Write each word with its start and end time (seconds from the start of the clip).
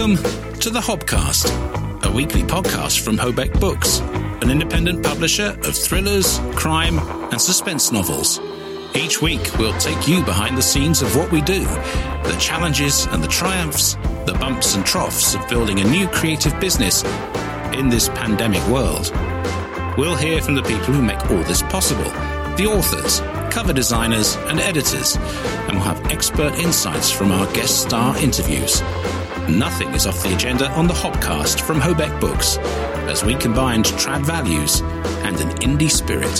Welcome 0.00 0.16
to 0.60 0.70
the 0.70 0.80
Hobcast, 0.80 2.06
a 2.06 2.10
weekly 2.10 2.42
podcast 2.42 3.00
from 3.00 3.18
Hobeck 3.18 3.60
Books, 3.60 3.98
an 4.40 4.50
independent 4.50 5.04
publisher 5.04 5.58
of 5.64 5.76
thrillers, 5.76 6.38
crime, 6.54 6.98
and 7.30 7.38
suspense 7.38 7.92
novels. 7.92 8.40
Each 8.94 9.20
week, 9.20 9.42
we'll 9.58 9.78
take 9.78 10.08
you 10.08 10.24
behind 10.24 10.56
the 10.56 10.62
scenes 10.62 11.02
of 11.02 11.14
what 11.14 11.30
we 11.30 11.42
do, 11.42 11.64
the 12.24 12.34
challenges 12.40 13.04
and 13.10 13.22
the 13.22 13.28
triumphs, 13.28 13.96
the 14.24 14.34
bumps 14.40 14.74
and 14.74 14.86
troughs 14.86 15.34
of 15.34 15.46
building 15.50 15.80
a 15.80 15.84
new 15.84 16.08
creative 16.08 16.58
business 16.60 17.04
in 17.74 17.90
this 17.90 18.08
pandemic 18.08 18.66
world. 18.68 19.12
We'll 19.98 20.16
hear 20.16 20.40
from 20.40 20.54
the 20.54 20.62
people 20.62 20.94
who 20.94 21.02
make 21.02 21.30
all 21.30 21.42
this 21.42 21.60
possible 21.64 22.10
the 22.56 22.66
authors, 22.66 23.20
cover 23.52 23.74
designers, 23.74 24.36
and 24.48 24.60
editors, 24.60 25.16
and 25.16 25.72
we'll 25.72 25.84
have 25.84 26.10
expert 26.10 26.54
insights 26.54 27.10
from 27.10 27.32
our 27.32 27.52
guest 27.52 27.82
star 27.82 28.16
interviews. 28.16 28.80
Nothing 29.48 29.90
is 29.94 30.06
off 30.06 30.22
the 30.22 30.34
agenda 30.34 30.68
on 30.70 30.86
the 30.86 30.94
Hobcast 30.94 31.60
from 31.60 31.80
Hobeck 31.80 32.20
Books, 32.20 32.58
as 33.08 33.24
we 33.24 33.34
combined 33.34 33.86
trad 33.86 34.24
values 34.24 34.80
and 35.24 35.40
an 35.40 35.48
indie 35.58 35.90
spirit. 35.90 36.38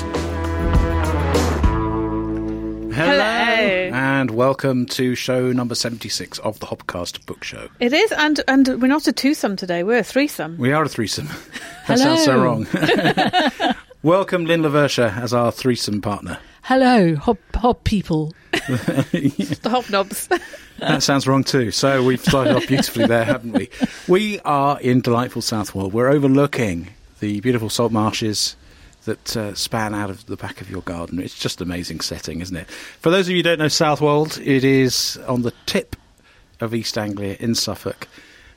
Hello. 2.94 3.22
And 3.22 4.30
welcome 4.30 4.86
to 4.86 5.14
show 5.14 5.50
number 5.52 5.74
76 5.74 6.38
of 6.40 6.60
the 6.60 6.66
Hobcast 6.66 7.26
Book 7.26 7.42
Show. 7.42 7.68
It 7.80 7.92
is, 7.92 8.12
and 8.12 8.40
and 8.46 8.68
we're 8.80 8.86
not 8.88 9.06
a 9.08 9.12
twosome 9.12 9.56
today. 9.56 9.82
We're 9.82 9.98
a 9.98 10.04
threesome. 10.04 10.56
We 10.58 10.72
are 10.72 10.84
a 10.84 10.88
threesome. 10.88 11.28
That 11.88 11.98
sounds 11.98 12.22
so 12.24 12.32
Hello. 12.32 12.44
wrong. 12.44 13.74
welcome 14.04 14.44
Lin 14.44 14.62
Le 14.62 14.68
Versha 14.70 15.16
as 15.16 15.34
our 15.34 15.50
threesome 15.50 16.00
partner. 16.00 16.38
Hello, 16.62 17.16
hob, 17.16 17.38
hob 17.54 17.82
people. 17.84 18.32
The 18.52 19.70
hobnobs. 19.70 20.28
That 20.80 21.02
sounds 21.02 21.26
wrong 21.26 21.44
too. 21.44 21.70
So 21.72 22.02
we've 22.02 22.22
started 22.22 22.56
off 22.56 22.66
beautifully 22.66 23.04
there, 23.06 23.24
haven't 23.26 23.52
we? 23.52 23.68
We 24.08 24.40
are 24.40 24.80
in 24.80 25.02
delightful 25.02 25.42
Southwold. 25.42 25.92
We're 25.92 26.08
overlooking 26.08 26.88
the 27.20 27.40
beautiful 27.42 27.68
salt 27.68 27.92
marshes 27.92 28.56
that 29.04 29.36
uh, 29.36 29.54
span 29.54 29.94
out 29.94 30.08
of 30.08 30.24
the 30.24 30.36
back 30.38 30.62
of 30.62 30.70
your 30.70 30.80
garden. 30.80 31.18
It's 31.20 31.38
just 31.38 31.60
amazing 31.60 32.00
setting, 32.00 32.40
isn't 32.40 32.56
it? 32.56 32.70
For 32.70 33.10
those 33.10 33.26
of 33.26 33.32
you 33.32 33.36
who 33.38 33.42
don't 33.42 33.58
know 33.58 33.68
Southwold, 33.68 34.38
it 34.38 34.64
is 34.64 35.18
on 35.28 35.42
the 35.42 35.52
tip 35.66 35.96
of 36.60 36.74
East 36.74 36.96
Anglia 36.96 37.36
in 37.38 37.54
Suffolk. 37.54 38.08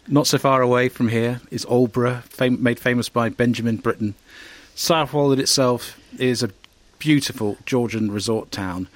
Not 0.07 0.25
so 0.25 0.37
far 0.37 0.61
away 0.61 0.87
from 0.87 1.09
here 1.09 1.41
is 1.51 1.65
Aldeburgh, 1.65 2.23
fam- 2.23 2.63
made 2.63 2.79
famous 2.79 3.09
by 3.09 3.27
Benjamin 3.27 3.75
Britten. 3.77 4.15
Southwold 4.75 5.39
itself 5.39 5.99
is 6.17 6.41
a 6.41 6.49
beautiful 7.03 7.57
Georgian 7.65 8.09
resort 8.09 8.49
town 8.49 8.87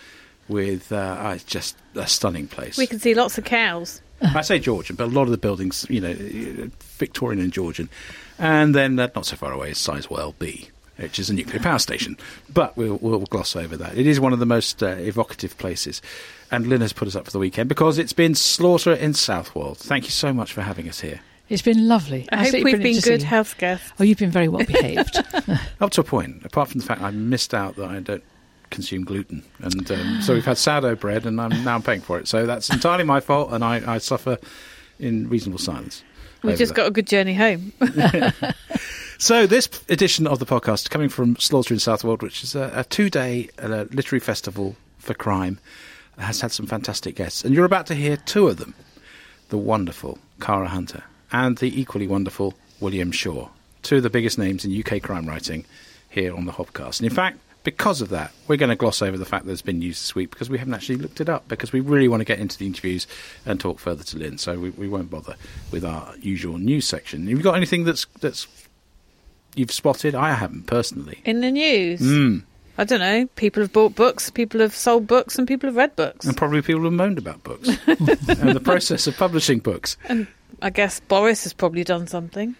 with 0.47 0.93
uh, 0.93 0.95
uh, 0.95 1.33
it's 1.35 1.43
just 1.43 1.75
a 1.95 2.07
stunning 2.07 2.47
place. 2.47 2.77
we 2.77 2.87
can 2.87 2.99
see 2.99 3.13
lots 3.13 3.37
of 3.37 3.43
cows. 3.43 4.01
I 4.21 4.41
say 4.41 4.59
Georgian, 4.59 4.95
but 4.95 5.03
a 5.03 5.11
lot 5.11 5.23
of 5.23 5.31
the 5.31 5.37
buildings, 5.37 5.85
you 5.89 5.99
know, 5.99 6.13
Victorian 6.79 7.41
and 7.41 7.51
Georgian. 7.51 7.89
And 8.39 8.73
then 8.73 8.97
uh, 8.97 9.09
not 9.13 9.25
so 9.25 9.35
far 9.35 9.51
away 9.51 9.71
is 9.71 9.77
Sizewell 9.77 10.33
B, 10.39 10.69
which 10.95 11.19
is 11.19 11.29
a 11.29 11.33
nuclear 11.33 11.59
power 11.59 11.79
station. 11.79 12.17
But 12.51 12.77
we'll, 12.77 12.97
we'll 13.01 13.19
gloss 13.25 13.55
over 13.55 13.75
that. 13.75 13.97
It 13.97 14.07
is 14.07 14.19
one 14.21 14.33
of 14.33 14.39
the 14.39 14.45
most 14.45 14.81
uh, 14.81 14.87
evocative 14.87 15.57
places. 15.57 16.01
And 16.49 16.65
Lin 16.65 16.81
has 16.81 16.93
put 16.93 17.09
us 17.09 17.15
up 17.15 17.25
for 17.25 17.31
the 17.31 17.39
weekend 17.39 17.67
because 17.67 17.97
it's 17.99 18.13
been 18.13 18.33
Slaughter 18.33 18.93
in 18.93 19.13
Southwold. 19.13 19.79
Thank 19.79 20.05
you 20.05 20.11
so 20.11 20.33
much 20.33 20.53
for 20.53 20.61
having 20.61 20.87
us 20.87 21.01
here. 21.01 21.19
It's 21.49 21.61
been 21.61 21.87
lovely. 21.87 22.27
I 22.31 22.49
hope 22.49 22.63
we've 22.63 22.81
been 22.81 22.99
good 22.99 23.23
health 23.23 23.57
guests. 23.57 23.91
Oh, 23.99 24.03
you've 24.03 24.17
been 24.17 24.31
very 24.31 24.47
well 24.47 24.65
behaved. 24.65 25.17
Up 25.81 25.91
to 25.91 26.01
a 26.01 26.03
point, 26.03 26.45
apart 26.45 26.69
from 26.69 26.79
the 26.79 26.85
fact 26.85 27.01
I 27.01 27.11
missed 27.11 27.53
out 27.53 27.75
that 27.77 27.89
I 27.89 27.99
don't 27.99 28.23
consume 28.69 29.05
gluten. 29.05 29.43
And 29.59 29.89
um, 29.91 30.21
so 30.21 30.33
we've 30.33 30.45
had 30.45 30.57
sourdough 30.57 30.95
bread, 30.95 31.25
and 31.25 31.39
I'm 31.39 31.63
now 31.63 31.79
paying 31.79 32.01
for 32.01 32.19
it. 32.19 32.27
So 32.27 32.45
that's 32.45 32.69
entirely 32.69 33.05
my 33.05 33.21
fault, 33.21 33.51
and 33.53 33.63
I, 33.63 33.95
I 33.95 33.97
suffer 33.99 34.37
in 34.99 35.29
reasonable 35.29 35.59
silence. 35.59 36.03
We've 36.43 36.57
just 36.57 36.75
that. 36.75 36.81
got 36.81 36.87
a 36.87 36.91
good 36.91 37.07
journey 37.07 37.33
home. 37.33 37.73
So, 39.19 39.47
this 39.47 39.67
edition 39.89 40.27
of 40.27 40.37
the 40.37 40.45
podcast, 40.45 40.91
coming 40.91 41.09
from 41.09 41.37
Slaughter 41.37 41.73
in 41.73 41.79
Southwold, 41.79 42.21
which 42.21 42.43
is 42.43 42.53
a, 42.53 42.71
a 42.75 42.83
two 42.83 43.09
day 43.09 43.49
uh, 43.57 43.85
literary 43.89 44.19
festival 44.19 44.75
for 44.99 45.15
crime, 45.15 45.59
has 46.19 46.41
had 46.41 46.51
some 46.51 46.67
fantastic 46.67 47.15
guests. 47.15 47.43
And 47.43 47.55
you're 47.55 47.65
about 47.65 47.87
to 47.87 47.95
hear 47.95 48.17
two 48.17 48.47
of 48.47 48.57
them 48.57 48.75
the 49.49 49.57
wonderful 49.57 50.19
Cara 50.39 50.67
Hunter 50.67 51.03
and 51.31 51.57
the 51.57 51.79
equally 51.79 52.07
wonderful 52.07 52.55
William 52.79 53.11
Shaw, 53.11 53.49
two 53.83 53.97
of 53.97 54.03
the 54.03 54.09
biggest 54.09 54.37
names 54.37 54.65
in 54.65 54.77
UK 54.77 55.01
crime 55.01 55.25
writing 55.25 55.65
here 56.09 56.35
on 56.35 56.45
the 56.45 56.51
Hobcast. 56.53 56.99
And 56.99 57.09
in 57.09 57.15
fact, 57.15 57.39
because 57.63 57.99
of 57.99 58.09
that, 58.09 58.31
we're 58.47 58.55
going 58.55 58.69
to 58.69 58.77
gloss 58.77 59.01
over 59.01 59.17
the 59.17 59.25
fact 59.25 59.43
that 59.43 59.47
there's 59.47 59.61
been 59.61 59.79
news 59.79 59.99
this 59.99 60.15
week 60.15 60.29
because 60.29 60.49
we 60.49 60.57
haven't 60.57 60.73
actually 60.73 60.95
looked 60.95 61.19
it 61.19 61.27
up 61.27 61.47
because 61.49 61.73
we 61.73 61.81
really 61.81 62.07
want 62.07 62.21
to 62.21 62.25
get 62.25 62.39
into 62.39 62.57
the 62.57 62.65
interviews 62.65 63.05
and 63.45 63.59
talk 63.59 63.79
further 63.79 64.03
to 64.05 64.17
Lin. 64.17 64.37
So 64.37 64.57
we, 64.57 64.69
we 64.69 64.87
won't 64.87 65.09
bother 65.09 65.35
with 65.69 65.83
our 65.83 66.15
usual 66.21 66.57
news 66.57 66.87
section. 66.87 67.27
Have 67.27 67.37
you 67.37 67.43
got 67.43 67.55
anything 67.55 67.83
that's 67.83 68.05
that's 68.21 68.47
you've 69.55 69.71
spotted? 69.71 70.15
I 70.15 70.33
haven't 70.33 70.67
personally. 70.67 71.19
In 71.25 71.41
the 71.41 71.51
news. 71.51 71.99
Mm. 71.99 72.43
I 72.77 72.83
don't 72.83 72.99
know. 72.99 73.27
People 73.35 73.63
have 73.63 73.73
bought 73.73 73.95
books, 73.95 74.29
people 74.29 74.61
have 74.61 74.75
sold 74.75 75.07
books, 75.07 75.37
and 75.37 75.47
people 75.47 75.67
have 75.67 75.75
read 75.75 75.95
books. 75.95 76.25
And 76.25 76.37
probably 76.37 76.61
people 76.61 76.83
have 76.83 76.93
moaned 76.93 77.17
about 77.17 77.43
books 77.43 77.67
and 77.87 78.55
the 78.55 78.61
process 78.63 79.07
of 79.07 79.17
publishing 79.17 79.59
books. 79.59 79.97
And 80.07 80.27
I 80.61 80.69
guess 80.69 80.99
Boris 80.99 81.43
has 81.43 81.53
probably 81.53 81.83
done 81.83 82.07
something. 82.07 82.55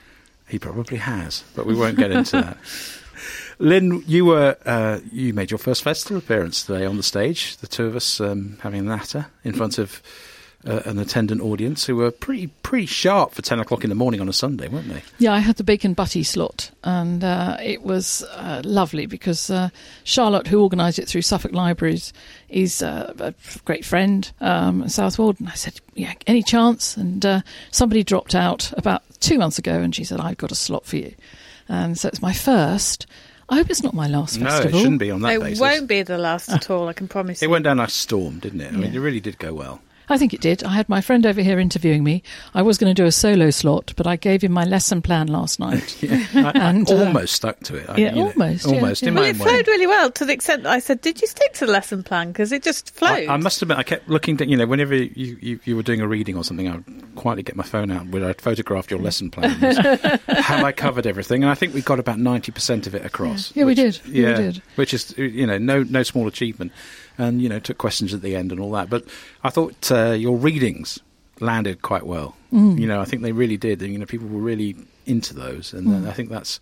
He 0.47 0.59
probably 0.59 0.97
has, 0.97 1.43
but 1.55 1.65
we 1.65 1.75
won't 1.75 1.97
get 1.97 2.11
into 2.11 2.41
that. 2.41 2.57
Lin, 3.59 4.03
you 4.05 4.25
were 4.25 4.55
uh, 4.65 4.99
you 5.11 5.33
made 5.33 5.49
your 5.51 5.57
first 5.57 5.83
festival 5.83 6.17
appearance 6.17 6.63
today 6.63 6.85
on 6.85 6.97
the 6.97 7.03
stage. 7.03 7.57
The 7.57 7.67
two 7.67 7.85
of 7.85 7.95
us 7.95 8.21
um, 8.21 8.57
having 8.61 8.81
a 8.81 8.83
natter 8.83 9.27
in 9.43 9.53
front 9.53 9.79
of 9.79 10.01
uh, 10.67 10.81
an 10.85 10.99
attendant 10.99 11.41
audience 11.41 11.85
who 11.85 11.95
were 11.95 12.11
pretty 12.11 12.47
pretty 12.61 12.85
sharp 12.85 13.33
for 13.33 13.41
ten 13.41 13.59
o'clock 13.59 13.83
in 13.83 13.89
the 13.89 13.95
morning 13.95 14.19
on 14.21 14.27
a 14.27 14.33
Sunday, 14.33 14.67
weren't 14.67 14.89
they? 14.89 15.01
yeah, 15.17 15.33
I 15.33 15.39
had 15.39 15.55
the 15.55 15.63
bacon 15.63 15.93
butty 15.93 16.23
slot, 16.23 16.69
and 16.83 17.23
uh, 17.23 17.57
it 17.63 17.81
was 17.83 18.23
uh, 18.35 18.61
lovely 18.65 19.05
because 19.05 19.49
uh, 19.49 19.69
Charlotte, 20.03 20.47
who 20.47 20.61
organised 20.61 20.99
it 20.99 21.07
through 21.07 21.21
Suffolk 21.21 21.53
Libraries, 21.53 22.11
is 22.49 22.81
uh, 22.83 23.13
a 23.19 23.33
great 23.65 23.85
friend 23.85 24.29
um, 24.41 24.83
at 24.83 24.91
Southwold. 24.91 25.39
And 25.39 25.49
I 25.49 25.53
said, 25.53 25.79
"Yeah, 25.95 26.13
any 26.27 26.43
chance?" 26.43 26.97
And 26.97 27.25
uh, 27.25 27.41
somebody 27.71 28.03
dropped 28.03 28.35
out 28.35 28.71
about 28.77 29.03
two 29.19 29.37
months 29.37 29.57
ago, 29.57 29.73
and 29.79 29.95
she 29.95 30.03
said, 30.03 30.19
"I've 30.19 30.37
got 30.37 30.51
a 30.51 30.55
slot 30.55 30.85
for 30.85 30.97
you." 30.97 31.13
And 31.69 31.97
so 31.97 32.07
it's 32.09 32.21
my 32.21 32.33
first. 32.33 33.07
I 33.49 33.55
hope 33.55 33.69
it's 33.69 33.81
not 33.81 33.93
my 33.93 34.07
last 34.09 34.37
No, 34.41 34.49
festival. 34.49 34.77
it 34.77 34.81
shouldn't 34.81 34.99
be 34.99 35.09
on 35.09 35.21
that 35.21 35.35
it 35.35 35.39
basis. 35.39 35.59
won't 35.61 35.87
be 35.87 36.01
the 36.01 36.17
last 36.17 36.49
at 36.49 36.69
all, 36.69 36.89
I 36.89 36.93
can 36.93 37.07
promise 37.07 37.41
It 37.41 37.45
you. 37.45 37.49
went 37.49 37.63
down 37.63 37.77
like 37.77 37.87
a 37.87 37.91
storm, 37.91 38.39
didn't 38.39 38.59
it? 38.59 38.73
I 38.73 38.75
mean, 38.75 38.93
it 38.93 38.99
really 38.99 39.21
did 39.21 39.37
go 39.39 39.53
well. 39.53 39.79
I 40.09 40.17
think 40.17 40.33
it 40.33 40.41
did. 40.41 40.63
I 40.63 40.69
had 40.73 40.87
my 40.87 41.01
friend 41.01 41.25
over 41.25 41.41
here 41.41 41.59
interviewing 41.59 42.03
me. 42.03 42.23
I 42.53 42.61
was 42.61 42.77
going 42.77 42.93
to 42.93 43.01
do 43.01 43.05
a 43.05 43.11
solo 43.11 43.49
slot, 43.49 43.93
but 43.97 44.07
I 44.07 44.15
gave 44.15 44.41
him 44.43 44.51
my 44.53 44.63
lesson 44.63 45.01
plan 45.01 45.27
last 45.27 45.59
night. 45.59 45.95
Yeah, 46.07 46.25
I, 46.35 46.51
And, 46.69 46.89
I 46.89 46.93
uh, 46.93 47.05
almost 47.05 47.33
stuck 47.35 47.59
to 47.61 47.75
it. 47.75 47.89
I, 47.89 47.97
yeah, 47.97 48.09
you 48.09 48.15
know, 48.15 48.27
almost, 48.29 48.65
almost 48.67 49.01
yeah. 49.01 49.09
in 49.09 49.15
well, 49.15 49.23
my 49.23 49.29
it 49.29 49.33
own 49.33 49.39
way. 49.39 49.45
flowed 49.51 49.67
really 49.67 49.87
well 49.87 50.11
to 50.11 50.25
the 50.25 50.33
extent 50.33 50.63
that 50.63 50.71
I 50.71 50.79
said, 50.79 51.01
Did 51.01 51.19
you 51.21 51.27
stick 51.27 51.53
to 51.53 51.65
the 51.65 51.71
lesson 51.71 52.03
plan? 52.03 52.31
Because 52.31 52.51
it 52.51 52.63
just 52.63 52.93
flowed. 52.95 53.27
I, 53.27 53.33
I 53.33 53.37
must 53.37 53.61
admit, 53.61 53.77
I 53.77 53.83
kept 53.83 54.07
looking. 54.07 54.39
At, 54.39 54.47
you 54.47 54.55
know, 54.55 54.65
whenever 54.65 54.95
you, 54.95 55.37
you, 55.41 55.59
you 55.65 55.75
were 55.75 55.83
doing 55.83 55.99
a 56.01 56.07
reading 56.07 56.37
or 56.37 56.43
something, 56.43 56.67
I 56.67 56.75
would 56.77 57.15
quietly 57.15 57.43
get 57.43 57.55
my 57.55 57.63
phone 57.63 57.91
out 57.91 58.07
where 58.07 58.25
I'd 58.29 58.39
photographed 58.39 58.91
your 58.91 58.99
lesson 58.99 59.29
plan. 59.31 59.49
have 60.27 60.63
I 60.63 60.71
covered 60.71 61.07
everything? 61.07 61.43
And 61.43 61.51
I 61.51 61.55
think 61.55 61.73
we 61.73 61.81
got 61.81 61.99
about 61.99 62.19
ninety 62.19 62.51
percent 62.51 62.87
of 62.87 62.95
it 62.95 63.05
across. 63.05 63.53
Yeah, 63.55 63.63
we 63.65 63.71
which- 63.71 63.77
did. 63.77 64.01
Yeah, 64.07 64.29
we 64.37 64.43
did. 64.43 64.61
which 64.75 64.93
is 64.93 65.17
you 65.17 65.45
know 65.47 65.57
no 65.57 65.83
no 65.83 66.03
small 66.03 66.27
achievement, 66.27 66.71
and 67.17 67.41
you 67.41 67.49
know 67.49 67.59
took 67.59 67.77
questions 67.77 68.13
at 68.13 68.21
the 68.21 68.35
end 68.35 68.51
and 68.51 68.59
all 68.61 68.71
that. 68.71 68.89
But 68.89 69.05
I 69.43 69.49
thought 69.49 69.91
uh, 69.91 70.11
your 70.11 70.37
readings 70.37 70.99
landed 71.39 71.81
quite 71.81 72.05
well. 72.05 72.35
Mm. 72.51 72.79
You 72.79 72.87
know, 72.87 72.99
I 73.01 73.05
think 73.05 73.21
they 73.21 73.31
really 73.31 73.57
did. 73.57 73.81
And, 73.81 73.91
you 73.93 73.99
know, 73.99 74.05
people 74.05 74.27
were 74.27 74.39
really 74.41 74.75
into 75.05 75.33
those, 75.33 75.73
and 75.73 75.87
Mm. 75.87 76.05
uh, 76.05 76.09
I 76.09 76.13
think 76.13 76.29
that's. 76.29 76.59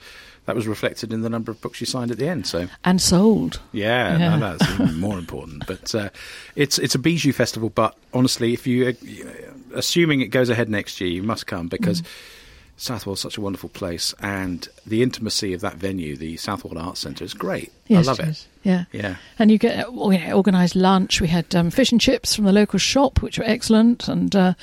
That 0.47 0.55
was 0.55 0.67
reflected 0.67 1.11
in 1.11 1.23
the 1.23 1.29
number 1.29 1.51
of 1.51 1.59
books 1.59 1.81
you 1.81 1.87
signed 1.87 2.11
at 2.11 2.19
the 2.19 2.27
end. 2.27 2.45
So, 2.45 2.67
And 2.83 3.01
sold. 3.01 3.59
yeah, 3.71 4.15
Yeah. 4.15 4.35
no, 4.37 4.55
that's 4.55 4.71
even 4.73 4.99
more 4.99 5.17
important. 5.17 5.65
But 5.65 5.95
uh, 5.95 6.09
it's 6.55 6.77
it's 6.77 6.93
a 6.93 6.99
bijou 6.99 7.31
festival. 7.33 7.71
But 7.71 7.97
honestly, 8.13 8.53
if 8.53 8.67
you, 8.67 8.89
uh, 8.89 8.93
assuming 9.73 10.21
it 10.21 10.27
goes 10.27 10.49
ahead 10.49 10.69
next 10.69 11.01
year, 11.01 11.09
you 11.09 11.23
must 11.23 11.47
come 11.47 11.67
because 11.67 12.03
Mm. 12.03 12.07
Southwold's 12.77 13.21
such 13.21 13.37
a 13.37 13.41
wonderful 13.41 13.69
place, 13.69 14.13
and 14.19 14.67
the 14.85 15.01
intimacy 15.01 15.53
of 15.53 15.61
that 15.61 15.75
venue, 15.75 16.17
the 16.17 16.35
Southwold 16.37 16.77
Arts 16.77 16.99
Centre, 16.99 17.23
is 17.23 17.33
great. 17.33 17.71
Yes, 17.87 18.05
I 18.05 18.11
love 18.11 18.19
it. 18.19 18.27
is. 18.29 18.47
Yeah. 18.63 18.85
Yeah, 18.91 19.15
And 19.37 19.51
you 19.51 19.57
get 19.59 19.85
uh, 19.87 19.91
you 19.91 20.17
know, 20.17 20.35
organised 20.35 20.75
lunch. 20.75 21.21
We 21.21 21.27
had 21.27 21.53
um, 21.55 21.69
fish 21.69 21.91
and 21.91 22.01
chips 22.01 22.35
from 22.35 22.45
the 22.45 22.51
local 22.51 22.79
shop, 22.79 23.21
which 23.21 23.37
were 23.37 23.45
excellent. 23.45 24.07
And 24.07 24.35
uh, 24.35 24.53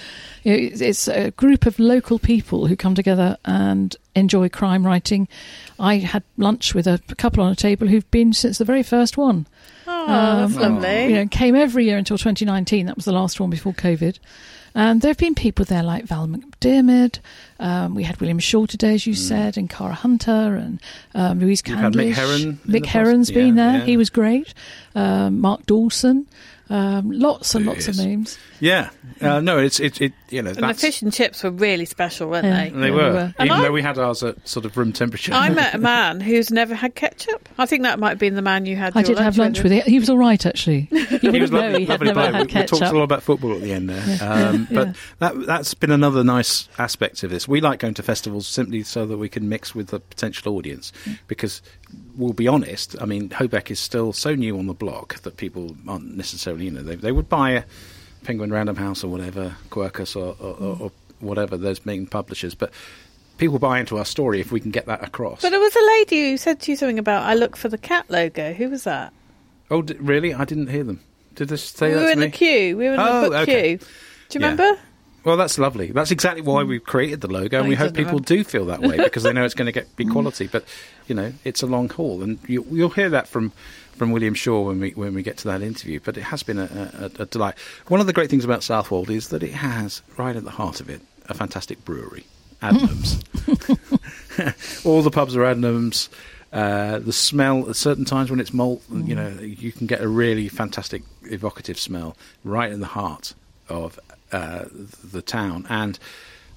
you 0.42 0.52
know, 0.52 0.58
it's, 0.58 0.80
it's 0.80 1.08
a 1.08 1.30
group 1.30 1.64
of 1.66 1.78
local 1.78 2.18
people 2.18 2.66
who 2.66 2.74
come 2.76 2.94
together 2.96 3.38
and 3.44 3.96
enjoy 4.16 4.48
crime 4.48 4.84
writing. 4.84 5.28
I 5.78 5.98
had 5.98 6.24
lunch 6.36 6.74
with 6.74 6.86
a 6.88 7.00
couple 7.16 7.42
on 7.44 7.52
a 7.52 7.56
table 7.56 7.86
who've 7.86 8.10
been 8.10 8.32
since 8.32 8.58
the 8.58 8.64
very 8.64 8.82
first 8.82 9.16
one. 9.16 9.46
oh, 9.86 10.06
that's 10.48 10.56
Um, 10.56 10.74
lovely. 10.74 11.04
You 11.06 11.14
know, 11.14 11.26
came 11.28 11.54
every 11.54 11.84
year 11.86 11.96
until 11.96 12.18
2019. 12.18 12.86
That 12.86 12.96
was 12.96 13.04
the 13.04 13.12
last 13.12 13.38
one 13.40 13.50
before 13.50 13.72
COVID. 13.72 14.18
And 14.74 15.00
there 15.02 15.10
have 15.10 15.18
been 15.18 15.34
people 15.34 15.64
there 15.64 15.82
like 15.82 16.04
Val 16.04 16.26
McDermid. 16.26 17.18
Um, 17.60 17.94
we 17.94 18.04
had 18.04 18.18
William 18.20 18.38
Shaw 18.38 18.66
today, 18.66 18.94
as 18.94 19.06
you 19.06 19.14
said, 19.14 19.56
and 19.56 19.68
Cara 19.68 19.92
Hunter 19.94 20.56
and 20.56 20.80
um, 21.14 21.40
Louise 21.40 21.62
You've 21.66 21.78
Mick. 21.78 22.12
Herron 22.14 22.58
Mick? 22.66 22.86
Herron's 22.86 23.30
been 23.30 23.54
there. 23.56 23.78
yeah. 23.78 23.84
He 23.84 23.96
was 23.96 24.10
great. 24.10 24.54
Um, 24.94 25.40
Mark 25.40 25.66
Dawson. 25.66 26.26
Um, 26.72 27.10
lots 27.10 27.54
and 27.54 27.66
lots 27.66 27.86
of 27.88 27.96
Yes. 27.96 28.04
names. 28.04 28.38
Yeah, 28.58 28.88
uh, 29.20 29.40
no, 29.40 29.58
it's 29.58 29.78
it, 29.78 30.00
it 30.00 30.12
you 30.30 30.40
know 30.40 30.50
And 30.50 30.70
the 30.70 30.74
fish 30.74 31.02
and 31.02 31.12
chips 31.12 31.42
were 31.42 31.50
really 31.50 31.84
special, 31.84 32.30
weren't 32.30 32.46
Yeah. 32.46 32.64
they? 32.64 32.70
they 32.70 32.88
Yeah, 32.88 32.94
were, 32.94 33.02
they 33.02 33.10
were. 33.10 33.34
And 33.38 33.46
even 33.48 33.50
I- 33.58 33.62
though 33.62 33.72
we 33.72 33.82
had 33.82 33.98
ours 33.98 34.22
at 34.22 34.48
sort 34.48 34.64
of 34.64 34.74
room 34.78 34.92
temperature. 34.92 35.34
I 35.34 35.50
met 35.50 35.74
a 35.74 35.78
man 35.94 36.20
who's 36.20 36.50
never 36.50 36.74
had 36.74 36.94
ketchup. 36.94 37.46
I 37.58 37.66
think 37.66 37.82
that 37.82 37.98
might 37.98 38.10
have 38.10 38.18
been 38.18 38.36
the 38.36 38.42
man 38.42 38.64
you 38.64 38.76
had. 38.76 38.96
I 38.96 39.00
your 39.00 39.08
did 39.08 39.18
have 39.18 39.36
lunch 39.36 39.62
with. 39.62 39.70
He 39.72 39.80
He 39.80 39.98
was 39.98 40.08
all 40.08 40.16
right, 40.16 40.44
actually. 40.46 40.88
You 40.92 40.98
he 41.18 41.26
wouldn't 41.26 41.40
was 41.42 41.50
know 41.50 41.60
lovely, 41.60 41.80
he 41.80 41.84
had 41.84 42.00
lovely 42.00 42.06
never 42.06 42.20
had 42.38 42.46
We, 42.54 42.60
we 42.60 42.66
talked 42.66 42.82
a 42.82 42.92
lot 42.92 43.02
about 43.02 43.22
football 43.22 43.52
at 43.54 43.60
the 43.60 43.72
end 43.72 43.90
there, 43.90 44.18
um, 44.22 44.66
but 44.72 44.86
yeah. 44.88 44.92
that 45.18 45.46
that's 45.46 45.74
been 45.74 45.90
another 45.90 46.24
nice 46.24 46.68
aspect 46.78 47.22
of 47.22 47.28
this. 47.30 47.46
We 47.46 47.60
like 47.60 47.80
going 47.80 47.94
to 47.94 48.02
festivals 48.02 48.46
simply 48.48 48.82
so 48.82 49.04
that 49.06 49.18
we 49.18 49.28
can 49.28 49.46
mix 49.48 49.74
with 49.74 49.88
the 49.88 50.00
potential 50.00 50.56
audience, 50.56 50.90
because 51.28 51.60
we'll 52.16 52.32
be 52.32 52.48
honest. 52.48 52.96
I 53.00 53.04
mean, 53.06 53.28
Hobeck 53.30 53.70
is 53.70 53.78
still 53.80 54.12
so 54.12 54.34
new 54.34 54.58
on 54.58 54.66
the 54.66 54.74
block 54.74 55.20
that 55.22 55.36
people 55.36 55.76
aren't 55.88 56.16
necessarily, 56.16 56.66
you 56.66 56.70
know, 56.70 56.82
they, 56.82 56.94
they 56.96 57.12
would 57.12 57.28
buy 57.28 57.50
a 57.50 57.64
Penguin 58.24 58.52
Random 58.52 58.76
House 58.76 59.02
or 59.04 59.08
whatever, 59.08 59.56
Quercus 59.70 60.14
or, 60.16 60.36
or, 60.40 60.54
or, 60.56 60.76
or 60.80 60.92
whatever 61.20 61.56
those 61.56 61.84
main 61.86 62.06
publishers, 62.06 62.54
but. 62.54 62.72
People 63.38 63.58
buy 63.58 63.80
into 63.80 63.96
our 63.98 64.04
story 64.04 64.40
if 64.40 64.52
we 64.52 64.60
can 64.60 64.70
get 64.70 64.86
that 64.86 65.02
across. 65.02 65.40
But 65.42 65.50
there 65.50 65.58
was 65.58 65.74
a 65.74 65.84
lady 65.98 66.30
who 66.30 66.36
said 66.36 66.60
to 66.60 66.70
you 66.70 66.76
something 66.76 66.98
about 66.98 67.24
I 67.24 67.34
look 67.34 67.56
for 67.56 67.68
the 67.68 67.78
cat 67.78 68.08
logo. 68.08 68.52
Who 68.52 68.68
was 68.70 68.84
that? 68.84 69.12
oh, 69.70 69.82
d- 69.82 69.96
really? 69.98 70.32
I 70.32 70.44
didn't 70.44 70.68
hear 70.68 70.84
them. 70.84 71.00
Did 71.34 71.48
they 71.48 71.56
say 71.56 71.88
we 71.88 71.94
that 71.94 72.02
were 72.02 72.10
in 72.10 72.20
me? 72.20 72.26
the 72.26 72.30
queue. 72.30 72.76
We 72.76 72.86
were 72.86 72.94
in 72.94 73.00
Oh, 73.00 73.22
the 73.22 73.28
book 73.30 73.38
okay. 73.48 73.78
queue. 73.78 73.86
Do 74.28 74.38
you 74.38 74.44
Yeah. 74.44 74.50
remember? 74.52 74.80
Well, 75.24 75.36
that's 75.36 75.58
lovely. 75.58 75.92
That's 75.92 76.10
exactly 76.10 76.42
why 76.42 76.64
we 76.64 76.80
created 76.80 77.20
the 77.20 77.28
logo, 77.28 77.60
and 77.60 77.68
we 77.68 77.76
hope 77.76 77.94
people 77.94 78.18
do 78.18 78.42
feel 78.42 78.66
that 78.66 78.80
way 78.80 78.96
because 78.96 79.22
they 79.22 79.32
know 79.32 79.44
it's 79.44 79.54
going 79.54 79.66
to 79.66 79.72
get 79.72 79.94
be 79.96 80.04
quality. 80.10 80.48
But 80.48 80.64
you 81.06 81.14
know, 81.14 81.32
it's 81.44 81.62
a 81.62 81.66
long 81.66 81.88
haul, 81.88 82.22
and 82.22 82.38
you, 82.48 82.66
you'll 82.70 82.90
hear 82.90 83.10
that 83.10 83.28
from 83.28 83.52
from 83.92 84.10
William 84.10 84.34
Shaw 84.34 84.62
when 84.62 84.80
we 84.80 84.90
when 84.90 85.14
we 85.14 85.22
get 85.22 85.36
to 85.38 85.48
that 85.48 85.62
interview. 85.62 86.00
But 86.02 86.16
it 86.16 86.22
has 86.22 86.42
been 86.42 86.58
a, 86.58 87.10
a, 87.18 87.22
a 87.22 87.26
delight. 87.26 87.54
One 87.86 88.00
of 88.00 88.06
the 88.06 88.12
great 88.12 88.30
things 88.30 88.44
about 88.44 88.62
Southwold 88.64 89.10
is 89.10 89.28
that 89.28 89.42
it 89.42 89.52
has 89.52 90.02
right 90.16 90.34
at 90.34 90.44
the 90.44 90.50
heart 90.50 90.80
of 90.80 90.90
it 90.90 91.00
a 91.28 91.34
fantastic 91.34 91.84
brewery, 91.84 92.26
Adnams. 92.60 93.22
All 94.84 95.02
the 95.02 95.10
pubs 95.10 95.36
are 95.36 95.42
Adnams. 95.42 96.08
Uh, 96.52 96.98
the 96.98 97.12
smell 97.12 97.70
at 97.70 97.76
certain 97.76 98.04
times 98.04 98.30
when 98.30 98.38
it's 98.38 98.52
malt, 98.52 98.82
you 98.92 99.14
know, 99.14 99.28
you 99.40 99.72
can 99.72 99.86
get 99.86 100.02
a 100.02 100.08
really 100.08 100.48
fantastic, 100.48 101.02
evocative 101.22 101.78
smell 101.78 102.14
right 102.44 102.70
in 102.70 102.80
the 102.80 102.86
heart 102.86 103.32
of 103.70 103.98
uh, 104.32 104.64
the 105.04 105.22
town, 105.22 105.66
and 105.68 105.98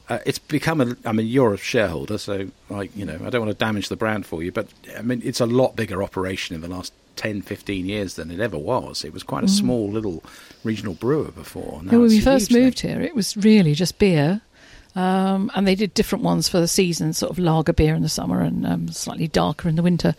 uh, 0.10 0.20
it's 0.26 0.40
become 0.40 0.82
a. 0.82 0.96
I 1.06 1.12
mean, 1.12 1.28
you're 1.28 1.54
a 1.54 1.58
shareholder, 1.58 2.18
so 2.18 2.48
like 2.70 2.96
you 2.96 3.06
know, 3.06 3.20
I 3.26 3.30
don't 3.30 3.42
want 3.46 3.52
to 3.52 3.58
damage 3.58 3.90
the 3.90 3.96
brand 3.96 4.26
for 4.26 4.42
you, 4.44 4.52
but 4.52 4.68
I 4.98 5.02
mean, 5.02 5.22
it's 5.24 5.40
a 5.42 5.46
lot 5.46 5.76
bigger 5.76 6.02
operation 6.04 6.56
in 6.56 6.62
the 6.62 6.68
last 6.68 6.94
10, 7.18 7.42
15 7.44 7.86
years 7.86 8.16
than 8.16 8.30
it 8.32 8.40
ever 8.40 8.58
was. 8.58 9.04
It 9.06 9.14
was 9.14 9.24
quite 9.24 9.44
a 9.44 9.48
small 9.48 9.90
little 9.90 10.22
regional 10.64 10.94
brewer 10.96 11.32
before. 11.32 11.82
Now 11.84 11.94
Yeah, 11.94 11.98
when 12.00 12.10
we 12.10 12.20
first 12.22 12.52
moved 12.52 12.80
thing. 12.80 12.92
here, 12.98 13.02
it 13.02 13.16
was 13.16 13.38
really 13.38 13.74
just 13.74 13.98
beer. 14.00 14.42
Um, 14.98 15.52
and 15.56 15.68
they 15.68 15.76
did 15.76 15.94
different 15.94 16.24
ones 16.24 16.48
for 16.48 16.60
the 16.62 16.68
season, 16.70 17.12
sort 17.14 17.30
of 17.32 17.38
lager 17.40 17.74
beer 17.74 17.96
in 17.96 18.02
the 18.02 18.08
summer 18.10 18.40
and 18.42 18.66
um, 18.66 18.88
slightly 18.92 19.28
darker 19.28 19.68
in 19.68 19.76
the 19.76 19.84
winter. 19.84 20.16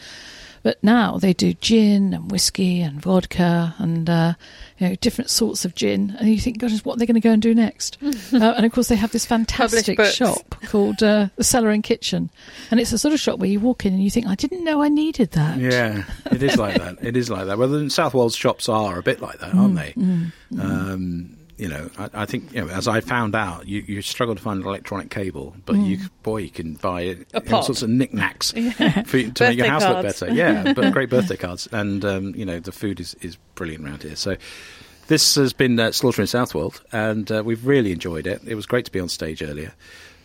But 0.66 0.82
now 0.82 1.16
they 1.18 1.32
do 1.32 1.54
gin 1.54 2.12
and 2.12 2.28
whiskey 2.28 2.80
and 2.80 3.00
vodka 3.00 3.76
and 3.78 4.10
uh, 4.10 4.34
you 4.78 4.88
know 4.88 4.94
different 4.96 5.30
sorts 5.30 5.64
of 5.64 5.76
gin. 5.76 6.16
And 6.18 6.28
you 6.28 6.40
think, 6.40 6.58
goodness, 6.58 6.84
what 6.84 6.96
are 6.96 6.98
they 6.98 7.06
going 7.06 7.14
to 7.14 7.20
go 7.20 7.30
and 7.30 7.40
do 7.40 7.54
next? 7.54 7.98
uh, 8.02 8.08
and 8.32 8.66
of 8.66 8.72
course, 8.72 8.88
they 8.88 8.96
have 8.96 9.12
this 9.12 9.24
fantastic 9.24 9.96
shop 10.06 10.56
called 10.64 11.04
uh, 11.04 11.28
the 11.36 11.44
Cellar 11.44 11.70
and 11.70 11.84
Kitchen, 11.84 12.30
and 12.72 12.80
it's 12.80 12.92
a 12.92 12.98
sort 12.98 13.14
of 13.14 13.20
shop 13.20 13.38
where 13.38 13.48
you 13.48 13.60
walk 13.60 13.86
in 13.86 13.94
and 13.94 14.02
you 14.02 14.10
think, 14.10 14.26
I 14.26 14.34
didn't 14.34 14.64
know 14.64 14.82
I 14.82 14.88
needed 14.88 15.30
that. 15.30 15.58
Yeah, 15.58 16.02
it 16.32 16.42
is 16.42 16.56
like 16.56 16.78
that. 16.78 16.96
It 17.06 17.16
is 17.16 17.30
like 17.30 17.46
that. 17.46 17.58
Well, 17.58 17.68
the 17.68 17.88
Southwold 17.88 18.34
shops 18.34 18.68
are 18.68 18.98
a 18.98 19.04
bit 19.04 19.20
like 19.20 19.38
that, 19.38 19.54
aren't 19.54 19.76
they? 19.76 19.94
Um, 20.60 21.35
you 21.56 21.68
know, 21.68 21.88
I, 21.98 22.10
I 22.14 22.26
think 22.26 22.52
you 22.52 22.64
know, 22.64 22.68
as 22.68 22.86
I 22.86 23.00
found 23.00 23.34
out, 23.34 23.66
you, 23.66 23.82
you 23.86 24.02
struggle 24.02 24.34
to 24.34 24.42
find 24.42 24.60
an 24.60 24.66
electronic 24.66 25.10
cable, 25.10 25.56
but 25.64 25.76
you 25.76 25.98
boy, 26.22 26.38
you 26.38 26.50
can 26.50 26.74
buy 26.74 27.16
all 27.52 27.62
sorts 27.62 27.82
of 27.82 27.88
knickknacks 27.88 28.50
for, 29.06 29.16
you- 29.16 29.32
to 29.32 29.44
make 29.48 29.58
your 29.58 29.66
house 29.66 29.82
cards. 29.82 30.20
look 30.20 30.30
better. 30.30 30.34
Yeah, 30.34 30.72
but 30.76 30.92
great 30.92 31.08
birthday 31.10 31.36
cards, 31.36 31.68
and 31.72 32.04
um, 32.04 32.34
you 32.34 32.44
know, 32.44 32.60
the 32.60 32.72
food 32.72 33.00
is 33.00 33.14
is 33.20 33.36
brilliant 33.54 33.84
around 33.84 34.02
here. 34.02 34.16
So. 34.16 34.36
This 35.08 35.36
has 35.36 35.52
been 35.52 35.78
uh, 35.78 35.92
Slaughter 35.92 36.20
in 36.20 36.26
Southwold, 36.26 36.82
and 36.90 37.30
uh, 37.30 37.40
we've 37.46 37.64
really 37.64 37.92
enjoyed 37.92 38.26
it. 38.26 38.42
It 38.44 38.56
was 38.56 38.66
great 38.66 38.86
to 38.86 38.90
be 38.90 38.98
on 38.98 39.08
stage 39.08 39.40
earlier, 39.40 39.72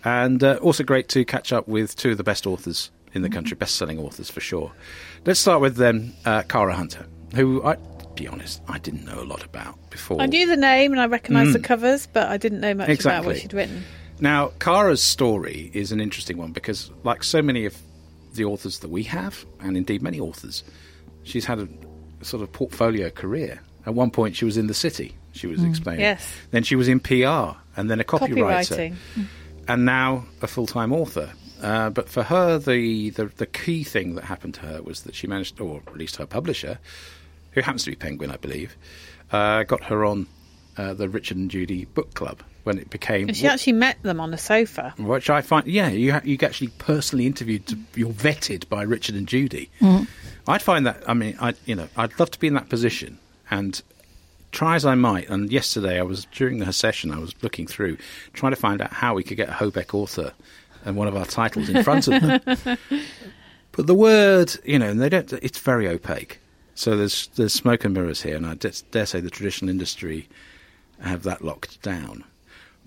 and 0.03 0.43
uh, 0.43 0.55
also 0.59 0.83
great 0.83 1.07
to 1.09 1.23
catch 1.23 1.53
up 1.53 1.67
with 1.67 1.95
two 1.95 2.09
of 2.09 2.17
the 2.17 2.23
best 2.23 2.47
authors 2.47 2.89
in 3.13 3.21
the 3.21 3.29
country, 3.29 3.55
best-selling 3.55 3.99
authors 3.99 4.31
for 4.31 4.39
sure. 4.39 4.71
Let's 5.23 5.39
start 5.39 5.61
with 5.61 5.75
then 5.75 6.15
uh, 6.25 6.41
Cara 6.49 6.73
Hunter, 6.73 7.05
who 7.35 7.63
I, 7.63 7.75
to 7.75 8.00
be 8.21 8.27
honest, 8.27 8.61
I 8.67 8.77
didn't 8.77 9.05
know 9.05 9.19
a 9.19 9.25
lot 9.25 9.43
about 9.43 9.77
before. 9.89 10.21
I 10.21 10.25
knew 10.27 10.45
the 10.47 10.55
name 10.57 10.91
and 10.91 11.01
I 11.01 11.05
recognised 11.07 11.53
the 11.53 11.59
covers, 11.59 12.07
but 12.07 12.27
I 12.29 12.37
didn't 12.37 12.59
know 12.61 12.73
much 12.73 12.89
about 12.99 13.23
Mm. 13.23 13.25
What 13.25 13.37
she'd 13.37 13.53
written. 13.53 13.83
Now, 14.19 14.51
Cara's 14.59 15.01
story 15.01 15.71
is 15.73 15.91
an 15.91 15.99
interesting 15.99 16.37
one 16.37 16.51
because, 16.51 16.91
like 17.03 17.23
so 17.23 17.41
many 17.41 17.65
of 17.65 17.75
the 18.35 18.45
authors 18.45 18.79
that 18.79 18.89
we 18.89 19.03
have, 19.03 19.43
and 19.59 19.75
indeed 19.75 20.01
many 20.03 20.19
authors, 20.19 20.63
she's 21.23 21.45
had 21.45 21.59
a 21.59 21.67
sort 22.23 22.43
of 22.43 22.51
portfolio 22.51 23.09
career. 23.09 23.59
At 23.87 23.95
one 23.95 24.11
point, 24.11 24.35
she 24.35 24.45
was 24.45 24.57
in 24.57 24.67
the 24.67 24.73
city. 24.75 25.15
She 25.31 25.47
was 25.47 25.63
explaining. 25.63 26.01
Yes. 26.01 26.31
Then 26.51 26.61
she 26.63 26.75
was 26.75 26.87
in 26.87 26.99
PR, 26.99 27.57
and 27.75 27.89
then 27.89 27.99
a 27.99 28.03
copywriter, 28.03 28.93
Copywriting. 28.93 28.95
and 29.67 29.85
now 29.85 30.25
a 30.41 30.47
full-time 30.47 30.93
author. 30.93 31.31
Uh, 31.63 31.89
but 31.89 32.07
for 32.09 32.23
her, 32.23 32.57
the, 32.59 33.09
the 33.11 33.25
the 33.37 33.45
key 33.45 33.83
thing 33.83 34.15
that 34.15 34.23
happened 34.25 34.53
to 34.55 34.61
her 34.61 34.81
was 34.83 35.01
that 35.03 35.15
she 35.15 35.25
managed, 35.27 35.59
or 35.61 35.81
at 35.87 35.95
least 35.97 36.17
her 36.17 36.25
publisher, 36.25 36.77
who 37.51 37.61
happens 37.61 37.83
to 37.85 37.91
be 37.91 37.95
Penguin, 37.95 38.31
I 38.31 38.37
believe, 38.37 38.75
uh, 39.31 39.63
got 39.63 39.83
her 39.85 40.05
on 40.05 40.27
uh, 40.77 40.93
the 40.93 41.09
Richard 41.09 41.37
and 41.37 41.51
Judy 41.51 41.85
book 41.85 42.13
club 42.13 42.41
when 42.63 42.77
it 42.77 42.89
became. 42.89 43.27
And 43.27 43.35
she 43.37 43.47
actually 43.47 43.73
met 43.73 44.01
them 44.03 44.19
on 44.19 44.33
a 44.33 44.37
sofa. 44.37 44.93
Which 44.97 45.29
I 45.29 45.41
find, 45.41 45.67
yeah, 45.67 45.89
you 45.89 46.13
ha- 46.13 46.21
you 46.23 46.37
get 46.37 46.51
actually 46.51 46.69
personally 46.77 47.25
interviewed. 47.25 47.67
To, 47.67 47.77
you're 47.95 48.09
vetted 48.09 48.69
by 48.69 48.83
Richard 48.83 49.15
and 49.15 49.27
Judy. 49.27 49.69
I'd 50.47 50.61
find 50.61 50.85
that. 50.85 51.03
I 51.07 51.13
mean, 51.13 51.37
I 51.39 51.53
you 51.65 51.75
know, 51.75 51.87
I'd 51.95 52.19
love 52.19 52.31
to 52.31 52.39
be 52.39 52.47
in 52.47 52.53
that 52.55 52.69
position 52.69 53.17
and 53.49 53.81
try 54.51 54.75
as 54.75 54.85
I 54.85 54.95
might. 54.95 55.29
And 55.29 55.51
yesterday, 55.51 55.99
I 55.99 56.03
was 56.03 56.25
during 56.31 56.59
the 56.59 56.71
session, 56.73 57.11
I 57.11 57.19
was 57.19 57.33
looking 57.41 57.67
through, 57.67 57.97
trying 58.33 58.51
to 58.51 58.57
find 58.59 58.81
out 58.81 58.91
how 58.93 59.13
we 59.13 59.23
could 59.23 59.37
get 59.37 59.49
a 59.49 59.53
Hobeck 59.53 59.93
author 59.93 60.33
and 60.85 60.95
one 60.95 61.07
of 61.07 61.15
our 61.15 61.25
titles 61.25 61.69
in 61.69 61.83
front 61.83 62.07
of 62.07 62.21
them. 62.21 62.77
but 63.71 63.87
the 63.87 63.95
word, 63.95 64.53
you 64.63 64.79
know, 64.79 64.89
and 64.89 65.01
they 65.01 65.09
don't. 65.09 65.31
It's 65.33 65.59
very 65.59 65.87
opaque. 65.87 66.39
So 66.75 66.95
there's 66.97 67.27
there's 67.35 67.53
smoke 67.53 67.83
and 67.85 67.93
mirrors 67.93 68.21
here, 68.21 68.35
and 68.35 68.45
I 68.45 68.55
dare, 68.55 68.71
dare 68.91 69.05
say 69.05 69.19
the 69.19 69.29
traditional 69.29 69.69
industry 69.69 70.27
have 71.01 71.23
that 71.23 71.43
locked 71.43 71.81
down. 71.81 72.23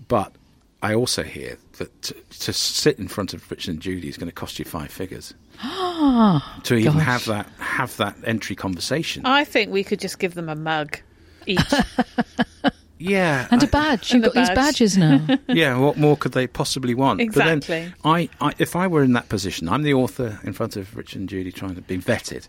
But 0.07 0.33
I 0.81 0.93
also 0.93 1.23
hear 1.23 1.57
that 1.77 2.01
to, 2.03 2.13
to 2.41 2.53
sit 2.53 2.99
in 2.99 3.07
front 3.07 3.33
of 3.33 3.49
Richard 3.49 3.71
and 3.71 3.81
Judy 3.81 4.07
is 4.09 4.17
going 4.17 4.27
to 4.29 4.33
cost 4.35 4.59
you 4.59 4.65
five 4.65 4.91
figures 4.91 5.33
to 5.61 6.41
even 6.75 6.93
gosh. 6.93 7.03
have 7.03 7.25
that 7.25 7.47
have 7.59 7.95
that 7.97 8.15
entry 8.25 8.55
conversation. 8.55 9.25
I 9.25 9.43
think 9.45 9.71
we 9.71 9.83
could 9.83 9.99
just 9.99 10.19
give 10.19 10.33
them 10.33 10.49
a 10.49 10.55
mug 10.55 10.99
each. 11.45 11.59
yeah, 12.97 13.47
And 13.51 13.61
I- 13.61 13.65
a 13.65 13.69
badge. 13.69 14.11
You've 14.13 14.23
And 14.23 14.31
a 14.31 14.33
got 14.33 14.47
these 14.47 14.55
badges 14.55 14.97
now. 14.97 15.25
yeah. 15.47 15.77
What 15.77 15.97
more 15.97 16.17
could 16.17 16.31
they 16.31 16.47
possibly 16.47 16.93
want? 16.93 17.19
But 17.19 17.23
Exactly. 17.23 17.59
then 17.67 17.93
I, 18.03 18.29
I, 18.41 18.53
if 18.57 18.75
I 18.75 18.87
were 18.87 19.03
in 19.03 19.13
that 19.13 19.29
position, 19.29 19.67
I'm 19.69 19.83
the 19.83 19.93
author 19.93 20.39
in 20.43 20.53
front 20.53 20.75
of 20.75 20.95
Richard 20.95 21.19
and 21.19 21.29
Judy 21.29 21.51
trying 21.51 21.75
to 21.75 21.81
be 21.81 21.97
vetted. 21.97 22.47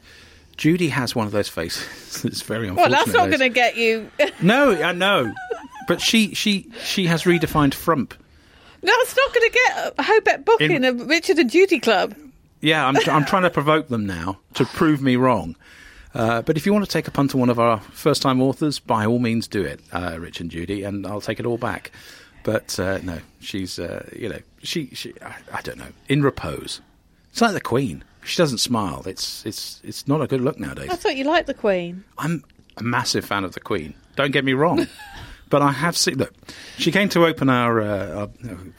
Judy 0.56 0.88
has 0.88 1.14
one 1.14 1.26
of 1.26 1.32
those 1.32 1.48
faces 1.48 2.22
that's 2.22 2.42
very 2.42 2.68
unfortunate. 2.68 2.90
well, 2.96 3.04
that's 3.04 3.16
not 3.16 3.26
going 3.28 3.40
to 3.40 3.48
get 3.48 3.76
you. 3.76 4.10
No, 4.42 4.72
I 4.72 4.92
know, 4.92 5.32
but 5.88 6.00
she, 6.00 6.34
she, 6.34 6.70
she 6.82 7.06
has 7.06 7.24
redefined 7.24 7.74
frump. 7.74 8.14
No, 8.82 8.92
it's 8.98 9.16
not 9.16 9.34
going 9.34 9.50
to 9.50 9.52
get 9.52 9.94
a 9.98 10.02
Hobeck 10.02 10.44
book 10.44 10.60
In- 10.60 10.70
in, 10.70 10.84
a 10.84 11.04
Richard 11.04 11.38
and 11.38 11.50
Judy 11.50 11.80
club. 11.80 12.14
Yeah, 12.60 12.86
I'm, 12.86 12.96
I'm 13.08 13.24
trying 13.24 13.42
to 13.42 13.50
provoke 13.50 13.88
them 13.88 14.06
now 14.06 14.38
to 14.54 14.64
prove 14.64 15.00
me 15.02 15.16
wrong. 15.16 15.56
Uh, 16.14 16.40
but 16.42 16.56
if 16.56 16.64
you 16.64 16.72
want 16.72 16.84
to 16.84 16.90
take 16.90 17.06
a 17.06 17.10
punt 17.10 17.34
on 17.34 17.40
one 17.40 17.50
of 17.50 17.58
our 17.58 17.78
first 17.92 18.22
time 18.22 18.40
authors, 18.40 18.78
by 18.78 19.04
all 19.04 19.18
means 19.18 19.46
do 19.46 19.62
it, 19.62 19.80
uh, 19.92 20.16
Rich 20.18 20.40
and 20.40 20.50
Judy, 20.50 20.82
and 20.82 21.06
I'll 21.06 21.20
take 21.20 21.38
it 21.38 21.44
all 21.46 21.58
back. 21.58 21.90
But 22.42 22.78
uh, 22.80 22.98
no, 23.02 23.18
she's, 23.40 23.78
uh, 23.78 24.08
you 24.16 24.28
know, 24.30 24.38
she, 24.62 24.86
she 24.94 25.12
I, 25.20 25.34
I 25.52 25.60
don't 25.62 25.78
know, 25.78 25.92
in 26.08 26.22
repose. 26.22 26.80
It's 27.32 27.40
like 27.42 27.52
the 27.52 27.60
Queen. 27.60 28.02
She 28.26 28.36
doesn't 28.36 28.58
smile. 28.58 29.02
It's, 29.06 29.44
it's, 29.46 29.80
it's 29.84 30.06
not 30.08 30.20
a 30.20 30.26
good 30.26 30.40
look 30.40 30.58
nowadays. 30.58 30.88
I 30.90 30.96
thought 30.96 31.16
you 31.16 31.24
liked 31.24 31.46
the 31.46 31.54
Queen. 31.54 32.04
I'm 32.18 32.44
a 32.76 32.82
massive 32.82 33.24
fan 33.24 33.44
of 33.44 33.52
the 33.52 33.60
Queen. 33.60 33.94
Don't 34.16 34.32
get 34.32 34.44
me 34.44 34.52
wrong. 34.52 34.86
But 35.48 35.62
I 35.62 35.70
have 35.70 35.96
seen. 35.96 36.18
Look, 36.18 36.34
she 36.76 36.90
came 36.90 37.08
to 37.10 37.24
open 37.24 37.48
our. 37.48 37.80
Uh, 37.80 38.16
our 38.16 38.28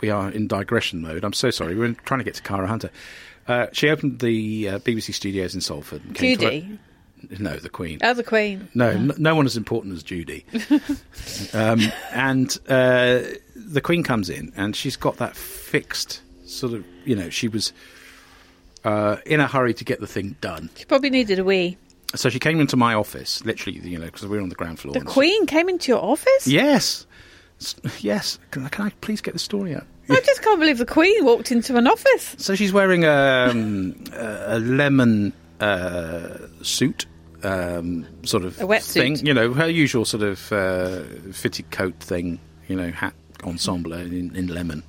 we 0.01 0.09
are 0.09 0.29
in 0.29 0.47
digression 0.47 1.01
mode. 1.01 1.23
I'm 1.23 1.31
so 1.31 1.49
sorry. 1.49 1.75
We're 1.75 1.93
trying 1.93 2.17
to 2.19 2.25
get 2.25 2.33
to 2.35 2.41
Cara 2.41 2.67
Hunter. 2.67 2.89
Uh, 3.47 3.67
she 3.71 3.89
opened 3.89 4.19
the 4.19 4.67
uh, 4.67 4.79
BBC 4.79 5.13
studios 5.13 5.55
in 5.55 5.61
Salford. 5.61 6.03
and 6.03 6.13
came 6.13 6.37
to 6.37 6.43
Judy. 6.43 6.79
o- 7.31 7.35
no, 7.41 7.55
the 7.55 7.69
Queen. 7.69 7.99
Oh, 8.03 8.13
the 8.13 8.23
Queen. 8.23 8.67
No, 8.73 8.89
n- 8.89 9.13
no 9.17 9.33
one 9.33 9.45
as 9.45 9.55
important 9.55 9.93
as 9.95 10.03
Judy. 10.03 10.45
um, 11.53 11.79
and 12.11 12.57
uh, 12.67 13.21
the 13.55 13.81
Queen 13.81 14.03
comes 14.03 14.29
in, 14.29 14.51
and 14.57 14.75
she's 14.75 14.97
got 14.97 15.15
that 15.17 15.37
fixed 15.37 16.21
sort 16.45 16.73
of. 16.73 16.83
You 17.05 17.15
know, 17.15 17.29
she 17.29 17.47
was 17.47 17.71
uh, 18.87 19.17
in 19.25 19.39
a 19.39 19.47
hurry 19.47 19.73
to 19.73 19.83
get 19.83 19.99
the 19.99 20.07
thing 20.07 20.35
done. 20.41 20.69
She 20.75 20.85
probably 20.85 21.09
needed 21.09 21.39
a 21.39 21.43
wee. 21.43 21.77
so 22.15 22.29
she 22.29 22.39
came 22.39 22.59
into 22.61 22.77
my 22.77 22.93
office, 22.93 23.43
literally, 23.45 23.79
you 23.79 23.97
know, 23.99 24.05
because 24.05 24.23
we 24.25 24.37
were 24.37 24.41
on 24.43 24.49
the 24.49 24.55
ground 24.55 24.79
floor. 24.79 24.93
The 24.93 24.99
she- 25.01 25.05
Queen 25.05 25.45
came 25.45 25.67
into 25.69 25.91
your 25.91 26.01
office? 26.03 26.47
Yes. 26.47 27.05
Yes. 27.99 28.39
Can, 28.51 28.65
I- 28.65 28.69
can 28.69 28.85
I 28.85 28.89
please 29.01 29.21
get 29.21 29.33
the 29.33 29.39
story 29.39 29.75
out? 29.75 29.85
I 30.09 30.21
just 30.21 30.41
can't 30.41 30.59
believe 30.59 30.77
the 30.77 30.85
Queen 30.85 31.25
walked 31.25 31.51
into 31.51 31.75
an 31.75 31.85
office. 31.87 32.35
So 32.37 32.55
she's 32.55 32.71
wearing 32.71 33.03
um, 33.03 33.95
a, 34.13 34.55
a 34.55 34.59
lemon 34.59 35.33
uh, 35.59 36.37
suit, 36.61 37.05
um, 37.43 38.07
sort 38.23 38.45
of 38.45 38.57
A 38.61 38.63
wetsuit. 38.63 38.93
thing. 38.93 39.25
You 39.25 39.33
know, 39.33 39.51
her 39.53 39.67
usual 39.67 40.05
sort 40.05 40.23
of 40.23 40.49
uh, 40.53 41.03
fitted 41.33 41.71
coat 41.71 41.95
thing. 41.99 42.39
You 42.69 42.75
know, 42.77 42.89
hat 42.91 43.15
ensemble 43.43 43.91
in, 43.93 44.33
in 44.35 44.47
lemon, 44.47 44.83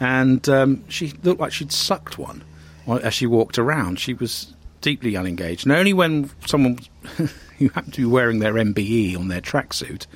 and 0.00 0.46
um, 0.48 0.84
she 0.88 1.12
looked 1.24 1.40
like 1.40 1.52
she'd 1.52 1.72
sucked 1.72 2.18
one 2.18 2.42
as 2.88 3.14
she 3.14 3.26
walked 3.26 3.58
around. 3.58 3.98
She 4.00 4.14
was 4.14 4.54
deeply 4.80 5.16
unengaged, 5.16 5.66
and 5.66 5.72
only 5.72 5.92
when 5.92 6.30
someone 6.46 6.78
who 7.58 7.68
happened 7.70 7.94
to 7.94 8.02
be 8.02 8.06
wearing 8.06 8.38
their 8.38 8.54
MBE 8.54 9.18
on 9.18 9.28
their 9.28 9.40
tracksuit, 9.40 10.06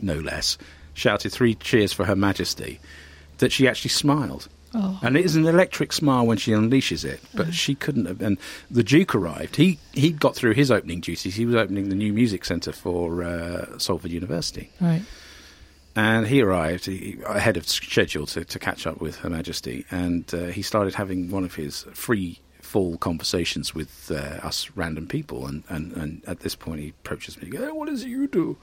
no 0.00 0.14
less, 0.14 0.56
shouted 0.92 1.32
three 1.32 1.54
cheers 1.54 1.92
for 1.92 2.04
Her 2.04 2.16
Majesty, 2.16 2.80
that 3.38 3.52
she 3.52 3.66
actually 3.68 3.90
smiled. 3.90 4.48
Oh. 4.76 4.98
And 5.02 5.16
it 5.16 5.24
is 5.24 5.36
an 5.36 5.46
electric 5.46 5.92
smile 5.92 6.26
when 6.26 6.36
she 6.36 6.50
unleashes 6.50 7.04
it, 7.04 7.20
but 7.34 7.54
she 7.54 7.76
couldn't 7.76 8.06
have. 8.06 8.20
And 8.20 8.38
the 8.70 8.82
Duke 8.82 9.14
arrived. 9.14 9.54
He 9.54 9.78
he 9.92 10.10
got 10.10 10.34
through 10.34 10.54
his 10.54 10.70
opening 10.70 11.00
duties. 11.00 11.36
He 11.36 11.46
was 11.46 11.54
opening 11.54 11.90
the 11.90 11.94
new 11.94 12.12
music 12.12 12.44
centre 12.44 12.72
for 12.72 13.22
uh, 13.22 13.78
Salford 13.78 14.10
University, 14.10 14.70
Right. 14.80 15.02
And 15.96 16.26
he 16.26 16.42
arrived 16.42 16.86
he, 16.86 17.18
ahead 17.26 17.56
of 17.56 17.68
schedule 17.68 18.26
to, 18.26 18.44
to 18.44 18.58
catch 18.58 18.86
up 18.86 19.00
with 19.00 19.16
Her 19.18 19.30
Majesty. 19.30 19.84
And 19.90 20.32
uh, 20.34 20.46
he 20.46 20.62
started 20.62 20.94
having 20.94 21.30
one 21.30 21.44
of 21.44 21.54
his 21.54 21.86
free 21.92 22.40
fall 22.60 22.96
conversations 22.96 23.74
with 23.74 24.10
uh, 24.10 24.46
us 24.46 24.70
random 24.74 25.06
people. 25.06 25.46
And, 25.46 25.62
and, 25.68 25.92
and 25.92 26.22
at 26.26 26.40
this 26.40 26.54
point, 26.54 26.80
he 26.80 26.88
approaches 26.88 27.40
me. 27.40 27.50
Hey, 27.56 27.70
what 27.70 27.88
it 27.88 28.08
you 28.08 28.26
do? 28.26 28.56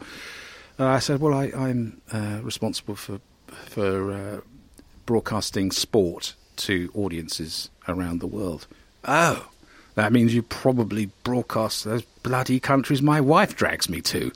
Uh, 0.80 0.88
I 0.88 1.00
said, 1.00 1.22
"Well, 1.22 1.34
I, 1.34 1.52
I'm 1.56 2.02
uh, 2.12 2.40
responsible 2.42 2.96
for 2.96 3.20
for 3.48 4.14
uh, 4.14 4.40
broadcasting 5.06 5.72
sport 5.72 6.34
to 6.58 6.90
audiences 6.96 7.70
around 7.88 8.20
the 8.20 8.28
world." 8.28 8.68
Oh, 9.06 9.48
that 10.02 10.12
means 10.12 10.34
you 10.34 10.42
probably 10.42 11.06
broadcast 11.24 11.84
those 11.84 12.02
bloody 12.24 12.60
countries 12.60 13.04
my 13.04 13.22
wife 13.22 13.56
drags 13.56 13.88
me 13.88 14.02
to. 14.02 14.32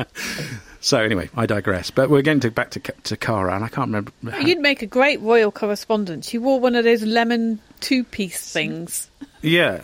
so 0.80 0.98
anyway, 0.98 1.30
I 1.36 1.46
digress. 1.46 1.92
But 1.92 2.10
we're 2.10 2.22
getting 2.22 2.40
to, 2.40 2.50
back 2.50 2.70
to 2.70 2.80
Ka- 2.80 2.94
to 3.04 3.16
Cara, 3.16 3.54
and 3.54 3.64
I 3.64 3.68
can't 3.68 3.86
remember. 3.86 4.10
You'd 4.40 4.58
make 4.58 4.82
a 4.82 4.86
great 4.86 5.20
royal 5.20 5.52
correspondent. 5.52 6.24
She 6.24 6.38
wore 6.38 6.58
one 6.58 6.74
of 6.74 6.82
those 6.82 7.04
lemon 7.04 7.60
two-piece 7.78 8.52
things. 8.52 9.08
Yeah. 9.40 9.82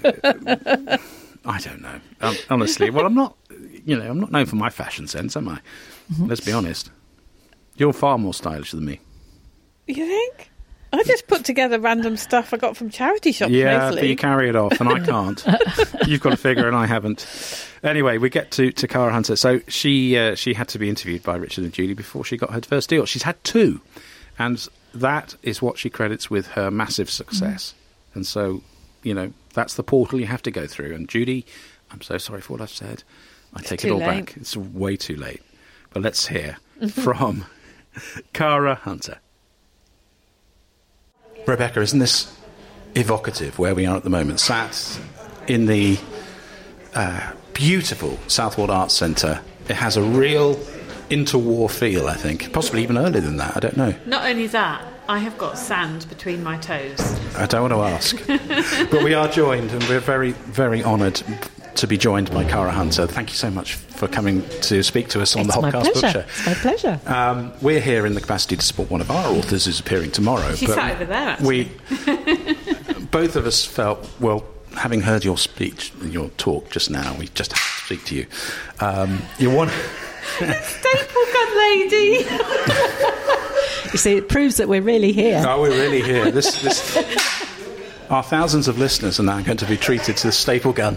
I 1.44 1.58
don't 1.60 1.80
know. 1.82 2.00
Um, 2.20 2.36
honestly, 2.50 2.90
well, 2.90 3.06
I'm 3.06 3.14
not. 3.14 3.36
You 3.84 3.96
know, 3.96 4.10
I'm 4.10 4.18
not 4.18 4.32
known 4.32 4.46
for 4.46 4.56
my 4.56 4.70
fashion 4.70 5.06
sense, 5.06 5.36
am 5.36 5.48
I? 5.48 5.60
Let's 6.18 6.40
be 6.40 6.50
honest. 6.50 6.90
You're 7.76 7.92
far 7.92 8.18
more 8.18 8.34
stylish 8.34 8.72
than 8.72 8.84
me. 8.84 8.98
You 9.86 10.04
think? 10.06 10.49
I 10.92 11.02
just 11.04 11.26
put 11.28 11.44
together 11.44 11.78
random 11.78 12.16
stuff 12.16 12.52
I 12.52 12.56
got 12.56 12.76
from 12.76 12.90
charity 12.90 13.32
shops 13.32 13.52
yeah, 13.52 13.90
but 13.90 14.06
you 14.06 14.16
carry 14.16 14.48
it 14.48 14.56
off, 14.56 14.80
and 14.80 14.88
I 14.88 14.98
can't. 15.00 15.44
You've 16.06 16.20
got 16.20 16.32
a 16.32 16.36
figure, 16.36 16.66
and 16.66 16.76
I 16.76 16.86
haven't. 16.86 17.26
Anyway, 17.82 18.18
we 18.18 18.28
get 18.28 18.50
to 18.52 18.72
to 18.72 18.88
Cara 18.88 19.12
Hunter. 19.12 19.36
So 19.36 19.60
she 19.68 20.18
uh, 20.18 20.34
she 20.34 20.54
had 20.54 20.68
to 20.68 20.78
be 20.78 20.88
interviewed 20.88 21.22
by 21.22 21.36
Richard 21.36 21.64
and 21.64 21.72
Julie 21.72 21.94
before 21.94 22.24
she 22.24 22.36
got 22.36 22.52
her 22.52 22.60
first 22.62 22.90
deal. 22.90 23.06
She's 23.06 23.22
had 23.22 23.42
two, 23.44 23.80
and 24.38 24.66
that 24.94 25.36
is 25.42 25.62
what 25.62 25.78
she 25.78 25.90
credits 25.90 26.28
with 26.28 26.48
her 26.48 26.70
massive 26.70 27.08
success. 27.10 27.74
And 28.14 28.26
so, 28.26 28.62
you 29.02 29.14
know, 29.14 29.32
that's 29.54 29.74
the 29.74 29.84
portal 29.84 30.18
you 30.18 30.26
have 30.26 30.42
to 30.42 30.50
go 30.50 30.66
through. 30.66 30.94
And 30.94 31.08
Judy, 31.08 31.46
I'm 31.92 32.00
so 32.00 32.18
sorry 32.18 32.40
for 32.40 32.54
what 32.54 32.62
I've 32.62 32.70
said. 32.70 33.04
I 33.54 33.62
take 33.62 33.84
it 33.84 33.90
all 33.90 33.98
late. 33.98 34.26
back. 34.26 34.36
It's 34.36 34.56
way 34.56 34.96
too 34.96 35.16
late. 35.16 35.42
But 35.92 36.02
let's 36.02 36.26
hear 36.26 36.56
from 36.88 37.46
Cara 38.32 38.74
Hunter. 38.74 39.18
Rebecca, 41.50 41.80
isn't 41.80 41.98
this 41.98 42.32
evocative 42.94 43.58
where 43.58 43.74
we 43.74 43.84
are 43.84 43.96
at 43.96 44.04
the 44.04 44.10
moment? 44.10 44.40
Sat 44.40 45.00
in 45.48 45.66
the 45.66 45.98
uh, 46.94 47.32
beautiful 47.54 48.18
Southwold 48.28 48.70
Arts 48.70 48.94
Centre. 48.94 49.40
It 49.68 49.74
has 49.76 49.96
a 49.96 50.02
real 50.02 50.54
interwar 51.10 51.70
feel, 51.70 52.06
I 52.06 52.14
think. 52.14 52.52
Possibly 52.52 52.82
even 52.82 52.96
earlier 52.96 53.20
than 53.20 53.36
that, 53.38 53.56
I 53.56 53.60
don't 53.60 53.76
know. 53.76 53.94
Not 54.06 54.24
only 54.24 54.46
that, 54.48 54.84
I 55.08 55.18
have 55.18 55.36
got 55.38 55.58
sand 55.58 56.08
between 56.08 56.42
my 56.42 56.56
toes. 56.58 57.00
I 57.36 57.46
don't 57.46 57.68
want 57.68 57.74
to 57.74 57.82
ask. 57.82 58.88
but 58.90 59.02
we 59.02 59.14
are 59.14 59.28
joined, 59.28 59.72
and 59.72 59.82
we're 59.84 60.00
very, 60.00 60.32
very 60.32 60.84
honoured 60.84 61.20
to 61.80 61.86
be 61.86 61.96
joined 61.96 62.30
by 62.30 62.44
Cara 62.44 62.70
Hunter. 62.70 63.06
Thank 63.06 63.30
you 63.30 63.36
so 63.36 63.50
much 63.50 63.74
for 63.74 64.06
coming 64.06 64.46
to 64.60 64.82
speak 64.82 65.08
to 65.08 65.22
us 65.22 65.34
on 65.34 65.46
It's 65.46 65.54
the 65.54 65.62
my 65.62 65.70
Hobcast 65.70 65.84
Book 65.84 65.94
pleasure. 65.94 66.12
Show. 66.12 66.26
It's 66.28 66.46
my 66.46 66.54
pleasure. 66.54 67.00
Um, 67.06 67.52
we're 67.62 67.80
here 67.80 68.04
in 68.04 68.12
the 68.12 68.20
capacity 68.20 68.56
to 68.56 68.62
support 68.62 68.90
one 68.90 69.00
of 69.00 69.10
our 69.10 69.32
authors 69.32 69.64
who's 69.64 69.80
appearing 69.80 70.10
tomorrow. 70.10 70.54
She's 70.54 70.68
but 70.68 70.74
sat 70.74 70.92
over 70.92 71.06
there, 71.06 71.28
actually. 71.30 71.70
We, 71.96 72.94
both 73.10 73.34
of 73.36 73.46
us 73.46 73.64
felt, 73.64 74.06
well, 74.20 74.44
having 74.76 75.00
heard 75.00 75.24
your 75.24 75.38
speech 75.38 75.90
and 76.02 76.12
your 76.12 76.28
talk 76.36 76.70
just 76.70 76.90
now, 76.90 77.16
we 77.18 77.28
just 77.28 77.52
have 77.52 77.60
to 77.60 77.84
speak 77.86 78.04
to 78.06 78.14
you. 78.14 78.26
Um, 78.80 79.22
you're 79.38 79.54
one. 79.54 79.68
Staple 80.36 81.24
gun 81.32 81.58
lady. 81.58 82.26
You 83.92 83.98
see, 83.98 84.18
it 84.18 84.28
proves 84.28 84.58
that 84.58 84.68
we're 84.68 84.82
really 84.82 85.12
here. 85.12 85.42
Oh, 85.46 85.62
we're 85.62 85.70
really 85.70 86.02
here. 86.02 86.30
This, 86.30 86.60
this, 86.60 87.49
our 88.10 88.22
thousands 88.22 88.68
of 88.68 88.78
listeners 88.78 89.18
are 89.20 89.24
now 89.24 89.40
going 89.40 89.58
to 89.58 89.66
be 89.66 89.76
treated 89.76 90.16
to 90.18 90.26
the 90.28 90.32
staple 90.32 90.72
gun. 90.72 90.96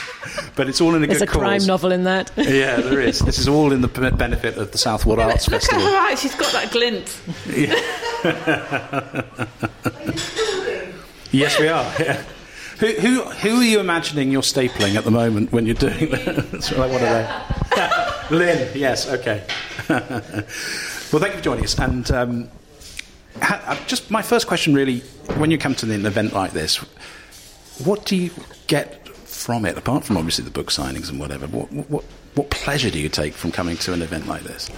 but 0.56 0.68
it's 0.68 0.80
all 0.80 0.94
in 0.94 1.04
a 1.04 1.06
There's 1.06 1.20
good 1.20 1.28
a 1.28 1.32
crime 1.32 1.64
novel 1.66 1.92
in 1.92 2.04
that. 2.04 2.30
Yeah, 2.36 2.80
there 2.80 3.00
is. 3.00 3.18
This 3.20 3.38
is 3.38 3.48
all 3.48 3.72
in 3.72 3.80
the 3.82 3.88
benefit 3.88 4.56
of 4.56 4.72
the 4.72 4.78
Southwold 4.78 5.18
Arts 5.18 5.48
Look 5.48 5.56
at 5.56 5.62
Festival. 5.62 5.86
her 5.86 5.96
eyes. 5.96 6.20
She's 6.20 6.34
got 6.34 6.52
that 6.52 6.70
glint. 6.72 7.20
Yes, 11.32 11.58
we 11.58 11.68
are. 11.68 11.84
Yeah. 11.98 12.22
Who, 12.78 12.86
who, 12.86 13.22
who 13.22 13.60
are 13.60 13.64
you 13.64 13.80
imagining 13.80 14.30
you're 14.30 14.42
stapling 14.42 14.94
at 14.96 15.04
the 15.04 15.10
moment 15.10 15.52
when 15.52 15.66
you're 15.66 15.74
doing 15.74 16.10
that? 16.10 16.62
So, 16.62 16.78
like, 16.78 16.92
what 16.92 17.02
are 17.02 18.26
they? 18.30 18.36
Lin, 18.36 18.70
yes, 18.74 19.08
okay. 19.08 19.44
well, 19.88 20.00
thank 20.00 21.32
you 21.32 21.38
for 21.38 21.42
joining 21.44 21.64
us. 21.64 21.78
And 21.78 22.10
um, 22.10 22.48
uh, 23.42 23.76
just 23.86 24.10
my 24.10 24.22
first 24.22 24.46
question, 24.46 24.74
really, 24.74 25.00
when 25.38 25.50
you 25.50 25.58
come 25.58 25.74
to 25.76 25.92
an 25.92 26.06
event 26.06 26.32
like 26.32 26.52
this, 26.52 26.76
what 27.84 28.04
do 28.04 28.16
you 28.16 28.30
get 28.66 29.06
from 29.08 29.64
it, 29.64 29.76
apart 29.76 30.04
from 30.04 30.16
obviously 30.16 30.44
the 30.44 30.50
book 30.50 30.68
signings 30.68 31.10
and 31.10 31.20
whatever? 31.20 31.46
What, 31.46 31.70
what, 31.72 32.04
what 32.34 32.50
pleasure 32.50 32.90
do 32.90 32.98
you 32.98 33.08
take 33.08 33.34
from 33.34 33.52
coming 33.52 33.76
to 33.78 33.92
an 33.92 34.02
event 34.02 34.26
like 34.26 34.42
this? 34.42 34.70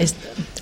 Is 0.00 0.14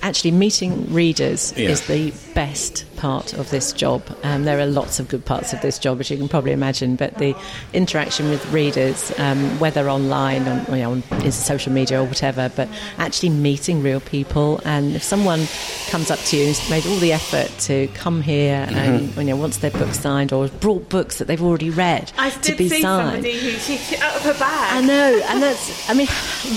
actually 0.03 0.31
meeting 0.31 0.93
readers 0.93 1.53
Yeah. 1.57 1.69
is 1.69 1.81
the 1.87 2.13
best 2.35 2.85
part 2.95 3.33
of 3.33 3.49
this 3.49 3.71
job. 3.73 4.01
Um, 4.23 4.43
there 4.43 4.59
are 4.59 4.65
lots 4.65 4.99
of 4.99 5.07
good 5.07 5.23
parts 5.25 5.53
of 5.53 5.61
this 5.61 5.79
job, 5.79 5.99
as 6.01 6.09
you 6.09 6.17
can 6.17 6.27
probably 6.27 6.51
imagine, 6.51 6.95
but 6.97 7.17
the 7.17 7.33
interaction 7.73 8.29
with 8.29 8.45
readers, 8.51 9.11
um, 9.17 9.57
whether 9.59 9.89
online, 9.89 10.47
on, 10.47 10.65
you 10.69 10.83
know, 10.83 10.91
on 10.91 11.03
in 11.23 11.31
social 11.31 11.71
media 11.71 12.01
or 12.01 12.05
whatever, 12.05 12.51
but 12.55 12.67
actually 12.97 13.29
meeting 13.29 13.81
real 13.81 13.99
people. 14.01 14.59
And 14.65 14.95
if 14.95 15.03
someone 15.03 15.47
comes 15.89 16.11
up 16.11 16.19
to 16.19 16.37
you 16.37 16.47
and 16.47 16.55
has 16.55 16.69
made 16.69 16.85
all 16.85 16.97
the 16.97 17.13
effort 17.13 17.49
to 17.61 17.87
come 17.93 18.21
here 18.21 18.67
and 18.69 19.15
you 19.15 19.23
know, 19.23 19.35
wants 19.37 19.57
their 19.57 19.71
book 19.71 19.93
signed 19.93 20.33
or 20.33 20.47
brought 20.47 20.89
books 20.89 21.17
that 21.17 21.27
they've 21.27 21.41
already 21.41 21.69
read 21.69 22.11
I 22.17 22.29
to 22.31 22.39
did 22.41 22.57
be 22.57 22.69
see 22.69 22.81
signed. 22.81 23.11
somebody 23.23 23.39
who 23.39 23.51
she, 23.51 23.77
she 23.77 23.95
out 23.97 24.15
of 24.15 24.21
her 24.23 24.33
bag. 24.33 24.83
I 24.83 24.85
know, 24.85 25.21
and 25.29 25.41
that's, 25.41 25.89
I 25.89 25.93
mean, 25.93 26.07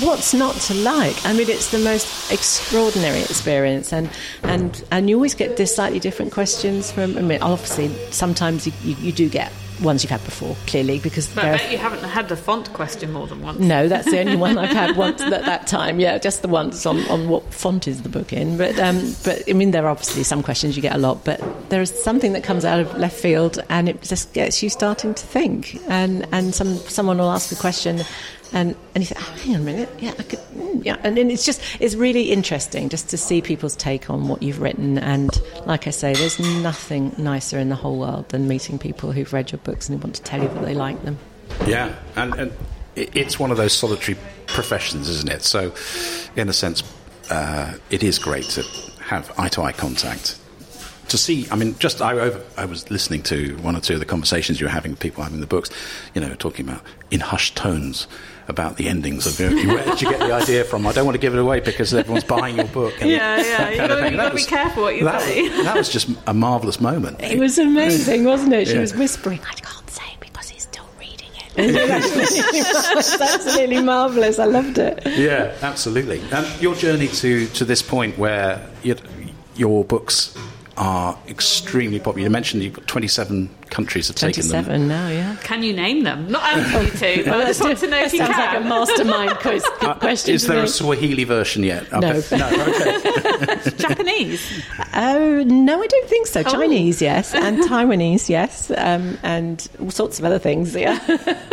what's 0.00 0.34
not 0.34 0.56
to 0.56 0.74
like? 0.74 1.24
I 1.24 1.32
mean, 1.32 1.48
it's 1.48 1.70
the 1.70 1.78
most 1.78 2.32
extraordinary 2.73 3.21
experience, 3.21 3.93
and, 3.93 4.09
and, 4.45 4.83
and 4.91 5.11
you 5.11 5.17
always 5.17 5.35
get 5.35 5.59
this 5.59 5.75
slightly 5.75 6.00
different 6.00 6.33
questions 6.33 6.91
from, 6.91 7.19
I 7.19 7.21
mean, 7.21 7.43
obviously, 7.43 7.88
sometimes 8.11 8.67
you, 8.67 8.73
you, 8.83 8.95
you 8.97 9.12
do 9.12 9.29
get 9.29 9.52
ones 9.83 10.02
you've 10.02 10.11
had 10.11 10.25
before, 10.25 10.57
clearly, 10.67 10.99
because 10.99 11.29
But 11.29 11.45
I 11.45 11.57
bet 11.59 11.71
you 11.71 11.76
haven't 11.76 12.02
had 12.02 12.31
the 12.31 12.37
font 12.37 12.73
question 12.73 13.12
more 13.12 13.26
than 13.26 13.43
once. 13.43 13.59
no, 13.59 13.88
that's 13.88 14.11
the 14.11 14.21
only 14.21 14.37
one 14.37 14.57
I've 14.57 14.71
had 14.71 14.97
once 14.97 15.21
at 15.21 15.45
that 15.45 15.67
time. 15.67 16.00
Yeah, 16.00 16.17
just 16.17 16.41
the 16.41 16.49
once 16.49 16.87
on, 16.87 17.00
on 17.09 17.29
what 17.29 17.52
font 17.52 17.87
is 17.87 18.00
the 18.00 18.09
book 18.09 18.33
in. 18.33 18.57
But 18.57 18.79
um, 18.79 19.14
but 19.23 19.43
I 19.47 19.52
mean, 19.52 19.73
there 19.73 19.85
are 19.85 19.91
obviously 19.91 20.23
some 20.23 20.43
questions 20.43 20.75
you 20.75 20.81
get 20.81 20.95
a 20.95 20.99
lot, 20.99 21.26
but 21.26 21.43
there 21.69 21.83
is 21.83 21.91
something 22.02 22.33
that 22.33 22.43
comes 22.43 22.64
out 22.64 22.81
of 22.81 22.97
left 22.97 23.21
field, 23.21 23.59
and 23.69 23.87
it 23.87 24.00
just 24.00 24.33
gets 24.33 24.62
you 24.62 24.71
starting 24.71 25.12
to 25.12 25.26
think. 25.26 25.79
And 25.88 26.26
and 26.33 26.55
some 26.55 26.76
someone 26.76 27.19
will 27.19 27.31
ask 27.33 27.52
a 27.52 27.57
question. 27.57 28.00
And, 28.52 28.76
and 28.94 29.02
you 29.02 29.06
think, 29.06 29.21
oh, 29.21 29.32
hang 29.38 29.54
on 29.54 29.61
a 29.62 29.64
minute, 29.64 29.88
yeah, 29.99 30.12
I 30.18 30.23
could, 30.23 30.38
mm, 30.54 30.85
yeah, 30.85 30.99
and 31.02 31.16
then 31.16 31.30
it's 31.30 31.44
just, 31.44 31.62
it's 31.80 31.94
really 31.94 32.30
interesting 32.30 32.90
just 32.90 33.09
to 33.11 33.16
see 33.16 33.40
people's 33.40 33.75
take 33.75 34.11
on 34.11 34.28
what 34.28 34.42
you've 34.42 34.61
written. 34.61 34.99
And 34.99 35.30
like 35.64 35.87
I 35.87 35.90
say, 35.90 36.12
there's 36.12 36.38
nothing 36.38 37.14
nicer 37.16 37.59
in 37.59 37.71
the 37.71 37.76
whole 37.76 37.99
world 37.99 38.28
than 38.28 38.49
meeting 38.49 38.78
people 38.78 39.12
who've 39.12 39.32
read 39.32 39.52
your 39.52 39.59
books 39.61 39.88
and 39.88 39.99
who 39.99 40.04
want 40.04 40.16
to 40.16 40.23
tell 40.23 40.42
you 40.42 40.49
that 40.49 40.64
they 40.64 40.75
like 40.75 41.02
them. 41.04 41.18
Yeah, 41.66 41.94
and, 42.16 42.35
and 42.35 42.52
it's 42.94 43.38
one 43.38 43.50
of 43.50 43.56
those 43.56 43.73
solitary 43.73 44.18
professions, 44.47 45.09
isn't 45.09 45.30
it? 45.30 45.42
So, 45.42 45.73
in 46.37 46.49
a 46.49 46.52
sense, 46.52 46.82
uh, 47.30 47.75
it 47.90 48.02
is 48.02 48.18
great 48.18 48.44
to 48.50 48.62
have 49.00 49.32
eye 49.38 49.49
to 49.49 49.62
eye 49.62 49.73
contact 49.73 50.38
to 51.12 51.18
see, 51.18 51.47
I 51.50 51.56
mean, 51.56 51.78
just 51.78 52.00
I, 52.00 52.14
over, 52.18 52.42
I 52.56 52.64
was 52.64 52.90
listening 52.90 53.23
to 53.25 53.54
one 53.59 53.76
or 53.76 53.80
two 53.80 53.92
of 53.94 54.00
the 54.00 54.06
conversations 54.06 54.61
you 54.61 54.66
were 54.66 54.73
having 54.73 54.92
with 54.92 55.00
people 55.00 55.23
having 55.23 55.40
the 55.40 55.47
books, 55.47 55.68
you 56.14 56.23
know, 56.23 56.35
talking 56.35 56.66
about 56.66 56.82
in 57.11 57.21
hushed 57.21 57.54
tones 57.54 58.06
about 58.49 58.76
the 58.76 58.88
endings 58.88 59.26
of 59.26 59.38
you 59.40 59.68
where 59.68 59.84
did 59.84 60.02
you 60.02 60.11
get 60.11 60.18
the 60.20 60.32
idea 60.42 60.64
from? 60.64 60.87
I 60.87 60.92
don't 60.92 61.04
want 61.04 61.14
to 61.14 61.20
give 61.20 61.34
it 61.34 61.38
away 61.40 61.61
because 61.61 61.92
everyone's 61.94 62.25
buying 62.25 62.56
your 62.56 62.66
book. 62.66 62.94
And 63.00 63.11
Yeah, 63.11 63.37
yeah, 63.40 63.68
you've 63.70 63.78
got 63.78 63.87
to, 63.96 64.04
you've 64.11 64.16
got 64.16 64.28
to 64.30 64.34
be 64.34 64.44
careful 64.44 64.82
what 64.84 64.96
you 64.96 65.04
that, 65.04 65.20
say. 65.22 65.49
that 65.62 65.76
was 65.76 65.88
just 65.88 66.08
a 66.26 66.34
marvellous 66.34 66.80
moment. 66.80 67.22
It 67.22 67.38
was 67.38 67.58
amazing, 67.58 68.25
wasn't 68.25 68.52
it? 68.54 68.68
She 68.68 68.75
Yeah. 68.75 68.80
was 68.80 68.94
whispering, 68.96 69.40
I 69.49 69.54
can't 69.54 69.88
say 69.90 70.02
because 70.20 70.49
he's 70.49 70.62
still 70.62 70.87
reading 70.99 71.28
it. 71.56 71.56
That's 72.94 73.20
absolutely 73.20 73.82
marvellous. 73.82 74.38
I 74.38 74.46
loved 74.46 74.78
it. 74.78 75.02
Yeah, 75.06 75.54
absolutely. 75.62 76.20
And 76.32 76.46
your 76.61 76.75
journey 76.75 77.08
to, 77.08 77.46
to 77.49 77.64
this 77.64 77.82
point 77.82 78.18
where 78.18 78.68
you 78.82 78.96
your 79.54 79.84
books 79.84 80.34
are 80.76 81.19
extremely 81.29 81.99
popular. 81.99 82.26
You 82.26 82.31
mentioned 82.31 82.62
you've 82.62 82.73
got 82.73 82.87
27 82.87 83.49
countries 83.71 84.09
have 84.09 84.17
taken 84.17 84.43
them. 84.49 84.64
27 84.64 84.88
now, 84.88 85.09
yeah. 85.09 85.37
Can 85.43 85.62
you 85.62 85.73
name 85.75 86.02
them? 86.05 86.31
Not 86.31 86.43
asking 86.43 86.83
you 86.85 87.23
to. 87.25 87.31
but 87.31 87.41
I 87.41 87.45
just 87.47 87.61
want 87.61 87.79
to 87.79 87.87
know 87.87 87.91
that 87.99 88.07
if 88.07 88.12
you 88.14 88.19
sounds 88.21 88.35
can. 88.35 88.55
like 88.55 88.64
a 88.64 88.69
mastermind 88.69 89.31
quiz 89.41 89.64
Uh, 89.83 89.95
question. 89.95 90.35
Is 90.35 90.47
there 90.47 90.57
me. 90.59 90.62
a 90.64 90.69
Swahili 90.69 91.25
version 91.25 91.62
yet? 91.62 91.91
No. 91.93 92.00
no. 92.00 92.17
Okay. 92.17 93.71
Japanese. 93.76 94.62
Oh, 94.95 95.43
no, 95.47 95.83
I 95.83 95.87
don't 95.87 96.09
think 96.09 96.26
so. 96.26 96.41
Oh. 96.41 96.50
Chinese, 96.50 97.02
yes, 97.02 97.35
and 97.35 97.59
Taiwanese, 97.64 98.29
yes, 98.29 98.71
um, 98.76 99.19
and 99.23 99.69
all 99.81 99.91
sorts 99.91 100.19
of 100.19 100.25
other 100.25 100.38
things, 100.38 100.75
yeah. 100.75 100.99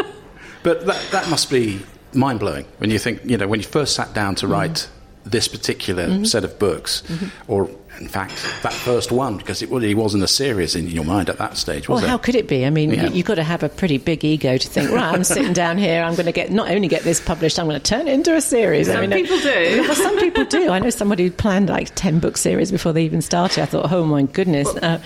But 0.63 0.85
that, 0.87 1.01
that 1.11 1.29
must 1.29 1.49
be 1.49 1.81
mind 2.13 2.39
blowing 2.39 2.65
when 2.79 2.89
you 2.89 2.99
think, 2.99 3.21
you 3.23 3.37
know, 3.37 3.47
when 3.47 3.59
you 3.61 3.65
first 3.65 3.95
sat 3.95 4.13
down 4.13 4.35
to 4.35 4.47
write 4.47 4.89
this 5.23 5.47
particular 5.47 6.25
set 6.25 6.43
of 6.43 6.59
books, 6.59 7.01
or 7.47 7.69
in 7.99 8.07
fact, 8.07 8.31
that 8.63 8.73
first 8.73 9.11
one, 9.11 9.37
because 9.37 9.61
it 9.61 9.69
really 9.69 9.93
wasn't 9.93 10.23
a 10.23 10.27
series 10.27 10.75
in 10.75 10.87
your 10.87 11.03
mind 11.05 11.29
at 11.29 11.37
that 11.37 11.57
stage, 11.57 11.87
was 11.89 11.97
Well, 12.01 12.05
it? 12.05 12.09
how 12.09 12.17
could 12.17 12.35
it 12.35 12.47
be? 12.47 12.65
I 12.65 12.69
mean, 12.69 12.91
Yeah. 12.91 13.07
you, 13.07 13.15
you've 13.15 13.25
got 13.25 13.35
to 13.35 13.43
have 13.43 13.63
a 13.63 13.69
pretty 13.69 13.97
big 13.97 14.23
ego 14.25 14.57
to 14.57 14.67
think, 14.67 14.91
right, 14.91 15.13
I'm 15.13 15.23
sitting 15.23 15.53
down 15.53 15.77
here, 15.77 16.03
I'm 16.03 16.15
going 16.15 16.25
to 16.27 16.31
get 16.31 16.51
not 16.51 16.69
only 16.71 16.87
get 16.87 17.03
this 17.03 17.19
published, 17.19 17.59
I'm 17.59 17.67
going 17.67 17.79
to 17.79 17.83
turn 17.83 18.07
it 18.07 18.13
into 18.13 18.35
a 18.35 18.41
series. 18.41 18.89
I 18.89 18.93
Some 18.93 19.01
mean, 19.01 19.13
uh, 19.13 19.15
people 19.17 19.39
do. 19.39 19.83
Well, 19.89 19.95
some 19.95 20.19
people 20.19 20.45
do. 20.45 20.69
I 20.69 20.79
know 20.79 20.89
somebody 20.89 21.23
who 21.25 21.31
planned 21.31 21.69
like 21.69 21.93
10 21.95 22.19
book 22.19 22.37
series 22.37 22.71
before 22.71 22.93
they 22.93 23.03
even 23.03 23.21
started. 23.21 23.61
I 23.61 23.65
thought, 23.65 23.91
oh 23.91 24.05
my 24.05 24.23
goodness, 24.23 24.67
uh, 24.67 24.99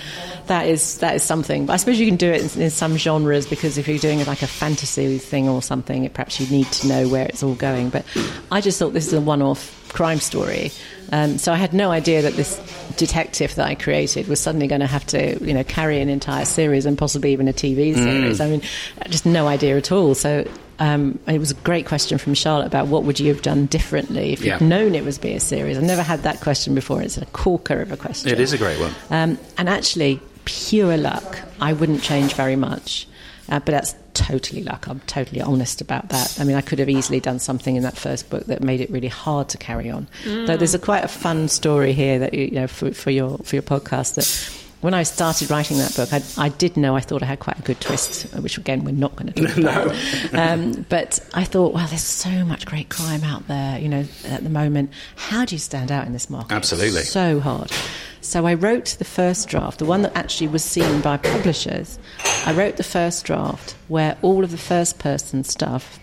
that 0.47 0.67
is 0.67 0.97
that 0.99 1.15
is 1.15 1.23
something. 1.23 1.65
But 1.65 1.73
I 1.73 1.77
suppose 1.77 1.99
you 1.99 2.05
can 2.07 2.17
do 2.17 2.29
it 2.31 2.55
in, 2.55 2.63
in 2.63 2.69
some 2.69 2.97
genres 2.97 3.47
because 3.47 3.77
if 3.77 3.87
you're 3.87 3.97
doing 3.97 4.23
like 4.25 4.41
a 4.41 4.47
fantasy 4.47 5.17
thing 5.17 5.47
or 5.49 5.61
something, 5.61 6.03
it, 6.03 6.13
perhaps 6.13 6.39
you 6.39 6.47
need 6.47 6.67
to 6.73 6.87
know 6.87 7.07
where 7.07 7.25
it's 7.25 7.43
all 7.43 7.55
going. 7.55 7.89
But 7.89 8.05
I 8.51 8.59
just 8.61 8.77
thought 8.79 8.93
this 8.93 9.07
is 9.07 9.13
a 9.13 9.21
one 9.21 9.41
off 9.41 9.79
crime 9.93 10.19
story. 10.19 10.71
Um, 11.11 11.37
so 11.37 11.53
I 11.53 11.57
had 11.57 11.73
no 11.73 11.91
idea 11.91 12.21
that 12.23 12.33
this 12.33 12.59
detective 12.97 13.55
that 13.55 13.67
I 13.67 13.75
created 13.75 14.27
was 14.27 14.39
suddenly 14.39 14.67
going 14.67 14.81
to 14.81 14.87
have 14.87 15.05
to, 15.07 15.37
you 15.45 15.53
know, 15.53 15.63
carry 15.63 16.01
an 16.01 16.09
entire 16.09 16.45
series 16.45 16.85
and 16.85 16.97
possibly 16.97 17.31
even 17.33 17.47
a 17.47 17.53
TV 17.53 17.93
series. 17.95 18.41
I 18.41 18.49
mean, 18.49 18.61
just 19.09 19.25
no 19.25 19.47
idea 19.47 19.77
at 19.77 19.91
all. 19.91 20.15
So 20.15 20.47
um, 20.79 21.19
it 21.27 21.37
was 21.39 21.51
a 21.51 21.55
great 21.55 21.85
question 21.85 22.17
from 22.17 22.33
Charlotte 22.33 22.65
about 22.65 22.87
what 22.87 23.03
would 23.03 23.19
you 23.19 23.31
have 23.31 23.43
done 23.43 23.67
differently 23.67 24.33
if 24.33 24.41
Yeah. 24.41 24.57
you'd 24.59 24.67
known 24.67 24.95
it 24.95 25.03
was 25.05 25.19
be 25.19 25.33
a 25.33 25.39
series. 25.39 25.77
I've 25.77 25.83
never 25.83 26.01
had 26.03 26.23
that 26.23 26.41
question 26.41 26.73
before. 26.73 27.01
It's 27.03 27.17
a 27.17 27.25
corker 27.27 27.79
of 27.81 27.91
a 27.91 27.97
question. 27.97 28.31
It 28.31 28.39
is 28.39 28.51
a 28.53 28.57
great 28.57 28.79
one. 28.79 28.93
Um, 29.11 29.37
and 29.57 29.69
actually, 29.69 30.19
pure 30.45 30.97
luck, 30.97 31.37
I 31.61 31.73
wouldn't 31.73 32.01
change 32.01 32.33
very 32.33 32.55
much. 32.55 33.07
Uh, 33.49 33.59
but 33.59 33.71
that's 33.71 33.95
totally 34.13 34.63
luck. 34.63 34.87
I'm 34.87 35.01
totally 35.01 35.41
honest 35.41 35.81
about 35.81 36.09
that. 36.09 36.39
I 36.39 36.43
mean, 36.43 36.55
I 36.55 36.61
could 36.61 36.79
have 36.79 36.89
easily 36.89 37.19
done 37.19 37.39
something 37.39 37.75
in 37.75 37.83
that 37.83 37.97
first 37.97 38.29
book 38.29 38.45
that 38.45 38.61
made 38.61 38.79
it 38.79 38.89
really 38.89 39.07
hard 39.09 39.49
to 39.49 39.57
carry 39.57 39.89
on. 39.89 40.07
Though 40.23 40.55
there's 40.57 40.73
a 40.73 40.79
quite 40.79 41.03
a 41.03 41.09
fun 41.09 41.47
story 41.49 41.93
here 41.93 42.19
that 42.19 42.33
you 42.33 42.51
know 42.51 42.67
for, 42.67 42.93
for 42.93 43.11
your 43.11 43.37
for 43.39 43.55
your 43.55 43.63
podcast 43.63 44.15
that. 44.15 44.59
When 44.83 44.93
I 44.93 45.03
started 45.03 45.49
writing 45.49 45.77
that 45.77 45.95
book, 45.95 46.11
I, 46.11 46.21
I 46.37 46.49
did 46.49 46.75
know 46.75 46.93
I 46.93 46.99
thought 46.99 47.23
I 47.23 47.25
had 47.25 47.39
quite 47.39 47.57
a 47.57 47.61
good 47.61 47.79
twist, 47.79 48.23
which 48.35 48.57
again 48.57 48.83
we're 48.83 48.91
not 48.91 49.15
going 49.15 49.31
to 49.31 49.47
talk 49.47 49.57
about. 49.57 49.95
Um, 50.33 50.85
but 50.89 51.19
I 51.33 51.45
thought, 51.45 51.73
well, 51.73 51.87
there's 51.87 52.01
so 52.03 52.43
much 52.43 52.65
great 52.65 52.89
crime 52.89 53.23
out 53.23 53.47
there, 53.47 53.79
you 53.79 53.87
know, 53.87 54.05
at 54.25 54.43
the 54.43 54.49
moment. 54.49 54.91
How 55.15 55.45
do 55.45 55.55
you 55.55 55.59
stand 55.59 55.89
out 55.89 56.05
in 56.05 56.11
this 56.11 56.29
market? 56.29 56.53
Absolutely. 56.53 57.03
so 57.03 57.39
hard. 57.39 57.71
So 58.19 58.45
I 58.45 58.55
wrote 58.55 58.97
the 58.99 59.05
first 59.05 59.47
draft, 59.47 59.79
the 59.79 59.85
one 59.85 60.01
that 60.01 60.15
actually 60.17 60.49
was 60.49 60.63
seen 60.65 60.99
by 60.99 61.15
publishers. 61.15 61.97
I 62.45 62.51
wrote 62.53 62.75
the 62.75 62.83
first 62.83 63.23
draft 63.25 63.75
where 63.87 64.17
all 64.21 64.43
of 64.43 64.51
the 64.51 64.57
first 64.57 64.99
person 64.99 65.45
stuff, 65.45 65.97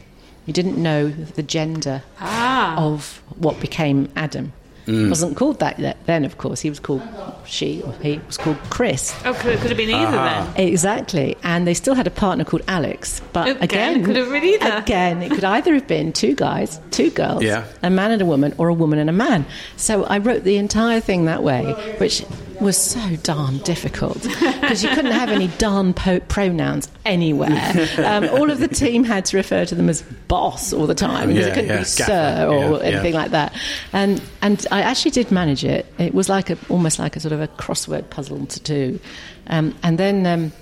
you 0.46 0.54
didn't 0.54 0.82
know 0.82 1.08
the 1.10 1.42
gender 1.42 2.02
Ah. 2.18 2.76
of 2.82 3.22
what 3.36 3.60
became 3.60 4.10
Adam. 4.16 4.54
Mm. 4.90 5.08
Wasn't 5.08 5.36
called 5.36 5.60
that 5.60 5.78
yet 5.78 5.96
then, 6.06 6.24
of 6.24 6.38
course. 6.38 6.60
He 6.60 6.68
was 6.68 6.80
called 6.80 7.02
she 7.46 7.82
or 7.82 7.92
he 8.02 8.20
was 8.26 8.36
called 8.36 8.56
Chris. 8.70 9.14
Oh, 9.24 9.32
could, 9.34 9.58
could 9.60 9.70
have 9.70 9.76
been 9.76 9.90
either 9.90 10.16
then. 10.16 10.66
Exactly, 10.68 11.36
and 11.42 11.66
they 11.66 11.74
still 11.74 11.94
had 11.94 12.06
a 12.06 12.10
partner 12.10 12.44
called 12.44 12.62
Alex. 12.68 13.20
But 13.32 13.48
Again, 13.48 13.62
again, 13.62 14.04
could 14.04 14.16
have 14.16 14.30
been 14.30 14.44
either. 14.44 14.72
Again, 14.78 15.22
it 15.22 15.30
could 15.32 15.44
either 15.44 15.74
have 15.74 15.86
been 15.86 16.12
two 16.12 16.34
guys, 16.34 16.80
two 16.90 17.10
girls, 17.10 17.42
Yeah. 17.42 17.64
a 17.82 17.90
man 17.90 18.10
and 18.12 18.22
a 18.22 18.26
woman, 18.26 18.54
or 18.58 18.68
a 18.68 18.74
woman 18.74 18.98
and 18.98 19.08
a 19.10 19.12
man. 19.12 19.46
So 19.76 20.04
I 20.04 20.18
wrote 20.18 20.44
the 20.44 20.56
entire 20.56 21.00
thing 21.00 21.26
that 21.26 21.42
way, 21.42 21.72
which 21.98 22.24
was 22.60 22.76
so 22.76 23.16
darn 23.22 23.58
difficult 23.58 24.22
because 24.22 24.82
you 24.84 24.90
couldn't 24.90 25.12
have 25.12 25.28
any 25.30 25.48
darn 25.58 25.92
po- 25.94 26.20
pronouns 26.20 26.90
anywhere. 27.04 27.88
Um, 27.98 28.24
all 28.30 28.50
of 28.50 28.58
the 28.60 28.68
team 28.68 29.04
had 29.04 29.24
to 29.26 29.36
refer 29.36 29.64
to 29.64 29.74
them 29.74 29.88
as 29.88 30.02
boss 30.28 30.72
all 30.72 30.86
the 30.86 30.94
time 30.94 31.28
because 31.28 31.46
Yeah, 31.46 31.50
it 31.50 31.54
couldn't 31.54 31.70
yeah, 31.70 31.78
be 31.78 31.84
sir 31.84 32.46
or 32.48 32.78
yeah, 32.78 32.84
anything 32.90 33.14
like 33.14 33.30
that. 33.32 33.54
And 33.92 34.22
and 34.42 34.66
I 34.70 34.82
actually 34.82 35.10
did 35.12 35.30
manage 35.30 35.64
it. 35.64 35.86
It 35.98 36.14
was 36.14 36.28
like 36.28 36.50
a 36.50 36.58
almost 36.68 36.98
like 36.98 37.16
a 37.16 37.20
sort 37.20 37.32
of 37.32 37.40
a 37.40 37.48
crossword 37.48 38.10
puzzle 38.10 38.46
to 38.46 38.60
do. 38.60 39.00
Um, 39.48 39.74
and 39.82 39.98
then 39.98 40.26
um, 40.26 40.52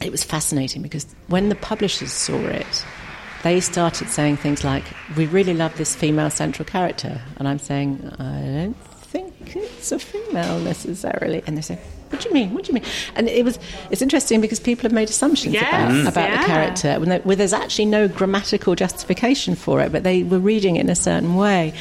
it 0.00 0.10
was 0.10 0.22
fascinating 0.24 0.82
because 0.82 1.06
when 1.28 1.48
the 1.48 1.54
publishers 1.54 2.12
saw 2.12 2.38
it, 2.38 2.84
they 3.42 3.60
started 3.60 4.08
saying 4.08 4.36
things 4.38 4.64
like, 4.64 4.84
"We 5.16 5.26
really 5.26 5.54
love 5.54 5.76
this 5.76 5.94
female 5.94 6.30
central 6.30 6.64
character," 6.66 7.20
and 7.36 7.48
I'm 7.48 7.58
saying, 7.58 8.10
"I 8.18 8.40
don't 8.40 8.76
it's 9.54 9.92
a 9.92 9.98
female 9.98 10.58
necessarily." 10.60 11.42
And 11.46 11.56
they 11.56 11.62
say, 11.62 11.78
"What 12.10 12.20
do 12.22 12.28
you 12.28 12.34
mean? 12.34 12.52
What 12.54 12.64
do 12.64 12.68
you 12.68 12.74
mean?" 12.74 12.84
And 13.16 13.28
it 13.28 13.44
was 13.44 13.58
it's 13.90 14.02
interesting 14.02 14.40
because 14.40 14.60
people 14.60 14.82
have 14.82 14.92
made 14.92 15.08
assumptions 15.08 15.54
Yes, 15.54 15.66
about, 16.02 16.12
about 16.12 16.28
yeah. 16.30 16.40
the 16.40 16.46
character 16.46 17.00
when 17.00 17.08
there- 17.08 17.20
where 17.20 17.36
there's 17.36 17.52
actually 17.52 17.86
no 17.86 18.08
grammatical 18.08 18.74
justification 18.74 19.54
for 19.54 19.80
it, 19.80 19.92
but 19.92 20.02
they 20.04 20.22
were 20.22 20.38
reading 20.38 20.76
it 20.76 20.80
in 20.80 20.90
a 20.90 20.94
certain 20.94 21.34
way. 21.36 21.72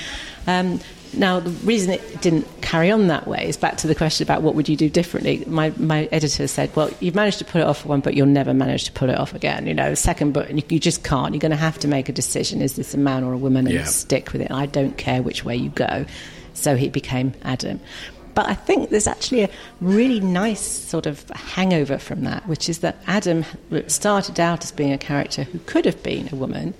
Um, 0.48 0.80
now, 1.14 1.42
the 1.42 1.50
reason 1.68 1.92
it 1.92 2.22
didn't 2.22 2.48
carry 2.62 2.90
on 2.90 3.08
that 3.08 3.28
way 3.28 3.46
is 3.46 3.58
back 3.58 3.76
to 3.80 3.88
the 3.88 3.94
question 3.94 4.26
about 4.26 4.44
what 4.44 4.56
would 4.56 4.70
you 4.70 4.78
do 4.78 4.90
differently. 4.90 5.44
My, 5.46 5.74
my 5.76 6.08
editor 6.10 6.48
said, 6.48 6.74
well, 6.74 6.90
you've 7.02 7.16
managed 7.16 7.40
to 7.40 7.44
put 7.46 7.60
it 7.60 7.66
off 7.68 7.82
for 7.82 7.90
one, 7.90 8.00
but 8.00 8.14
you'll 8.14 8.28
never 8.28 8.54
manage 8.54 8.86
to 8.86 8.94
put 8.94 9.10
it 9.10 9.18
off 9.18 9.34
again. 9.34 9.68
You 9.68 9.74
know, 9.74 9.94
second 9.94 10.32
book, 10.32 10.50
and 10.50 10.58
you, 10.60 10.64
you 10.70 10.80
just 10.80 11.04
can't. 11.04 11.34
You're 11.34 11.42
going 11.42 11.52
to 11.52 11.58
have 11.58 11.78
to 11.80 11.90
make 11.90 12.08
a 12.08 12.14
decision. 12.14 12.62
Is 12.62 12.78
this 12.78 12.94
a 12.94 12.98
man 12.98 13.26
or 13.26 13.34
a 13.34 13.38
woman? 13.38 13.66
And 13.68 13.76
Yeah. 13.76 13.84
stick 13.84 14.32
with 14.32 14.42
it. 14.42 14.52
I 14.52 14.68
don't 14.68 14.96
care 14.98 15.22
which 15.22 15.44
way 15.44 15.58
you 15.58 15.68
go. 15.72 16.06
So 16.54 16.76
he 16.76 16.90
became 16.90 17.34
Adam. 17.44 17.80
But 18.34 18.48
I 18.48 18.54
think 18.54 18.90
there's 18.90 19.08
actually 19.08 19.44
a 19.44 19.50
really 19.82 20.20
nice 20.20 20.62
sort 20.62 21.06
of 21.06 21.30
hangover 21.32 21.98
from 21.98 22.24
that, 22.24 22.48
which 22.48 22.70
is 22.70 22.80
that 22.80 22.98
Adam 23.08 23.44
started 23.88 24.40
out 24.40 24.64
as 24.64 24.72
being 24.72 24.94
a 24.94 24.98
character 24.98 25.44
who 25.44 25.60
could 25.60 25.86
have 25.86 26.02
been 26.02 26.30
a 26.32 26.36
woman, 26.36 26.74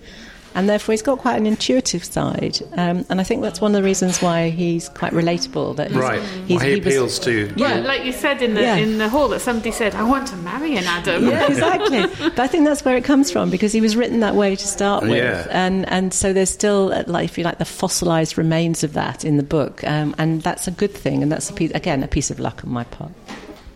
and 0.56 0.68
therefore 0.70 0.94
he's 0.94 1.02
got 1.02 1.20
quite 1.20 1.38
an 1.38 1.46
intuitive 1.48 2.04
side. 2.04 2.60
Um, 2.74 3.06
and 3.10 3.20
I 3.20 3.24
think 3.24 3.42
that's 3.42 3.62
one 3.62 3.72
of 3.76 3.82
the 3.82 3.86
reasons 3.86 4.22
why 4.22 4.50
he's 4.50 4.90
quite 4.90 5.14
relatable. 5.14 5.76
That 5.78 5.88
he's, 5.92 5.98
Right. 5.98 6.22
he's, 6.48 6.58
Well, 6.60 6.66
he 6.68 6.76
was- 6.76 6.86
appeals 6.88 7.20
to. 7.20 7.54
Yeah, 7.56 7.76
like 7.78 8.04
you 8.06 8.12
said 8.12 8.42
in 8.42 8.54
the 8.54 8.62
Yeah. 8.62 8.76
in 8.76 8.98
the 8.98 9.10
hall 9.10 9.28
that 9.30 9.42
somebody 9.42 9.72
said, 9.72 9.96
"I 9.96 10.04
want 10.04 10.28
to 10.28 10.36
marry 10.38 10.76
an 10.76 10.84
Adam." 10.86 11.28
Yeah, 11.28 11.48
exactly. 11.48 12.02
but 12.30 12.40
I 12.40 12.48
think 12.48 12.66
that's 12.66 12.84
where 12.86 12.98
it 12.98 13.04
comes 13.04 13.32
from 13.32 13.50
because 13.50 13.72
he 13.72 13.82
was 13.82 13.96
written 13.96 14.20
that 14.22 14.36
way 14.36 14.56
to 14.56 14.68
start 14.68 15.04
with, 15.04 15.14
Yeah. 15.18 15.48
and 15.50 15.88
and 15.92 16.14
so 16.14 16.34
there's 16.34 16.50
still, 16.50 16.92
uh, 16.94 17.04
like, 17.08 17.26
if 17.26 17.38
you 17.38 17.44
like, 17.44 17.58
the 17.58 17.66
fossilized 17.66 18.38
remains 18.38 18.84
of 18.84 18.94
that 18.94 19.24
in 19.26 19.38
the 19.38 19.44
book, 19.44 19.84
um, 19.88 20.14
and 20.18 20.42
that's 20.42 20.68
a 20.68 20.72
good 20.72 20.94
thing, 20.94 21.24
and 21.24 21.32
that's 21.32 21.50
a 21.50 21.54
piece, 21.54 21.72
again 21.74 22.04
a 22.04 22.08
piece 22.08 22.30
of 22.32 22.40
luck 22.40 22.62
on 22.66 22.72
my 22.72 22.84
part. 22.84 23.12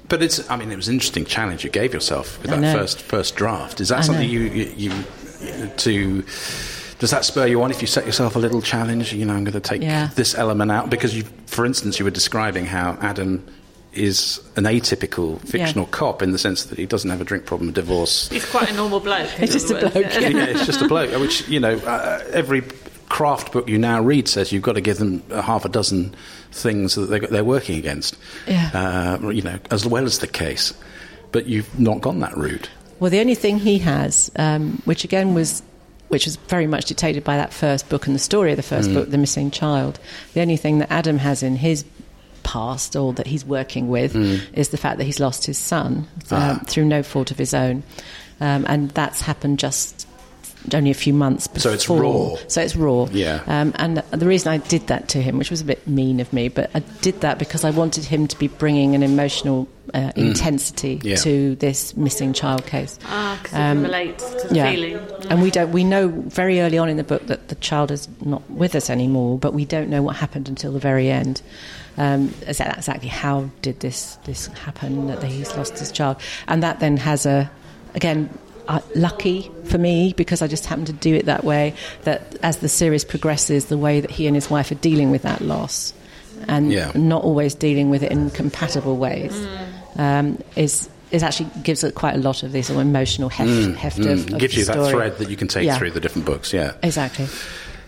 But 0.08 0.22
it's, 0.22 0.48
I 0.52 0.56
mean, 0.56 0.72
it 0.72 0.76
was 0.76 0.88
an 0.88 0.94
interesting 0.96 1.26
challenge 1.26 1.64
you 1.64 1.72
gave 1.72 1.92
yourself 1.94 2.40
with 2.42 2.52
I 2.52 2.56
that 2.58 2.62
know. 2.62 2.74
first 2.80 3.02
first 3.02 3.36
draft. 3.36 3.82
Is 3.82 3.90
that 3.90 4.00
I 4.00 4.02
something 4.02 4.30
you, 4.30 4.42
you, 4.42 4.72
you 4.78 4.92
to 5.78 6.24
does 7.00 7.12
that 7.12 7.26
spur 7.26 7.46
you 7.46 7.62
on 7.62 7.72
if 7.72 7.82
you 7.82 7.88
set 7.88 8.06
yourself 8.06 8.36
a 8.36 8.40
little 8.40 8.62
challenge? 8.62 9.12
You 9.14 9.26
know, 9.26 9.34
I'm 9.34 9.44
going 9.44 9.54
to 9.54 9.60
take 9.60 9.82
Yeah. 9.82 10.10
this 10.16 10.34
element 10.36 10.72
out 10.72 10.90
because 10.90 11.16
you, 11.16 11.24
for 11.46 11.66
instance, 11.66 12.00
you 12.00 12.06
were 12.06 12.12
describing 12.12 12.66
how 12.66 12.98
Adam 13.02 13.46
is 13.92 14.42
an 14.56 14.64
atypical 14.64 15.40
fictional 15.48 15.86
cop 15.88 16.22
in 16.22 16.32
the 16.32 16.38
sense 16.38 16.66
that 16.66 16.78
he 16.78 16.86
doesn't 16.86 17.10
have 17.10 17.20
a 17.22 17.24
drink 17.26 17.46
problem, 17.46 17.70
a 17.70 17.72
divorce. 17.74 18.30
He's 18.30 18.50
quite 18.50 18.70
a 18.70 18.74
normal 18.74 19.00
bloke. 19.02 19.30
in 19.38 19.44
It's 19.44 19.54
just 19.54 19.70
a 19.72 19.76
bloke, 19.80 19.94
Yeah. 19.96 20.28
yeah, 20.30 20.46
it's 20.46 20.66
just 20.66 20.82
a 20.82 20.88
bloke. 20.88 21.12
Which 21.20 21.48
you 21.50 21.60
know, 21.60 21.76
uh, 21.80 22.24
every 22.32 22.62
craft 23.10 23.52
book 23.52 23.68
you 23.70 23.78
now 23.78 24.02
read 24.02 24.28
says 24.28 24.52
you've 24.52 24.64
got 24.64 24.74
to 24.74 24.82
give 24.82 24.98
them 24.98 25.22
a 25.32 25.42
half 25.42 25.64
a 25.66 25.70
dozen 25.70 26.16
things 26.52 26.96
that 26.96 27.06
they're, 27.08 27.20
they're 27.20 27.44
working 27.44 27.78
against. 27.78 28.18
Yeah. 28.48 29.18
Uh, 29.22 29.30
you 29.30 29.42
know, 29.42 29.60
as 29.72 29.86
well 29.86 30.06
as 30.06 30.20
the 30.20 30.28
case, 30.28 30.74
but 31.34 31.46
you've 31.46 31.78
not 31.80 32.00
gone 32.02 32.20
that 32.22 32.36
route. 32.38 32.70
Well, 33.00 33.12
the 33.12 33.20
only 33.20 33.36
thing 33.36 33.60
he 33.60 33.80
has, 33.80 34.32
um, 34.38 34.82
which 34.86 35.04
again 35.04 35.34
was, 35.34 35.62
which 36.08 36.26
was 36.26 36.36
very 36.38 36.68
much 36.68 36.86
dictated 36.86 37.24
by 37.24 37.38
that 37.38 37.54
first 37.54 37.90
book 37.90 38.06
and 38.08 38.16
the 38.16 38.20
story 38.20 38.52
of 38.52 38.58
the 38.58 38.64
first 38.64 38.94
book, 38.94 39.10
The 39.10 39.18
Missing 39.18 39.52
Child, 39.52 40.00
the 40.34 40.42
only 40.42 40.56
thing 40.58 40.80
that 40.80 40.92
Adam 40.92 41.18
has 41.18 41.44
in 41.44 41.56
his 41.58 41.84
past 42.44 42.96
or 42.96 43.12
that 43.14 43.26
he's 43.28 43.44
working 43.44 43.90
with 43.90 44.14
Mm. 44.14 44.40
is 44.54 44.70
the 44.70 44.78
fact 44.78 44.98
that 45.00 45.04
he's 45.06 45.20
lost 45.20 45.46
his 45.46 45.58
son 45.58 46.08
um, 46.32 46.60
Ah. 46.60 46.60
through 46.68 46.86
no 46.86 47.02
fault 47.04 47.32
of 47.32 47.38
his 47.40 47.54
own, 47.56 47.82
um, 48.40 48.66
and 48.70 48.92
that's 48.92 49.22
happened 49.22 49.58
just 49.60 50.05
only 50.74 50.90
a 50.92 50.96
few 50.96 51.14
months 51.14 51.48
before. 51.48 51.62
So 51.62 51.74
it's 51.74 51.90
raw. 51.90 52.36
So 52.48 52.62
it's 52.62 52.76
raw. 52.76 53.08
Yeah. 53.12 53.44
Um, 53.48 53.74
and 53.76 53.98
the 54.12 54.26
reason 54.26 54.52
I 54.52 54.58
did 54.58 54.88
that 54.88 55.10
to 55.10 55.22
him, 55.22 55.38
which 55.38 55.52
was 55.52 55.62
a 55.62 55.66
bit 55.66 55.86
mean 55.88 56.20
of 56.20 56.32
me, 56.34 56.48
but 56.50 56.72
I 56.74 56.80
did 57.02 57.22
that 57.22 57.38
because 57.38 57.64
I 57.64 57.70
wanted 57.72 58.06
him 58.06 58.28
to 58.28 58.40
be 58.40 58.48
bringing 58.48 58.96
an 58.96 59.04
emotional 59.04 59.68
uh, 59.94 60.12
intensity 60.16 60.98
Mm. 60.98 61.04
Yeah. 61.04 61.16
to 61.18 61.56
this 61.58 61.96
missing 61.96 62.34
child 62.34 62.66
case. 62.66 62.98
Ah, 63.06 63.38
because 63.42 63.54
Um, 63.58 63.62
you 63.62 63.74
can 63.76 63.84
relate 63.84 64.18
to 64.20 64.48
the 64.50 64.56
yeah. 64.56 64.72
feeling. 64.72 65.00
And 65.30 65.42
we 65.42 65.52
don't. 65.52 65.72
We 65.72 65.84
know 65.84 66.08
very 66.08 66.60
early 66.62 66.78
on 66.78 66.90
in 66.90 66.98
the 66.98 67.04
book 67.04 67.28
that 67.28 67.50
the 67.50 67.56
child 67.56 67.92
is 67.92 68.08
not 68.24 68.42
with 68.50 68.74
us 68.76 68.90
anymore, 68.90 69.38
but 69.38 69.54
we 69.54 69.64
don't 69.66 69.90
know 69.90 70.02
what 70.02 70.16
happened 70.16 70.50
until 70.50 70.72
the 70.74 70.80
very 70.80 71.10
end. 71.12 71.42
Um, 71.98 72.34
exactly 72.48 73.08
how 73.08 73.50
did 73.62 73.80
this 73.80 74.18
this 74.26 74.48
happen 74.48 75.08
that 75.08 75.24
he's 75.24 75.56
lost 75.56 75.78
his 75.80 75.92
child, 75.92 76.18
and 76.48 76.62
that 76.64 76.80
then 76.80 76.98
has 76.98 77.26
a 77.26 77.50
again. 77.94 78.30
Uh, 78.68 78.80
lucky 78.96 79.52
for 79.66 79.78
me 79.78 80.14
because 80.18 80.42
I 80.42 80.48
just 80.48 80.66
happened 80.66 80.88
to 80.88 80.94
do 80.94 81.14
it 81.14 81.26
that 81.28 81.44
way. 81.44 81.74
That 82.04 82.36
as 82.42 82.58
the 82.58 82.70
series 82.70 83.04
progresses, 83.06 83.66
the 83.66 83.78
way 83.78 84.00
that 84.02 84.10
he 84.10 84.26
and 84.28 84.36
his 84.36 84.50
wife 84.50 84.72
are 84.72 84.76
dealing 84.76 85.12
with 85.12 85.22
that 85.22 85.42
loss, 85.42 85.94
and 86.48 86.72
Yeah. 86.72 86.92
not 86.96 87.24
always 87.24 87.54
dealing 87.54 87.90
with 87.92 88.02
it 88.02 88.12
in 88.12 88.30
compatible 88.32 88.98
ways, 88.98 89.34
um, 89.98 90.40
is 90.56 90.90
is 91.12 91.22
actually 91.22 91.48
gives 91.64 91.84
it 91.84 91.94
quite 91.94 92.16
a 92.16 92.18
lot 92.18 92.42
of 92.44 92.52
this 92.52 92.70
emotional 92.72 93.30
heft, 93.30 93.78
heft 93.78 94.00
of, 94.00 94.06
Mm, 94.20 94.34
of 94.34 94.40
gives 94.40 94.56
the 94.56 94.60
you 94.62 94.66
that 94.66 94.74
story. 94.74 94.92
thread 94.92 95.18
that 95.20 95.30
you 95.30 95.38
can 95.38 95.48
take 95.48 95.66
Yeah. 95.66 95.78
through 95.78 95.92
the 95.92 96.00
different 96.00 96.26
books. 96.26 96.52
Yeah. 96.52 96.74
Exactly. 96.82 97.28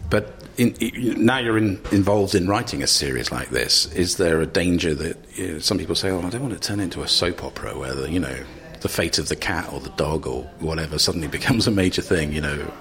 But 0.09 0.33
in, 0.57 0.75
i- 0.81 0.91
now 1.17 1.39
you're 1.39 1.57
in, 1.57 1.79
involved 1.91 2.35
in 2.35 2.47
writing 2.47 2.81
a 2.83 2.87
series 2.87 3.31
like 3.31 3.49
this. 3.49 3.87
Is 3.95 4.15
there 4.17 4.39
a 4.41 4.45
danger 4.45 4.93
that 4.95 5.17
you 5.35 5.53
know, 5.53 5.59
some 5.59 5.77
people 5.79 5.95
say, 5.95 6.09
"Oh, 6.11 6.21
I 6.23 6.29
don't 6.29 6.41
want 6.41 6.53
to 6.53 6.59
turn 6.59 6.79
it 6.79 6.83
into 6.83 7.01
a 7.01 7.07
soap 7.07 7.43
opera 7.43 7.77
where 7.77 7.93
the, 7.95 8.09
you 8.09 8.19
know 8.19 8.35
the 8.81 8.89
fate 8.89 9.17
of 9.19 9.27
the 9.29 9.35
cat 9.35 9.71
or 9.73 9.79
the 9.79 9.89
dog 9.91 10.25
or 10.27 10.43
whatever 10.59 10.97
suddenly 10.99 11.27
becomes 11.39 11.67
a 11.67 11.71
major 11.71 12.01
thing"? 12.01 12.31
You 12.33 12.41
know, 12.41 12.71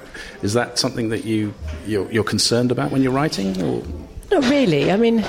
is 0.42 0.52
that 0.54 0.78
something 0.78 1.08
that 1.10 1.24
you 1.24 1.54
you're, 1.86 2.10
you're 2.10 2.24
concerned 2.24 2.70
about 2.70 2.90
when 2.90 3.02
you're 3.02 3.12
writing? 3.12 3.60
Or 3.62 3.82
Not 4.30 4.44
really. 4.50 4.90
I 4.90 4.96
mean, 4.96 5.24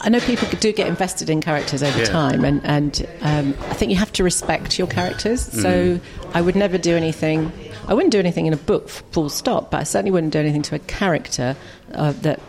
I 0.00 0.08
know 0.08 0.20
people 0.20 0.48
do 0.60 0.72
get 0.72 0.86
invested 0.88 1.28
in 1.30 1.40
characters 1.40 1.82
over 1.82 1.98
Yeah. 1.98 2.04
time, 2.06 2.44
and, 2.44 2.60
and 2.64 3.06
um, 3.20 3.54
I 3.68 3.74
think 3.74 3.90
you 3.90 3.96
have 3.98 4.12
to 4.14 4.24
respect 4.24 4.78
your 4.78 4.88
characters. 4.88 5.48
Mm. 5.50 5.62
So 5.62 6.00
I 6.34 6.40
would 6.40 6.56
never 6.56 6.78
do 6.78 6.96
anything. 6.96 7.52
I 7.86 7.94
wouldn't 7.94 8.12
do 8.12 8.18
anything 8.18 8.46
in 8.46 8.52
a 8.52 8.56
book, 8.58 8.88
full 8.88 9.28
stop, 9.28 9.70
but 9.70 9.80
I 9.80 9.82
certainly 9.84 10.10
wouldn't 10.10 10.32
do 10.32 10.38
anything 10.38 10.62
to 10.62 10.74
a 10.76 10.78
character 10.80 11.56
uh, 11.92 12.12
that 12.22 12.40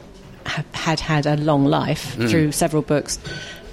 ha- 0.46 0.64
had 0.74 1.00
had 1.00 1.26
a 1.26 1.36
long 1.38 1.66
life 1.66 2.16
Mm. 2.16 2.30
through 2.30 2.52
several 2.52 2.84
books 2.84 3.18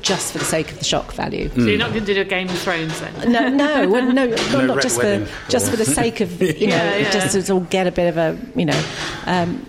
just 0.09 0.33
for 0.33 0.39
the 0.39 0.45
sake 0.45 0.73
of 0.73 0.79
the 0.79 0.85
shock 0.85 1.13
value. 1.13 1.49
So 1.51 1.61
you're 1.61 1.79
not 1.79 1.91
going 1.93 2.05
to 2.05 2.15
do 2.15 2.21
a 2.21 2.25
Game 2.25 2.49
of 2.49 2.59
Thrones 2.59 2.99
then? 3.01 3.13
No, 3.33 3.49
no, 3.49 3.89
well, 3.89 4.13
no, 4.13 4.27
not, 4.31 4.53
No 4.53 4.67
not 4.67 4.77
Red 4.77 4.83
just 4.83 4.99
Wedding 4.99 5.27
for 5.27 5.51
just 5.51 5.71
for 5.71 5.77
the 5.77 5.85
sake 5.85 6.21
of 6.21 6.41
you 6.61 6.67
know, 6.69 6.75
Yeah, 6.77 6.97
yeah. 6.97 7.11
just 7.11 7.33
to 7.35 7.43
sort 7.43 7.63
of 7.63 7.71
get 7.71 7.87
a 7.87 7.93
bit 7.93 8.09
of 8.09 8.17
a 8.17 8.39
you 8.59 8.65
know. 8.65 8.83
Um, 9.27 9.67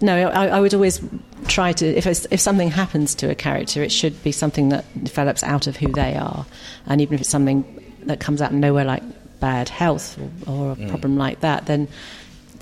no, 0.00 0.28
I, 0.28 0.48
I 0.48 0.60
would 0.60 0.74
always 0.74 1.00
try 1.46 1.72
to 1.72 1.86
if 1.86 2.06
it's, 2.06 2.26
if 2.30 2.40
something 2.40 2.70
happens 2.70 3.14
to 3.16 3.30
a 3.30 3.34
character, 3.34 3.82
it 3.82 3.90
should 3.92 4.22
be 4.22 4.32
something 4.32 4.68
that 4.70 4.84
develops 5.04 5.42
out 5.42 5.66
of 5.66 5.76
who 5.76 5.92
they 5.92 6.16
are, 6.16 6.44
and 6.86 7.00
even 7.00 7.14
if 7.14 7.20
it's 7.22 7.30
something 7.30 7.64
that 8.04 8.20
comes 8.20 8.40
out 8.42 8.50
of 8.52 8.56
nowhere 8.58 8.84
like 8.84 9.02
bad 9.40 9.68
health 9.68 10.18
or, 10.46 10.52
or 10.52 10.72
a 10.72 10.76
Mm. 10.76 10.88
problem 10.90 11.16
like 11.16 11.40
that, 11.40 11.66
then 11.66 11.88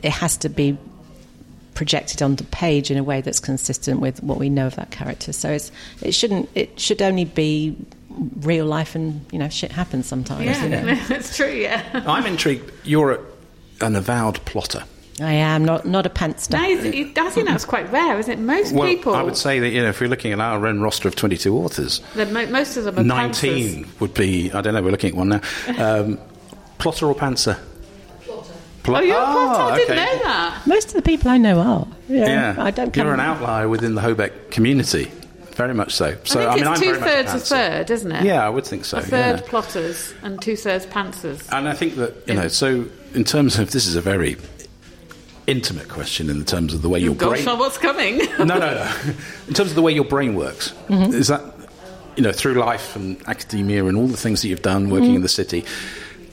it 0.03 0.13
has 0.13 0.37
to 0.39 0.49
be 0.49 0.77
projected 1.77 2.21
onto 2.23 2.43
page 2.47 2.91
in 2.91 2.97
a 2.99 3.05
way 3.05 3.21
that's 3.21 3.39
consistent 3.39 4.01
with 4.01 4.21
what 4.23 4.39
we 4.39 4.49
know 4.49 4.67
of 4.67 4.75
that 4.75 4.91
character. 4.91 5.33
So 5.33 5.51
it's 5.51 5.71
it 6.03 6.13
shouldn't 6.13 6.49
it 6.57 6.81
should 6.81 7.01
only 7.03 7.25
be 7.25 7.77
real 8.41 8.67
life 8.67 8.95
and 8.97 9.25
you 9.31 9.39
know 9.39 9.49
shit 9.49 9.71
happens 9.71 10.07
sometimes. 10.07 10.61
you 10.61 10.69
know. 10.69 10.83
Yeah, 10.85 11.05
that's 11.09 11.37
true. 11.37 11.53
Yeah. 11.53 12.03
I'm 12.07 12.27
intrigued. 12.27 12.73
You're 12.83 13.13
a, 13.13 13.21
an 13.83 13.95
avowed 13.95 14.45
plotter. 14.47 14.83
I 15.21 15.33
am 15.33 15.65
not 15.65 15.87
not 15.87 16.05
a 16.05 16.11
pantster. 16.11 16.57
No, 16.59 16.65
you- 16.67 17.13
I 17.17 17.31
think 17.31 17.47
that's 17.47 17.65
quite 17.65 17.91
rare, 17.93 18.19
isn't 18.19 18.33
it? 18.33 18.39
Most 18.39 18.73
Well, 18.75 18.87
people, 18.89 19.15
I 19.15 19.23
would 19.23 19.37
say 19.37 19.61
that 19.61 19.69
you 19.71 19.81
know 19.83 19.89
if 19.91 20.01
we're 20.01 20.09
looking 20.11 20.33
at 20.33 20.41
our 20.41 20.67
own 20.67 20.81
roster 20.81 21.09
of 21.09 21.17
22 21.17 21.57
authors, 21.57 22.01
that 22.17 22.33
mo- 22.33 22.47
most 22.47 22.77
of 22.77 22.85
them 22.85 22.99
are 22.99 23.03
19 23.03 23.85
pantsers. 23.85 24.01
would 24.01 24.13
be, 24.15 24.51
I 24.53 24.61
don't 24.61 24.75
know, 24.75 24.83
we're 24.83 24.91
looking 24.91 25.11
at 25.11 25.17
one 25.17 25.29
now. 25.29 25.41
Um, 25.79 26.19
plotter 26.79 27.07
or 27.07 27.15
pantser? 27.15 27.59
Plotter. 28.87 29.05
Oh, 29.05 29.07
you're 29.09 29.17
a 29.21 29.25
plotter? 29.25 29.73
I 29.73 29.77
didn't 29.77 29.99
okay. 29.99 30.05
know 30.17 30.23
that. 30.25 30.67
Most 30.67 30.89
of 30.89 30.95
the 30.95 31.03
people 31.03 31.31
I 31.31 31.39
know 31.39 31.61
are. 31.61 31.87
Yeah, 32.09 32.55
Yeah, 32.57 32.63
I 32.63 32.71
don't. 32.71 32.95
You're 32.97 33.13
an 33.15 33.21
outlier 33.21 33.69
within 33.69 33.95
the 33.95 34.01
Hobeck 34.01 34.51
community, 34.51 35.11
very 35.53 35.75
much 35.75 35.93
so. 35.95 36.17
So 36.25 36.41
I 36.49 36.55
think 36.55 36.65
mean, 36.65 36.73
it's 36.73 36.81
I'm 36.81 36.87
two 36.87 36.99
very 36.99 37.01
much 37.01 37.09
a 37.09 37.13
thirds 37.31 37.35
a 37.35 37.55
third, 37.55 37.91
isn't 37.91 38.13
it? 38.13 38.25
Yeah, 38.25 38.47
I 38.47 38.49
would 38.49 38.65
think 38.67 38.85
so. 38.85 38.99
A 38.99 39.03
third 39.03 39.41
yeah. 39.41 39.49
plotters 39.49 40.15
and 40.23 40.41
two 40.41 40.57
thirds 40.57 40.87
pantsers. 40.87 41.47
And 41.53 41.69
I 41.69 41.75
think 41.75 41.97
that 41.97 42.15
you 42.27 42.35
know, 42.35 42.49
so 42.49 42.87
in 43.15 43.25
terms 43.25 43.59
of 43.59 43.71
this 43.73 43.87
is 43.87 43.97
a 43.97 44.01
very 44.01 44.37
intimate 45.47 45.89
question 45.89 46.29
in 46.29 46.45
terms 46.45 46.75
of 46.75 46.83
the 46.83 46.89
way 46.89 46.99
your 46.99 47.15
Gosh, 47.15 47.45
brain. 47.45 47.59
what's 47.59 47.79
coming? 47.79 48.19
no, 48.39 48.45
no, 48.45 48.59
no. 48.59 48.93
In 49.49 49.55
terms 49.55 49.71
of 49.71 49.75
the 49.77 49.83
way 49.83 49.93
your 49.93 50.05
brain 50.05 50.35
works, 50.35 50.73
Mm-hmm. 50.89 51.15
is 51.15 51.29
that 51.29 51.43
you 52.17 52.23
know 52.23 52.33
through 52.33 52.55
life 52.55 52.97
and 52.97 53.21
academia 53.29 53.85
and 53.85 53.97
all 53.97 54.07
the 54.07 54.17
things 54.17 54.43
that 54.43 54.49
you've 54.49 54.63
done 54.63 54.91
working 54.91 55.09
Mm-hmm. 55.09 55.17
in 55.17 55.23
the 55.23 55.29
city. 55.29 55.65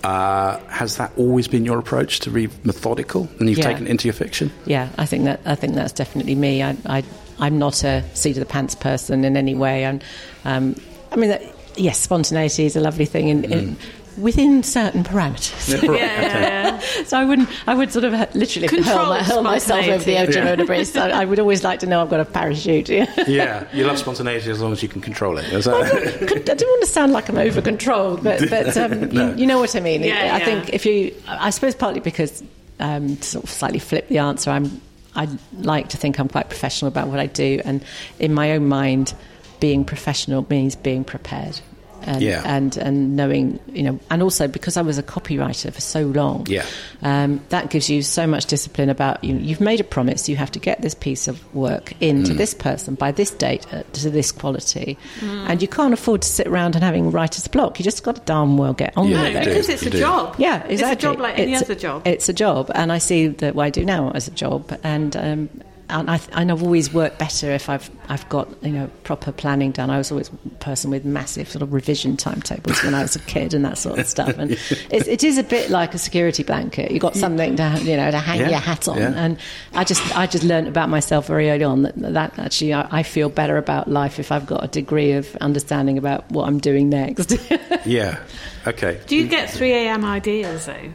Uh, 0.03 0.59
has 0.67 0.97
that 0.97 1.11
always 1.17 1.47
been 1.47 1.63
your 1.63 1.79
approach 1.79 2.19
to 2.19 2.29
be 2.29 2.49
methodical, 2.65 3.29
and 3.39 3.47
you've 3.49 3.59
Yeah. 3.59 3.69
taken 3.69 3.87
it 3.87 3.89
into 3.89 4.05
your 4.07 4.13
fiction? 4.13 4.51
Yeah, 4.65 4.89
I 4.97 5.05
think 5.05 5.23
that 5.23 5.39
I 5.45 5.55
think 5.55 5.75
that's 5.75 5.93
definitely 5.93 6.35
me. 6.35 6.61
I, 6.61 6.75
I 6.85 7.03
I'm 7.39 7.57
not 7.57 7.83
a 7.83 8.03
seat 8.13 8.31
of 8.37 8.41
the 8.41 8.45
pants 8.45 8.75
person 8.75 9.23
in 9.23 9.37
any 9.37 9.55
way. 9.55 9.85
And 9.85 10.03
um, 10.45 10.75
I 11.11 11.15
mean, 11.15 11.29
that, 11.29 11.41
yes, 11.77 11.99
spontaneity 11.99 12.65
is 12.65 12.75
a 12.75 12.79
lovely 12.81 13.05
thing 13.05 13.29
in, 13.29 13.45
in 13.45 13.77
within 14.17 14.63
certain 14.63 15.03
parameters. 15.03 15.73
Right, 15.73 15.99
yeah, 15.99 16.21
yeah, 16.21 16.81
yeah. 16.81 17.03
so 17.05 17.17
I 17.17 17.25
wouldn't, 17.25 17.49
I 17.67 17.73
would 17.75 17.91
sort 17.91 18.05
of 18.05 18.13
literally 18.35 18.67
hurl, 18.83 19.07
my, 19.07 19.23
hurl 19.23 19.43
myself 19.43 19.85
over 19.87 20.03
the 20.03 20.15
edge 20.15 20.29
of 20.29 20.33
spontaneity. 20.35 20.61
an 20.61 20.69
abyss. 20.69 20.95
I, 20.95 21.09
I 21.09 21.25
would 21.25 21.39
always 21.39 21.63
like 21.63 21.79
to 21.79 21.85
know 21.85 22.01
I've 22.01 22.09
got 22.09 22.19
a 22.19 22.25
parachute. 22.25 22.89
I 22.89 23.07
yeah, 23.27 23.67
you 23.73 23.85
love 23.85 23.97
spontaneity 23.97 24.49
as 24.49 24.61
long 24.61 24.71
as 24.71 24.83
you 24.83 24.89
can 24.89 25.01
control 25.01 25.37
it. 25.37 25.45
Is 25.51 25.65
that? 25.65 25.75
I, 25.75 26.53
don't 26.53 26.61
want 26.61 26.81
to 26.83 26.87
sound 26.87 27.11
like 27.11 27.29
I'm 27.29 27.37
over 27.37 27.61
controlled, 27.61 28.23
but, 28.23 28.41
but 28.49 28.75
um, 28.77 29.09
No. 29.09 29.29
you, 29.29 29.37
you 29.41 29.45
know 29.47 29.59
what 29.59 29.75
I 29.75 29.79
mean. 29.79 30.03
Yeah, 30.03 30.15
I 30.15 30.37
yeah. 30.37 30.45
think 30.45 30.73
if 30.73 30.85
you, 30.85 31.15
I 31.27 31.49
suppose 31.49 31.75
partly 31.75 31.99
because 31.99 32.43
um, 32.79 33.15
to 33.17 33.23
sort 33.23 33.43
of 33.43 33.49
slightly 33.49 33.79
flip 33.79 34.07
the 34.09 34.19
answer, 34.19 34.49
I'm, 34.51 34.81
I 35.15 35.27
like 35.53 35.89
to 35.89 35.97
think 35.97 36.19
I'm 36.19 36.27
quite 36.29 36.49
professional 36.49 36.87
about 36.87 37.07
what 37.07 37.19
I 37.19 37.27
do, 37.27 37.61
and 37.65 37.83
in 38.19 38.33
my 38.33 38.51
own 38.53 38.67
mind, 38.67 39.13
being 39.59 39.85
professional 39.85 40.45
means 40.49 40.75
being 40.75 41.03
prepared. 41.03 41.59
And, 42.05 42.21
Yeah. 42.21 42.41
and 42.45 42.75
and 42.77 43.15
knowing 43.15 43.59
you 43.67 43.83
know 43.83 43.99
and 44.09 44.21
also 44.21 44.47
because 44.47 44.75
I 44.77 44.81
was 44.81 44.97
a 44.97 45.03
copywriter 45.03 45.71
for 45.73 45.81
so 45.81 46.01
long 46.03 46.45
Yeah. 46.49 46.65
um, 47.01 47.39
that 47.49 47.69
gives 47.69 47.89
you 47.89 48.01
so 48.01 48.27
much 48.27 48.45
discipline 48.45 48.89
about 48.89 49.23
you 49.23 49.35
you've 49.37 49.61
made 49.61 49.79
a 49.79 49.83
promise 49.85 50.27
you 50.27 50.35
have 50.35 50.51
to 50.51 50.59
get 50.59 50.81
this 50.81 50.93
piece 50.93 51.27
of 51.27 51.39
work 51.55 51.93
in 52.01 52.23
Mm. 52.23 52.27
to 52.27 52.33
this 52.33 52.53
person 52.53 52.95
by 52.95 53.11
this 53.11 53.31
date 53.31 53.65
uh, 53.73 53.83
to 53.93 54.09
this 54.09 54.31
quality 54.31 54.97
and 55.21 55.61
you 55.61 55.67
can't 55.67 55.93
afford 55.93 56.21
to 56.23 56.27
sit 56.27 56.47
around 56.47 56.75
and 56.75 56.83
having 56.83 57.09
writer's 57.11 57.47
block 57.47 57.79
you 57.79 57.83
just 57.83 58.03
got 58.03 58.15
to 58.15 58.21
darn 58.25 58.57
well 58.57 58.73
get 58.73 58.93
on 58.97 59.07
Yeah, 59.07 59.21
with 59.23 59.35
it 59.35 59.45
because 59.45 59.69
it's 59.69 59.83
you 59.83 59.87
a 59.89 59.91
do. 59.91 59.99
job. 59.99 60.35
yeah, 60.37 60.63
exactly. 60.65 60.73
It's 60.75 61.03
a 61.03 61.07
job 61.07 61.19
like 61.19 61.39
any 61.39 61.53
It's- 61.53 61.61
other 61.63 61.75
job. 61.75 62.01
It's 62.05 62.27
a 62.29 62.33
job, 62.33 62.71
and 62.75 62.91
I 62.91 62.97
see 62.97 63.27
that 63.27 63.55
what 63.55 63.63
I 63.65 63.69
do 63.69 63.85
now 63.85 64.11
as 64.13 64.27
a 64.27 64.31
job, 64.31 64.77
and 64.83 65.15
um, 65.15 65.49
and, 65.89 66.09
I, 66.09 66.19
and 66.33 66.51
I've 66.51 66.63
always 66.63 66.93
worked 66.93 67.19
better 67.19 67.51
if 67.51 67.69
I've 67.69 67.89
I've 68.09 68.27
got 68.29 68.47
you 68.63 68.71
know 68.71 68.89
proper 69.03 69.31
planning 69.31 69.71
done. 69.71 69.89
I 69.89 69.97
was 69.97 70.11
always 70.11 70.29
a 70.29 70.49
person 70.55 70.91
with 70.91 71.05
massive 71.05 71.49
sort 71.49 71.61
of 71.61 71.73
revision 71.73 72.17
timetables 72.17 72.83
when 72.83 72.93
I 72.95 73.01
was 73.01 73.15
a 73.15 73.19
kid 73.19 73.53
and 73.53 73.63
that 73.65 73.77
sort 73.77 73.99
of 73.99 74.07
stuff. 74.07 74.37
And 74.37 74.51
it's, 74.89 75.07
it 75.07 75.23
is 75.23 75.37
a 75.37 75.43
bit 75.43 75.69
like 75.69 75.93
a 75.93 75.97
security 75.97 76.43
blanket. 76.43 76.89
You 76.91 76.95
have 76.95 77.01
got 77.01 77.15
something 77.15 77.55
to 77.57 77.79
you 77.83 77.97
know 77.97 78.11
to 78.11 78.19
hang 78.19 78.39
Yeah, 78.39 78.49
your 78.49 78.59
hat 78.59 78.87
on, 78.87 78.97
yeah. 78.97 79.13
and 79.15 79.37
I 79.73 79.83
just 79.83 80.15
I 80.15 80.27
just 80.27 80.43
learned 80.43 80.67
about 80.67 80.89
myself 80.89 81.27
very 81.27 81.49
early 81.49 81.63
on 81.63 81.83
that, 81.83 81.95
that 81.97 82.39
actually 82.39 82.73
I, 82.73 82.87
I 82.99 83.03
feel 83.03 83.29
better 83.29 83.57
about 83.57 83.89
life 83.89 84.19
if 84.19 84.31
I've 84.31 84.45
got 84.45 84.63
a 84.63 84.67
degree 84.67 85.13
of 85.13 85.35
understanding 85.37 85.97
about 85.97 86.29
what 86.31 86.47
I'm 86.47 86.59
doing 86.59 86.89
next. 86.89 87.37
yeah. 87.85 88.19
Okay. 88.65 88.99
Do 89.07 89.15
you 89.15 89.27
get 89.27 89.49
3 89.49 89.71
a.m. 89.73 90.05
ideas 90.05 90.65
though? 90.67 90.93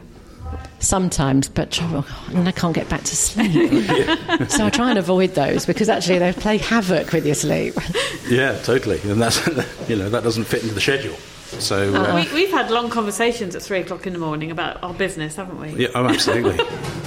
Sometimes, 0.79 1.49
but 1.49 1.77
oh, 1.81 2.05
and 2.29 2.47
I 2.47 2.51
can't 2.51 2.73
get 2.73 2.87
back 2.87 3.03
to 3.03 3.15
sleep. 3.15 3.83
so 4.49 4.65
I 4.65 4.69
try 4.69 4.89
and 4.89 4.97
avoid 4.97 5.35
those 5.35 5.65
because 5.65 5.89
actually 5.89 6.19
they 6.19 6.31
play 6.31 6.57
havoc 6.57 7.11
with 7.11 7.25
your 7.25 7.35
sleep. 7.35 7.73
Yeah, 8.29 8.57
totally. 8.59 8.99
And 9.03 9.21
that's 9.21 9.45
you 9.89 9.95
know 9.95 10.09
that 10.09 10.23
doesn't 10.23 10.45
fit 10.45 10.63
into 10.63 10.75
the 10.75 10.81
schedule. 10.81 11.15
So 11.57 11.93
uh, 11.95 12.15
We, 12.15 12.33
we've 12.33 12.51
had 12.51 12.69
long 12.69 12.89
conversations 12.89 13.55
at 13.55 13.61
three 13.61 13.79
o'clock 13.79 14.05
in 14.05 14.13
the 14.13 14.19
morning 14.19 14.51
about 14.51 14.81
our 14.83 14.93
business, 14.93 15.35
haven't 15.35 15.59
we? 15.59 15.69
yeah, 15.83 15.87
oh, 15.95 16.05
absolutely. 16.09 16.63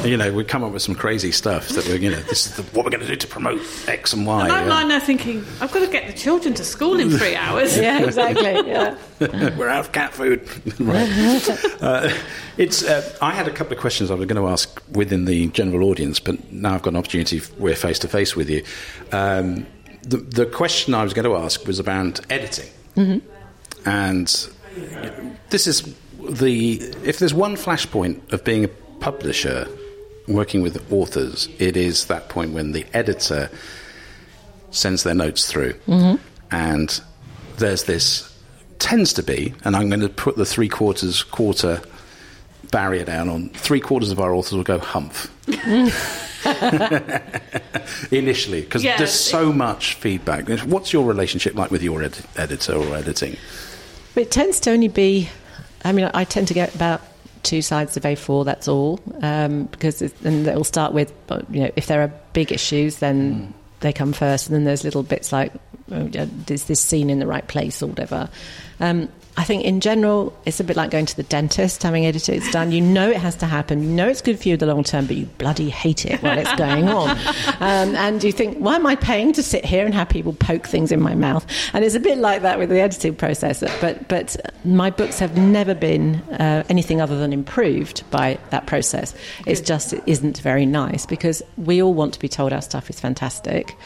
you 0.08 0.16
know, 0.16 0.32
we 0.32 0.44
come 0.44 0.64
up 0.64 0.72
with 0.72 0.82
some 0.82 0.94
crazy 0.94 1.30
stuff 1.30 1.68
that 1.68 1.86
we're 1.86 1.96
you 1.96 2.10
know 2.10 2.20
this 2.22 2.46
is 2.46 2.56
the, 2.56 2.62
what 2.76 2.84
we're 2.84 2.90
going 2.90 3.00
to 3.02 3.06
do 3.06 3.16
to 3.16 3.26
promote 3.26 3.60
X 3.88 4.12
and 4.12 4.26
Y. 4.26 4.42
And 4.44 4.52
I'm 4.52 4.66
yeah. 4.66 4.74
lying 4.74 4.88
there 4.88 5.00
thinking, 5.00 5.44
I've 5.60 5.70
got 5.72 5.80
to 5.80 5.86
get 5.92 6.06
the 6.08 6.12
children 6.12 6.54
to 6.54 6.64
school 6.64 6.98
in 6.98 7.10
three 7.10 7.36
hours. 7.46 7.76
yeah, 7.78 8.02
exactly. 8.02 8.44
Yeah. 8.68 8.96
We're 9.56 9.68
out 9.68 9.86
of 9.86 9.92
cat 9.92 10.12
food. 10.12 10.48
right. 10.80 11.48
Uh, 11.80 12.12
it's. 12.56 12.82
Uh, 12.82 13.16
I 13.22 13.30
had 13.32 13.46
a 13.46 13.52
couple 13.52 13.74
of 13.74 13.78
questions 13.80 14.10
I 14.10 14.14
was 14.14 14.26
going 14.26 14.42
to 14.42 14.48
ask 14.48 14.82
within 14.90 15.24
the 15.26 15.46
general 15.48 15.88
audience, 15.88 16.18
but 16.18 16.52
now 16.52 16.74
I've 16.74 16.82
got 16.82 16.90
an 16.90 16.96
opportunity. 16.96 17.40
We're 17.58 17.76
face 17.76 17.98
to 18.00 18.08
face 18.08 18.34
with 18.34 18.50
you. 18.50 18.64
Um, 19.12 19.66
the, 20.02 20.16
the 20.16 20.46
question 20.46 20.94
I 20.94 21.04
was 21.04 21.14
going 21.14 21.24
to 21.26 21.36
ask 21.36 21.64
was 21.66 21.78
about 21.78 22.20
editing. 22.30 23.22
And 23.86 24.26
this 25.50 25.66
is 25.66 25.82
the. 26.20 26.74
If 27.04 27.18
there's 27.18 27.34
one 27.34 27.56
flashpoint 27.56 28.32
of 28.32 28.44
being 28.44 28.64
a 28.64 28.68
publisher 29.00 29.66
working 30.28 30.62
with 30.62 30.92
authors, 30.92 31.48
it 31.58 31.76
is 31.76 32.06
that 32.06 32.28
point 32.28 32.52
when 32.52 32.72
the 32.72 32.86
editor 32.94 33.50
sends 34.70 35.02
their 35.02 35.14
notes 35.14 35.50
through. 35.50 35.72
Mm-hmm. 35.88 36.16
And 36.54 37.00
there's 37.58 37.84
this. 37.84 38.28
Tends 38.78 39.12
to 39.12 39.22
be, 39.22 39.54
and 39.64 39.76
I'm 39.76 39.88
going 39.88 40.00
to 40.00 40.08
put 40.08 40.36
the 40.36 40.44
three 40.44 40.68
quarters 40.68 41.22
quarter 41.22 41.80
barrier 42.72 43.04
down 43.04 43.28
on 43.28 43.48
three 43.50 43.78
quarters 43.78 44.10
of 44.10 44.18
our 44.18 44.34
authors 44.34 44.54
will 44.54 44.64
go 44.64 44.78
humph 44.80 45.30
initially 48.10 48.62
because 48.62 48.82
Yeah. 48.82 48.96
there's 48.96 49.12
so 49.12 49.52
much 49.52 49.94
feedback. 49.94 50.48
What's 50.64 50.92
your 50.92 51.04
relationship 51.04 51.54
like 51.54 51.70
with 51.70 51.82
your 51.82 52.02
ed- 52.02 52.18
editor 52.36 52.72
or 52.74 52.96
editing? 52.96 53.36
But 54.14 54.22
it 54.22 54.30
tends 54.30 54.60
to 54.60 54.70
only 54.70 54.88
be, 54.88 55.28
I 55.84 55.92
mean, 55.92 56.10
I 56.12 56.24
tend 56.24 56.48
to 56.48 56.54
get 56.54 56.74
about 56.74 57.00
two 57.42 57.62
sides 57.62 57.96
of 57.96 58.02
A4, 58.04 58.44
that's 58.44 58.68
all. 58.68 59.00
Um, 59.20 59.64
because 59.64 60.02
it, 60.02 60.14
and 60.22 60.46
it'll 60.46 60.64
start 60.64 60.92
with, 60.92 61.12
you 61.50 61.62
know, 61.62 61.70
if 61.76 61.86
there 61.86 62.02
are 62.02 62.12
big 62.32 62.52
issues, 62.52 62.96
then 62.96 63.54
they 63.80 63.92
come 63.92 64.12
first. 64.12 64.46
And 64.46 64.54
then 64.54 64.64
there's 64.64 64.84
little 64.84 65.02
bits 65.02 65.32
like, 65.32 65.52
oh, 65.90 66.10
is 66.48 66.64
this 66.64 66.80
scene 66.80 67.10
in 67.10 67.18
the 67.18 67.26
right 67.26 67.46
place 67.46 67.82
or 67.82 67.86
whatever. 67.86 68.28
Um, 68.80 69.08
I 69.36 69.44
think 69.44 69.64
in 69.64 69.80
general, 69.80 70.36
it's 70.44 70.60
a 70.60 70.64
bit 70.64 70.76
like 70.76 70.90
going 70.90 71.06
to 71.06 71.16
the 71.16 71.22
dentist, 71.22 71.82
having 71.82 72.04
edited 72.04 72.36
it's 72.36 72.50
done. 72.50 72.70
You 72.70 72.82
know 72.82 73.08
it 73.10 73.16
has 73.16 73.34
to 73.36 73.46
happen. 73.46 73.82
You 73.82 73.88
know 73.88 74.08
it's 74.08 74.20
good 74.20 74.38
for 74.38 74.48
you 74.48 74.54
in 74.54 74.60
the 74.60 74.66
long 74.66 74.84
term, 74.84 75.06
but 75.06 75.16
you 75.16 75.24
bloody 75.38 75.70
hate 75.70 76.04
it 76.04 76.22
while 76.22 76.38
it's 76.38 76.54
going 76.56 76.88
on. 76.88 77.18
Um, 77.62 77.94
and 77.94 78.24
you 78.24 78.32
think, 78.32 78.58
why 78.58 78.74
am 78.74 78.86
I 78.86 78.96
paying 78.96 79.32
to 79.34 79.42
sit 79.42 79.64
here 79.64 79.84
and 79.84 79.94
have 79.94 80.08
people 80.08 80.32
poke 80.32 80.66
things 80.66 80.90
in 80.90 81.00
my 81.00 81.14
mouth? 81.14 81.46
And 81.72 81.84
it's 81.84 81.94
a 81.94 82.00
bit 82.00 82.18
like 82.18 82.42
that 82.42 82.58
with 82.58 82.70
the 82.70 82.80
editing 82.80 83.14
process. 83.14 83.62
But 83.80 84.08
but 84.08 84.36
my 84.64 84.90
books 84.90 85.18
have 85.20 85.36
never 85.36 85.74
been 85.74 86.16
uh, 86.32 86.64
anything 86.68 87.00
other 87.00 87.18
than 87.18 87.32
improved 87.32 88.08
by 88.10 88.38
that 88.50 88.66
process. 88.66 89.14
It's 89.46 89.60
just 89.60 89.92
it 89.92 90.02
isn't 90.06 90.38
very 90.38 90.66
nice 90.66 91.06
because 91.06 91.42
we 91.56 91.80
all 91.82 91.94
want 91.94 92.14
to 92.14 92.20
be 92.20 92.28
told 92.28 92.52
our 92.52 92.62
stuff 92.62 92.90
is 92.90 92.98
fantastic. 92.98 93.76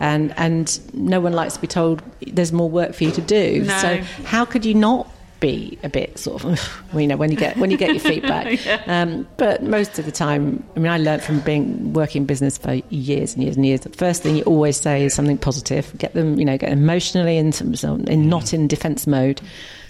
And 0.00 0.34
and 0.36 0.78
no 0.94 1.20
one 1.20 1.32
likes 1.32 1.54
to 1.54 1.60
be 1.60 1.66
told 1.66 2.02
there's 2.26 2.52
more 2.52 2.68
work 2.68 2.94
for 2.94 3.04
you 3.04 3.10
to 3.12 3.20
do. 3.22 3.62
No. 3.64 3.78
So 3.78 3.96
how 4.24 4.44
could 4.44 4.64
you 4.64 4.74
not 4.74 5.08
be 5.40 5.78
a 5.82 5.88
bit 5.90 6.18
sort 6.18 6.42
of, 6.42 6.82
well, 6.92 7.00
you 7.02 7.06
know, 7.06 7.16
when 7.16 7.30
you 7.30 7.36
get 7.36 7.56
when 7.58 7.70
you 7.70 7.76
get 7.76 7.90
your 7.90 8.00
feedback. 8.00 8.58
um, 8.88 9.26
but 9.36 9.62
most 9.62 9.98
of 9.98 10.06
the 10.06 10.12
time, 10.12 10.64
I 10.74 10.78
mean, 10.78 10.90
I 10.90 10.96
learned 10.98 11.22
from 11.22 11.40
being 11.40 11.92
working 11.92 12.22
in 12.22 12.26
business 12.26 12.56
for 12.56 12.74
years 12.88 13.34
and 13.34 13.42
years 13.42 13.56
and 13.56 13.66
years. 13.66 13.80
The 13.80 13.90
first 13.90 14.22
thing 14.22 14.36
you 14.36 14.42
always 14.44 14.80
say 14.80 15.04
is 15.04 15.12
something 15.14 15.36
positive. 15.36 15.92
Get 15.98 16.14
them, 16.14 16.38
you 16.38 16.44
know, 16.46 16.56
get 16.56 16.72
emotionally 16.72 17.36
in, 17.36 17.52
some, 17.52 17.76
some- 17.76 18.04
in 18.04 18.28
not 18.28 18.54
in 18.54 18.68
defence 18.68 19.06
mode. 19.06 19.40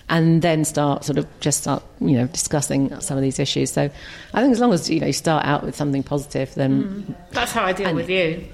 And 0.09 0.43
then 0.43 0.67
start 0.67 1.03
sort 1.05 1.17
of 1.17 1.27
just 1.41 1.61
start 1.63 1.83
you 1.99 2.11
know 2.19 2.27
discussing 2.27 3.01
some 3.01 3.17
of 3.17 3.23
these 3.23 3.39
issues. 3.39 3.71
So 3.73 3.89
I 4.35 4.43
think 4.43 4.53
as 4.53 4.61
long 4.61 4.75
as 4.75 4.91
you 4.91 5.01
know 5.01 5.07
you 5.07 5.15
start 5.15 5.47
out 5.47 5.63
with 5.65 5.75
something 5.75 6.03
positive, 6.03 6.53
then 6.57 7.17
That's 7.31 7.53
how 7.53 7.65
I 7.65 7.73
deal 7.73 7.87
And- 7.87 7.97
with 7.97 8.11
you. 8.11 8.45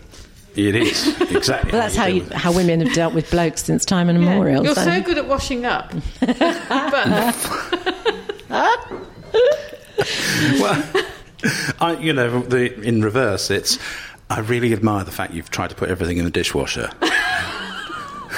It 0.56 0.74
is 0.74 1.20
exactly. 1.30 1.70
but 1.70 1.78
that's 1.78 1.96
how 1.96 2.06
deal 2.06 2.16
you, 2.16 2.24
how 2.32 2.52
women 2.52 2.80
have 2.80 2.92
dealt 2.94 3.14
with 3.14 3.30
blokes 3.30 3.64
since 3.64 3.84
time 3.84 4.10
immemorial. 4.10 4.64
You're 4.64 4.74
so- 4.74 4.84
so 4.84 5.00
good 5.00 5.18
at 5.18 5.28
washing 5.28 5.64
up. 5.64 5.92
but 6.20 6.30
well, 10.58 10.84
I, 11.80 11.96
you 12.00 12.12
know, 12.12 12.40
the, 12.42 12.80
in 12.82 13.02
reverse, 13.02 13.50
it's. 13.50 13.78
I 14.28 14.40
really 14.40 14.72
admire 14.72 15.02
the 15.02 15.10
fact 15.10 15.34
you've 15.34 15.50
tried 15.50 15.70
to 15.70 15.76
put 15.76 15.88
everything 15.88 16.18
in 16.18 16.24
the 16.24 16.30
dishwasher. 16.30 16.90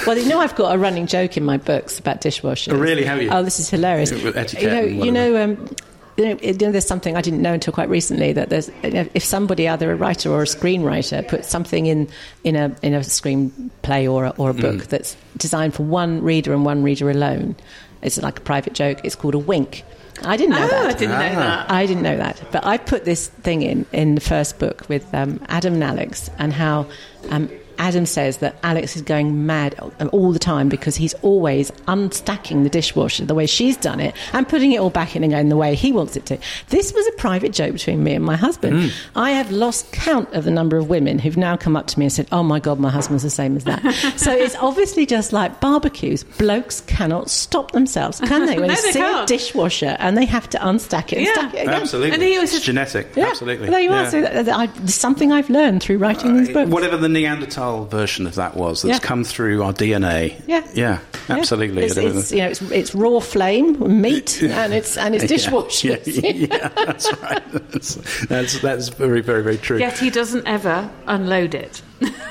Well, 0.07 0.17
you 0.17 0.27
know, 0.27 0.39
I've 0.39 0.55
got 0.55 0.75
a 0.75 0.77
running 0.77 1.07
joke 1.07 1.37
in 1.37 1.45
my 1.45 1.55
books 1.57 1.97
about 1.97 2.19
dishwashers. 2.19 2.73
Oh, 2.73 2.77
really? 2.77 3.05
Have 3.05 3.21
you? 3.21 3.29
Oh, 3.31 3.41
this 3.41 3.59
is 3.59 3.69
hilarious. 3.69 4.11
With 4.11 4.35
etiquette 4.35 4.63
you 4.63 4.69
know, 4.69 4.83
and 4.83 5.05
you 5.05 5.11
know, 5.11 5.43
um, 5.43 5.75
you 6.17 6.25
know, 6.25 6.37
you 6.41 6.53
know, 6.53 6.71
there's 6.71 6.85
something 6.85 7.17
I 7.17 7.21
didn't 7.21 7.41
know 7.41 7.53
until 7.53 7.73
quite 7.73 7.89
recently 7.89 8.33
that 8.33 8.49
there's 8.49 8.69
you 8.83 8.91
know, 8.91 9.07
if 9.13 9.23
somebody, 9.23 9.67
either 9.67 9.91
a 9.91 9.95
writer 9.95 10.29
or 10.29 10.41
a 10.43 10.45
screenwriter, 10.45 11.27
puts 11.27 11.47
something 11.47 11.85
in 11.87 12.07
in 12.43 12.55
a 12.55 12.75
in 12.81 12.93
a 12.93 12.99
screenplay 12.99 14.11
or 14.11 14.25
a, 14.25 14.29
or 14.37 14.49
a 14.49 14.53
Mm. 14.53 14.61
book 14.61 14.87
that's 14.87 15.15
designed 15.37 15.73
for 15.73 15.83
one 15.83 16.21
reader 16.21 16.53
and 16.53 16.65
one 16.65 16.83
reader 16.83 17.09
alone, 17.09 17.55
it's 18.01 18.21
like 18.21 18.37
a 18.37 18.41
private 18.41 18.73
joke. 18.73 18.99
It's 19.03 19.15
called 19.15 19.35
a 19.35 19.39
wink. 19.39 19.83
I 20.23 20.37
didn't 20.37 20.55
know 20.55 20.63
oh, 20.65 20.67
that. 20.67 20.85
I 20.95 20.97
didn't 20.97 21.19
know 21.19 21.33
Ah. 21.35 21.39
that. 21.67 21.71
I 21.71 21.85
didn't 21.87 22.03
know 22.03 22.17
that, 22.17 22.41
but 22.51 22.63
I 22.65 22.77
put 22.77 23.03
this 23.05 23.27
thing 23.27 23.61
in 23.63 23.85
in 23.91 24.15
the 24.15 24.21
first 24.21 24.59
book 24.59 24.85
with 24.87 25.05
um, 25.13 25.39
Adam 25.47 25.73
and 25.73 25.83
Alex, 25.83 26.29
and 26.37 26.53
how 26.53 26.85
um, 27.31 27.49
Adam 27.79 28.05
says 28.05 28.37
that 28.37 28.55
Alex 28.63 28.95
is 28.95 29.01
going 29.01 29.45
mad 29.45 29.75
all 30.11 30.31
the 30.31 30.39
time 30.39 30.69
because 30.69 30.95
he's 30.95 31.13
always 31.15 31.71
unstacking 31.87 32.63
the 32.63 32.69
dishwasher 32.69 33.25
the 33.25 33.35
way 33.35 33.45
she's 33.45 33.77
done 33.77 33.99
it 33.99 34.15
and 34.33 34.47
putting 34.47 34.71
it 34.71 34.79
all 34.79 34.89
back 34.89 35.15
in 35.15 35.23
again 35.23 35.49
the 35.49 35.57
way 35.57 35.75
he 35.75 35.91
wants 35.91 36.15
it 36.15 36.25
to. 36.27 36.37
This 36.69 36.93
was 36.93 37.05
a 37.07 37.11
private 37.13 37.53
joke 37.53 37.73
between 37.73 38.03
me 38.03 38.13
and 38.13 38.23
my 38.25 38.35
husband. 38.35 38.75
Mm. 38.75 38.93
I 39.15 39.31
have 39.31 39.51
lost 39.51 39.91
count 39.91 40.31
of 40.33 40.43
the 40.43 40.51
number 40.51 40.77
of 40.77 40.89
women 40.89 41.19
who've 41.19 41.37
now 41.37 41.55
come 41.57 41.75
up 41.75 41.87
to 41.87 41.99
me 41.99 42.05
and 42.05 42.11
said, 42.13 42.27
"Oh 42.31 42.43
my 42.43 42.59
God, 42.59 42.79
my 42.79 42.89
husband's 42.89 43.23
the 43.23 43.29
same 43.29 43.55
as 43.55 43.63
that." 43.65 43.81
so 44.17 44.31
it's 44.31 44.55
obviously 44.55 45.05
just 45.05 45.33
like 45.33 45.59
barbecues. 45.61 46.23
Blokes 46.23 46.81
cannot 46.81 47.29
stop 47.29 47.71
themselves, 47.71 48.19
can 48.19 48.45
they? 48.45 48.59
When 48.59 48.67
No, 48.73 48.75
they 48.75 48.81
they 48.81 48.91
see 48.91 48.99
a 48.99 49.03
can't. 49.03 49.27
dishwasher 49.27 49.95
and 49.99 50.17
they 50.17 50.25
have 50.25 50.49
to 50.51 50.57
unstack 50.59 51.13
it 51.13 51.17
and 51.17 51.25
Yeah. 51.27 51.33
stack 51.33 51.53
it 51.53 51.61
again. 51.61 51.73
Absolutely. 51.81 52.11
And 52.13 52.21
he 52.23 52.37
was 52.39 52.43
it's 52.49 52.53
just- 52.53 52.65
genetic. 52.65 53.15
Yeah, 53.15 53.27
Absolutely. 53.27 53.69
There 53.69 53.79
you 53.79 53.91
are. 53.91 54.09
So 54.09 54.21
that, 54.21 54.45
that 54.45 54.55
I, 54.57 54.67
something 54.87 55.31
I've 55.31 55.49
learned 55.49 55.81
through 55.81 55.97
writing 55.99 56.37
these 56.37 56.49
uh, 56.49 56.53
books. 56.53 56.71
Whatever 56.71 56.97
the 56.97 57.09
Neanderthal 57.09 57.62
version 57.89 58.27
of 58.27 58.35
that 58.35 58.55
was, 58.55 58.81
that's 58.81 58.95
Yeah. 58.95 58.99
come 59.07 59.23
through 59.23 59.63
our 59.63 59.73
DNA. 59.73 60.35
Yeah. 60.47 60.61
Yeah, 60.73 60.99
Yeah. 61.29 61.35
absolutely. 61.37 61.83
It's, 61.85 61.97
it's, 61.97 62.31
you 62.31 62.39
know, 62.39 62.47
it's, 62.49 62.61
it's 62.61 62.95
raw 62.95 63.19
flame, 63.19 64.01
meat, 64.01 64.41
and 64.43 64.73
it's 64.73 64.97
and 64.97 65.15
it's 65.15 65.23
Yeah, 65.23 65.37
dishwashers. 65.37 66.23
Yeah, 66.23 66.29
yeah, 66.59 66.67
that's 66.85 67.11
right. 67.21 67.43
That's, 67.71 67.95
that's, 68.25 68.59
that's 68.61 68.89
very, 68.89 69.21
very, 69.21 69.43
very 69.43 69.57
true. 69.57 69.79
Yet 69.79 69.97
he 69.97 70.09
doesn't 70.09 70.47
ever 70.47 70.89
unload 71.07 71.55
it. 71.55 71.81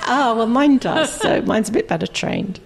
oh 0.06 0.34
well, 0.36 0.46
mine 0.46 0.78
does. 0.78 1.12
So 1.20 1.42
mine's 1.52 1.68
a 1.68 1.72
bit 1.72 1.88
better 1.88 2.06
trained. 2.06 2.60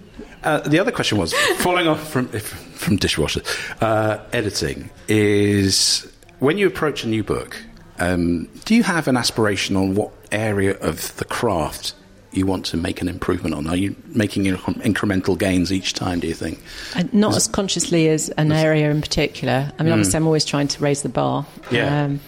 Uh, 0.45 0.61
the 0.61 0.79
other 0.79 0.93
question 0.93 1.19
was 1.19 1.33
following 1.59 1.89
off 1.89 2.09
from 2.11 2.29
from 2.29 2.97
dishwasher 2.97 3.43
uh, 3.81 4.19
editing 4.33 4.91
is 5.09 6.07
when 6.39 6.59
you 6.59 6.67
approach 6.67 7.03
a 7.05 7.09
new 7.09 7.25
book. 7.25 7.57
Um, 7.99 8.49
do 8.67 8.75
you 8.75 8.83
have 8.83 9.09
an 9.09 9.17
aspiration 9.17 9.75
on 9.75 9.95
what 9.95 10.13
area 10.31 10.75
of 10.81 11.17
the 11.17 11.25
craft 11.25 11.95
you 12.37 12.47
want 12.47 12.65
to 12.67 12.77
make 12.77 13.01
an 13.03 13.09
improvement 13.09 13.55
on? 13.55 13.67
Are 13.67 13.77
you 13.77 13.95
making 14.09 14.45
incremental 14.45 15.39
gains 15.39 15.73
each 15.73 15.95
time? 15.95 16.21
Do 16.21 16.27
you 16.29 16.35
think? 16.35 16.61
And 16.95 17.13
not 17.13 17.35
as 17.37 17.49
consciously 17.49 18.09
as 18.09 18.29
an 18.31 18.53
area 18.53 18.91
in 18.91 19.01
particular. 19.01 19.73
I 19.79 19.83
mean, 19.83 19.93
obviously, 19.93 20.17
I'm 20.17 20.27
always 20.27 20.45
trying 20.45 20.69
to 20.69 20.83
raise 20.83 21.03
the 21.03 21.09
bar. 21.09 21.43
Hmm. 21.43 21.75
Yeah. 21.75 22.05
Um, 22.05 22.21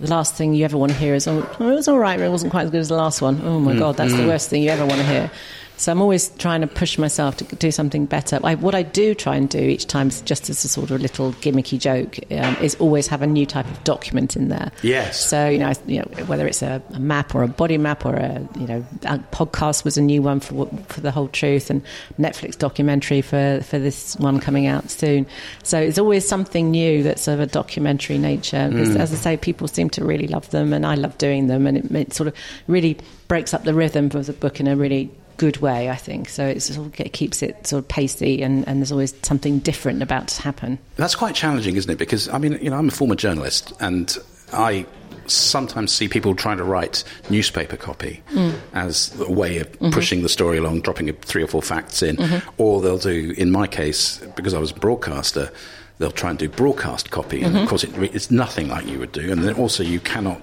the 0.00 0.10
last 0.10 0.34
thing 0.34 0.54
you 0.54 0.64
ever 0.64 0.76
want 0.76 0.90
to 0.92 0.98
hear 0.98 1.14
is, 1.14 1.26
"Oh, 1.28 1.38
it 1.38 1.58
was 1.60 1.86
all 1.88 1.98
right, 1.98 2.18
but 2.18 2.24
it 2.24 2.30
wasn't 2.30 2.50
quite 2.50 2.64
as 2.64 2.70
good 2.70 2.80
as 2.80 2.88
the 2.88 2.96
last 2.96 3.22
one." 3.22 3.40
Oh 3.44 3.58
Hmm. 3.58 3.64
my 3.64 3.74
god, 3.76 3.96
that's 3.96 4.12
the 4.14 4.26
worst 4.26 4.50
thing 4.50 4.62
you 4.62 4.70
ever 4.70 4.84
want 4.84 5.00
to 5.00 5.06
hear. 5.06 5.30
So 5.76 5.90
I'm 5.90 6.00
always 6.00 6.28
trying 6.38 6.60
to 6.60 6.66
push 6.66 6.98
myself 6.98 7.36
to 7.38 7.44
do 7.56 7.70
something 7.72 8.06
better. 8.06 8.38
I, 8.44 8.54
what 8.54 8.74
I 8.76 8.82
do 8.82 9.14
try 9.14 9.34
and 9.36 9.48
do 9.48 9.58
each 9.58 9.86
time, 9.86 10.08
is 10.08 10.20
just 10.22 10.48
as 10.48 10.64
a 10.64 10.68
sort 10.68 10.90
of 10.90 11.00
a 11.00 11.02
little 11.02 11.32
gimmicky 11.34 11.78
joke, 11.80 12.18
um, 12.30 12.56
is 12.62 12.76
always 12.76 13.08
have 13.08 13.22
a 13.22 13.26
new 13.26 13.44
type 13.44 13.66
of 13.66 13.82
document 13.84 14.36
in 14.36 14.48
there. 14.48 14.70
Yes. 14.82 15.20
So 15.24 15.48
you 15.48 15.58
know, 15.58 15.68
I- 15.68 15.74
you 15.86 15.98
know 15.98 16.24
whether 16.26 16.46
it's 16.46 16.62
a, 16.62 16.80
a 16.92 17.00
map 17.00 17.34
or 17.34 17.42
a 17.42 17.48
body 17.48 17.76
map 17.76 18.06
or 18.06 18.14
a 18.14 18.48
you 18.58 18.66
know 18.66 18.84
a 19.02 19.18
podcast 19.18 19.84
was 19.84 19.96
a 19.96 20.02
new 20.02 20.22
one 20.22 20.40
for 20.40 20.66
for 20.88 21.00
the 21.00 21.10
whole 21.10 21.28
truth 21.28 21.70
and 21.70 21.82
Netflix 22.20 22.56
documentary 22.56 23.20
for 23.20 23.60
for 23.62 23.78
this 23.78 24.16
one 24.16 24.38
coming 24.40 24.66
out 24.66 24.90
soon. 24.90 25.26
So 25.64 25.78
it's 25.80 25.98
always 25.98 26.26
something 26.26 26.70
new 26.70 27.02
that's 27.02 27.26
of 27.28 27.40
a 27.40 27.46
documentary 27.46 28.18
nature. 28.18 28.68
Because, 28.70 28.94
As 28.96 29.12
I 29.12 29.16
say, 29.16 29.36
people 29.36 29.66
seem 29.68 29.90
to 29.90 30.04
really 30.04 30.28
love 30.28 30.48
them, 30.50 30.72
and 30.72 30.86
I 30.86 30.94
love 30.94 31.18
doing 31.18 31.48
them, 31.48 31.66
and 31.66 31.76
it, 31.78 31.90
it 31.90 32.12
sort 32.14 32.28
of 32.28 32.34
really 32.68 32.96
breaks 33.28 33.52
up 33.52 33.64
the 33.64 33.74
rhythm 33.74 34.06
of 34.14 34.26
the 34.26 34.32
book 34.32 34.60
in 34.60 34.66
a 34.68 34.76
really 34.76 35.10
good 35.36 35.58
way, 35.58 35.90
I 35.90 35.96
think. 35.96 36.28
So 36.28 36.46
it's 36.46 36.66
sort 36.66 36.86
of, 36.86 37.00
it 37.00 37.12
keeps 37.12 37.42
it 37.42 37.66
sort 37.66 37.82
of 37.82 37.88
pacey, 37.88 38.42
and, 38.42 38.66
and 38.68 38.80
there's 38.80 38.92
always 38.92 39.14
something 39.22 39.58
different 39.60 40.02
about 40.02 40.28
to 40.28 40.42
happen. 40.42 40.78
That's 40.96 41.14
quite 41.14 41.34
challenging, 41.34 41.76
isn't 41.76 41.90
it? 41.90 41.98
Because 41.98 42.28
I 42.28 42.38
mean, 42.38 42.58
you 42.60 42.70
know, 42.70 42.76
I'm 42.76 42.88
a 42.88 42.92
former 42.92 43.14
journalist, 43.14 43.72
and 43.80 44.16
I 44.52 44.86
sometimes 45.26 45.90
see 45.92 46.08
people 46.08 46.34
trying 46.34 46.58
to 46.58 46.64
write 46.64 47.02
newspaper 47.30 47.76
copy 47.76 48.22
mm. 48.30 48.54
as 48.74 49.18
a 49.20 49.30
way 49.30 49.58
of 49.58 49.72
mm-hmm. 49.72 49.90
pushing 49.90 50.22
the 50.22 50.28
story 50.28 50.58
along, 50.58 50.82
dropping 50.82 51.12
three 51.14 51.42
or 51.42 51.46
four 51.46 51.62
facts 51.62 52.02
in, 52.02 52.16
mm-hmm. 52.16 52.48
or 52.58 52.82
they'll 52.82 52.98
do, 52.98 53.34
in 53.36 53.50
my 53.50 53.66
case, 53.66 54.18
because 54.36 54.54
I 54.54 54.58
was 54.58 54.70
a 54.70 54.74
broadcaster. 54.74 55.50
They'll 55.98 56.10
try 56.10 56.30
and 56.30 56.38
do 56.38 56.48
broadcast 56.48 57.12
copy, 57.12 57.42
and 57.42 57.54
of 57.54 57.60
mm-hmm. 57.60 57.68
course, 57.68 57.84
it, 57.84 57.96
it's 58.14 58.30
nothing 58.30 58.68
like 58.68 58.86
you 58.86 58.98
would 58.98 59.12
do. 59.12 59.30
And 59.30 59.44
then 59.44 59.54
also, 59.54 59.82
you 59.82 60.00
cannot 60.00 60.42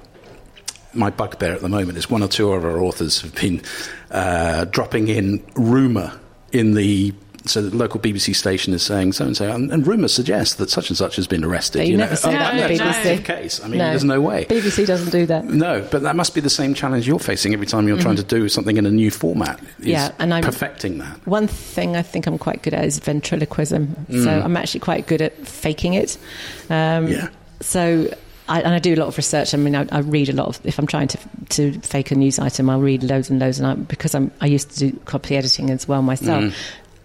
my 0.93 1.09
bugbear 1.09 1.53
at 1.53 1.61
the 1.61 1.69
moment 1.69 1.97
is 1.97 2.09
one 2.09 2.21
or 2.23 2.27
two 2.27 2.51
of 2.51 2.63
our 2.65 2.79
authors 2.81 3.21
have 3.21 3.33
been 3.35 3.61
uh, 4.11 4.65
dropping 4.65 5.07
in 5.07 5.43
rumour 5.55 6.11
in 6.51 6.73
the 6.73 7.13
so 7.43 7.59
the 7.59 7.75
local 7.75 7.99
BBC 7.99 8.35
station 8.35 8.71
is 8.71 8.83
saying 8.83 9.13
so 9.13 9.25
and 9.25 9.35
so, 9.35 9.51
and, 9.51 9.71
and 9.71 9.87
rumours 9.87 10.13
suggest 10.13 10.59
that 10.59 10.69
such 10.69 10.89
and 10.91 10.97
such 10.97 11.15
has 11.15 11.25
been 11.25 11.43
arrested. 11.43 11.87
You 11.87 11.97
never 11.97 12.11
know, 12.11 12.15
say 12.15 12.29
Oh, 12.29 12.33
that 12.33 12.77
that's 12.77 12.97
BBC. 12.99 13.17
the 13.17 13.23
case. 13.23 13.63
I 13.63 13.67
mean, 13.67 13.79
there's 13.79 14.03
no 14.03 14.21
way. 14.21 14.45
BBC 14.45 14.85
doesn't 14.85 15.09
do 15.09 15.25
that. 15.25 15.45
No, 15.45 15.81
but 15.89 16.03
that 16.03 16.15
must 16.15 16.35
be 16.35 16.41
the 16.41 16.51
same 16.51 16.75
challenge 16.75 17.07
you're 17.07 17.17
facing 17.17 17.53
every 17.53 17.65
time 17.65 17.87
you're 17.87 17.97
trying 17.97 18.17
to 18.17 18.23
do 18.23 18.47
something 18.47 18.77
in 18.77 18.85
a 18.85 18.91
new 18.91 19.09
format. 19.09 19.59
is 19.59 19.65
Mm-hmm. 19.65 19.87
Yeah, 19.87 20.11
and 20.19 20.35
I'm- 20.35 20.43
perfecting 20.43 20.99
that. 20.99 21.25
One 21.25 21.47
thing 21.47 21.95
I 21.95 22.03
think 22.03 22.27
I'm 22.27 22.37
quite 22.37 22.61
good 22.61 22.75
at 22.75 22.85
is 22.85 22.99
ventriloquism. 22.99 23.95
So 24.11 24.29
I'm 24.29 24.55
actually 24.55 24.81
quite 24.81 25.07
good 25.07 25.23
at 25.23 25.35
faking 25.47 25.95
it. 25.95 26.19
Um, 26.69 27.07
Yeah. 27.07 27.29
So. 27.61 28.13
I, 28.51 28.61
and 28.61 28.73
I 28.73 28.79
do 28.79 28.93
a 28.93 28.97
lot 28.97 29.07
of 29.07 29.17
research. 29.17 29.53
I 29.53 29.57
mean, 29.57 29.75
I, 29.75 29.87
I 29.91 29.99
read 29.99 30.29
a 30.29 30.33
lot 30.33 30.47
of. 30.47 30.59
If 30.65 30.77
I'm 30.79 30.87
trying 30.87 31.07
to 31.09 31.17
to 31.49 31.79
fake 31.81 32.11
a 32.11 32.15
news 32.15 32.37
item, 32.39 32.69
I'll 32.69 32.81
read 32.81 33.03
loads 33.03 33.29
and 33.29 33.39
loads. 33.39 33.59
And 33.59 33.67
I, 33.67 33.73
because 33.75 34.13
I'm, 34.15 34.31
I 34.41 34.45
used 34.47 34.71
to 34.71 34.91
do 34.91 34.99
copy 35.05 35.35
editing 35.35 35.69
as 35.69 35.87
well 35.87 36.01
myself, 36.01 36.53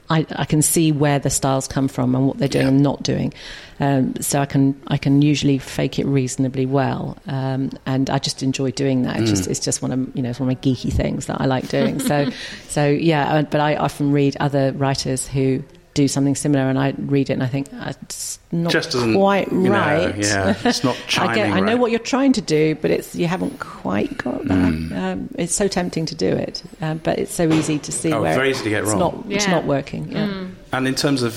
I, 0.09 0.25
I 0.37 0.45
can 0.45 0.63
see 0.63 0.93
where 0.93 1.19
the 1.19 1.31
styles 1.31 1.67
come 1.67 1.89
from 1.89 2.15
and 2.15 2.27
what 2.29 2.39
they're 2.39 2.47
doing 2.49 2.67
Yeah. 2.67 2.73
and 2.73 2.83
not 2.83 3.03
doing. 3.03 3.33
Um, 3.81 4.15
so 4.21 4.41
I 4.41 4.47
can 4.47 4.81
I 4.87 4.97
can 4.99 5.21
usually 5.21 5.59
fake 5.59 5.99
it 5.99 6.07
reasonably 6.07 6.65
well, 6.65 7.19
um, 7.27 7.71
and 7.85 8.09
I 8.09 8.19
just 8.19 8.43
enjoy 8.43 8.71
doing 8.71 9.03
that. 9.03 9.21
It's 9.21 9.31
just 9.31 9.47
it's 9.49 9.61
just 9.61 9.83
one 9.83 9.93
of 9.93 10.17
you 10.17 10.23
know 10.23 10.31
it's 10.31 10.41
one 10.41 10.49
of 10.51 10.57
my 10.57 10.61
geeky 10.63 10.93
things 10.93 11.27
that 11.27 11.41
I 11.41 11.47
like 11.47 11.69
doing. 11.69 11.99
So 12.01 12.31
so 12.69 12.87
yeah, 12.89 13.43
but 13.43 13.61
I 13.61 13.77
often 13.77 14.13
read 14.13 14.37
other 14.41 14.73
writers 14.73 15.27
who 15.29 15.63
do 15.97 16.07
something 16.09 16.35
similar, 16.37 16.69
and 16.69 16.79
I 16.79 16.95
read 16.99 17.31
it 17.31 17.33
and 17.33 17.43
I 17.43 17.47
think 17.49 17.73
uh, 17.75 17.93
it's 18.03 18.39
not 18.53 18.71
Just 18.73 18.93
doesn't 18.93 19.15
quite 19.15 19.51
you 19.51 19.59
know, 19.59 19.71
right. 19.71 20.17
yeah, 20.17 20.55
it's 20.65 20.85
not 20.85 20.97
I 21.07 21.09
chiming 21.09 21.35
get 21.35 21.51
I 21.51 21.61
know 21.61 21.67
right. 21.73 21.79
what 21.81 21.91
you're 21.91 21.99
trying 22.01 22.33
to 22.35 22.41
do, 22.41 22.75
but 22.77 22.91
it's 22.91 23.15
you 23.17 23.27
haven't 23.27 23.59
quite 23.59 24.17
got 24.19 24.45
that. 24.45 24.73
Hmm. 24.73 24.93
Um, 24.93 25.29
it's 25.37 25.55
so 25.55 25.67
tempting 25.67 26.07
to 26.07 26.15
do 26.15 26.29
it, 26.29 26.63
um, 26.81 26.99
but 26.99 27.19
it's 27.19 27.35
so 27.35 27.53
easy 27.53 27.79
to 27.81 27.91
see 27.91 28.13
Oh, 28.13 28.23
where 28.23 28.35
very 28.37 28.51
easy 28.51 28.65
to 28.65 28.71
get 28.71 28.83
it's 28.85 28.93
wrong. 28.93 28.99
not 29.01 29.33
it's 29.33 29.49
not 29.49 29.65
working. 29.65 30.13
Yeah. 30.13 30.47
And 30.73 30.87
in 30.87 30.95
terms 30.95 31.23
of 31.23 31.33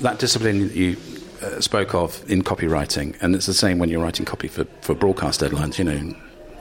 that 0.00 0.18
discipline 0.18 0.60
that 0.68 0.74
you 0.76 0.96
uh, 1.42 1.60
spoke 1.60 1.94
of 1.94 2.22
in 2.30 2.42
copywriting, 2.42 3.16
and 3.20 3.34
it's 3.34 3.46
the 3.46 3.54
same 3.54 3.78
when 3.78 3.88
you're 3.90 4.02
writing 4.02 4.24
copy 4.24 4.48
for, 4.48 4.64
for 4.80 4.94
broadcast 4.94 5.40
deadlines, 5.40 5.78
you 5.78 5.84
know, 5.84 6.14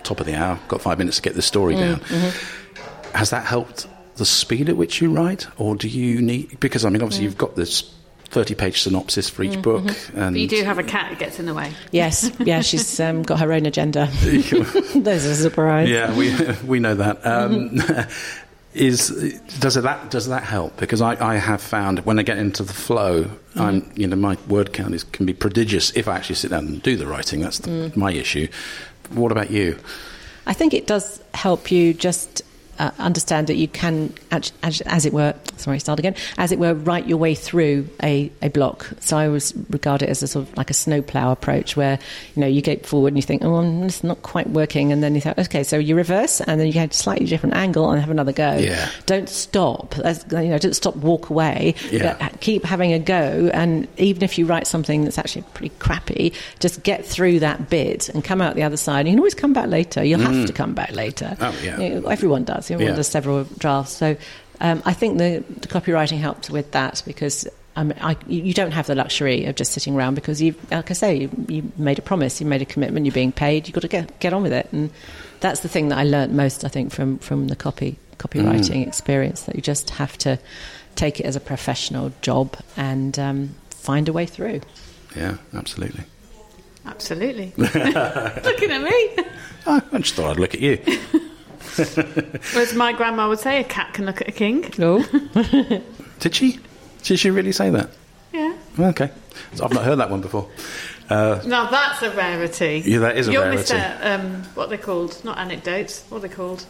top 0.03 0.19
of 0.19 0.25
the 0.25 0.35
hour, 0.35 0.59
got 0.67 0.81
five 0.81 0.97
minutes 0.97 1.17
to 1.17 1.21
get 1.23 1.35
the 1.35 1.41
story 1.41 1.75
down. 1.75 2.01
Has 3.13 3.29
that 3.29 3.45
helped 3.45 3.87
the 4.15 4.25
speed 4.25 4.69
at 4.69 4.77
which 4.77 5.01
you 5.01 5.11
write? 5.11 5.47
Or 5.57 5.75
do 5.75 5.87
you 5.87 6.21
need, 6.21 6.59
because 6.59 6.85
I 6.85 6.89
mean, 6.89 7.01
obviously 7.01 7.25
you've 7.25 7.37
got 7.37 7.55
this 7.55 7.93
30 8.33 8.55
page 8.55 8.81
synopsis 8.81 9.29
for 9.29 9.43
each 9.43 9.51
mm-hmm. 9.51 9.61
book. 9.61 9.83
Mm-hmm. 9.83 10.19
And 10.19 10.33
But 10.33 10.39
you 10.39 10.47
do 10.47 10.63
have 10.63 10.79
a 10.79 10.83
cat 10.83 11.11
that 11.11 11.19
gets 11.19 11.39
in 11.39 11.45
the 11.45 11.53
way. 11.53 11.71
Yes, 11.91 12.31
yeah, 12.39 12.61
she's 12.61 12.99
um, 12.99 13.23
got 13.23 13.39
her 13.39 13.53
own 13.53 13.65
agenda. 13.65 14.09
There's 14.95 15.25
a 15.25 15.35
surprise. 15.35 15.89
yeah, 15.89 16.15
we, 16.17 16.35
we 16.65 16.79
know 16.79 16.95
that. 16.95 17.25
Um, 17.25 17.69
mm-hmm. 17.69 18.09
is 18.73 19.09
does 19.59 19.77
it 19.77 19.81
that 19.81 20.09
does 20.09 20.27
that 20.27 20.43
help? 20.43 20.77
Because 20.77 20.99
I, 20.99 21.15
I 21.23 21.35
have 21.35 21.61
found 21.61 21.99
when 22.05 22.17
I 22.17 22.23
get 22.23 22.39
into 22.39 22.63
the 22.63 22.73
flow, 22.73 23.29
I'm 23.55 23.91
you 23.95 24.07
know 24.07 24.15
my 24.15 24.35
word 24.47 24.73
count 24.73 24.95
is 24.95 25.03
can 25.03 25.27
be 25.27 25.33
prodigious 25.33 25.91
if 25.91 26.07
I 26.07 26.15
actually 26.15 26.35
sit 26.35 26.49
down 26.49 26.65
and 26.65 26.81
do 26.81 26.97
the 26.97 27.05
writing. 27.05 27.41
That's 27.41 27.59
the, 27.59 27.69
mm. 27.69 27.95
my 27.95 28.11
issue. 28.11 28.47
What 29.11 29.31
about 29.31 29.51
you? 29.51 29.77
I 30.47 30.53
think 30.53 30.73
it 30.73 30.87
does 30.87 31.21
help 31.35 31.71
you 31.71 31.93
just 31.93 32.41
uh, 32.79 32.91
understand 32.99 33.47
that 33.47 33.55
you 33.55 33.67
can, 33.67 34.13
as, 34.31 34.51
as, 34.61 35.05
it 35.05 35.13
were, 35.13 35.35
sorry, 35.57 35.79
start 35.79 35.99
again, 35.99 36.15
as 36.37 36.51
it 36.51 36.59
were, 36.59 36.73
write 36.73 37.07
your 37.07 37.17
way 37.17 37.35
through 37.35 37.87
a, 38.01 38.31
a 38.41 38.49
block. 38.49 38.89
So 38.99 39.17
I 39.17 39.27
always 39.27 39.53
regard 39.69 40.01
it 40.01 40.09
as 40.09 40.23
a 40.23 40.27
sort 40.27 40.47
of 40.47 40.57
like 40.57 40.69
a 40.69 40.73
snowplow 40.73 41.31
approach 41.31 41.77
where, 41.77 41.99
you 42.35 42.41
know, 42.41 42.47
you 42.47 42.61
get 42.61 42.85
forward 42.85 43.09
and 43.09 43.17
you 43.17 43.21
think, 43.21 43.43
oh, 43.43 43.51
well, 43.51 43.83
it's 43.83 44.03
not 44.03 44.21
quite 44.23 44.49
working. 44.49 44.91
And 44.91 45.03
then 45.03 45.15
you 45.15 45.21
think, 45.21 45.37
okay, 45.37 45.63
so 45.63 45.77
you 45.77 45.95
reverse 45.95 46.41
and 46.41 46.59
then 46.59 46.67
you 46.67 46.73
get 46.73 46.91
a 46.91 46.93
slightly 46.93 47.25
different 47.25 47.55
angle 47.55 47.91
and 47.91 47.99
have 47.99 48.09
another 48.09 48.33
go. 48.33 48.57
Yeah. 48.57 48.89
Don't 49.05 49.29
stop. 49.29 49.95
That's, 49.95 50.25
you 50.31 50.49
know, 50.49 50.57
don't 50.57 50.75
stop, 50.75 50.95
walk 50.95 51.29
away. 51.29 51.75
Yeah. 51.91 52.17
But 52.19 52.41
keep 52.41 52.63
having 52.63 52.93
a 52.93 52.99
go. 52.99 53.49
And 53.53 53.87
even 53.97 54.23
if 54.23 54.37
you 54.37 54.45
write 54.45 54.67
something 54.67 55.03
that's 55.03 55.17
actually 55.17 55.43
pretty 55.53 55.75
crappy, 55.79 56.33
just 56.59 56.83
get 56.83 57.05
through 57.05 57.39
that 57.39 57.69
bit 57.69 58.09
and 58.09 58.23
come 58.23 58.41
out 58.41 58.55
the 58.55 58.63
other 58.63 58.77
side. 58.77 59.05
You 59.05 59.13
can 59.13 59.19
always 59.19 59.33
come 59.33 59.53
back 59.53 59.69
later. 59.69 60.03
You'll 60.03 60.19
have 60.21 60.47
to 60.47 60.53
come 60.53 60.73
back 60.73 60.91
later. 60.91 61.37
Oh, 61.39 61.55
yeah. 61.63 61.79
You 61.79 61.89
know, 62.01 62.07
everyone 62.07 62.43
does. 62.43 62.62
Everyone 62.71 62.93
Yeah. 62.93 62.97
does 62.97 63.07
several 63.07 63.43
drafts. 63.57 63.93
So 63.93 64.15
um, 64.61 64.81
I 64.85 64.93
think 64.93 65.17
the, 65.17 65.43
the 65.61 65.67
copywriting 65.67 66.19
helped 66.19 66.49
with 66.49 66.71
that 66.71 67.01
because. 67.05 67.47
Um, 67.75 67.91
I, 67.99 68.15
you 68.27 68.43
you 68.43 68.53
don't 68.53 68.69
have 68.69 68.85
the 68.85 68.93
luxury 68.93 69.45
of 69.45 69.55
just 69.55 69.71
sitting 69.71 69.95
around 69.95 70.13
because 70.13 70.39
you, 70.39 70.53
like 70.69 70.91
I 70.91 70.93
say, 70.93 71.15
you, 71.21 71.29
you 71.47 71.71
made 71.75 71.97
a 71.97 72.03
promise, 72.03 72.39
you 72.39 72.45
made 72.45 72.61
a 72.61 72.65
commitment, 72.65 73.07
you're 73.07 73.13
being 73.15 73.31
paid. 73.31 73.67
You've 73.67 73.73
got 73.73 73.81
to 73.81 73.87
get 73.87 74.19
get 74.19 74.31
on 74.31 74.43
with 74.43 74.53
it, 74.53 74.69
and 74.71 74.91
that's 75.39 75.61
the 75.61 75.67
thing 75.69 75.89
that 75.89 75.97
I 75.97 76.03
learnt 76.03 76.31
most, 76.31 76.63
I 76.63 76.67
think, 76.67 76.91
from 76.91 77.17
from 77.17 77.47
the 77.47 77.55
copy 77.55 77.97
copywriting 78.19 78.85
experience. 78.85 79.41
That 79.43 79.55
you 79.55 79.63
just 79.63 79.89
have 79.89 80.19
to 80.19 80.37
take 80.95 81.19
it 81.19 81.23
as 81.25 81.35
a 81.35 81.39
professional 81.39 82.13
job 82.21 82.55
and 82.77 83.17
um, 83.17 83.55
find 83.71 84.07
a 84.07 84.13
way 84.13 84.27
through. 84.27 84.61
Yeah, 85.15 85.37
absolutely. 85.55 86.03
Absolutely. 86.85 87.53
Looking 87.57 88.71
at 88.71 88.81
me. 88.83 89.25
I 89.65 89.81
I 89.91 89.97
just 89.97 90.13
thought 90.13 90.29
I'd 90.29 90.39
look 90.39 90.53
at 90.53 90.59
you. 90.61 90.77
As 92.55 92.73
my 92.73 92.93
grandma 92.93 93.27
would 93.29 93.39
say, 93.39 93.59
a 93.59 93.63
cat 93.63 93.93
can 93.93 94.05
look 94.05 94.21
at 94.21 94.27
a 94.27 94.31
king. 94.31 94.71
Oh, 94.79 95.01
Did 96.19 96.35
she? 96.35 96.59
Did 97.03 97.19
she 97.19 97.29
really 97.29 97.51
say 97.51 97.69
that? 97.69 97.89
Yeah. 98.31 98.55
Okay, 98.79 99.11
I've 99.61 99.73
not 99.73 99.83
heard 99.83 99.97
that 99.97 100.09
one 100.09 100.21
before. 100.21 100.49
Uh, 101.09 101.41
Now 101.45 101.69
that's 101.69 102.01
a 102.01 102.11
rarity. 102.11 102.81
Yeah, 102.85 102.99
that 102.99 103.17
is 103.17 103.27
a 103.27 103.31
You're 103.33 103.43
rarity. 103.43 103.73
Mr. 103.73 104.05
Um, 104.05 104.43
what 104.55 104.69
they're 104.69 104.77
called? 104.77 105.23
Not 105.25 105.37
anecdotes. 105.37 106.03
What 106.09 106.21
they're 106.21 106.29
called? 106.31 106.65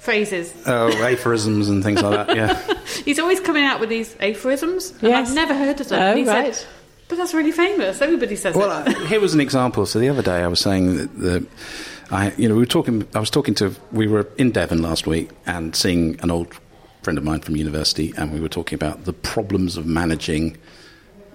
Phrases. 0.00 0.52
oh, 0.66 0.88
aphorisms 1.02 1.68
and 1.68 1.82
things 1.82 2.00
like 2.02 2.26
that. 2.28 2.36
Yeah. 2.36 2.84
He's 3.04 3.18
always 3.18 3.40
coming 3.40 3.64
out 3.64 3.80
with 3.80 3.88
these 3.88 4.14
aphorisms, 4.20 4.90
and 4.92 5.02
Yes. 5.02 5.28
I've 5.28 5.34
never 5.34 5.54
heard 5.54 5.80
of 5.80 5.88
them. 5.88 6.00
Oh, 6.00 6.06
And 6.10 6.18
he 6.20 6.24
right. 6.26 6.54
Said, 6.54 6.66
but 7.08 7.16
that's 7.18 7.34
really 7.34 7.52
famous. 7.52 8.00
Everybody 8.00 8.36
says 8.36 8.54
Well, 8.56 8.86
it. 8.86 8.96
uh, 8.96 9.00
here 9.06 9.20
was 9.20 9.34
an 9.34 9.40
example. 9.40 9.84
So 9.86 9.98
the 9.98 10.08
other 10.08 10.22
day, 10.22 10.42
I 10.42 10.46
was 10.48 10.60
saying 10.60 10.96
that 10.96 11.18
the, 11.18 11.46
I, 12.10 12.32
you 12.36 12.48
know, 12.48 12.54
we 12.54 12.60
were 12.60 12.66
talking. 12.66 13.06
I 13.14 13.20
was 13.20 13.30
talking 13.30 13.54
to. 13.56 13.74
We 13.92 14.06
were 14.06 14.28
in 14.38 14.52
Devon 14.52 14.82
last 14.82 15.06
week 15.06 15.30
and 15.46 15.74
seeing 15.74 16.20
an 16.20 16.30
old 16.30 16.54
friend 17.02 17.18
of 17.18 17.24
mine 17.24 17.40
from 17.40 17.56
university, 17.56 18.12
and 18.16 18.32
we 18.32 18.40
were 18.40 18.48
talking 18.48 18.76
about 18.76 19.04
the 19.04 19.12
problems 19.12 19.76
of 19.76 19.86
managing 19.86 20.56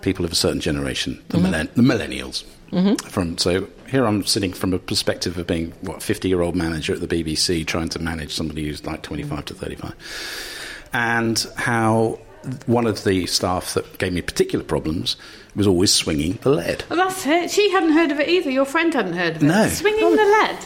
people 0.01 0.25
of 0.25 0.31
a 0.31 0.36
certain 0.36 0.60
generation, 0.60 1.23
the, 1.29 1.38
mm-hmm. 1.38 1.47
millenn- 1.47 1.73
the 1.75 1.81
millennials. 1.81 2.43
Mm-hmm. 2.71 2.95
From 3.07 3.38
so 3.38 3.67
here, 3.89 4.05
I'm 4.05 4.23
sitting 4.25 4.53
from 4.53 4.73
a 4.73 4.79
perspective 4.79 5.38
of 5.38 5.47
being 5.47 5.71
what 5.81 6.01
50 6.01 6.29
year 6.29 6.41
old 6.41 6.55
manager 6.55 6.93
at 6.93 7.01
the 7.01 7.07
BBC, 7.07 7.65
trying 7.67 7.89
to 7.89 7.99
manage 7.99 8.34
somebody 8.34 8.65
who's 8.65 8.86
like 8.86 9.01
25 9.01 9.45
to 9.45 9.53
35, 9.53 10.89
and 10.93 11.47
how 11.57 12.19
one 12.65 12.88
of 12.88 13.03
the 13.03 13.25
staff 13.27 13.73
that 13.73 13.97
gave 13.97 14.13
me 14.13 14.21
particular 14.21 14.63
problems 14.63 15.15
was 15.56 15.68
always 15.68 15.94
swinging 15.94 16.40
the 16.42 16.50
lead. 16.50 16.84
Well, 16.90 16.98
that's 16.98 17.26
it. 17.26 17.52
She 17.52 17.72
hadn't 17.72 17.92
heard 17.92 18.12
of 18.12 18.20
it 18.20 18.30
either. 18.30 18.50
Your 18.50 18.66
friend 18.66 18.94
hadn't 18.94 19.14
heard 19.14 19.36
of 19.38 19.44
it. 19.44 19.46
No. 19.46 19.68
Swinging 19.68 20.12
the 20.16 20.24
lead. 20.26 20.58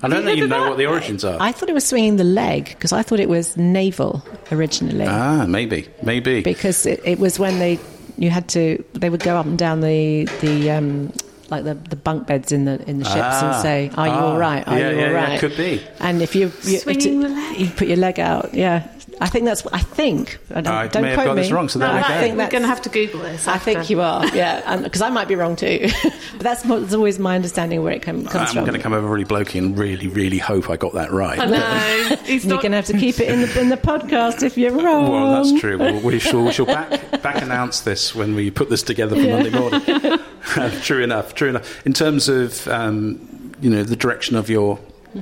I 0.00 0.06
don't 0.08 0.12
Have 0.24 0.30
you 0.30 0.30
even 0.44 0.50
know 0.50 0.62
that? 0.62 0.68
what 0.70 0.78
the 0.78 0.86
origins 0.86 1.24
are. 1.24 1.36
I 1.40 1.50
thought 1.50 1.68
it 1.68 1.72
was 1.72 1.84
swinging 1.84 2.16
the 2.16 2.24
leg 2.24 2.66
because 2.66 2.92
I 2.92 3.02
thought 3.02 3.18
it 3.18 3.28
was 3.28 3.56
naval 3.56 4.24
originally. 4.52 5.06
ah, 5.08 5.44
maybe, 5.46 5.88
maybe. 6.04 6.40
because 6.42 6.86
it, 6.86 7.00
it 7.04 7.18
was 7.18 7.38
when 7.40 7.58
they 7.58 7.80
you 8.16 8.30
had 8.30 8.48
to 8.50 8.84
they 8.94 9.10
would 9.10 9.22
go 9.24 9.36
up 9.36 9.46
and 9.46 9.58
down 9.58 9.80
the 9.80 10.24
the 10.40 10.70
um, 10.70 11.12
like 11.50 11.64
the, 11.64 11.74
the 11.74 11.96
bunk 11.96 12.28
beds 12.28 12.52
in 12.52 12.64
the 12.64 12.80
in 12.88 12.98
the 13.00 13.04
ships 13.06 13.16
Ah. 13.18 13.52
and 13.54 13.62
say, 13.62 13.90
"Are 13.96 14.06
you 14.06 14.12
Ah. 14.12 14.24
all 14.32 14.38
right? 14.38 14.66
Are 14.68 14.78
Yeah, 14.78 14.90
you 14.90 14.96
yeah, 14.98 15.04
all 15.06 15.10
yeah, 15.12 15.28
right?" 15.30 15.40
could 15.40 15.56
be. 15.56 15.82
And 15.98 16.22
if 16.22 16.36
you 16.36 16.52
you, 16.62 16.78
Swinging 16.78 17.20
it- 17.20 17.28
the 17.28 17.34
leg. 17.34 17.58
you 17.60 17.70
put 17.70 17.88
your 17.88 17.96
leg 17.96 18.20
out, 18.20 18.54
yeah. 18.54 18.86
I 19.20 19.28
think 19.28 19.44
that's 19.44 19.66
I 19.72 19.78
think. 19.80 20.38
I 20.50 20.60
don't, 20.60 20.66
I 20.74 20.86
don't 20.88 21.02
may 21.02 21.08
have 21.10 21.16
quote 21.16 21.26
got 21.28 21.36
me. 21.36 21.42
this 21.42 21.50
wrong, 21.52 21.68
so 21.68 21.78
No, 21.78 21.92
we 21.92 21.98
I 21.98 22.20
think 22.20 22.36
We're 22.36 22.48
going 22.48 22.62
to 22.62 22.68
have 22.68 22.82
to 22.82 22.88
Google 22.88 23.20
this. 23.20 23.48
I 23.48 23.58
think 23.58 23.90
you 23.90 24.00
are, 24.00 24.26
yeah, 24.28 24.76
because 24.78 25.02
I 25.02 25.10
might 25.10 25.28
be 25.28 25.34
wrong 25.34 25.56
too. 25.56 25.88
but 26.02 26.40
that's, 26.40 26.62
that's 26.62 26.94
always 26.94 27.18
my 27.18 27.34
understanding 27.34 27.78
of 27.78 27.84
where 27.84 27.94
it 27.94 28.02
com- 28.02 28.24
comes 28.26 28.50
from. 28.50 28.58
I'm 28.58 28.64
going 28.64 28.76
to 28.76 28.82
come 28.82 28.92
over 28.92 29.06
really 29.08 29.24
blokey 29.24 29.58
and 29.58 29.76
really, 29.76 30.08
really 30.08 30.38
hope 30.38 30.70
I 30.70 30.76
got 30.76 30.94
that 30.94 31.10
right. 31.10 31.38
No, 31.38 32.16
he's 32.24 32.44
You're 32.44 32.54
not. 32.54 32.62
going 32.62 32.72
to 32.72 32.76
have 32.76 32.86
to 32.86 32.98
keep 32.98 33.20
it 33.20 33.28
in 33.28 33.40
the 33.40 33.60
in 33.60 33.68
the 33.68 33.76
podcast 33.76 34.42
if 34.42 34.56
you're 34.56 34.72
wrong. 34.72 35.10
Well, 35.10 35.42
that's 35.42 35.60
true. 35.60 35.78
Well, 35.78 36.00
we 36.00 36.18
shall, 36.18 36.44
we 36.44 36.52
shall 36.52 36.66
back, 36.66 37.22
back 37.22 37.42
announce 37.42 37.80
this 37.80 38.14
when 38.14 38.34
we 38.34 38.50
put 38.50 38.70
this 38.70 38.82
together 38.82 39.16
for 39.16 39.22
Monday 39.28 39.50
morning. 39.50 40.80
true 40.82 41.02
enough. 41.02 41.34
True 41.34 41.48
enough. 41.48 41.86
In 41.86 41.92
terms 41.92 42.28
of 42.28 42.66
um, 42.68 43.54
you 43.60 43.70
know 43.70 43.82
the 43.82 43.96
direction 43.96 44.36
of 44.36 44.48
your 44.48 44.78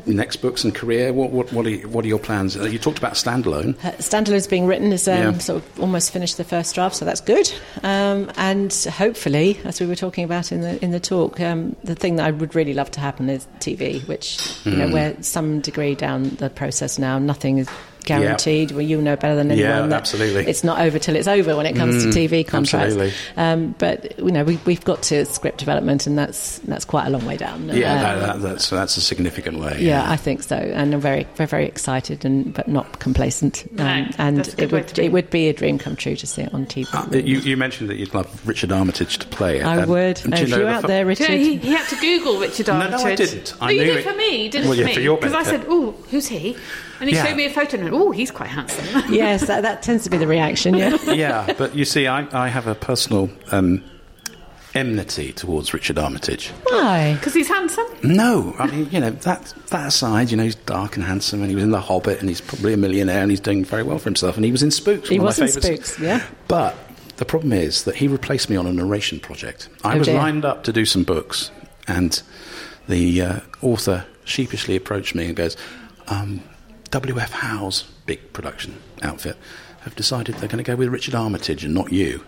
next 0.06 0.36
books 0.36 0.64
and 0.64 0.74
career, 0.74 1.12
what 1.12 1.30
what, 1.30 1.52
what, 1.52 1.66
are, 1.66 1.70
you- 1.70 1.88
what 1.88 2.04
are 2.04 2.08
your 2.08 2.18
plans? 2.18 2.56
Uh, 2.56 2.64
You 2.64 2.78
talked 2.78 2.98
about 2.98 3.14
standalone. 3.14 3.76
Uh, 3.84 3.92
Standalone's 3.98 4.46
being 4.46 4.66
written 4.66 4.92
is 4.92 5.06
um, 5.08 5.14
Yeah. 5.18 5.38
sort 5.38 5.62
of 5.62 5.80
almost 5.80 6.12
finished 6.12 6.36
the 6.36 6.44
first 6.44 6.74
draft, 6.74 6.96
so 6.96 7.04
that's 7.04 7.20
good. 7.20 7.50
Um, 7.82 8.30
and 8.36 8.72
hopefully, 8.92 9.58
as 9.64 9.80
we 9.80 9.86
were 9.86 9.96
talking 9.96 10.24
about 10.24 10.52
in 10.52 10.60
the 10.60 10.82
in 10.84 10.90
the 10.90 11.00
talk, 11.00 11.40
um, 11.40 11.76
the 11.84 11.94
thing 11.94 12.16
that 12.16 12.26
I 12.26 12.30
would 12.30 12.54
really 12.54 12.74
love 12.74 12.90
to 12.92 13.00
happen 13.00 13.28
is 13.30 13.46
TV, 13.60 14.06
which 14.08 14.38
you 14.64 14.76
know 14.76 14.88
we're 14.92 15.16
some 15.22 15.60
degree 15.60 15.94
down 15.94 16.30
the 16.36 16.50
process 16.50 16.98
now. 16.98 17.18
Nothing 17.18 17.58
is 17.58 17.68
guaranteed. 18.06 18.70
Well, 18.70 18.80
you 18.80 19.00
know 19.02 19.16
better 19.16 19.36
than 19.36 19.50
anyone. 19.50 19.70
Yeah, 19.70 19.86
that 19.86 19.92
absolutely. 19.92 20.46
It's 20.46 20.64
not 20.64 20.80
over 20.80 20.98
till 20.98 21.14
it's 21.16 21.28
over 21.28 21.54
when 21.56 21.66
it 21.66 21.76
comes 21.76 22.02
to 22.04 22.08
TV 22.10 22.46
contracts. 22.46 22.94
absolutely. 22.96 23.12
Um, 23.36 23.74
but 23.78 24.18
you 24.18 24.30
know, 24.30 24.44
we, 24.44 24.58
we've 24.64 24.84
got 24.84 25.02
to 25.04 25.24
script 25.26 25.58
development, 25.58 26.06
and 26.06 26.16
that's 26.18 26.58
that's 26.60 26.84
quite 26.86 27.06
a 27.06 27.10
long 27.10 27.26
way 27.26 27.36
down. 27.36 27.68
Yeah, 27.68 27.92
Um, 27.94 28.00
that, 28.00 28.18
that, 28.20 28.42
that's 28.48 28.70
that's 28.70 28.96
a 28.96 29.00
significant 29.02 29.58
way. 29.58 29.78
yeah, 29.80 30.10
I 30.10 30.16
think 30.16 30.42
so, 30.42 30.56
and 30.56 30.94
I'm 30.94 31.00
very, 31.00 31.24
very, 31.34 31.46
very 31.48 31.66
excited, 31.66 32.24
and 32.24 32.54
but 32.54 32.68
not 32.68 32.98
complacent. 33.00 33.64
Um, 33.72 33.76
No, 33.76 34.06
and 34.18 34.38
that's 34.38 34.54
it 34.54 34.72
would, 34.72 34.94
be. 34.94 35.04
it 35.04 35.12
would 35.12 35.28
be 35.30 35.48
a 35.48 35.52
dream 35.52 35.78
come 35.78 35.96
true 35.96 36.16
to 36.16 36.26
see 36.26 36.42
it 36.42 36.54
on 36.54 36.64
TV. 36.66 36.86
Uh, 36.94 37.16
you, 37.18 37.38
you 37.40 37.56
mentioned 37.56 37.90
that 37.90 37.96
you'd 37.96 38.14
love 38.14 38.46
Richard 38.46 38.72
Armitage 38.72 39.18
to 39.18 39.26
play 39.26 39.58
it. 39.58 39.64
I 39.66 39.78
and- 39.78 39.90
would. 39.90 40.24
and 40.24 40.34
do 40.34 40.42
if 40.42 40.50
know 40.50 40.56
you're 40.58 40.66
the 40.66 40.72
out 40.72 40.82
fu- 40.82 40.86
there, 40.88 41.04
Do 41.04 41.08
Richard. 41.08 41.28
you 41.30 41.36
know, 41.36 41.42
he, 41.44 41.56
he 41.56 41.72
had 41.72 41.88
to 41.88 41.96
Google 41.96 42.38
Richard 42.38 42.68
No, 42.68 42.78
no, 42.88 42.96
Armitage. 42.98 43.04
I 43.30 43.32
didn't. 43.34 43.54
I 43.60 43.66
no, 43.66 43.72
you 43.72 43.84
did 43.84 43.96
it. 43.96 44.02
for 44.04 44.14
me, 44.16 44.48
did 44.48 44.64
it 44.64 44.68
Well, 44.68 44.78
yeah, 44.78 44.84
me. 44.86 44.94
for 44.94 45.00
your 45.00 45.16
Because 45.16 45.32
I 45.34 45.42
said, 45.42 45.64
oh, 45.68 45.92
who's 46.10 46.28
he? 46.28 46.56
And 47.00 47.10
he 47.10 47.14
Yeah. 47.16 47.26
showed 47.26 47.36
me 47.36 47.44
a 47.44 47.50
photo 47.50 47.74
and 47.76 47.84
went, 47.90 47.94
oh, 47.96 48.10
he's 48.10 48.30
quite 48.30 48.48
handsome. 48.50 48.84
yes, 49.12 49.46
that, 49.46 49.62
that 49.62 49.82
tends 49.82 50.04
to 50.04 50.10
be 50.10 50.16
the 50.16 50.26
reaction. 50.26 50.74
Yeah. 50.74 50.96
yeah, 51.12 51.52
but 51.56 51.74
you 51.74 51.84
see, 51.84 52.06
I, 52.06 52.26
I 52.44 52.48
have 52.48 52.66
a 52.66 52.74
personal 52.74 53.30
um, 53.50 53.82
enmity 54.74 55.32
towards 55.32 55.72
Richard 55.72 55.98
Armitage. 55.98 56.48
Why? 56.68 57.14
Because 57.14 57.34
he's 57.34 57.48
handsome. 57.48 57.86
No, 58.02 58.54
I 58.58 58.66
mean, 58.66 58.88
you 58.90 59.00
know, 59.00 59.10
that 59.10 59.54
that 59.70 59.86
aside, 59.88 60.30
you 60.30 60.36
know, 60.36 60.42
he's 60.44 60.54
dark 60.54 60.96
and 60.96 61.04
handsome, 61.04 61.40
and 61.40 61.48
he 61.48 61.54
was 61.54 61.64
in 61.64 61.70
The 61.70 61.80
Hobbit, 61.80 62.20
and 62.20 62.28
he's 62.28 62.40
probably 62.40 62.72
a 62.72 62.76
millionaire, 62.76 63.22
and 63.22 63.30
he's 63.30 63.40
doing 63.40 63.64
very 63.64 63.82
well 63.82 63.98
for 63.98 64.04
himself, 64.04 64.36
and 64.36 64.44
he 64.44 64.52
was 64.52 64.62
in 64.62 64.70
Spooks. 64.70 65.08
He 65.08 65.18
one 65.18 65.26
was 65.26 65.38
of 65.38 65.42
my 65.42 65.70
in. 65.70 65.76
Spooks, 65.82 65.98
yeah. 65.98 66.24
But 66.48 66.76
the 67.16 67.24
problem 67.24 67.52
is 67.52 67.84
that 67.84 67.96
he 67.96 68.08
replaced 68.08 68.50
me 68.50 68.56
on 68.56 68.66
a 68.66 68.72
narration 68.72 69.18
project. 69.20 69.68
I 69.82 69.94
Oh, 69.94 69.98
was 69.98 70.08
dear. 70.08 70.18
lined 70.18 70.44
up 70.44 70.64
to 70.64 70.72
do 70.72 70.84
some 70.84 71.04
books, 71.04 71.50
and 71.88 72.20
the 72.88 73.22
uh, 73.22 73.40
author 73.62 74.04
sheepishly 74.24 74.76
approached 74.76 75.14
me 75.14 75.26
and 75.26 75.34
goes, 75.36 75.56
um, 76.08 76.42
"W.F. 76.90 77.32
Howes 77.32 77.84
big 78.06 78.32
production 78.32 78.76
outfit 79.02 79.36
have 79.80 79.94
decided 79.96 80.34
they're 80.36 80.48
going 80.48 80.62
to 80.64 80.68
go 80.68 80.76
with 80.76 80.88
Richard 80.88 81.14
Armitage 81.14 81.64
and 81.64 81.72
not 81.74 81.92
you 81.92 82.24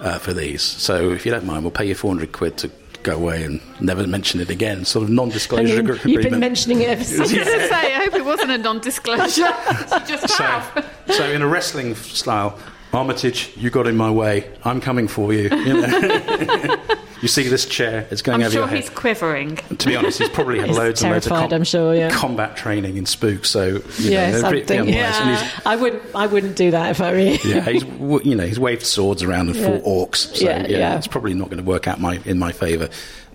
uh, 0.00 0.18
for 0.18 0.32
these. 0.32 0.62
So 0.62 1.10
if 1.10 1.24
you 1.26 1.32
don't 1.32 1.44
mind, 1.44 1.64
we'll 1.64 1.70
pay 1.72 1.86
you 1.86 1.94
400 1.94 2.32
quid 2.32 2.56
to." 2.58 2.70
Go 3.02 3.16
away 3.16 3.42
and 3.42 3.60
never 3.80 4.06
mention 4.06 4.38
it 4.38 4.48
again. 4.48 4.84
Sort 4.84 5.02
of 5.02 5.08
And 5.08 5.16
non-disclosure 5.16 5.66
you, 5.74 5.80
agreement. 5.80 6.04
you've 6.04 6.22
been 6.22 6.38
mentioning 6.38 6.82
it 6.82 6.88
ever 6.88 7.00
I 7.00 7.02
was 7.02 7.08
since. 7.08 7.32
going 7.32 7.44
to 7.46 7.66
say, 7.68 7.94
I 7.96 8.04
hope 8.04 8.14
it 8.14 8.24
wasn't 8.24 8.52
a 8.52 8.58
non-disclosure. 8.58 9.26
Just 10.06 10.28
So, 10.28 10.62
so 11.08 11.24
in 11.32 11.42
a 11.42 11.48
wrestling 11.48 11.96
style, 11.96 12.56
Armitage, 12.92 13.50
you 13.56 13.70
got 13.70 13.86
in 13.86 13.96
my 13.96 14.10
way. 14.10 14.50
I'm 14.64 14.80
coming 14.80 15.08
for 15.08 15.32
you. 15.32 15.44
You, 15.44 15.80
know? 15.80 16.76
you 17.22 17.28
see 17.28 17.44
this 17.48 17.64
chair? 17.64 18.06
It's 18.10 18.20
going 18.20 18.36
I'm 18.36 18.42
over 18.42 18.50
sure 18.52 18.60
your 18.62 18.68
head. 18.68 18.80
he's 18.80 18.90
quivering. 18.90 19.56
To 19.56 19.86
be 19.86 19.96
honest, 19.96 20.18
he's 20.18 20.28
probably 20.28 20.58
had 20.58 20.68
He's 20.68 20.76
loads 20.76 21.02
and 21.02 21.10
loads 21.12 21.26
of 21.26 21.30
terrified, 21.30 21.52
I'm 21.54 21.64
sure, 21.64 21.94
yeah. 21.94 22.10
combat 22.10 22.54
training 22.54 22.98
in 22.98 23.06
Spook. 23.06 23.46
So 23.46 23.66
you 23.66 23.82
Yes, 24.10 24.34
know, 24.34 24.38
I'm 24.48 24.50
pretty 24.52 24.66
thinking- 24.66 24.94
otherwise. 24.98 25.20
And 25.20 25.30
he's- 25.30 25.60
I 25.64 25.76
wouldn't. 25.76 26.02
I 26.14 26.26
wouldn't 26.26 26.54
do 26.56 26.70
that 26.72 26.90
if 26.90 27.00
I 27.00 27.12
were 27.12 27.18
you. 27.18 27.38
yeah, 27.44 27.60
he's 27.62 27.82
you 28.26 28.34
know 28.34 28.46
he's 28.46 28.60
waved 28.60 28.82
swords 28.84 29.22
around 29.22 29.48
and 29.48 29.56
fought 29.56 29.82
Yeah. 29.82 29.90
orcs. 29.90 30.36
So 30.36 30.44
Yeah, 30.44 30.66
yeah, 30.66 30.78
yeah. 30.78 30.98
it's 30.98 31.06
probably 31.06 31.32
not 31.32 31.48
going 31.48 31.62
to 31.62 31.68
work 31.68 31.88
out 31.88 31.98
my 31.98 32.20
in 32.26 32.38
my 32.38 32.52
favour. 32.52 32.90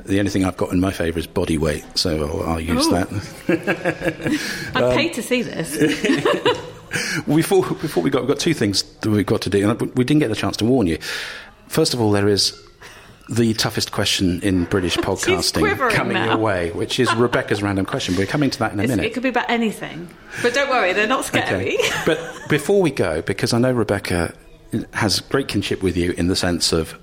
The 0.06 0.20
only 0.20 0.30
thing 0.30 0.46
I've 0.46 0.56
got 0.56 0.72
in 0.72 0.80
my 0.80 0.92
favour 0.92 1.18
is 1.18 1.26
body 1.26 1.58
weight, 1.58 1.84
so 1.96 2.28
I'll, 2.28 2.44
I'll 2.52 2.60
use 2.62 2.86
Ooh. 2.86 2.92
that. 2.92 3.10
I'd 4.76 4.84
Um, 4.84 4.96
pay 4.96 5.10
to 5.10 5.24
see 5.24 5.42
this. 5.42 5.76
Before 7.28 7.64
before 7.76 8.04
we 8.04 8.10
got 8.10 8.22
we've 8.22 8.30
got 8.30 8.40
two 8.40 8.54
things 8.54 8.84
that 9.02 9.10
we've 9.10 9.26
got 9.26 9.42
to 9.42 9.50
do, 9.50 9.70
and 9.70 9.80
we 9.96 10.04
didn't 10.04 10.20
get 10.20 10.30
the 10.30 10.36
chance 10.36 10.58
to 10.58 10.66
warn 10.66 10.88
you. 10.88 10.98
First 11.68 11.94
of 11.94 12.02
all, 12.02 12.12
there 12.12 12.28
is 12.28 12.60
the 13.30 13.54
toughest 13.56 13.92
question 13.92 14.40
in 14.42 14.64
British 14.66 14.96
podcasting 15.10 15.90
coming 15.92 16.14
now. 16.14 16.26
your 16.26 16.38
way, 16.38 16.72
which 16.72 16.98
is 17.00 17.14
Rebecca's 17.16 17.62
random 17.62 17.86
question. 17.86 18.16
We're 18.16 18.26
coming 18.26 18.50
to 18.52 18.60
that 18.60 18.72
in 18.72 18.80
a 18.80 18.84
It's- 18.84 18.96
minute. 18.98 19.12
it 19.12 19.14
could 19.14 19.24
be 19.24 19.30
about 19.30 19.50
anything. 19.50 20.10
But 20.42 20.54
don't 20.54 20.70
worry, 20.70 20.94
they're 20.94 21.08
not 21.08 21.26
scary. 21.26 21.78
but 22.06 22.20
before 22.48 22.82
we 22.82 22.92
go, 22.92 23.22
because 23.22 23.52
I 23.54 23.60
know 23.60 23.72
Rebecca 23.74 24.34
has 24.94 25.20
great 25.20 25.48
kinship 25.50 25.84
with 25.84 25.98
you 25.98 26.12
in 26.12 26.28
the 26.28 26.36
sense 26.38 26.72
of 26.72 26.98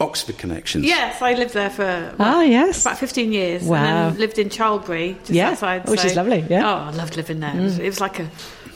Oxford 0.00 0.38
connections. 0.38 0.84
Yes, 0.86 1.20
I 1.20 1.34
lived 1.34 1.52
there 1.54 1.70
for 1.70 2.14
Ah, 2.20 2.42
yes. 2.42 2.82
about 2.82 2.98
15 2.98 3.32
years. 3.32 3.62
Wow. 3.64 3.76
And 3.76 4.12
then 4.14 4.20
lived 4.20 4.38
in 4.38 4.48
Charlbury, 4.48 5.14
just 5.20 5.30
Yeah, 5.30 5.50
outside. 5.50 5.88
which 5.88 6.04
is 6.04 6.14
lovely, 6.16 6.46
yeah. 6.48 6.62
Mm. 6.62 6.64
Oh, 6.64 6.76
I 6.86 6.90
loved 6.92 7.16
living 7.16 7.40
there. 7.40 7.54
It, 7.54 7.60
was, 7.60 7.78
it 7.78 7.84
was 7.86 8.00
like 8.00 8.20
a, 8.20 8.30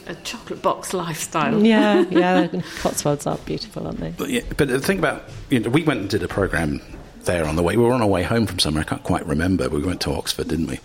a 0.07 0.15
chocolate 0.23 0.61
box 0.61 0.93
lifestyle. 0.93 1.63
Yeah, 1.65 2.05
yeah. 2.09 2.47
the 2.51 2.63
Cotswolds 2.79 3.25
are 3.27 3.37
beautiful, 3.39 3.85
aren't 3.87 3.99
they? 3.99 4.11
But, 4.11 4.29
yeah, 4.29 4.41
but 4.57 4.67
the 4.67 4.79
thing 4.79 4.99
about 4.99 5.23
you 5.49 5.59
know, 5.59 5.69
we 5.69 5.83
went 5.83 6.01
and 6.01 6.09
did 6.09 6.23
a 6.23 6.27
program 6.27 6.81
there 7.21 7.45
on 7.45 7.55
the 7.55 7.63
way. 7.63 7.77
We 7.77 7.83
were 7.83 7.93
on 7.93 8.01
our 8.01 8.07
way 8.07 8.23
home 8.23 8.45
from 8.45 8.59
somewhere. 8.59 8.81
I 8.81 8.85
can't 8.87 9.03
quite 9.03 9.25
remember. 9.25 9.69
But 9.69 9.79
we 9.79 9.85
went 9.85 10.01
to 10.01 10.11
Oxford, 10.11 10.47
didn't 10.49 10.67
we? 10.67 10.79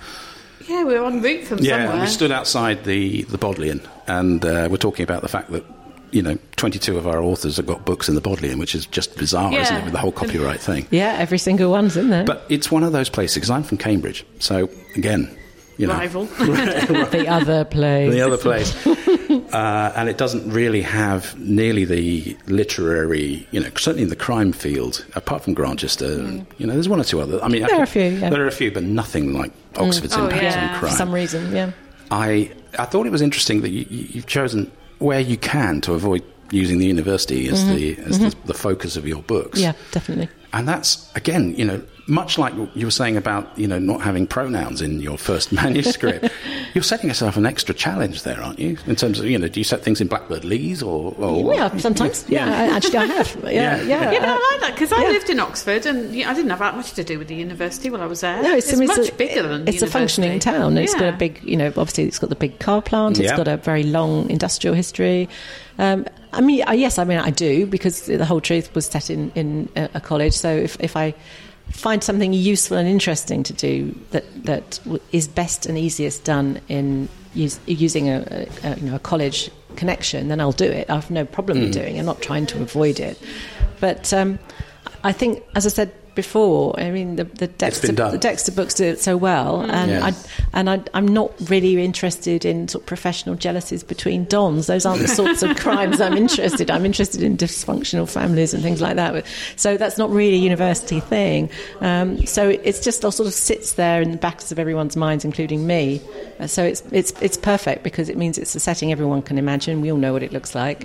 Yeah, 0.68 0.84
we 0.84 0.98
were 0.98 1.06
en 1.06 1.22
route 1.22 1.44
from 1.46 1.58
Yeah, 1.60 1.86
somewhere. 1.86 2.02
we 2.02 2.06
stood 2.08 2.30
outside 2.32 2.84
the 2.84 3.22
the 3.22 3.38
Bodleian, 3.38 3.80
and 4.06 4.44
uh, 4.44 4.68
we're 4.70 4.76
talking 4.76 5.02
about 5.02 5.22
the 5.22 5.28
fact 5.28 5.50
that 5.52 5.64
you 6.10 6.22
know 6.22 6.38
22 6.56 6.96
of 6.96 7.06
our 7.06 7.22
authors 7.22 7.56
have 7.56 7.66
got 7.66 7.84
books 7.84 8.08
in 8.08 8.14
the 8.14 8.20
Bodleian, 8.20 8.58
which 8.58 8.74
is 8.74 8.86
just 8.86 9.16
bizarre, 9.16 9.52
isn't 9.52 9.76
it, 9.76 9.84
with 9.84 9.92
the 9.92 9.98
whole 9.98 10.12
copyright 10.12 10.60
thing? 10.60 10.86
Yeah, 10.90 11.16
every 11.18 11.38
single 11.38 11.70
one's 11.70 11.96
in 11.96 12.10
there. 12.10 12.24
But 12.24 12.44
it's 12.48 12.70
one 12.70 12.82
of 12.82 12.92
those 12.92 13.08
places 13.08 13.36
because 13.36 13.50
I'm 13.50 13.62
from 13.62 13.78
Cambridge, 13.78 14.24
so 14.38 14.68
again, 14.94 15.34
you 15.78 15.86
know, 15.86 15.94
Rival. 15.94 16.24
the 16.26 17.26
other 17.28 17.64
place. 17.64 18.12
the 18.12 18.20
other 18.20 18.36
place. 18.36 18.86
uh, 19.54 19.92
and 19.96 20.08
it 20.08 20.18
doesn't 20.18 20.50
really 20.52 20.82
have 20.82 21.38
nearly 21.38 21.84
the 21.84 22.36
literary, 22.46 23.46
you 23.50 23.60
know, 23.60 23.68
certainly 23.76 24.02
in 24.02 24.08
the 24.10 24.16
crime 24.16 24.52
field, 24.52 25.04
apart 25.14 25.42
from 25.44 25.54
Grantchester, 25.54 26.04
and, 26.20 26.46
you 26.58 26.66
know, 26.66 26.74
there's 26.74 26.88
one 26.88 27.00
or 27.00 27.04
two 27.04 27.20
other. 27.20 27.42
I 27.42 27.48
mean, 27.48 27.64
I 27.64 27.68
There 27.68 27.78
are 27.80 27.82
a 27.84 27.86
few, 27.86 28.02
yeah. 28.02 28.30
There 28.30 28.42
are 28.42 28.48
a 28.48 28.52
few, 28.52 28.70
but 28.70 28.82
nothing 28.82 29.32
like 29.32 29.52
Oxford's 29.76 30.14
Oh, 30.16 30.24
impact 30.24 30.42
yeah. 30.42 30.68
on 30.68 30.74
For 30.74 30.86
crime. 30.86 30.96
some 30.96 31.12
reason, 31.12 31.54
yeah. 31.54 31.70
I 32.10 32.50
I 32.78 32.84
thought 32.84 33.06
it 33.06 33.12
was 33.12 33.22
interesting 33.22 33.60
that 33.62 33.70
you, 33.70 33.86
you- 33.88 34.08
you've 34.10 34.26
chosen 34.26 34.70
where 34.98 35.20
you 35.20 35.36
can 35.36 35.80
to 35.82 35.94
avoid 35.94 36.22
using 36.50 36.78
the 36.78 36.86
university 36.86 37.48
as 37.48 37.64
the 37.68 37.96
as 38.00 38.18
the, 38.18 38.34
the 38.46 38.54
focus 38.54 38.96
of 38.96 39.06
your 39.06 39.22
books. 39.22 39.58
Mm-hmm. 39.60 39.64
Yeah, 39.78 39.90
definitely. 39.92 40.28
And 40.52 40.66
that's 40.66 41.10
again, 41.14 41.54
you 41.56 41.64
know, 41.64 41.82
much 42.08 42.38
like 42.38 42.54
you 42.74 42.86
were 42.86 42.90
saying 42.90 43.16
about 43.16 43.56
you 43.58 43.66
know 43.68 43.78
not 43.78 44.00
having 44.00 44.26
pronouns 44.26 44.80
in 44.80 45.00
your 45.00 45.18
first 45.18 45.52
manuscript. 45.62 46.28
you're 46.74 46.82
setting 46.82 47.08
yourself 47.08 47.36
an 47.36 47.46
extra 47.46 47.74
challenge 47.74 48.22
there, 48.22 48.40
aren't 48.42 48.58
you? 48.58 48.78
In 48.86 48.96
terms 48.96 49.20
of 49.20 49.26
you 49.26 49.38
know, 49.38 49.48
do 49.48 49.60
you 49.60 49.64
set 49.64 49.82
things 49.82 50.00
in 50.00 50.08
Blackbird 50.08 50.44
Leys 50.44 50.82
or, 50.82 51.14
or 51.18 51.54
Yeah, 51.54 51.76
sometimes. 51.76 52.24
Yeah, 52.28 52.46
I, 52.46 52.76
actually, 52.76 52.98
I 52.98 53.04
have. 53.06 53.36
Yeah, 53.44 53.50
Yeah. 53.52 53.82
yeah. 53.84 54.10
Yeah, 54.12 54.20
but 54.20 54.28
I 54.28 54.50
like 54.52 54.60
that 54.62 54.70
because 54.74 54.92
I 54.92 55.02
yeah. 55.02 55.08
lived 55.08 55.30
in 55.30 55.38
Oxford 55.40 55.86
and 55.86 56.14
you 56.14 56.24
know, 56.24 56.30
I 56.30 56.34
didn't 56.34 56.50
have 56.50 56.58
that 56.60 56.76
much 56.76 56.92
to 56.92 57.04
do 57.04 57.18
with 57.18 57.28
the 57.28 57.34
university 57.34 57.90
while 57.90 58.02
I 58.02 58.06
was 58.06 58.20
there. 58.20 58.42
No, 58.42 58.54
it's, 58.54 58.68
it's, 58.68 58.76
I 58.76 58.80
mean, 58.80 58.88
much 58.88 59.08
a, 59.08 59.14
bigger 59.14 59.42
than 59.46 59.64
the 59.64 59.72
it's 59.72 59.82
a 59.82 59.86
functioning 59.86 60.38
town. 60.38 60.76
It's 60.78 60.94
got 60.94 61.14
a 61.14 61.16
big, 61.16 61.42
you 61.42 61.56
know, 61.56 61.68
obviously 61.68 62.04
it's 62.04 62.18
got 62.18 62.30
the 62.30 62.36
big 62.36 62.58
car 62.58 62.82
plant. 62.82 63.18
It's 63.18 63.30
Yeah. 63.30 63.36
got 63.36 63.48
a 63.48 63.56
very 63.58 63.82
long 63.84 64.28
industrial 64.30 64.74
history. 64.74 65.28
Um, 65.78 66.06
I 66.32 66.40
mean, 66.40 66.62
uh, 66.68 66.72
yes, 66.72 66.98
I 66.98 67.04
mean 67.04 67.18
I 67.18 67.30
do 67.30 67.66
because 67.66 68.06
the 68.06 68.24
whole 68.24 68.40
truth 68.40 68.74
was 68.74 68.86
set 68.86 69.10
in 69.10 69.30
in 69.34 69.68
a, 69.76 69.88
a 69.94 70.00
college. 70.00 70.34
So 70.34 70.50
if 70.50 70.76
if 70.80 70.96
I 70.96 71.14
find 71.70 72.02
something 72.02 72.32
useful 72.32 72.76
and 72.76 72.88
interesting 72.88 73.42
to 73.44 73.52
do 73.52 73.94
that 74.10 74.24
that 74.44 74.80
is 75.12 75.28
best 75.28 75.66
and 75.66 75.78
easiest 75.78 76.24
done 76.24 76.60
in 76.68 77.08
use, 77.34 77.60
using 77.66 78.08
a, 78.08 78.46
a, 78.64 78.76
you 78.76 78.86
know 78.90 78.96
a 78.96 78.98
college 78.98 79.50
connection, 79.76 80.28
then 80.28 80.40
I'll 80.40 80.50
do 80.52 80.64
it. 80.64 80.90
I 80.90 80.94
have 80.96 81.10
no 81.10 81.24
problem 81.24 81.58
Mm. 81.58 81.72
doing. 81.72 81.96
it. 81.96 82.00
I'm 82.00 82.06
not 82.06 82.20
trying 82.22 82.46
to 82.46 82.60
avoid 82.62 82.98
it, 83.00 83.18
but 83.80 84.12
um, 84.12 84.38
I 85.04 85.12
think, 85.12 85.42
as 85.54 85.66
I 85.66 85.68
said 85.68 85.92
before, 86.22 86.74
I 86.80 86.90
mean 86.90 87.14
the, 87.14 87.24
the 87.24 87.46
Dexter 87.46 87.86
the 88.12 88.18
Dexter 88.18 88.50
books 88.52 88.74
do 88.74 88.84
it 88.84 89.00
so 89.00 89.16
well, 89.16 89.60
and 89.62 89.90
Yeah. 89.92 90.06
I 90.08 90.12
and 90.52 90.68
I, 90.68 90.82
I'm 90.94 91.06
not 91.06 91.30
really 91.48 91.72
interested 91.84 92.44
in 92.44 92.66
sort 92.66 92.82
of 92.82 92.86
professional 92.86 93.36
jealousies 93.36 93.84
between 93.84 94.24
dons. 94.24 94.66
Those 94.66 94.84
aren't 94.84 95.02
the 95.02 95.08
sorts 95.08 95.42
of 95.44 95.56
crimes 95.64 96.00
I'm 96.00 96.16
interested. 96.16 96.70
I'm 96.70 96.84
interested 96.84 97.22
in 97.22 97.36
dysfunctional 97.36 98.08
families 98.08 98.52
and 98.54 98.62
things 98.64 98.80
like 98.80 98.96
that. 98.96 99.24
So 99.56 99.76
that's 99.76 99.96
not 99.96 100.10
really 100.10 100.34
a 100.36 100.40
university 100.52 101.00
thing. 101.00 101.50
Um, 101.80 102.26
so 102.26 102.48
it's 102.68 102.80
just 102.88 103.04
all 103.04 103.12
sort 103.12 103.28
of 103.28 103.34
sits 103.34 103.74
there 103.74 104.02
in 104.02 104.10
the 104.10 104.16
backs 104.16 104.50
of 104.52 104.58
everyone's 104.58 104.96
minds, 104.96 105.24
including 105.24 105.66
me. 105.66 106.00
Uh, 106.40 106.46
So 106.48 106.64
it's 106.64 106.82
it's 106.90 107.12
it's 107.20 107.36
perfect 107.52 107.82
because 107.84 108.08
it 108.12 108.16
means 108.16 108.38
it's 108.38 108.54
a 108.56 108.60
setting 108.60 108.90
everyone 108.92 109.22
can 109.22 109.38
imagine. 109.38 109.80
We 109.84 109.90
all 109.92 109.98
know 110.04 110.12
what 110.12 110.22
it 110.24 110.32
looks 110.32 110.54
like, 110.54 110.80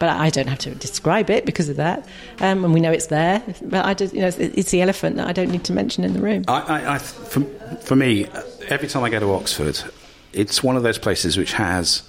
but 0.00 0.08
I 0.08 0.28
don't 0.30 0.48
have 0.48 0.58
to 0.66 0.74
describe 0.74 1.30
it 1.30 1.46
because 1.46 1.68
of 1.68 1.76
that, 1.76 1.98
um, 2.40 2.64
and 2.64 2.74
we 2.74 2.80
know 2.80 2.90
it's 2.98 3.06
there. 3.08 3.38
But 3.62 3.84
I 3.84 3.94
just 3.94 4.12
you 4.14 4.20
know 4.22 4.28
it's, 4.28 4.38
it's 4.60 4.71
the 4.72 4.82
elephant 4.82 5.16
that 5.16 5.28
I 5.28 5.32
don't 5.32 5.50
need 5.50 5.62
to 5.64 5.72
mention 5.72 6.02
in 6.02 6.12
the 6.12 6.20
room. 6.20 6.44
I, 6.48 6.60
I, 6.60 6.94
I, 6.94 6.98
for, 6.98 7.40
for 7.82 7.94
me, 7.94 8.26
every 8.68 8.88
time 8.88 9.04
I 9.04 9.10
go 9.10 9.20
to 9.20 9.32
Oxford, 9.32 9.80
it's 10.32 10.62
one 10.62 10.76
of 10.76 10.82
those 10.82 10.98
places 10.98 11.36
which 11.36 11.52
has 11.52 12.02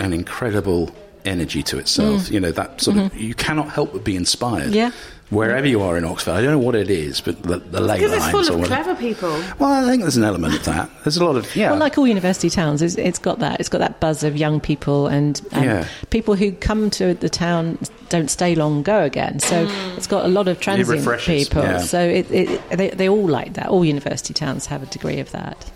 an 0.00 0.12
incredible 0.12 0.92
energy 1.24 1.62
to 1.62 1.78
itself. 1.78 2.30
You 2.30 2.40
know, 2.40 2.50
that 2.52 2.80
sort 2.80 2.96
of, 2.96 3.16
you 3.16 3.34
cannot 3.34 3.68
help 3.68 3.92
but 3.92 4.02
be 4.02 4.16
inspired. 4.16 4.72
Mm. 4.72 4.74
Yeah. 4.74 4.90
Wherever 5.30 5.66
you 5.66 5.82
are 5.82 5.98
in 5.98 6.04
Oxford, 6.06 6.30
I 6.32 6.40
don't 6.40 6.52
know 6.52 6.58
what 6.58 6.74
it 6.74 6.88
is, 6.88 7.20
but 7.20 7.42
the, 7.42 7.58
the 7.58 7.80
ley 7.82 7.98
Because 7.98 8.12
it's 8.12 8.30
full 8.30 8.50
or 8.50 8.62
of 8.62 8.66
clever 8.66 8.94
people. 8.94 9.28
Well, 9.58 9.70
I 9.86 9.86
think 9.90 10.02
there's 10.02 10.16
an 10.16 10.24
element 10.24 10.54
of 10.54 10.64
that. 10.64 10.88
There's 11.04 11.18
a 11.18 11.24
lot 11.24 11.36
of, 11.36 11.54
yeah. 11.54 11.70
Well, 11.70 11.78
like 11.80 11.98
all 11.98 12.06
university 12.08 12.48
towns, 12.48 12.80
it's, 12.80 12.94
it's 12.96 13.18
got 13.18 13.38
that. 13.40 13.60
It's 13.60 13.68
got 13.68 13.78
that 13.78 14.00
buzz 14.00 14.24
of 14.24 14.38
young 14.38 14.58
people 14.58 15.06
and, 15.06 15.40
and 15.52 15.64
Yeah. 15.64 15.88
people 16.08 16.34
who 16.34 16.52
come 16.52 16.88
to 16.90 17.12
the 17.12 17.28
town 17.28 17.78
don't 18.08 18.30
stay 18.30 18.54
long, 18.54 18.82
go 18.82 19.02
again. 19.02 19.38
So 19.40 19.66
it's 19.96 20.06
got 20.06 20.24
a 20.24 20.28
lot 20.28 20.48
of 20.48 20.60
transient 20.60 20.98
refreshes, 21.00 21.48
people. 21.48 21.62
yeah. 21.62 21.78
So 21.80 22.00
it, 22.00 22.30
it, 22.30 22.70
they, 22.70 22.88
they 22.90 23.08
all 23.08 23.28
like 23.28 23.52
that. 23.54 23.66
All 23.68 23.84
university 23.84 24.32
towns 24.32 24.64
have 24.66 24.82
a 24.82 24.86
degree 24.86 25.20
of 25.20 25.30
that. 25.32 25.70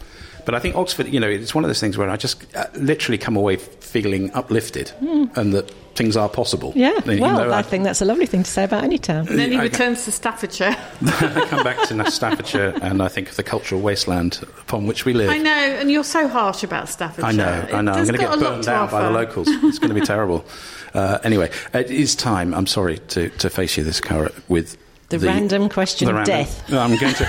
But 0.44 0.54
I 0.56 0.60
think 0.60 0.74
Oxford, 0.76 1.06
you 1.08 1.20
know, 1.20 1.28
it's 1.28 1.54
one 1.54 1.62
of 1.62 1.68
those 1.68 1.78
things 1.78 1.96
where 1.98 2.08
I 2.10 2.16
just 2.16 2.42
uh, 2.56 2.64
literally 2.74 3.18
come 3.18 3.36
away 3.36 3.56
feeling 3.92 4.32
uplifted 4.32 4.90
and 5.00 5.52
that 5.52 5.70
things 5.94 6.16
are 6.16 6.28
possible. 6.28 6.72
Yeah, 6.74 6.96
Even 7.04 7.20
well, 7.20 7.36
though 7.36 7.52
I 7.52 7.60
think 7.60 7.84
that's 7.84 8.00
a 8.00 8.06
lovely 8.06 8.24
thing 8.24 8.42
to 8.42 8.50
say 8.50 8.64
about 8.64 8.82
any 8.82 8.96
town. 8.96 9.28
And 9.28 9.38
then 9.38 9.52
he 9.52 9.58
I- 9.58 9.64
returns 9.64 10.04
to 10.06 10.12
Staffordshire. 10.12 10.74
I 11.04 11.46
come 11.48 11.62
back 11.62 11.86
to 11.88 12.10
Staffordshire 12.10 12.72
and 12.80 13.02
I 13.02 13.08
think 13.08 13.28
of 13.28 13.36
the 13.36 13.42
cultural 13.42 13.82
wasteland 13.82 14.40
upon 14.60 14.86
which 14.86 15.04
we 15.04 15.12
live. 15.12 15.28
I 15.28 15.36
know, 15.38 15.50
and 15.50 15.90
you're 15.90 16.04
so 16.04 16.26
harsh 16.26 16.62
about 16.64 16.88
Staffordshire. 16.88 17.28
I 17.28 17.32
know, 17.32 17.68
I 17.72 17.82
know. 17.82 17.92
I'm 17.92 18.06
going 18.06 18.12
to 18.14 18.18
get 18.18 18.32
a 18.32 18.36
lot 18.36 18.54
burned 18.54 18.68
out 18.68 18.90
by 18.90 19.02
the 19.02 19.10
locals. 19.10 19.48
It's 19.48 19.78
going 19.78 19.94
to 19.94 20.00
be 20.00 20.06
terrible. 20.06 20.44
Uh, 20.94 21.18
anyway, 21.24 21.50
it 21.72 21.90
is 21.90 22.14
time. 22.14 22.52
I'm 22.52 22.66
sorry 22.66 22.98
to, 22.98 23.30
to 23.30 23.48
face 23.48 23.78
you 23.78 23.82
this 23.82 23.98
car 23.98 24.30
with 24.48 24.76
The 25.08 25.18
random 25.20 25.70
question 25.70 26.04
the 26.04 26.10
of 26.12 26.16
random- 26.18 26.36
death. 26.44 26.70
I'm 26.70 26.98
going 26.98 27.14
to. 27.14 27.26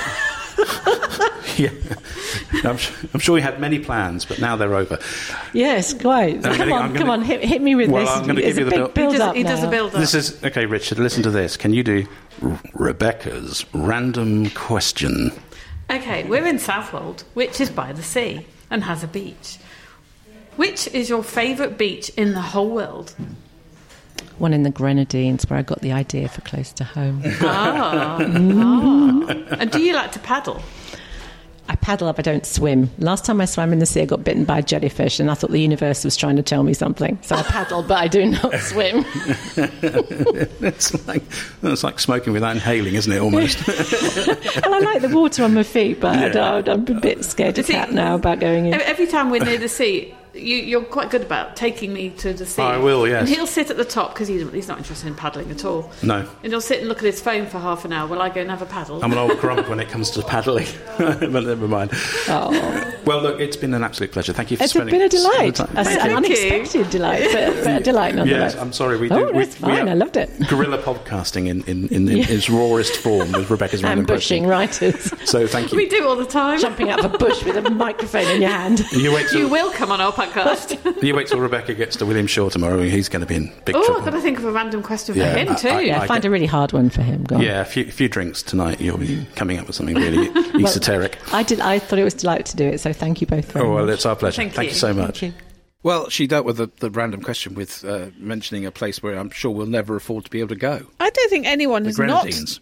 yeah, 1.58 1.70
I'm, 2.64 2.78
su- 2.78 3.08
I'm 3.14 3.20
sure 3.20 3.38
you 3.38 3.44
had 3.44 3.60
many 3.60 3.80
plans, 3.80 4.26
but 4.26 4.40
now 4.40 4.56
they're 4.56 4.74
over. 4.76 5.00
Yes, 5.54 5.94
quite. 5.94 6.36
I'm 6.38 6.42
come 6.44 6.58
gonna- 6.58 6.74
on, 6.74 6.82
come 6.94 7.08
gonna- 7.08 7.12
on, 7.12 7.22
hit, 7.24 7.44
hit 7.44 7.62
me 7.62 7.76
with 7.76 7.90
Well, 7.90 8.04
this. 8.06 8.10
I'm 8.10 8.26
gonna 8.28 8.40
It's 8.40 8.50
give 8.50 8.60
you 8.60 8.66
the 8.66 8.70
big 8.72 8.80
build- 8.80 8.90
He 8.90 8.94
build 9.02 9.12
does, 9.14 9.22
up 9.22 9.36
he 9.36 9.44
does 9.44 9.64
a 9.64 9.68
build 9.70 9.94
up. 9.94 10.00
This 10.00 10.14
is 10.14 10.44
okay, 10.44 10.66
Richard. 10.66 11.00
Listen 11.00 11.24
to 11.24 11.30
this. 11.32 11.58
Can 11.58 11.74
you 11.74 11.84
do 11.84 12.08
R- 12.44 12.60
Rebecca's 12.74 13.66
random 13.74 14.50
question? 14.52 15.32
Okay, 15.92 16.24
we're 16.26 16.46
in 16.48 16.60
Southwold, 16.60 17.24
which 17.34 17.60
is 17.62 17.70
by 17.70 17.92
the 17.94 18.04
sea 18.04 18.46
and 18.72 18.84
has 18.84 19.04
a 19.04 19.08
beach. 19.08 19.58
Which 20.56 20.88
is 20.88 21.10
your 21.10 21.24
favourite 21.24 21.78
beach 21.78 22.10
in 22.10 22.34
the 22.34 22.42
whole 22.42 22.70
world? 22.70 23.14
One 24.40 24.54
in 24.54 24.64
the 24.64 24.72
Grenadines, 24.72 25.48
where 25.50 25.60
I 25.60 25.62
got 25.62 25.82
the 25.82 25.92
idea 25.92 26.28
for 26.28 26.42
close 26.42 26.72
to 26.74 26.84
home. 26.84 27.22
Ah, 27.42 28.18
ah. 28.20 28.20
And 29.60 29.72
do 29.72 29.80
you 29.82 29.94
like 29.94 30.12
to 30.14 30.20
paddle? 30.20 30.62
I 31.70 31.76
paddle 31.78 32.10
up, 32.10 32.20
I 32.20 32.24
don't 32.24 32.46
swim. 32.46 32.90
Last 33.00 33.24
time 33.24 33.40
I 33.40 33.46
swam 33.46 33.72
in 33.72 33.80
the 33.80 33.86
sea, 33.86 34.02
I 34.02 34.06
got 34.06 34.24
bitten 34.24 34.44
by 34.44 34.60
a 34.60 34.62
jellyfish, 34.62 35.20
and 35.20 35.32
I 35.32 35.34
thought 35.34 35.52
the 35.52 35.62
universe 35.62 36.04
was 36.04 36.18
trying 36.18 36.36
to 36.36 36.44
tell 36.44 36.62
me 36.64 36.74
something. 36.74 37.18
So 37.22 37.38
I 37.38 37.44
paddle, 37.44 37.84
but 37.84 37.98
I 38.00 38.08
do 38.10 38.26
not 38.26 38.54
swim. 38.60 39.06
it's 39.56 41.08
like 41.08 41.24
it's 41.62 41.84
like 41.84 42.00
smoking 42.02 42.34
without 42.34 42.52
inhaling, 42.52 42.96
isn't 42.96 43.12
it? 43.12 43.20
Almost. 43.20 43.66
well, 43.68 44.74
I 44.74 44.80
like 44.80 45.02
the 45.02 45.12
water 45.14 45.44
on 45.46 45.54
my 45.54 45.64
feet, 45.64 46.02
but 46.02 46.18
I 46.18 46.30
don't, 46.30 46.68
I'm 46.68 46.98
a 46.98 47.00
bit 47.00 47.24
scared 47.24 47.58
of 47.58 47.68
cat 47.68 47.94
now 47.94 48.16
about 48.16 48.40
going 48.42 48.66
in. 48.66 48.74
Every 48.74 49.08
time 49.08 49.30
we're 49.30 49.44
near 49.44 49.58
the 49.58 49.70
sea, 49.70 50.14
you, 50.34 50.58
you're 50.58 50.84
quite 50.84 51.10
good 51.12 51.22
about 51.22 51.56
taking 51.56 51.94
me 51.94 52.10
to 52.12 52.34
the 52.34 52.46
sea. 52.46 52.62
I 52.62 52.78
will, 52.78 53.08
yes. 53.08 53.22
And 53.22 53.30
he'll 53.30 53.46
sit 53.48 53.70
at 53.70 53.78
the 53.78 53.86
top 53.86 54.14
because 54.14 54.28
he's, 54.28 54.50
he's 54.52 54.68
not 54.68 54.78
interested 54.80 55.08
in 55.08 55.16
paddling 55.16 55.52
at 55.52 55.64
all. 55.66 55.92
no. 56.02 56.28
And 56.44 56.52
he'll 56.52 56.62
sit 56.62 56.80
and 56.80 56.90
look 56.90 56.98
at 57.00 57.04
his 57.06 57.22
phone 57.22 57.46
for 57.46 57.60
half 57.60 57.86
an 57.86 57.94
hour 57.94 58.08
while 58.08 58.22
I 58.22 58.30
go 58.30 58.42
and 58.42 58.50
have 58.50 58.62
a 58.62 58.66
paddle. 58.66 59.04
I'm 59.04 59.12
an 59.12 59.18
old 59.18 59.38
grump 59.40 59.70
when 59.70 59.80
it 59.80 59.90
comes 59.90 60.10
to 60.12 60.22
paddling, 60.24 60.68
but 60.98 61.22
never 61.32 61.68
mind. 61.68 61.92
Oh, 62.28 62.50
Well, 63.06 63.22
look, 63.22 63.40
it's 63.40 63.58
been 63.58 63.74
an 63.74 63.84
absolute 63.84 64.12
pleasure. 64.12 64.34
Thank 64.34 64.50
you 64.52 64.58
for 64.58 64.64
it's 64.64 64.74
spending 64.74 64.96
It's 65.02 65.14
been 65.14 65.20
a 65.22 65.24
delight. 65.38 65.58
some 65.58 65.68
time- 65.68 65.78
A- 65.78 65.84
Thank 65.84 66.02
an 66.02 66.10
you. 66.10 66.18
unexpected 66.18 66.90
delight, 66.90 67.28
but, 67.32 67.64
but 67.64 67.82
a 67.82 67.84
delight 67.84 68.16
nonetheless. 68.16 68.54
Yes, 68.54 68.62
I'm 68.62 68.74
sorry. 68.74 68.98
We 68.98 69.12
Oh, 69.12 69.26
did. 69.28 69.36
we, 69.36 69.44
that's 69.46 69.62
we 69.62 69.70
fine. 69.70 69.88
are 69.88 69.92
I 69.92 69.94
loved 69.94 70.18
it. 70.18 70.30
Guerrilla 70.48 70.78
podcasting 70.80 71.48
in, 71.48 71.64
in, 71.66 71.88
in, 71.90 72.08
in 72.10 72.18
its 72.30 72.50
rawest 72.50 72.96
form 72.98 73.32
with 73.34 73.50
Rebecca's 73.52 73.84
random 73.84 74.00
Ambushing 74.10 74.48
writers, 74.48 75.12
So 75.30 75.46
thank 75.48 75.72
you. 75.72 75.78
we 75.78 75.88
do 75.88 76.08
all 76.08 76.16
the 76.16 76.26
time. 76.26 76.60
jumping 76.60 76.90
out 76.90 77.04
of 77.06 77.14
a 77.14 77.18
bush 77.18 77.44
with 77.44 77.58
a 77.58 77.70
microphone 77.70 78.26
in 78.28 78.42
your 78.42 78.52
hand. 78.52 78.80
You 78.94 79.14
wait 79.14 79.28
till 79.30 79.42
You 79.42 79.48
will 79.50 79.72
come 79.72 79.92
on 79.92 80.02
our 80.02 80.12
podcast. 80.12 80.23
you 81.02 81.16
wait 81.16 81.28
till 81.28 81.40
Rebecca 81.40 81.74
gets 81.74 81.96
to 81.98 82.06
William 82.06 82.28
Shaw 82.28 82.50
tomorrow. 82.50 82.80
and 82.80 82.90
He's 82.92 83.10
going 83.10 83.22
to 83.22 83.26
be 83.26 83.36
in 83.36 83.46
big 83.66 83.76
trouble. 83.76 83.88
oh, 83.92 83.98
I've 84.00 84.06
got 84.06 84.12
to 84.12 84.22
think 84.22 84.38
of 84.40 84.46
a 84.46 84.52
random 84.52 84.82
question 84.84 85.16
Yeah, 85.16 85.34
for 85.34 85.40
him 85.40 85.50
I- 85.50 85.56
too. 85.56 85.68
I- 85.70 85.82
Yeah, 85.82 86.02
I 86.02 86.08
find 86.08 86.22
get- 86.22 86.28
a 86.28 86.32
really 86.32 86.46
hard 86.46 86.74
one 86.74 86.90
for 86.90 87.02
him. 87.02 87.24
Go 87.24 87.36
on. 87.38 87.42
Yeah, 87.42 87.62
a 87.62 87.66
few, 87.66 87.84
a 87.86 87.92
few 87.92 88.08
drinks 88.10 88.42
tonight. 88.44 88.80
You'll 88.82 88.98
be 88.98 89.26
coming 89.36 89.58
up 89.60 89.68
with 89.68 89.76
something 89.76 89.96
really 89.96 90.30
esoteric. 90.64 91.18
I 91.34 91.44
did. 91.44 91.60
I 91.60 91.80
thought 91.80 92.00
it 92.00 92.04
was 92.04 92.14
delightful 92.14 92.52
to 92.52 92.58
do 92.58 92.66
it. 92.68 92.80
So 92.80 92.94
thank 92.94 93.22
you 93.22 93.28
both 93.28 93.52
very 93.52 93.66
Oh 93.66 93.74
well, 93.76 93.86
much. 93.86 93.94
it's 93.96 94.06
our 94.06 94.16
pleasure. 94.16 94.38
Thank 94.44 94.58
you 94.58 94.64
you. 94.64 94.70
so 94.72 94.94
much. 94.94 95.20
Thank 95.22 95.34
you. 95.36 95.42
Well, 95.84 96.10
she 96.10 96.28
dealt 96.28 96.46
with 96.46 96.56
the, 96.58 96.70
the 96.80 96.90
random 96.90 97.22
question 97.22 97.56
with 97.56 97.84
uh, 97.84 98.06
mentioning 98.18 98.66
a 98.66 98.72
place 98.72 99.04
where 99.04 99.18
I'm 99.20 99.30
sure 99.32 99.52
we'll 99.52 99.66
never 99.68 99.98
afford 99.98 100.24
to 100.24 100.30
be 100.32 100.40
able 100.40 100.50
to 100.50 100.56
go. 100.56 100.86
I 101.02 101.10
don't 101.10 101.30
think 101.30 101.46
anyone 101.46 101.84
The 101.84 101.90
has 101.90 102.00
not 102.00 102.22
Grenadines. 102.24 102.62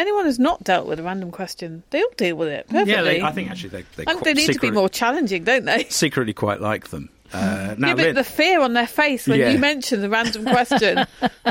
Anyone 0.00 0.24
who's 0.24 0.38
not 0.38 0.64
dealt 0.64 0.86
with 0.86 0.98
a 0.98 1.02
random 1.02 1.30
question. 1.30 1.82
They 1.90 2.00
all 2.02 2.10
deal 2.16 2.36
with 2.36 2.48
it 2.48 2.66
perfectly. 2.68 2.92
Yeah, 2.92 3.02
they, 3.02 3.20
I 3.22 3.32
think 3.32 3.50
actually 3.50 3.68
they 3.70 3.84
they, 3.96 4.04
And 4.06 4.18
qu- 4.18 4.24
they 4.24 4.34
need 4.34 4.52
to 4.52 4.58
be 4.58 4.70
more 4.70 4.88
challenging, 4.88 5.44
don't 5.44 5.64
they? 5.66 5.84
secretly 5.90 6.32
quite 6.32 6.60
like 6.60 6.88
them. 6.88 7.10
Uh, 7.32 7.74
now, 7.78 7.88
yeah, 7.88 7.94
but 7.94 8.04
Lin, 8.06 8.14
the 8.14 8.24
fear 8.24 8.60
on 8.60 8.72
their 8.72 8.86
face 8.86 9.26
when 9.28 9.38
Yeah. 9.38 9.50
you 9.50 9.58
mention 9.58 10.00
the 10.00 10.08
random 10.08 10.44
question. 10.44 11.06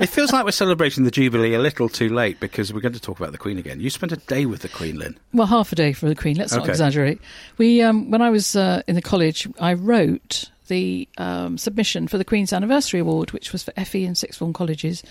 it 0.00 0.06
feels 0.08 0.32
like 0.32 0.44
we're 0.44 0.50
celebrating 0.50 1.04
the 1.04 1.10
Jubilee 1.10 1.54
a 1.54 1.58
little 1.58 1.88
too 1.88 2.08
late 2.08 2.40
because 2.40 2.72
we're 2.72 2.80
going 2.80 2.92
to 2.92 3.00
talk 3.00 3.18
about 3.18 3.32
the 3.32 3.38
Queen 3.38 3.58
again. 3.58 3.80
You 3.80 3.90
spent 3.90 4.12
a 4.12 4.16
day 4.16 4.44
with 4.46 4.60
the 4.62 4.68
Queen, 4.68 4.98
Lin. 4.98 5.16
Well, 5.32 5.46
half 5.46 5.72
a 5.72 5.76
day 5.76 5.92
for 5.92 6.08
the 6.08 6.14
Queen. 6.14 6.36
Let's 6.36 6.52
not 6.54 6.68
exaggerate. 6.68 7.20
We, 7.58 7.80
um, 7.82 8.10
when 8.10 8.22
I 8.22 8.30
was 8.30 8.54
uh, 8.56 8.82
in 8.86 8.94
the 8.96 9.02
college, 9.02 9.48
I 9.60 9.74
wrote 9.74 10.50
the 10.68 11.08
um, 11.16 11.56
submission 11.56 12.06
for 12.08 12.18
the 12.18 12.24
Queen's 12.24 12.52
Anniversary 12.52 13.00
Award, 13.00 13.32
which 13.32 13.52
was 13.52 13.62
for 13.62 13.72
FE 13.72 14.04
and 14.04 14.18
sixth 14.18 14.38
form 14.38 14.52
colleges, 14.52 15.02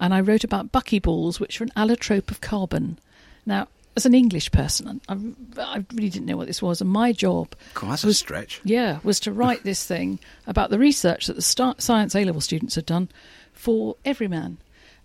and 0.00 0.12
I 0.14 0.20
wrote 0.20 0.42
about 0.44 0.72
buckyballs, 0.72 1.38
which 1.38 1.60
are 1.60 1.64
an 1.64 1.72
allotrope 1.76 2.30
of 2.30 2.40
carbon. 2.40 2.98
Now, 3.46 3.68
as 3.96 4.06
an 4.06 4.14
English 4.14 4.50
person, 4.52 5.00
I, 5.08 5.16
I 5.60 5.84
really 5.92 6.08
didn't 6.10 6.26
know 6.26 6.36
what 6.36 6.46
this 6.46 6.62
was, 6.62 6.80
and 6.80 6.88
my 6.88 7.12
job 7.12 7.54
God, 7.74 7.90
that's 7.92 8.04
a 8.04 8.06
was 8.06 8.18
stretch. 8.18 8.60
yeah, 8.64 9.00
was 9.02 9.18
to 9.20 9.32
write 9.32 9.62
this 9.64 9.84
thing 9.84 10.18
about 10.46 10.70
the 10.70 10.78
research 10.78 11.26
that 11.26 11.34
the 11.36 11.42
sta 11.42 11.74
science 11.78 12.14
A 12.14 12.24
level 12.24 12.40
students 12.40 12.74
had 12.76 12.86
done 12.86 13.08
for 13.52 13.96
Everyman. 14.04 14.58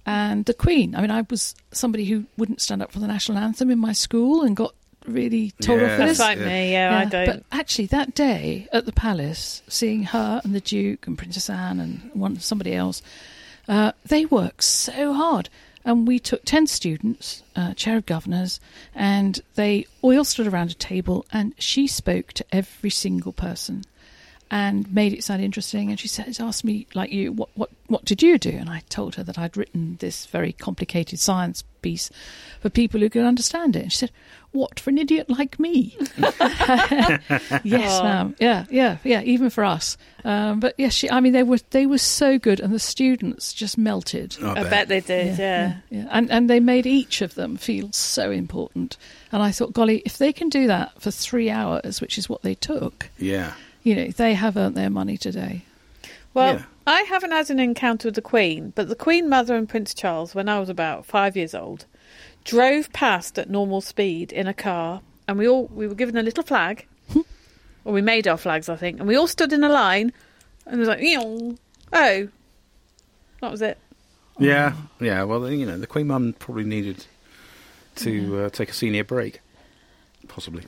And 0.07 0.45
the 0.45 0.53
Queen. 0.53 0.93
I 0.95 1.01
mean, 1.01 1.09
I 1.09 1.25
was 1.31 1.55
somebody 1.71 2.05
who 2.05 2.25
wouldn't 2.37 2.61
stand 2.61 2.83
up 2.83 2.91
for 2.91 2.99
the 2.99 3.07
national 3.07 3.39
anthem 3.39 3.71
in 3.71 3.79
my 3.79 3.91
school 3.91 4.43
and 4.43 4.55
got 4.55 4.75
really 5.07 5.49
told 5.61 5.81
off 5.81 5.87
Yeah. 5.87 5.95
for 5.97 6.05
That's 6.05 6.11
this. 6.11 6.19
like 6.19 6.37
Yeah. 6.37 6.45
me. 6.45 6.71
Yeah, 6.73 6.99
I 6.99 7.05
don't. 7.05 7.25
But 7.25 7.43
actually, 7.51 7.87
that 7.87 8.13
day 8.13 8.67
at 8.71 8.85
the 8.85 8.91
palace, 8.91 9.63
seeing 9.67 10.03
her 10.03 10.41
and 10.43 10.53
the 10.53 10.61
Duke 10.61 11.07
and 11.07 11.17
Princess 11.17 11.49
Anne 11.49 11.79
and 11.79 12.11
one 12.13 12.39
somebody 12.39 12.75
else, 12.75 13.01
uh, 13.68 13.91
they 14.05 14.26
worked 14.26 14.63
so 14.63 15.13
hard. 15.13 15.49
And 15.84 16.07
we 16.07 16.18
took 16.18 16.43
10 16.45 16.66
students, 16.66 17.43
uh, 17.55 17.76
chair 17.76 17.97
of 17.97 18.07
governors, 18.07 18.59
and 18.95 19.39
they 19.53 19.86
all 20.01 20.24
stood 20.24 20.47
around 20.47 20.72
a 20.72 20.76
table, 20.76 21.28
and 21.32 21.53
she 21.59 21.86
spoke 21.86 22.34
to 22.34 22.45
every 22.51 22.89
single 22.89 23.32
person 23.32 23.84
and 24.51 24.91
made 24.93 25.13
it 25.13 25.24
sound 25.24 25.43
interesting. 25.43 25.89
And 25.89 25.99
she 25.99 26.07
says, 26.07 26.39
asked 26.39 26.63
me, 26.63 26.88
like 26.93 27.11
you, 27.11 27.32
what, 27.32 27.49
what, 27.55 27.70
what 27.88 28.05
did 28.05 28.22
you 28.22 28.38
do? 28.38 28.49
And 28.49 28.70
I 28.70 28.84
told 28.89 29.16
her 29.16 29.24
that 29.24 29.38
I'd 29.38 29.57
written 29.57 29.97
this 29.99 30.26
very 30.28 30.51
complicated 30.51 31.20
science 31.20 31.63
piece 31.82 32.09
for 32.61 32.70
people 32.70 32.99
who 32.99 33.09
could 33.09 33.26
understand 33.26 33.76
it. 33.76 33.84
And 33.84 33.91
she 33.91 33.97
said, 33.97 34.11
what, 34.55 34.79
for 34.79 34.89
an 34.89 34.97
idiot 34.97 35.29
like 35.29 35.59
me? 35.59 35.95
yes, 36.17 37.99
Aw. 37.99 38.03
ma'am. 38.03 38.35
Yeah, 38.39 38.65
yeah, 38.69 38.97
yeah. 39.03 39.21
Even 39.21 39.49
for 39.49 39.63
us. 39.63 39.97
Um, 40.23 40.59
but 40.59 40.73
yes, 40.77 40.93
she, 40.93 41.09
I 41.09 41.19
mean, 41.19 41.33
they 41.33 41.43
were 41.43 41.59
they 41.71 41.85
were 41.85 41.97
so 41.99 42.39
good, 42.39 42.59
and 42.59 42.73
the 42.73 42.79
students 42.79 43.53
just 43.53 43.77
melted. 43.77 44.37
I 44.41 44.61
I 44.61 44.63
bet 44.63 44.87
they 44.87 45.01
did. 45.01 45.37
Yeah. 45.37 45.77
yeah. 45.89 46.07
And 46.09 46.31
and 46.31 46.49
they 46.49 46.59
made 46.59 46.85
each 46.85 47.21
of 47.21 47.35
them 47.35 47.57
feel 47.57 47.91
so 47.91 48.31
important. 48.31 48.97
And 49.31 49.43
I 49.43 49.51
thought, 49.51 49.73
golly, 49.73 50.01
if 50.05 50.17
they 50.17 50.31
can 50.33 50.49
do 50.49 50.67
that 50.67 50.99
for 51.01 51.11
three 51.11 51.49
hours, 51.49 52.01
which 52.01 52.17
is 52.17 52.29
what 52.29 52.41
they 52.41 52.55
took, 52.55 53.09
Yeah. 53.17 53.53
you 53.83 53.95
know, 53.95 54.07
they 54.07 54.33
have 54.33 54.55
earned 54.55 54.75
their 54.75 54.89
money 54.89 55.17
today. 55.17 55.63
Well, 56.33 56.55
Yeah. 56.55 56.63
I 56.87 57.01
haven't 57.01 57.31
had 57.31 57.49
an 57.49 57.59
encounter 57.59 58.07
with 58.07 58.15
the 58.15 58.21
Queen, 58.21 58.71
but 58.75 58.87
the 58.87 58.95
Queen 58.95 59.27
Mother 59.27 59.55
and 59.55 59.67
Prince 59.67 59.93
Charles, 59.93 60.35
when 60.35 60.47
I 60.47 60.59
was 60.59 60.69
about 60.69 61.05
five 61.05 61.35
years 61.35 61.55
old, 61.55 61.85
drove 62.45 62.93
past 62.93 63.37
at 63.37 63.49
normal 63.49 63.81
speed 63.81 64.31
in 64.31 64.47
a 64.47 64.53
car, 64.53 65.01
and 65.27 65.37
we 65.37 65.47
all 65.47 65.65
we 65.67 65.87
were 65.87 65.95
given 65.95 66.15
a 66.15 66.23
little 66.23 66.43
flag, 66.43 66.87
or 67.83 67.91
we 67.91 68.01
made 68.01 68.27
our 68.27 68.37
flags, 68.37 68.69
I 68.69 68.77
think, 68.77 68.99
and 68.99 69.07
we 69.07 69.17
all 69.17 69.27
stood 69.27 69.51
in 69.51 69.63
a 69.63 69.69
line, 69.69 70.13
and 70.65 70.75
it 70.75 70.79
was 70.79 70.87
like, 70.87 70.99
"Eeong." 70.99 71.57
oh, 71.91 72.27
that 73.41 73.51
was 73.51 73.61
it. 73.61 73.77
Yeah, 74.39 74.73
yeah. 74.99 75.23
Well, 75.23 75.49
you 75.51 75.65
know, 75.65 75.77
the 75.77 75.87
Queen 75.87 76.07
Mum 76.07 76.33
probably 76.39 76.63
needed 76.63 77.05
to 77.97 78.39
uh, 78.39 78.49
take 78.49 78.69
a 78.69 78.73
senior 78.73 79.03
break, 79.03 79.41
possibly. 80.27 80.63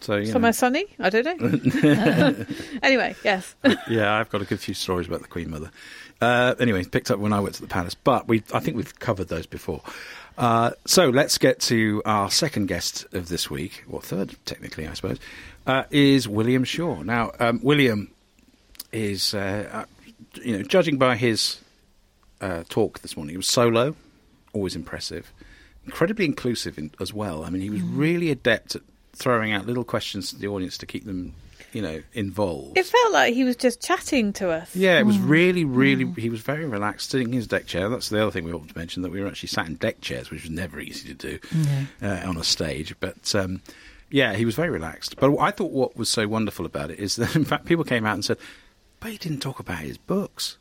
So, 0.00 0.16
you 0.16 0.26
Somewhere 0.26 0.48
know, 0.48 0.52
sunny? 0.52 0.86
I 1.00 1.10
don't 1.10 1.40
know. 1.40 2.44
anyway, 2.82 3.16
yes. 3.24 3.54
yeah, 3.88 4.14
I've 4.14 4.30
got 4.30 4.40
a 4.40 4.44
good 4.44 4.60
few 4.60 4.74
stories 4.74 5.08
about 5.08 5.22
the 5.22 5.28
Queen 5.28 5.50
Mother. 5.50 5.70
Uh, 6.20 6.54
anyway, 6.58 6.84
picked 6.84 7.10
up 7.10 7.18
when 7.18 7.32
I 7.32 7.40
went 7.40 7.54
to 7.56 7.60
the 7.62 7.68
palace, 7.68 7.94
but 7.94 8.26
we 8.26 8.42
I 8.52 8.60
think 8.60 8.76
we've 8.76 8.98
covered 8.98 9.28
those 9.28 9.46
before. 9.46 9.82
Uh, 10.36 10.70
so 10.84 11.10
let's 11.10 11.36
get 11.36 11.58
to 11.60 12.00
our 12.04 12.30
second 12.30 12.66
guest 12.66 13.06
of 13.12 13.28
this 13.28 13.50
week, 13.50 13.84
or 13.90 14.00
third, 14.00 14.36
technically, 14.44 14.86
I 14.86 14.94
suppose, 14.94 15.18
uh, 15.66 15.84
is 15.90 16.28
William 16.28 16.62
Shaw. 16.64 17.02
Now, 17.02 17.32
um, 17.40 17.60
William 17.62 18.10
is, 18.92 19.34
uh, 19.34 19.68
uh, 19.72 19.84
you 20.40 20.56
know, 20.56 20.62
judging 20.62 20.96
by 20.96 21.16
his 21.16 21.60
uh, 22.40 22.62
talk 22.68 23.00
this 23.00 23.16
morning, 23.16 23.32
he 23.32 23.36
was 23.36 23.48
solo, 23.48 23.96
always 24.52 24.76
impressive, 24.76 25.32
incredibly 25.84 26.24
inclusive 26.24 26.78
in, 26.78 26.92
as 27.00 27.12
well. 27.12 27.44
I 27.44 27.50
mean, 27.50 27.62
he 27.62 27.70
was 27.70 27.82
really 27.82 28.30
adept 28.30 28.76
at 28.76 28.82
throwing 29.14 29.52
out 29.52 29.66
little 29.66 29.84
questions 29.84 30.30
to 30.30 30.36
the 30.36 30.46
audience 30.46 30.78
to 30.78 30.86
keep 30.86 31.04
them 31.04 31.34
you 31.72 31.82
know, 31.82 32.02
involved. 32.14 32.78
It 32.78 32.86
felt 32.86 33.12
like 33.12 33.34
he 33.34 33.44
was 33.44 33.56
just 33.56 33.82
chatting 33.82 34.32
to 34.34 34.50
us. 34.50 34.74
Yeah, 34.74 34.98
it 34.98 35.06
was 35.06 35.18
really, 35.18 35.64
really. 35.64 36.10
He 36.20 36.30
was 36.30 36.40
very 36.40 36.64
relaxed 36.64 37.10
sitting 37.10 37.28
in 37.28 37.32
his 37.34 37.46
deck 37.46 37.66
chair. 37.66 37.88
That's 37.88 38.08
the 38.08 38.22
other 38.22 38.30
thing 38.30 38.44
we 38.44 38.52
ought 38.52 38.68
to 38.68 38.78
mention 38.78 39.02
that 39.02 39.12
we 39.12 39.20
were 39.20 39.26
actually 39.26 39.48
sat 39.48 39.66
in 39.66 39.74
deck 39.76 40.00
chairs, 40.00 40.30
which 40.30 40.42
was 40.42 40.50
never 40.50 40.80
easy 40.80 41.14
to 41.14 41.14
do 41.14 41.38
uh, 42.02 42.20
on 42.24 42.36
a 42.36 42.44
stage. 42.44 42.94
But 43.00 43.34
um, 43.34 43.60
yeah, 44.10 44.34
he 44.34 44.44
was 44.44 44.54
very 44.54 44.70
relaxed. 44.70 45.16
But 45.18 45.36
I 45.38 45.50
thought 45.50 45.72
what 45.72 45.96
was 45.96 46.08
so 46.08 46.26
wonderful 46.26 46.64
about 46.64 46.90
it 46.90 46.98
is 46.98 47.16
that, 47.16 47.36
in 47.36 47.44
fact, 47.44 47.66
people 47.66 47.84
came 47.84 48.06
out 48.06 48.14
and 48.14 48.24
said, 48.24 48.38
"But 49.00 49.12
he 49.12 49.18
didn't 49.18 49.40
talk 49.40 49.60
about 49.60 49.78
his 49.78 49.98
books." 49.98 50.58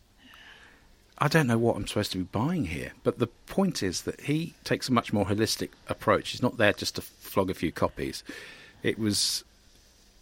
I 1.20 1.28
don't 1.28 1.48
know 1.48 1.58
what 1.58 1.76
I'm 1.76 1.88
supposed 1.88 2.12
to 2.12 2.20
be 2.20 2.26
buying 2.26 2.66
here, 2.66 2.92
but 3.04 3.18
the 3.18 3.26
point 3.48 3.82
is 3.82 4.04
that 4.04 4.22
he 4.22 4.54
takes 4.64 4.88
a 4.88 4.94
much 4.94 5.12
more 5.12 5.26
holistic 5.26 5.70
approach. 5.88 6.30
He's 6.30 6.44
not 6.44 6.58
there 6.58 6.74
just 6.74 6.96
to 6.96 7.02
flog 7.02 7.50
a 7.50 7.56
few 7.56 7.72
copies. 7.72 8.24
It 8.84 9.00
was 9.00 9.44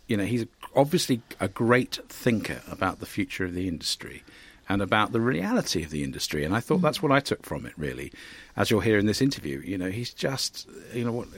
you 0.08 0.18
know, 0.18 0.26
he's 0.26 0.46
obviously 0.76 1.22
a 1.40 1.48
great 1.48 2.00
thinker 2.10 2.62
about 2.70 3.00
the 3.00 3.06
future 3.06 3.46
of 3.46 3.54
the 3.54 3.68
industry 3.68 4.24
and 4.68 4.82
about 4.82 5.12
the 5.12 5.22
reality 5.22 5.84
of 5.84 5.90
the 5.90 6.04
industry. 6.04 6.44
And 6.44 6.56
I 6.56 6.60
thought 6.60 6.82
that's 6.82 7.02
what 7.02 7.12
I 7.12 7.20
took 7.20 7.44
from 7.44 7.66
it, 7.66 7.74
really. 7.78 8.12
As 8.58 8.72
you'll 8.72 8.82
hear 8.82 8.98
in 8.98 9.06
this 9.06 9.22
interview, 9.22 9.62
you 9.64 9.78
know, 9.78 9.90
he's 9.90 10.14
just, 10.14 10.68
you 10.94 11.04
know, 11.06 11.12
what. 11.12 11.28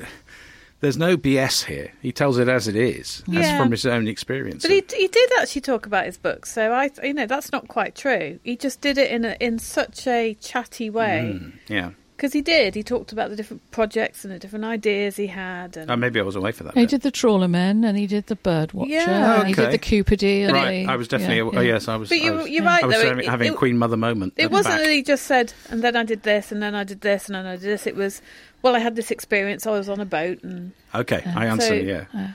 There's 0.79 0.95
no 0.95 1.17
BS 1.17 1.65
here. 1.65 1.91
He 2.03 2.11
tells 2.11 2.37
it 2.37 2.47
as 2.47 2.67
it 2.67 2.75
is, 2.75 3.23
as 3.33 3.49
from 3.57 3.71
his 3.71 3.83
own 3.87 4.07
experience. 4.07 4.61
But 4.61 4.69
he, 4.69 4.83
he 4.95 5.07
did 5.07 5.31
actually 5.39 5.61
talk 5.61 5.87
about 5.87 6.05
his 6.05 6.19
books, 6.19 6.53
so 6.53 6.71
I, 6.71 6.91
you 7.01 7.15
know, 7.15 7.25
that's 7.25 7.51
not 7.51 7.67
quite 7.67 7.95
true. 7.95 8.39
He 8.43 8.55
just 8.55 8.79
did 8.79 8.99
it 8.99 9.09
in 9.09 9.25
a, 9.25 9.35
in 9.39 9.57
such 9.57 10.05
a 10.05 10.35
chatty 10.35 10.91
way 10.91 11.39
Mm, 11.39 11.53
yeah. 11.67 11.89
Because 12.17 12.33
he 12.33 12.41
did. 12.41 12.73
He 12.73 12.81
talked 12.81 13.11
about 13.11 13.29
the 13.29 13.35
different 13.35 13.69
projects 13.69 14.25
and 14.25 14.33
the 14.33 14.39
different 14.39 14.65
ideas 14.65 15.17
he 15.17 15.27
had, 15.27 15.77
and 15.77 15.91
Oh, 15.91 15.95
maybe 15.95 16.19
I 16.19 16.23
was 16.23 16.35
away 16.35 16.51
for 16.51 16.63
that. 16.63 16.73
He 16.73 16.81
bit. 16.81 16.89
did 16.89 17.01
the 17.03 17.11
Trawlerman 17.11 17.87
and 17.87 17.95
he 17.95 18.07
did 18.07 18.25
the 18.25 18.35
Birdwatcher 18.35 18.87
Yeah. 18.89 19.39
and 19.41 19.47
he 19.47 19.53
did 19.53 19.71
the 19.71 19.77
Cupidee. 19.77 20.41
And 20.41 20.53
Right, 20.53 20.85
the- 20.87 20.91
I 20.91 20.95
was 20.95 21.07
definitely. 21.07 21.37
yeah, 21.37 21.43
oh, 21.43 21.61
yeah. 21.61 21.73
yes, 21.73 21.87
I 21.87 21.95
was. 21.95 22.09
But 22.09 22.19
you- 22.19 22.33
I 22.33 22.35
was, 22.35 22.49
you're 22.49 22.63
right, 22.65 22.83
I 22.83 22.87
was 22.87 22.95
though, 22.95 23.07
having, 23.07 23.23
it- 23.23 23.29
having 23.29 23.51
it- 23.53 23.55
Queen 23.55 23.77
Mother 23.77 23.97
moment. 23.97 24.33
It 24.35 24.49
wasn't 24.49 24.77
back. 24.77 24.85
that 24.85 24.91
he 24.91 25.03
just 25.03 25.27
said, 25.27 25.53
and 25.69 25.83
then 25.83 25.95
I 25.95 26.03
did 26.03 26.23
this, 26.23 26.51
and 26.51 26.59
then 26.63 26.73
I 26.73 26.83
did 26.83 27.01
this, 27.01 27.27
and 27.27 27.35
then 27.35 27.45
I 27.45 27.51
did 27.51 27.61
this. 27.61 27.85
It 27.85 27.95
was, 27.95 28.23
well, 28.63 28.75
I 28.75 28.79
had 28.79 28.95
this 28.95 29.11
experience. 29.11 29.67
I 29.67 29.71
was 29.71 29.87
on 29.87 29.99
a 29.99 30.05
boat, 30.05 30.41
and 30.41 30.71
Okay, 30.95 31.21
I 31.23 31.55
So, 31.59 31.75
yeah, 31.75 32.05
uh, 32.15 32.29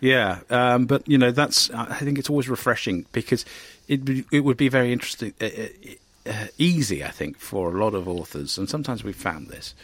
yeah. 0.00 0.40
Um, 0.50 0.86
but 0.86 1.06
you 1.08 1.18
know, 1.18 1.30
that's. 1.30 1.70
I 1.70 1.94
think 2.00 2.18
it's 2.18 2.28
always 2.30 2.48
refreshing 2.48 3.06
because 3.12 3.44
it 3.86 4.04
be- 4.04 4.24
it 4.32 4.40
would 4.40 4.56
be 4.56 4.68
very 4.68 4.92
interesting, 4.92 5.34
uh, 5.40 5.44
uh, 5.44 5.48
uh, 5.48 5.90
easy. 6.58 7.04
I 7.04 7.10
think 7.10 7.38
for 7.38 7.74
a 7.76 7.80
lot 7.82 7.94
of 7.94 8.08
authors, 8.08 8.58
and 8.58 8.68
sometimes 8.68 9.04
we've 9.04 9.16
found 9.16 9.48
this 9.48 9.74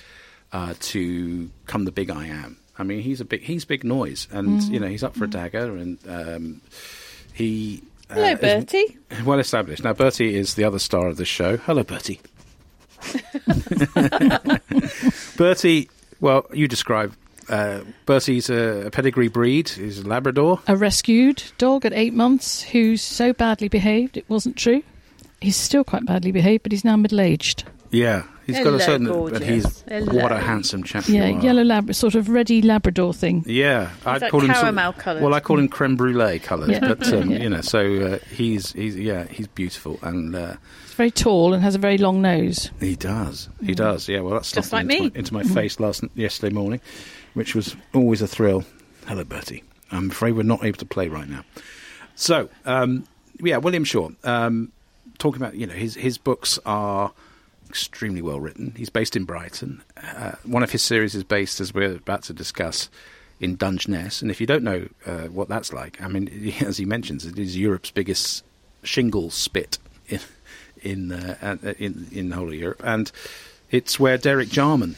uh, 0.53 0.75
to 0.81 1.51
come 1.67 1.85
the 1.85 1.93
big 1.93 2.11
I 2.11 2.27
am. 2.27 2.59
I 2.79 2.83
mean, 2.83 3.01
he's 3.03 3.21
a 3.21 3.25
big 3.25 3.43
he's 3.43 3.65
big 3.65 3.85
noise, 3.85 4.27
and 4.33 4.61
Mm-hmm. 4.61 4.75
you 4.75 4.81
know, 4.81 4.89
he's 4.89 5.05
up 5.05 5.15
for 5.17 5.25
a 5.25 5.31
dagger, 5.31 5.77
and 5.77 5.99
um, 6.09 6.61
he. 7.33 7.83
uh, 8.11 8.15
hello, 8.15 8.35
Bertie. 8.37 8.99
Well 9.25 9.39
established. 9.39 9.85
Now, 9.85 9.93
Bertie 9.93 10.35
is 10.35 10.55
the 10.55 10.65
other 10.65 10.79
star 10.81 11.07
of 11.09 11.17
the 11.17 11.25
show. 11.25 11.57
Hello, 11.57 11.83
Bertie. 11.85 12.21
Bertie, 15.37 15.91
well, 16.21 16.47
you 16.53 16.69
describe. 16.69 17.15
Uh, 17.49 17.81
Bertie's 18.07 18.49
a, 18.49 18.87
a 18.87 18.91
pedigree 18.91 19.29
breed. 19.29 19.69
He's 19.69 19.99
a 19.99 20.09
Labrador. 20.09 20.61
A 20.67 20.77
rescued 20.77 21.43
dog 21.59 21.85
at 21.85 21.93
eight 21.93 22.15
months 22.15 22.63
who's 22.63 23.03
so 23.03 23.33
badly 23.35 23.69
behaved 23.69 24.17
it 24.17 24.25
wasn't 24.29 24.57
true. 24.57 24.83
He's 25.45 25.57
still 25.57 25.85
quite 25.85 26.07
badly 26.07 26.33
behaved, 26.33 26.63
but 26.63 26.73
he's 26.73 26.85
now 26.85 26.97
middle 26.97 27.21
aged. 27.21 27.65
Yeah, 27.91 28.25
he's 28.47 28.59
got 28.59 28.75
a 28.75 28.81
certain. 28.81 29.07
gorgeous. 29.07 29.39
But 29.39 29.47
he's 29.49 29.83
Hello. 29.89 30.21
what 30.23 30.33
a 30.33 30.39
handsome 30.39 30.83
chap. 30.83 31.05
Yeah, 31.07 31.27
you 31.29 31.39
are. 31.39 31.43
yellow 31.43 31.63
lab, 31.63 31.95
sort 31.95 32.17
of 32.17 32.29
reddy 32.29 32.61
Labrador 32.61 33.15
thing. 33.15 33.45
Yeah, 33.47 33.91
I'd 34.05 34.23
like 34.23 34.31
call 34.33 34.41
him 34.41 34.47
sort 34.47 34.57
of- 34.57 34.63
caramel 34.63 34.93
coloured. 34.95 35.23
Well, 35.23 35.35
I 35.35 35.39
call 35.41 35.59
him 35.61 35.69
creme 35.69 35.95
brulee 35.95 36.41
coloured, 36.41 36.71
Yeah. 36.71 36.81
but 36.81 37.13
um, 37.13 37.31
Yeah. 37.31 37.39
you 37.43 37.51
know, 37.51 37.61
so 37.61 37.81
uh, 38.03 38.19
he's 38.35 38.73
he's 38.73 38.97
yeah, 38.97 39.27
he's 39.27 39.47
beautiful, 39.47 39.99
and 40.03 40.35
uh, 40.35 40.55
He's 40.85 40.95
very 40.95 41.11
tall 41.13 41.55
and 41.55 41.63
has 41.63 41.75
a 41.77 41.79
very 41.79 41.99
long 41.99 42.21
nose. 42.21 42.71
He 42.81 42.97
does. 42.97 43.49
He 43.65 43.75
does. 43.75 44.09
Yeah. 44.09 44.21
Well, 44.21 44.35
that's 44.35 44.51
Just 44.51 44.73
like 44.73 44.83
into 44.83 44.95
me. 44.95 45.01
My, 45.11 45.13
into 45.15 45.35
my 45.35 45.43
face 45.45 45.79
last 45.79 46.03
yesterday 46.17 46.53
morning, 46.53 46.81
which 47.35 47.55
was 47.55 47.77
always 47.95 48.23
a 48.23 48.27
thrill. 48.27 48.65
Hello, 49.07 49.23
Bertie. 49.23 49.63
I'm 49.93 50.11
afraid 50.11 50.33
we're 50.33 50.43
not 50.43 50.65
able 50.65 50.79
to 50.79 50.87
play 50.87 51.07
right 51.09 51.29
now. 51.29 51.45
So, 52.17 52.49
um, 52.65 53.05
yeah, 53.41 53.59
William 53.59 53.85
Shaw. 53.85 54.11
Um, 54.25 54.73
talking 55.19 55.41
about 55.41 55.55
you 55.55 55.67
know 55.67 55.75
his 55.75 55.95
his 55.95 56.19
books 56.19 56.59
are 56.65 57.13
extremely 57.69 58.23
well 58.23 58.41
written. 58.41 58.73
He's 58.77 58.91
based 58.91 59.17
in 59.17 59.25
Brighton. 59.25 59.83
Uh, 59.97 60.33
one 60.45 60.63
of 60.63 60.71
his 60.73 60.83
series 60.83 61.15
is 61.15 61.25
based, 61.25 61.61
as 61.61 61.75
we're 61.75 61.97
about 61.97 62.23
to 62.25 62.33
discuss, 62.33 62.89
in 63.41 63.57
Dungeness. 63.57 64.23
And 64.23 64.31
if 64.31 64.41
you 64.41 64.47
don't 64.47 64.63
know 64.63 64.89
uh, 65.07 65.25
what 65.25 65.49
that's 65.49 65.73
like, 65.73 66.01
I 66.01 66.09
mean, 66.09 66.55
as 66.61 66.79
he 66.79 66.85
mentions, 66.85 67.27
it 67.27 67.39
is 67.39 67.57
Europe's 67.57 67.91
biggest 67.91 68.45
shingle 68.83 69.31
spit 69.31 69.79
in 70.09 70.21
in 70.83 71.13
uh, 71.13 71.57
uh, 71.65 71.73
in, 71.79 72.07
in 72.13 72.29
the 72.29 72.37
whole 72.37 72.49
of 72.49 72.55
Europe, 72.55 72.83
and 72.85 73.11
it's 73.71 73.99
where 73.99 74.19
Derek 74.19 74.49
Jarman. 74.49 74.97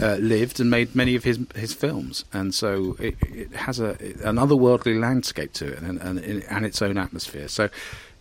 Uh, 0.00 0.16
lived 0.16 0.60
and 0.60 0.70
made 0.70 0.94
many 0.94 1.14
of 1.14 1.24
his 1.24 1.38
his 1.54 1.74
films, 1.74 2.24
and 2.32 2.54
so 2.54 2.96
it, 2.98 3.16
it 3.20 3.52
has 3.52 3.78
a 3.78 3.90
an 4.24 4.36
otherworldly 4.36 4.98
landscape 4.98 5.52
to 5.52 5.66
it 5.66 5.78
and, 5.80 6.00
and, 6.00 6.18
and 6.18 6.64
its 6.64 6.80
own 6.80 6.96
atmosphere. 6.96 7.48
So 7.48 7.68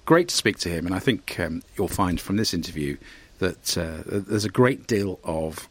great 0.09 0.27
to 0.27 0.35
speak 0.35 0.57
to 0.57 0.69
him, 0.69 0.87
and 0.87 0.95
I 0.95 0.97
think 0.97 1.39
um, 1.39 1.61
you'll 1.77 1.87
find 1.87 2.19
from 2.19 2.37
this 2.37 2.51
interview 2.51 2.97
that 3.37 3.77
uh, 3.77 4.01
there's 4.07 4.43
a 4.43 4.49
great 4.49 4.87
deal 4.87 5.19
of 5.23 5.69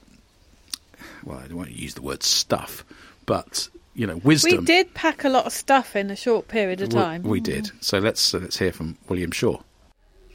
well, 1.25 1.39
I 1.39 1.49
don't 1.49 1.57
want 1.57 1.71
to 1.71 1.75
use 1.75 1.95
the 1.95 2.03
word 2.03 2.23
stuff, 2.23 2.85
but 3.27 3.69
you 3.95 4.07
know, 4.07 4.19
wisdom. 4.19 4.61
We 4.61 4.65
did 4.65 4.95
pack 4.95 5.25
a 5.25 5.29
lot 5.29 5.47
of 5.47 5.53
stuff 5.53 5.97
in 5.97 6.09
a 6.09 6.15
short 6.15 6.47
period 6.47 6.81
of 6.81 6.91
time. 6.91 7.25
We, 7.25 7.41
did. 7.41 7.73
So 7.81 7.99
let's 7.99 8.33
uh, 8.33 8.39
let's 8.39 8.57
hear 8.57 8.71
from 8.71 8.97
William 9.09 9.33
Shaw. 9.33 9.61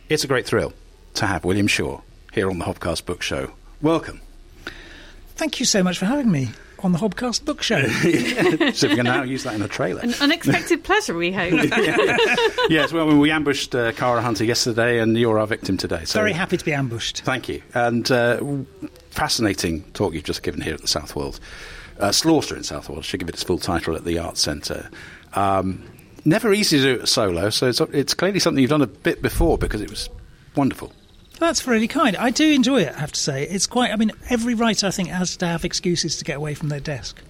It's 0.10 0.26
a 0.26 0.28
great 0.28 0.46
thrill 0.46 0.74
to 1.14 1.26
have 1.26 1.46
William 1.46 1.68
Shaw 1.68 2.02
here 2.34 2.50
on 2.50 2.60
the 2.60 2.66
Hobcast 2.66 3.06
Book 3.06 3.22
Show. 3.22 3.54
Welcome. 3.82 4.20
Thank 5.38 5.62
you 5.62 5.66
so 5.66 5.82
much 5.82 5.98
for 5.98 6.08
having 6.08 6.30
me 6.30 6.50
on 6.84 6.92
the 6.92 6.98
Hobcast 6.98 7.46
Book 7.46 7.62
Show. 7.62 7.88
so 8.74 8.90
we 8.90 8.96
can 8.96 9.06
now 9.06 9.24
use 9.24 9.44
that 9.44 9.56
in 9.56 9.62
a 9.62 9.68
trailer. 9.68 10.02
An 10.02 10.14
unexpected 10.20 10.84
pleasure, 10.84 11.14
we 11.14 11.32
hope. 11.32 11.54
yes, 12.70 12.92
well, 12.92 13.16
we 13.18 13.32
ambushed 13.32 13.74
uh, 13.74 13.92
Cara 13.94 14.22
Hunter 14.22 14.44
yesterday, 14.44 15.00
and 15.00 15.18
you're 15.18 15.40
our 15.40 15.48
victim 15.48 15.78
today. 15.78 16.06
So 16.06 16.20
Very 16.20 16.34
happy 16.34 16.58
to 16.58 16.66
be 16.66 16.74
ambushed. 16.74 17.22
Thank 17.22 17.48
you. 17.48 17.62
And 17.74 18.10
uh, 18.12 18.42
fascinating 19.12 19.84
talk 19.94 20.14
you've 20.14 20.24
just 20.24 20.44
given 20.44 20.62
here 20.62 20.74
at 20.74 20.82
the 20.82 20.88
Southwold. 20.88 21.40
Uh, 22.00 22.12
Slaughter 22.12 22.56
in 22.56 22.64
Southwold 22.64 23.06
should 23.06 23.20
give 23.20 23.30
it 23.30 23.36
its 23.36 23.44
full 23.44 23.60
title 23.60 23.96
at 23.96 24.04
the 24.04 24.20
Arts 24.20 24.42
Centre. 24.42 24.90
Um, 25.34 25.84
never 26.26 26.54
easy 26.54 26.78
to 26.78 26.84
do 26.84 27.02
it 27.02 27.08
solo, 27.08 27.50
so 27.50 27.68
it's, 27.68 27.80
it's 27.80 28.14
clearly 28.14 28.40
something 28.40 28.62
you've 28.62 28.70
done 28.70 28.82
a 28.82 28.88
bit 28.88 29.22
before 29.22 29.58
because 29.58 29.82
it 29.82 29.90
was 29.90 30.10
wonderful. 30.56 30.92
That's 31.44 31.68
really 31.68 31.88
kind. 31.88 32.16
I 32.18 32.30
do 32.30 32.50
enjoy 32.52 32.82
it, 32.82 32.94
I 32.96 33.00
have 33.00 33.12
to 33.12 33.20
say. 33.20 33.44
It's 33.44 33.68
quite, 33.68 33.92
I 33.92 33.96
mean, 33.98 34.12
every 34.30 34.56
writer, 34.56 34.88
I 34.88 34.92
think, 34.92 35.10
has 35.10 35.38
to 35.38 35.46
have 35.46 35.66
excuses 35.66 36.18
to 36.18 36.24
get 36.24 36.38
away 36.38 36.54
from 36.54 36.70
their 36.70 36.80
desk. 36.80 37.22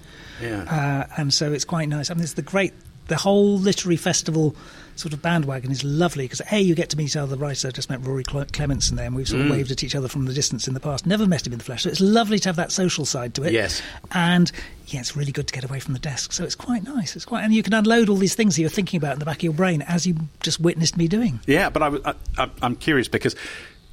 Yeah. 0.41 0.61
Uh, 0.63 1.13
and 1.17 1.33
so 1.33 1.51
it's 1.51 1.65
quite 1.65 1.89
nice. 1.89 2.09
I 2.09 2.13
mean, 2.13 2.23
it's 2.23 2.33
the 2.33 2.41
great, 2.41 2.73
the 3.07 3.15
whole 3.17 3.57
literary 3.57 3.97
festival 3.97 4.55
sort 4.95 5.11
of 5.13 5.21
bandwagon 5.23 5.71
is 5.71 5.83
lovely 5.83 6.25
because, 6.25 6.41
A, 6.51 6.59
you 6.61 6.75
get 6.75 6.91
to 6.91 6.97
meet 6.97 7.17
other 7.17 7.35
writers. 7.35 7.65
I 7.65 7.71
just 7.71 7.89
met 7.89 8.05
Rory 8.05 8.23
Cle- 8.23 8.45
Clementson 8.45 8.91
there 8.95 9.07
and 9.07 9.15
we've 9.15 9.27
sort 9.27 9.41
Mm. 9.41 9.45
of 9.45 9.51
waved 9.51 9.71
at 9.71 9.83
each 9.83 9.95
other 9.95 10.07
from 10.07 10.25
the 10.25 10.33
distance 10.33 10.67
in 10.67 10.75
the 10.75 10.79
past. 10.79 11.07
Never 11.07 11.25
met 11.25 11.47
him 11.47 11.53
in 11.53 11.57
the 11.59 11.65
flesh. 11.65 11.81
So 11.83 11.89
it's 11.89 11.99
lovely 11.99 12.37
to 12.39 12.49
have 12.49 12.55
that 12.57 12.71
social 12.71 13.05
side 13.05 13.33
to 13.35 13.43
it. 13.43 13.53
Yes. 13.53 13.81
And, 14.11 14.51
yeah, 14.87 14.99
it's 14.99 15.15
really 15.15 15.31
good 15.31 15.47
to 15.47 15.53
get 15.53 15.63
away 15.63 15.79
from 15.79 15.93
the 15.93 15.99
desk. 15.99 16.31
So 16.33 16.43
it's 16.43 16.53
quite 16.55 16.83
nice. 16.83 17.15
It's 17.15 17.25
quite, 17.25 17.43
and 17.43 17.53
you 17.53 17.63
can 17.63 17.73
unload 17.73 18.09
all 18.09 18.17
these 18.17 18.35
things 18.35 18.55
that 18.55 18.61
you're 18.61 18.69
thinking 18.69 18.99
about 18.99 19.13
in 19.13 19.19
the 19.19 19.25
back 19.25 19.37
of 19.37 19.43
your 19.43 19.53
brain 19.53 19.81
as 19.81 20.05
you 20.05 20.15
just 20.41 20.59
witnessed 20.59 20.95
me 20.97 21.07
doing. 21.07 21.39
Yeah, 21.47 21.71
but 21.71 21.81
I, 21.81 21.87
I, 22.11 22.13
I, 22.37 22.49
I'm 22.61 22.75
curious 22.75 23.07
because 23.07 23.35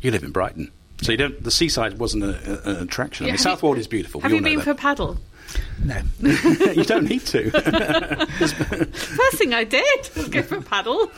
you 0.00 0.10
live 0.10 0.22
in 0.22 0.30
Brighton. 0.30 0.70
So 1.02 1.12
you 1.12 1.18
don't. 1.18 1.42
The 1.42 1.50
seaside 1.50 1.98
wasn't 1.98 2.24
a, 2.24 2.28
a, 2.68 2.70
an 2.70 2.82
attraction. 2.82 3.24
I 3.24 3.28
mean, 3.28 3.34
have 3.34 3.40
South 3.40 3.62
you- 3.62 3.74
is 3.74 3.86
beautiful. 3.86 4.20
Have 4.20 4.30
you 4.30 4.38
all 4.38 4.42
know 4.42 4.50
been 4.50 4.58
for 4.60 4.66
that. 4.66 4.70
a 4.72 4.74
paddle? 4.74 5.16
No. 5.82 6.00
you 6.20 6.84
don't 6.84 7.08
need 7.08 7.24
to. 7.26 7.50
First 8.92 9.36
thing 9.36 9.54
I 9.54 9.64
did 9.64 10.10
was 10.16 10.28
go 10.28 10.42
for 10.42 10.56
a 10.58 10.62
paddle. 10.62 11.10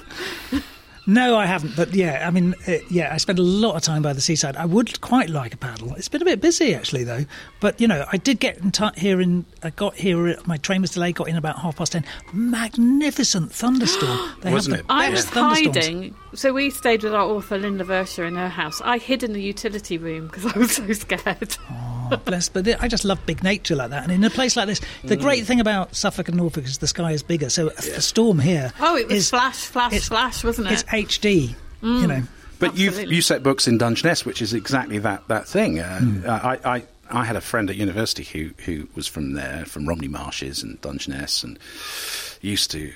No, 1.07 1.37
I 1.37 1.47
haven't. 1.47 1.75
But 1.75 1.93
yeah, 1.95 2.25
I 2.27 2.31
mean, 2.31 2.55
uh, 2.69 2.75
yeah, 2.89 3.13
I 3.13 3.17
spend 3.17 3.41
a 3.41 3.43
lot 3.43 3.75
of 3.75 3.83
time 3.83 4.03
by 4.03 4.13
the 4.13 4.21
seaside. 4.21 4.57
I 4.57 4.65
would 4.67 5.01
quite 5.01 5.29
like 5.29 5.53
a 5.53 5.57
paddle. 5.57 5.95
It's 5.97 6.09
been 6.09 6.23
a 6.23 6.25
bit 6.25 6.41
busy 6.41 6.75
actually, 6.77 7.03
though. 7.03 7.25
But 7.61 7.81
you 7.81 7.89
know, 7.89 8.07
I 8.13 8.19
did 8.19 8.39
get 8.39 8.59
in 8.59 8.71
t- 8.71 8.89
here 8.97 9.21
in. 9.21 9.45
I 9.65 9.71
got 9.71 9.97
here. 9.97 10.37
My 10.47 10.59
train 10.59 10.81
was 10.81 10.93
delayed. 10.93 11.17
Got 11.17 11.29
in 11.29 11.37
about 11.37 11.59
half 11.59 11.77
past 11.77 11.93
ten. 11.93 12.05
Magnificent 12.33 13.53
thunderstorm. 13.53 14.31
They 14.43 14.53
Wasn't 14.53 14.77
it? 14.77 14.85
I 14.89 15.09
was 15.11 15.29
hiding. 15.29 16.15
So 16.35 16.53
we 16.53 16.71
stayed 16.71 17.03
with 17.03 17.13
our 17.15 17.25
author 17.27 17.59
Lin 17.59 17.77
Le 17.79 17.85
Versha 17.85 18.27
in 18.27 18.37
her 18.37 18.49
house. 18.49 18.81
I 18.83 18.99
hid 18.99 19.23
in 19.23 19.33
the 19.35 19.43
utility 19.43 19.99
room 19.99 20.29
because 20.29 20.47
I 20.55 20.59
was 20.59 20.73
so 20.73 20.93
scared. 20.93 21.57
Oh, 21.71 22.17
bless. 22.25 22.49
But 22.49 22.67
I 22.83 22.89
just 22.89 23.05
love 23.05 23.25
big 23.27 23.43
nature 23.43 23.75
like 23.77 23.91
that. 23.91 24.03
And 24.05 24.13
in 24.13 24.25
a 24.25 24.31
place 24.31 24.57
like 24.57 24.67
this, 24.67 24.81
the 25.05 25.17
Mm. 25.17 25.21
great 25.23 25.45
thing 25.47 25.61
about 25.61 25.95
Suffolk 25.95 26.29
and 26.29 26.37
Norfolk 26.37 26.65
is 26.65 26.79
the 26.79 26.87
sky 26.87 27.13
is 27.13 27.23
bigger. 27.23 27.49
So 27.51 27.69
a 27.69 28.01
storm 28.01 28.39
here. 28.39 28.73
Oh, 28.81 28.97
it 28.97 29.09
was 29.09 29.17
is- 29.19 29.31
flash, 29.31 29.57
flash, 29.67 30.09
flash, 30.09 30.43
wasn't 30.45 30.69
it? 30.69 30.73
It's 30.73 30.85
HD. 30.85 31.55
You 31.83 32.07
know. 32.07 32.23
But 32.59 32.77
you 32.77 32.89
Absolutely. 32.89 33.15
you 33.17 33.23
set 33.23 33.43
books 33.43 33.67
in 33.67 33.77
Dungeness, 33.79 34.25
which 34.25 34.41
is 34.41 34.55
exactly 34.55 34.99
that 35.01 35.27
that 35.29 35.49
thing. 35.49 35.81
Uh, 35.81 35.99
Hmm. 35.99 36.31
I, 36.31 36.59
I 36.65 36.83
I 37.11 37.25
had 37.25 37.35
a 37.37 37.41
friend 37.41 37.69
at 37.69 37.77
university 37.77 38.23
who 38.25 38.51
who 38.65 38.89
was 38.95 39.07
from 39.09 39.33
there, 39.33 39.65
from 39.67 39.87
Romney 39.89 40.09
Marshes 40.09 40.63
and 40.63 40.81
Dungeness, 40.81 41.43
and 41.43 41.59
used 42.41 42.71
to 42.71 42.93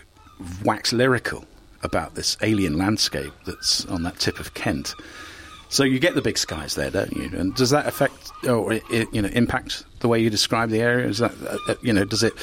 wax 0.64 0.92
lyrical 0.92 1.44
about 1.86 2.14
this 2.14 2.36
alien 2.42 2.76
landscape 2.76 3.32
that's 3.46 3.86
on 3.86 4.02
that 4.02 4.18
tip 4.18 4.38
of 4.38 4.52
Kent. 4.52 4.94
So 5.70 5.82
you 5.82 5.98
get 5.98 6.14
the 6.14 6.22
big 6.22 6.36
skies 6.38 6.74
there, 6.74 6.90
don't 6.90 7.12
you? 7.16 7.30
And 7.36 7.54
does 7.54 7.70
that 7.70 7.86
affect 7.86 8.30
or 8.46 8.74
i 8.74 8.80
i- 8.90 9.06
you 9.12 9.22
know 9.22 9.28
impact 9.32 9.84
the 10.00 10.08
way 10.08 10.20
you 10.20 10.28
describe 10.30 10.68
the 10.70 10.80
area? 10.80 11.08
Is 11.08 11.18
that 11.18 11.32
uh, 11.42 11.56
uh, 11.68 11.74
you 11.82 11.92
know 11.92 12.04
does 12.04 12.22
it? 12.22 12.34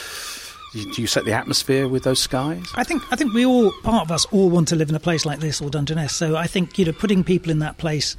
Do 0.96 1.02
you 1.02 1.08
set 1.08 1.24
the 1.26 1.34
atmosphere 1.34 1.88
with 1.88 2.04
those 2.04 2.20
skies? 2.20 2.66
I 2.76 2.84
think 2.84 3.02
I 3.12 3.16
think 3.16 3.32
we 3.34 3.46
all 3.46 3.72
part 3.84 4.02
of 4.08 4.12
us 4.12 4.26
all 4.32 4.50
want 4.50 4.68
to 4.70 4.76
live 4.76 4.89
in 4.89 4.96
a 4.96 5.00
place 5.00 5.24
like 5.26 5.39
this 5.39 5.62
or 5.62 5.70
Dungeness. 5.70 6.14
So 6.16 6.36
I 6.36 6.48
think 6.48 6.78
you 6.80 6.86
know 6.86 6.91
putting 6.94 7.24
people 7.24 7.52
in 7.52 7.60
that 7.60 7.78
place 7.78 8.18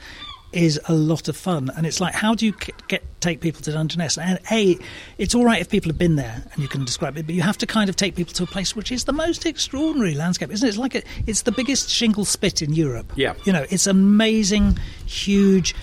is 0.54 0.80
a 0.86 0.94
lot 0.94 1.28
of 1.28 1.36
fun, 1.36 1.70
and 1.76 1.86
it's 1.86 2.00
like 2.00 2.14
how 2.14 2.34
do 2.34 2.46
you 2.46 2.54
get 2.88 3.02
take 3.20 3.40
people 3.40 3.62
to 3.62 3.72
Dungeness? 3.72 4.18
And 4.18 4.38
a, 4.50 4.78
it's 5.18 5.34
all 5.34 5.44
right 5.44 5.60
if 5.60 5.68
people 5.68 5.90
have 5.90 5.98
been 5.98 6.16
there 6.16 6.42
and 6.52 6.62
you 6.62 6.68
can 6.68 6.84
describe 6.84 7.16
it, 7.16 7.26
but 7.26 7.34
you 7.34 7.42
have 7.42 7.58
to 7.58 7.66
kind 7.66 7.88
of 7.88 7.96
take 7.96 8.14
people 8.14 8.34
to 8.34 8.42
a 8.44 8.46
place 8.46 8.76
which 8.76 8.92
is 8.92 9.04
the 9.04 9.12
most 9.12 9.46
extraordinary 9.46 10.14
landscape, 10.14 10.50
isn't 10.50 10.66
it? 10.66 10.70
It's 10.70 10.78
like 10.78 10.94
a, 10.94 11.02
it's 11.26 11.42
the 11.42 11.52
biggest 11.52 11.90
shingle 11.90 12.24
spit 12.24 12.62
in 12.62 12.72
Europe. 12.72 13.12
Yeah. 13.16 13.34
you 13.44 13.52
know, 13.52 13.66
it's 13.70 13.86
amazing, 13.86 14.78
huge 15.06 15.74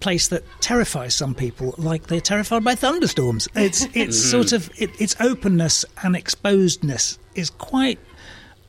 place 0.00 0.28
that 0.28 0.44
terrifies 0.60 1.14
some 1.14 1.34
people, 1.34 1.74
like 1.78 2.08
they're 2.08 2.20
terrified 2.20 2.62
by 2.62 2.74
thunderstorms. 2.74 3.48
It's 3.54 3.84
it's 3.94 4.18
mm-hmm. 4.18 4.30
sort 4.30 4.52
of 4.52 4.70
it, 4.78 4.90
its 5.00 5.16
openness 5.18 5.84
and 6.02 6.14
exposedness 6.14 7.18
is 7.34 7.50
quite. 7.50 7.98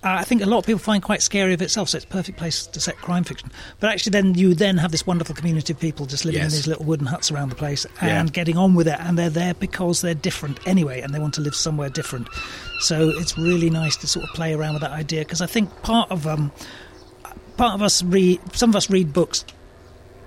I 0.03 0.23
think 0.23 0.43
a 0.43 0.45
lot 0.45 0.59
of 0.59 0.65
people 0.67 0.79
find 0.79 1.01
quite 1.01 1.23
scary 1.23 1.53
of 1.55 1.61
itself, 1.63 1.89
so 1.89 1.95
it's 1.97 2.05
a 2.05 2.07
perfect 2.09 2.37
place 2.37 2.67
to 2.67 2.79
set 2.79 2.95
crime 2.97 3.23
fiction. 3.23 3.49
But 3.79 3.89
actually, 3.91 4.11
then 4.11 4.35
you 4.35 4.53
then 4.53 4.77
have 4.77 4.91
this 4.91 5.07
wonderful 5.07 5.33
community 5.33 5.73
of 5.73 5.79
people 5.79 6.05
just 6.05 6.25
living 6.25 6.41
in 6.41 6.49
these 6.49 6.67
little 6.67 6.85
wooden 6.85 7.07
huts 7.07 7.31
around 7.31 7.49
the 7.49 7.55
place 7.55 7.87
Yeah. 8.03 8.19
and 8.19 8.31
getting 8.31 8.55
on 8.55 8.75
with 8.75 8.87
it, 8.87 8.99
and 8.99 9.17
they're 9.17 9.31
there 9.31 9.55
because 9.55 10.01
they're 10.01 10.13
different 10.13 10.59
anyway, 10.67 11.01
and 11.01 11.11
they 11.13 11.19
want 11.19 11.33
to 11.35 11.41
live 11.41 11.55
somewhere 11.55 11.89
different. 11.89 12.27
So 12.81 13.09
it's 13.17 13.35
really 13.35 13.71
nice 13.71 13.95
to 13.97 14.07
sort 14.07 14.25
of 14.25 14.35
play 14.35 14.53
around 14.53 14.73
with 14.73 14.81
that 14.83 14.91
idea 14.91 15.21
because 15.21 15.41
I 15.41 15.47
think 15.47 15.69
part 15.81 16.11
of 16.11 16.27
um, 16.27 16.51
part 17.57 17.73
of 17.73 17.81
us 17.81 18.03
read 18.03 18.39
some 18.55 18.69
of 18.69 18.75
us 18.75 18.89
read 18.91 19.11
books 19.11 19.43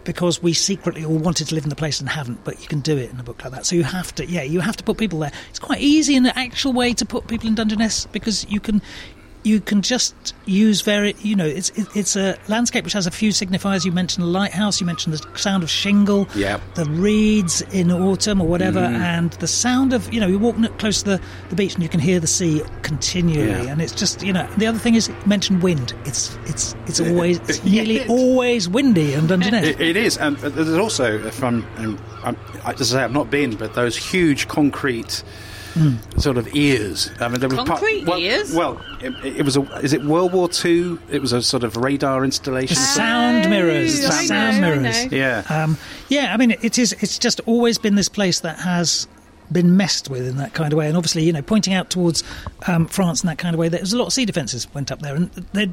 because 0.05 0.43
we 0.43 0.55
secretly 0.55 1.05
all 1.05 1.19
wanted 1.19 1.47
to 1.49 1.55
live 1.55 1.65
in 1.65 1.69
the 1.71 1.77
place 1.77 2.01
and 2.01 2.09
haven't, 2.09 2.43
but 2.43 2.59
you 2.63 2.67
can 2.67 2.81
do 2.81 2.97
it 2.97 3.11
in 3.13 3.21
a 3.21 3.23
book 3.23 3.45
like 3.45 3.53
that. 3.53 3.67
So 3.67 3.77
you 3.77 3.85
have 3.85 4.15
to, 4.15 4.25
yeah, 4.27 4.43
you 4.43 4.61
have 4.61 4.75
to 4.79 4.83
put 4.85 4.97
people 4.97 5.19
there. 5.19 5.31
It's 5.51 5.59
quite 5.59 5.83
easy 5.83 6.17
in 6.17 6.23
the 6.23 6.37
actual 6.39 6.73
way 6.73 6.95
to 6.95 7.05
put 7.05 7.29
people 7.29 7.47
in 7.47 7.55
Dungeness 7.55 8.07
because 8.07 8.45
you 8.51 8.59
can. 8.59 8.81
You 9.45 9.61
can 9.61 9.83
just 9.83 10.35
use 10.47 10.81
very, 10.83 11.15
you 11.21 11.37
know, 11.37 11.47
it's 11.47 11.71
it's 11.95 12.17
a 12.17 12.37
landscape 12.49 12.85
which 12.85 12.93
has 12.93 13.07
a 13.07 13.11
few 13.11 13.31
signifiers. 13.31 13.85
You 13.85 13.93
mentioned 13.93 14.25
the 14.25 14.31
lighthouse, 14.31 14.81
you 14.81 14.87
mentioned 14.87 15.15
the 15.15 15.39
sound 15.39 15.63
of 15.63 15.71
shingle, 15.71 16.29
Yeah. 16.35 16.61
the 16.75 16.85
reeds 16.87 17.63
in 17.73 17.91
autumn 17.91 18.41
or 18.41 18.49
whatever, 18.49 18.81
mm. 18.81 18.99
and 18.99 19.31
the 19.35 19.47
sound 19.47 19.93
of, 19.93 20.13
you 20.13 20.21
know, 20.21 20.27
you're 20.27 20.39
walking 20.39 20.65
close 20.79 21.03
to 21.03 21.11
the, 21.11 21.21
the 21.51 21.57
beach 21.57 21.75
and 21.75 21.83
you 21.83 21.89
can 21.89 22.01
hear 22.01 22.19
the 22.21 22.27
sea 22.27 22.63
continually, 22.83 23.47
Yeah. 23.65 23.71
and 23.73 23.81
it's 23.81 23.93
just, 23.93 24.23
you 24.23 24.33
know, 24.33 24.47
the 24.59 24.67
other 24.67 24.79
thing 24.79 24.95
is 24.95 25.11
mentioned 25.27 25.63
wind. 25.63 25.95
It's 26.05 26.37
it's 26.47 26.75
it's 26.87 27.01
always 27.09 27.39
it's 27.49 27.65
nearly 27.65 28.07
always 28.09 28.69
windy 28.69 29.15
in 29.15 29.27
Dungeness. 29.29 29.65
It, 29.67 29.81
it 29.81 29.97
is, 29.97 30.17
and 30.19 30.37
there's 30.39 30.77
also, 30.77 31.19
if 31.25 31.43
I'm, 31.43 31.65
I'm, 31.79 31.99
I, 32.65 32.73
as 32.73 32.81
I 32.81 32.97
say, 32.97 33.05
I've 33.05 33.13
not 33.13 33.31
been, 33.31 33.57
but 33.57 33.75
those 33.75 33.97
huge 33.97 34.49
concrete 34.49 35.23
sort 36.19 36.39
of 36.39 36.55
ears. 36.55 37.11
I 37.21 37.29
mean, 37.29 37.41
there 37.41 37.49
was 37.49 37.59
Concrete 37.59 38.07
well, 38.07 38.19
ears? 38.19 38.55
Well, 38.55 38.81
it, 39.01 39.13
it 39.25 39.45
was 39.45 39.57
a. 39.57 39.63
Is 39.79 39.93
it 39.93 40.03
World 40.03 40.33
War 40.33 40.49
Two? 40.49 40.99
It 41.11 41.21
was 41.21 41.33
a 41.33 41.43
sort 41.43 41.65
of 41.65 41.77
radar 41.77 42.25
installation. 42.25 42.75
The 42.75 42.81
sound 42.81 43.51
mirrors, 43.51 44.01
the 44.01 44.09
I 44.09 44.25
sound 44.25 44.61
know, 44.61 44.77
mirrors. 44.77 45.13
yeah. 45.13 45.45
Um, 45.49 45.77
yeah, 46.09 46.33
I 46.33 46.37
mean, 46.37 46.53
it 46.63 46.79
is. 46.79 46.93
It's 47.01 47.19
just 47.19 47.41
always 47.47 47.79
been 47.79 47.95
this 47.95 48.09
place 48.09 48.41
that 48.41 48.59
has 48.61 49.07
been 49.51 49.77
messed 49.77 50.11
with 50.11 50.27
in 50.27 50.37
that 50.37 50.53
kind 50.55 50.73
of 50.73 50.79
way, 50.79 50.89
and 50.89 50.97
obviously, 50.97 51.25
you 51.25 51.33
know, 51.33 51.43
pointing 51.43 51.75
out 51.75 51.91
towards 51.91 52.23
um, 52.67 52.87
France 52.87 53.23
in 53.23 53.29
that 53.29 53.39
kind 53.39 53.55
of 53.55 53.59
way. 53.59 53.69
There's 53.69 53.93
a 53.93 53.99
lot 53.99 54.07
of 54.07 54.13
sea 54.13 54.25
defences 54.25 54.73
went 54.75 54.93
up 54.93 55.01
there, 55.01 55.17
and 55.17 55.31
they 55.53 55.71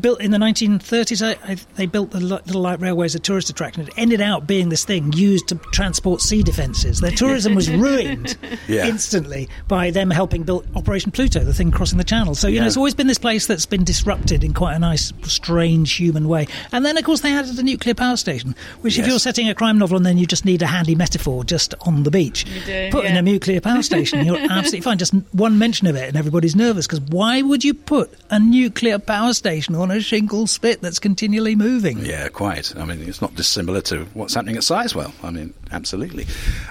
built 0.00 0.20
in 0.20 0.30
the 0.30 0.38
1930s. 0.38 1.26
I, 1.26 1.52
I, 1.52 1.56
they 1.76 1.86
built 1.86 2.10
the 2.10 2.20
little 2.20 2.60
light 2.60 2.80
railway 2.80 3.06
as 3.06 3.14
a 3.14 3.18
tourist 3.18 3.48
attraction. 3.50 3.82
It 3.82 3.94
ended 3.96 4.20
out 4.20 4.46
being 4.46 4.68
this 4.68 4.84
thing 4.84 5.12
used 5.12 5.48
to 5.48 5.54
transport 5.72 6.20
sea 6.20 6.42
defences. 6.42 7.00
Their 7.00 7.10
tourism 7.10 7.54
was 7.54 7.70
ruined 7.72 8.36
Yeah. 8.68 8.86
instantly 8.86 9.48
by 9.66 9.90
them 9.90 10.10
helping 10.10 10.42
build 10.42 10.66
Operation 10.76 11.10
Pluto, 11.10 11.40
the 11.40 11.54
thing 11.54 11.70
crossing 11.70 11.96
the 11.98 12.04
Channel. 12.04 12.34
So 12.34 12.48
you 12.48 12.56
Yeah. 12.56 12.60
know, 12.62 12.66
it's 12.66 12.76
always 12.76 12.94
been 12.94 13.06
this 13.06 13.18
place 13.18 13.46
that's 13.46 13.66
been 13.66 13.84
disrupted 13.84 14.44
in 14.44 14.52
quite 14.52 14.74
a 14.74 14.78
nice, 14.78 15.12
strange 15.22 15.94
human 15.94 16.28
way. 16.28 16.46
And 16.72 16.84
then, 16.84 16.98
of 16.98 17.04
course, 17.04 17.20
they 17.20 17.32
added 17.32 17.58
a 17.58 17.62
nuclear 17.62 17.94
power 17.94 18.16
station, 18.16 18.54
which, 18.82 18.98
if 18.98 19.06
you're 19.06 19.18
setting 19.18 19.48
a 19.48 19.54
crime 19.54 19.78
novel 19.78 19.96
and 19.96 20.04
then 20.04 20.18
you 20.18 20.26
just 20.26 20.44
need 20.44 20.60
a 20.62 20.66
handy 20.66 20.94
metaphor 20.94 21.44
just 21.44 21.74
on 21.86 22.02
the 22.02 22.10
beach, 22.10 22.44
do, 22.66 22.90
put 22.90 23.04
in 23.06 23.16
a 23.16 23.22
nuclear 23.22 23.60
power 23.60 23.82
station, 23.82 24.24
you're 24.24 24.38
absolutely 24.50 24.80
fine. 24.82 24.98
Just 24.98 25.14
one 25.32 25.58
mention 25.58 25.86
of 25.86 25.96
it 25.96 26.08
and 26.08 26.16
everybody's 26.16 26.54
nervous 26.56 26.86
because 26.86 27.00
why 27.00 27.40
would 27.42 27.64
you 27.64 27.72
put 27.74 28.12
a 28.30 28.38
nuclear 28.38 28.98
power 28.98 29.32
station 29.32 29.74
on 29.78 29.90
a 29.90 30.00
shingle 30.00 30.46
spit 30.46 30.80
that's 30.80 30.98
continually 30.98 31.56
moving? 31.56 31.98
Yeah, 32.04 32.28
quite. 32.28 32.76
I 32.76 32.84
mean, 32.84 33.02
it's 33.02 33.20
not 33.20 33.34
dissimilar 33.34 33.80
to 33.82 34.04
what's 34.14 34.34
happening 34.34 34.56
at 34.56 34.62
Sizewell. 34.62 35.12
I 35.22 35.30
mean, 35.30 35.54
absolutely. 35.72 36.26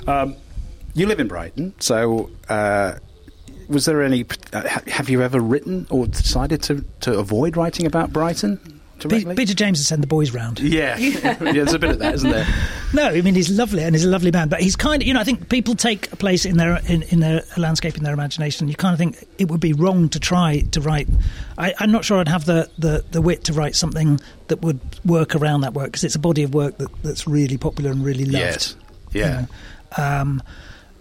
Um, 0.07 0.35
you 0.93 1.05
live 1.07 1.19
in 1.19 1.27
Brighton, 1.27 1.73
so 1.79 2.29
uh, 2.49 2.95
was 3.67 3.85
there 3.85 4.03
any? 4.03 4.25
Uh, 4.53 4.67
have 4.87 5.09
you 5.09 5.21
ever 5.21 5.39
written 5.39 5.87
or 5.89 6.07
decided 6.07 6.61
to, 6.63 6.83
to 7.01 7.17
avoid 7.17 7.57
writing 7.57 7.85
about 7.85 8.11
Brighton 8.11 8.76
directly? 8.99 9.35
Peter 9.35 9.53
James 9.53 9.79
has 9.79 9.87
sent 9.87 10.01
the 10.01 10.07
boys 10.07 10.31
round. 10.31 10.59
yeah, 10.59 10.97
yeah. 10.97 11.33
There's 11.33 11.73
a 11.73 11.79
bit 11.79 11.91
of 11.91 11.99
that, 11.99 12.15
isn't 12.15 12.29
there? 12.29 12.47
No, 12.93 13.03
I 13.07 13.19
mean 13.21 13.35
he's 13.35 13.49
lovely 13.49 13.83
and 13.83 13.93
he's 13.93 14.05
a 14.05 14.09
lovely 14.09 14.31
man, 14.31 14.47
but 14.47 14.61
he's 14.61 14.77
kind 14.77 15.01
of 15.01 15.07
you 15.07 15.13
know 15.13 15.19
I 15.19 15.25
think 15.25 15.49
people 15.49 15.75
take 15.75 16.09
a 16.13 16.15
place 16.15 16.45
in 16.45 16.55
their 16.55 16.79
in, 16.87 17.01
in 17.09 17.19
their 17.19 17.43
landscape 17.57 17.97
in 17.97 18.03
their 18.03 18.13
imagination. 18.13 18.69
You 18.69 18.75
kind 18.75 18.93
of 18.93 18.97
think 18.97 19.27
it 19.37 19.49
would 19.51 19.59
be 19.59 19.73
wrong 19.73 20.07
to 20.09 20.19
try 20.21 20.61
to 20.71 20.79
write. 20.79 21.09
I, 21.57 21.73
I'm 21.79 21.91
not 21.91 22.05
sure 22.05 22.17
I'd 22.19 22.29
have 22.29 22.45
the, 22.45 22.69
the, 22.77 23.03
the 23.11 23.21
wit 23.21 23.43
to 23.45 23.53
write 23.53 23.75
something 23.75 24.21
that 24.47 24.61
would 24.61 24.79
work 25.03 25.35
around 25.35 25.61
that 25.61 25.73
work 25.73 25.87
because 25.87 26.05
it's 26.05 26.15
a 26.15 26.19
body 26.19 26.43
of 26.43 26.53
work 26.53 26.77
that, 26.77 26.87
that's 27.03 27.27
really 27.27 27.57
popular 27.57 27.91
and 27.91 28.05
really 28.05 28.23
loved. 28.23 28.35
Yes. 28.35 28.75
Yeah. 29.11 29.45
Um, 29.97 30.41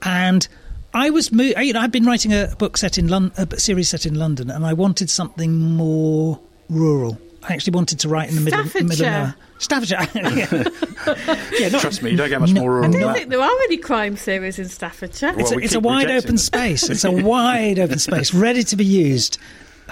and 0.03 0.49
I 0.93 1.11
was 1.11 1.31
mo- 1.31 1.53
I, 1.57 1.63
you 1.63 1.73
know, 1.73 1.81
I'd 1.81 1.93
been 1.93 2.05
writing 2.05 2.33
a 2.33 2.53
book 2.59 2.77
set 2.79 2.99
in 2.99 3.07
Lon- 3.07 3.33
a 3.37 3.61
series 3.61 3.89
set 3.89 4.07
in 4.07 4.15
London, 4.15 4.51
and 4.51 4.67
I 4.67 4.73
wanted 4.73 5.09
something 5.09 5.57
more 5.57 6.41
rural. 6.69 7.17
I 7.49 7.53
actually 7.55 7.73
wanted 7.73 8.01
to 8.01 8.09
write 8.09 8.29
in 8.29 8.35
the 8.35 8.41
middle, 8.41 8.65
middle 8.65 9.07
of 9.07 9.35
Staffordshire. 9.59 10.09
Staffordshire. 10.09 10.09
yeah. 10.15 11.47
yeah, 11.61 11.69
not, 11.69 11.81
Trust 11.81 12.03
me, 12.03 12.11
you 12.11 12.17
don't 12.17 12.29
get 12.29 12.41
much 12.41 12.53
No, 12.53 12.63
more 12.63 12.71
rural 12.71 12.85
I 12.87 12.91
don't 12.91 13.01
that. 13.03 13.15
think 13.17 13.29
there 13.31 13.41
are 13.41 13.63
any 13.65 13.77
crime 13.77 14.17
series 14.17 14.59
in 14.59 14.69
Staffordshire. 14.69 15.33
Well, 15.33 15.41
it's 15.41 15.53
a, 15.53 15.59
it's 15.59 15.75
a 15.75 15.81
wide 15.81 16.07
rejecting 16.09 16.17
open 16.19 16.29
them. 16.31 16.39
space. 16.39 16.89
It's 16.91 17.05
a 17.05 17.11
wide 17.25 17.79
open 17.79 17.99
space, 17.99 18.35
ready 18.35 18.65
to 18.65 18.77
be 18.77 18.85
used. 18.85 19.39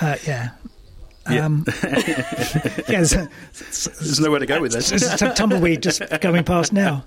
Uh, 0.01 0.17
yeah. 0.27 0.51
Yeah. 1.31 1.47
Um, 1.47 1.65
yeah, 1.83 2.83
there's, 2.87 3.11
There's 3.13 4.21
nowhere 4.21 4.41
to 4.41 4.47
go 4.47 4.61
with 4.61 4.73
this. 4.73 4.91
there's 4.91 5.23
a 5.23 5.33
tumbleweed 5.33 5.83
just 5.83 6.03
going 6.21 6.45
past 6.45 6.71
now. 6.73 7.03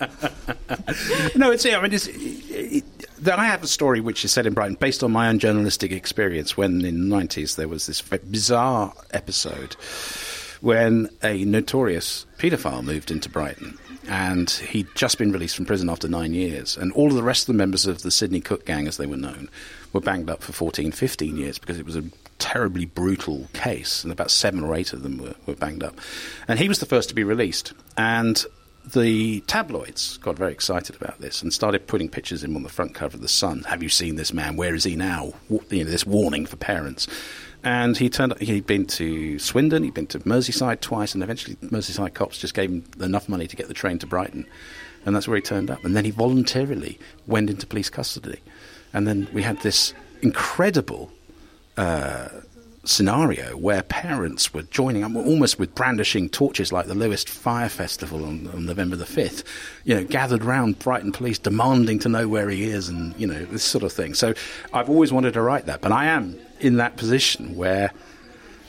no, 1.35 1.51
it's 1.51 1.63
yeah. 1.63 1.77
I 1.77 1.81
mean, 1.83 1.93
it's, 1.93 2.07
it, 2.07 2.83
it, 3.19 3.29
I 3.29 3.45
have 3.45 3.61
a 3.61 3.67
story 3.67 4.01
which 4.01 4.25
is 4.25 4.31
set 4.31 4.47
in 4.47 4.53
Brighton 4.53 4.75
based 4.79 5.03
on 5.03 5.11
my 5.11 5.27
own 5.27 5.37
journalistic 5.37 5.91
experience. 5.91 6.57
When 6.57 6.83
in 6.83 7.09
the 7.09 7.15
nineties 7.15 7.57
there 7.57 7.67
was 7.67 7.85
this 7.85 8.01
bizarre 8.01 8.91
episode 9.11 9.75
when 10.61 11.09
a 11.23 11.45
notorious 11.45 12.25
paedophile 12.37 12.83
moved 12.83 13.11
into 13.11 13.29
Brighton. 13.29 13.77
And 14.09 14.49
he'd 14.49 14.87
just 14.95 15.17
been 15.17 15.33
released 15.33 15.57
from 15.57 15.65
prison 15.65 15.89
after 15.89 16.07
nine 16.07 16.33
years. 16.33 16.77
And 16.77 16.93
all 16.93 17.07
of 17.07 17.15
the 17.15 17.23
rest 17.23 17.43
of 17.43 17.47
the 17.47 17.57
members 17.57 17.85
of 17.85 18.03
the 18.03 18.11
Sidney 18.11 18.39
Cooke 18.39 18.65
gang, 18.65 18.87
as 18.87 18.97
they 18.97 19.05
were 19.05 19.17
known, 19.17 19.49
were 19.91 19.99
banged 19.99 20.29
up 20.29 20.41
for 20.41 20.53
14, 20.53 20.91
15 20.93 21.35
years 21.35 21.59
because 21.59 21.77
it 21.77 21.85
was 21.85 21.97
a 21.97 22.03
terribly 22.39 22.85
brutal 22.85 23.47
case. 23.53 24.03
And 24.03 24.13
about 24.13 24.31
seven 24.31 24.63
or 24.63 24.75
eight 24.75 24.93
of 24.93 25.03
them 25.03 25.17
were, 25.17 25.35
were 25.45 25.55
banged 25.55 25.83
up. 25.83 25.99
And 26.47 26.57
he 26.57 26.69
was 26.69 26.79
the 26.79 26.85
first 26.85 27.09
to 27.09 27.15
be 27.15 27.25
released. 27.25 27.73
And 27.97 28.45
the 28.93 29.41
tabloids 29.41 30.17
got 30.17 30.37
very 30.37 30.53
excited 30.53 30.95
about 30.95 31.19
this 31.19 31.41
and 31.41 31.53
started 31.53 31.87
putting 31.87 32.09
pictures 32.09 32.43
of 32.43 32.49
him 32.49 32.55
on 32.55 32.63
the 32.63 32.69
front 32.69 32.93
cover 32.93 33.15
of 33.15 33.21
the 33.21 33.27
Sun. 33.27 33.63
Have 33.63 33.83
you 33.83 33.89
seen 33.89 34.15
this 34.15 34.33
man? 34.33 34.55
Where 34.55 34.75
is 34.75 34.85
he 34.85 34.95
now? 34.95 35.33
You 35.49 35.83
know, 35.83 35.89
this 35.89 36.05
warning 36.05 36.45
for 36.45 36.55
parents. 36.55 37.07
And 37.63 37.97
he 37.97 38.09
turned. 38.09 38.37
He'd 38.39 38.67
been 38.67 38.85
to 38.85 39.39
Swindon. 39.39 39.83
He'd 39.83 39.93
been 39.93 40.07
to 40.07 40.19
Merseyside 40.19 40.79
twice, 40.79 41.13
and 41.13 41.23
eventually 41.23 41.55
Merseyside 41.57 42.13
cops 42.13 42.37
just 42.37 42.53
gave 42.53 42.69
him 42.69 42.85
enough 43.01 43.27
money 43.27 43.47
to 43.47 43.55
get 43.55 43.67
the 43.67 43.73
train 43.73 43.99
to 43.99 44.07
Brighton, 44.07 44.45
and 45.05 45.15
that's 45.15 45.27
where 45.27 45.35
he 45.35 45.41
turned 45.41 45.69
up. 45.69 45.83
And 45.83 45.95
then 45.95 46.05
he 46.05 46.11
voluntarily 46.11 46.99
went 47.25 47.49
into 47.49 47.67
police 47.67 47.89
custody, 47.89 48.39
and 48.93 49.07
then 49.07 49.27
we 49.33 49.41
had 49.41 49.59
this 49.61 49.93
incredible 50.21 51.11
uh, 51.77 52.29
scenario 52.87 53.55
where 53.57 53.83
parents 53.83 54.53
were 54.53 54.63
joining 54.63 55.03
up 55.03 55.13
almost 55.15 55.59
with 55.59 55.73
brandishing 55.75 56.29
torches 56.29 56.71
like 56.71 56.87
the 56.87 56.95
Lewes 56.95 57.23
Fire 57.23 57.69
Festival 57.69 58.25
on, 58.25 58.47
on 58.47 58.65
November 58.65 58.95
the 58.95 59.05
5th, 59.05 59.43
you 59.83 59.93
know, 59.93 60.03
gathered 60.03 60.43
round 60.43 60.79
Brighton 60.79 61.11
police 61.11 61.37
demanding 61.37 61.99
to 61.99 62.09
know 62.09 62.27
where 62.27 62.49
he 62.49 62.63
is 62.63 62.89
and, 62.89 63.15
you 63.19 63.27
know, 63.27 63.45
this 63.45 63.63
sort 63.63 63.83
of 63.83 63.91
thing. 63.91 64.13
So 64.13 64.33
I've 64.73 64.89
always 64.89 65.11
wanted 65.11 65.33
to 65.33 65.41
write 65.41 65.65
that, 65.65 65.81
but 65.81 65.91
I 65.91 66.05
am 66.05 66.39
in 66.59 66.77
that 66.77 66.97
position 66.97 67.55
where 67.55 67.91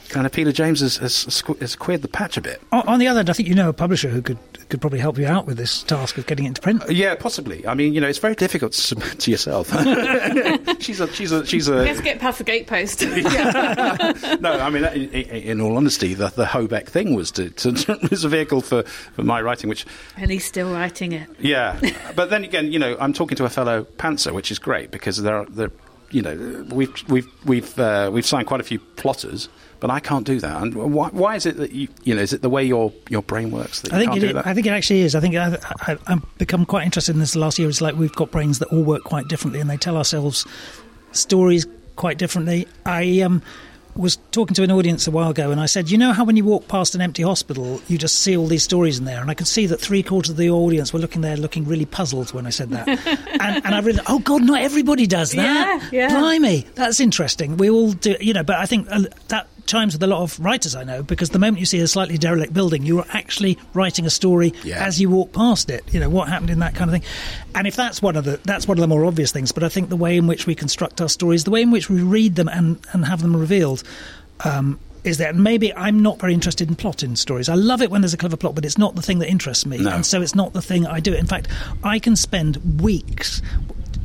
kind 0.09 0.25
of 0.25 0.31
Peter 0.31 0.51
James 0.51 0.81
has, 0.81 0.97
has, 0.97 1.43
has 1.59 1.75
queered 1.75 2.01
the 2.01 2.07
patch 2.07 2.35
a 2.37 2.41
bit. 2.41 2.61
On, 2.71 2.87
on 2.87 2.99
the 2.99 3.07
other 3.07 3.19
hand, 3.19 3.29
I 3.29 3.33
think 3.33 3.47
you 3.47 3.55
know 3.55 3.69
a 3.69 3.73
publisher 3.73 4.09
who 4.09 4.21
could 4.21 4.37
could 4.69 4.81
probably 4.81 4.99
help 4.99 5.17
you 5.17 5.25
out 5.25 5.47
with 5.47 5.57
this 5.57 5.81
task 5.83 6.17
of 6.19 6.27
getting 6.27 6.45
it 6.45 6.49
into 6.49 6.61
print. 6.61 6.83
Uh, 6.83 6.87
yeah, 6.89 7.15
possibly. 7.15 7.65
I 7.65 7.73
mean, 7.73 7.93
you 7.93 8.01
know, 8.01 8.07
it's 8.07 8.19
very 8.19 8.35
difficult 8.35 8.73
to 8.73 8.81
submit 8.81 9.19
to 9.19 9.31
yourself. 9.31 9.69
she's 10.79 10.99
a 10.99 11.11
she's 11.11 11.31
a 11.31 11.45
she's 11.45 11.67
a. 11.67 11.75
Let's 11.75 12.01
get 12.01 12.19
past 12.19 12.37
the 12.37 12.43
gatepost. 12.43 13.01
no, 14.41 14.51
I 14.51 14.69
mean, 14.69 14.85
in, 14.85 15.09
in 15.09 15.61
all 15.61 15.75
honesty, 15.75 16.13
the, 16.13 16.27
the 16.27 16.45
Hobeck 16.45 16.87
thing 16.87 17.15
was 17.15 17.31
to, 17.31 17.49
to 17.49 17.97
was 18.09 18.23
a 18.23 18.29
vehicle 18.29 18.61
for, 18.61 18.83
for 18.83 19.23
my 19.23 19.41
writing, 19.41 19.69
which 19.69 19.85
and 20.17 20.31
he's 20.31 20.45
still 20.45 20.71
writing 20.71 21.13
it. 21.13 21.29
yeah. 21.39 21.79
but 22.15 22.29
then 22.29 22.43
again, 22.43 22.71
you 22.71 22.79
know, 22.79 22.95
I'm 22.99 23.13
talking 23.13 23.35
to 23.37 23.45
a 23.45 23.49
fellow 23.49 23.85
pantser, 23.97 24.33
which 24.33 24.51
is 24.51 24.59
great 24.59 24.91
because 24.91 25.17
there 25.17 25.35
are 25.35 25.45
there, 25.45 25.71
you 26.11 26.21
know, 26.21 26.65
we've 26.69 26.93
we've 27.09 27.27
we've 27.45 27.79
uh, 27.79 28.09
we've 28.11 28.25
signed 28.25 28.47
quite 28.47 28.59
a 28.59 28.63
few 28.63 28.79
plotters. 28.79 29.49
But 29.81 29.89
I 29.89 30.01
can't 30.01 30.25
do 30.25 30.41
that. 30.41 30.61
And 30.61 30.75
why, 30.75 31.07
why 31.07 31.35
is 31.37 31.45
it 31.45 31.55
that 31.55 31.71
you, 31.71 31.87
you 32.03 32.13
know, 32.13 32.21
is 32.21 32.33
it 32.33 32.41
the 32.41 32.49
way 32.49 32.65
your, 32.65 32.91
your 33.09 33.21
brain 33.21 33.49
works 33.49 33.79
that 33.79 33.93
you 33.93 33.95
I 33.95 33.99
think 34.01 34.11
can't 34.11 34.23
it, 34.23 34.27
do 34.27 34.33
that? 34.33 34.45
I 34.45 34.53
think 34.53 34.67
it 34.67 34.71
actually 34.71 35.03
is. 35.03 35.15
I 35.15 35.21
think 35.21 35.35
I, 35.35 35.57
I, 35.87 35.97
I've 36.05 36.37
become 36.37 36.65
quite 36.65 36.83
interested 36.83 37.13
in 37.13 37.19
this 37.19 37.33
last 37.33 37.57
year. 37.57 37.69
It's 37.69 37.79
like 37.79 37.95
we've 37.95 38.11
got 38.11 38.29
brains 38.29 38.59
that 38.59 38.67
all 38.73 38.83
work 38.83 39.05
quite 39.05 39.29
differently, 39.29 39.61
and 39.61 39.69
they 39.69 39.77
tell 39.77 39.95
ourselves 39.95 40.45
stories 41.13 41.65
quite 41.95 42.17
differently. 42.17 42.67
I 42.85 43.21
um, 43.21 43.41
was 43.95 44.17
talking 44.31 44.53
to 44.55 44.63
an 44.63 44.71
audience 44.71 45.07
a 45.07 45.11
while 45.11 45.29
ago, 45.29 45.51
and 45.51 45.59
I 45.59 45.65
said, 45.65 45.89
"You 45.89 45.97
know 45.97 46.13
how 46.13 46.23
when 46.23 46.37
you 46.37 46.45
walk 46.45 46.67
past 46.67 46.95
an 46.95 47.01
empty 47.01 47.23
hospital, 47.23 47.81
you 47.87 47.97
just 47.97 48.19
see 48.19 48.37
all 48.37 48.47
these 48.47 48.63
stories 48.63 48.99
in 48.99 49.05
there." 49.05 49.21
And 49.21 49.29
I 49.29 49.33
could 49.33 49.47
see 49.47 49.65
that 49.67 49.79
three 49.79 50.03
quarters 50.03 50.31
of 50.31 50.37
the 50.37 50.49
audience 50.49 50.93
were 50.93 50.99
looking 50.99 51.21
there, 51.21 51.37
looking 51.37 51.65
really 51.65 51.85
puzzled 51.85 52.33
when 52.33 52.45
I 52.45 52.49
said 52.49 52.69
that. 52.69 52.87
and, 53.41 53.65
and 53.65 53.75
I 53.75 53.79
really, 53.79 53.99
oh 54.07 54.19
God, 54.19 54.43
not 54.43 54.61
everybody 54.61 55.07
does 55.07 55.31
that. 55.33 55.89
Yeah, 55.91 56.07
yeah. 56.09 56.19
Blimey, 56.19 56.65
that's 56.75 56.99
interesting. 56.99 57.57
We 57.57 57.69
all 57.69 57.91
do, 57.91 58.15
you 58.19 58.33
know. 58.33 58.43
But 58.43 58.57
I 58.57 58.65
think 58.65 58.87
uh, 58.89 59.03
that 59.29 59.47
chimes 59.69 59.93
with 59.93 60.03
a 60.03 60.07
lot 60.07 60.21
of 60.21 60.39
writers 60.39 60.75
I 60.75 60.83
know 60.83 61.03
because 61.03 61.29
the 61.29 61.39
moment 61.39 61.59
you 61.59 61.65
see 61.65 61.79
a 61.79 61.87
slightly 61.87 62.17
derelict 62.17 62.53
building, 62.53 62.83
you 62.85 62.99
are 62.99 63.05
actually 63.13 63.57
writing 63.73 64.05
a 64.05 64.09
story 64.09 64.53
Yeah. 64.63 64.83
as 64.85 64.99
you 64.99 65.09
walk 65.09 65.31
past 65.31 65.69
it. 65.69 65.83
You 65.93 65.99
know 65.99 66.09
what 66.09 66.27
happened 66.27 66.49
in 66.49 66.59
that 66.59 66.75
kind 66.75 66.89
of 66.89 66.93
thing. 66.93 67.03
And 67.55 67.67
if 67.67 67.75
that's 67.75 68.01
one 68.01 68.15
of 68.17 68.25
the 68.25 68.39
that's 68.43 68.67
one 68.67 68.77
of 68.77 68.81
the 68.81 68.87
more 68.87 69.05
obvious 69.05 69.31
things, 69.31 69.51
but 69.51 69.63
I 69.63 69.69
think 69.69 69.89
the 69.89 69.95
way 69.95 70.17
in 70.17 70.27
which 70.27 70.47
we 70.47 70.55
construct 70.55 70.99
our 71.01 71.09
stories, 71.09 71.43
the 71.45 71.51
way 71.51 71.61
in 71.61 71.71
which 71.71 71.89
we 71.89 72.01
read 72.01 72.35
them 72.35 72.47
and 72.49 72.77
and 72.93 73.05
have 73.05 73.21
them 73.21 73.35
revealed. 73.35 73.83
Um, 74.43 74.79
is 75.05 75.17
there? 75.17 75.29
And 75.29 75.41
maybe 75.43 75.73
I'm 75.73 76.01
not 76.01 76.19
very 76.19 76.33
interested 76.33 76.67
in 76.67 76.75
plot 76.75 77.03
in 77.03 77.15
stories. 77.15 77.47
I 77.47 77.53
love 77.55 77.81
it 77.81 77.89
when 77.89 78.01
there's 78.01 78.13
a 78.13 78.17
clever 78.17 78.35
plot, 78.35 78.53
but 78.53 78.65
it's 78.65 78.77
not 78.77 78.95
the 78.95 79.01
thing 79.01 79.19
that 79.19 79.29
interests 79.29 79.65
me, 79.65 79.77
No. 79.77 79.91
and 79.91 80.05
so 80.05 80.21
it's 80.21 80.35
not 80.35 80.51
the 80.51 80.61
thing 80.61 80.85
I 80.85 80.99
do. 80.99 81.13
In 81.13 81.25
fact, 81.25 81.47
I 81.85 81.99
can 81.99 82.17
spend 82.17 82.81
weeks. 82.81 83.41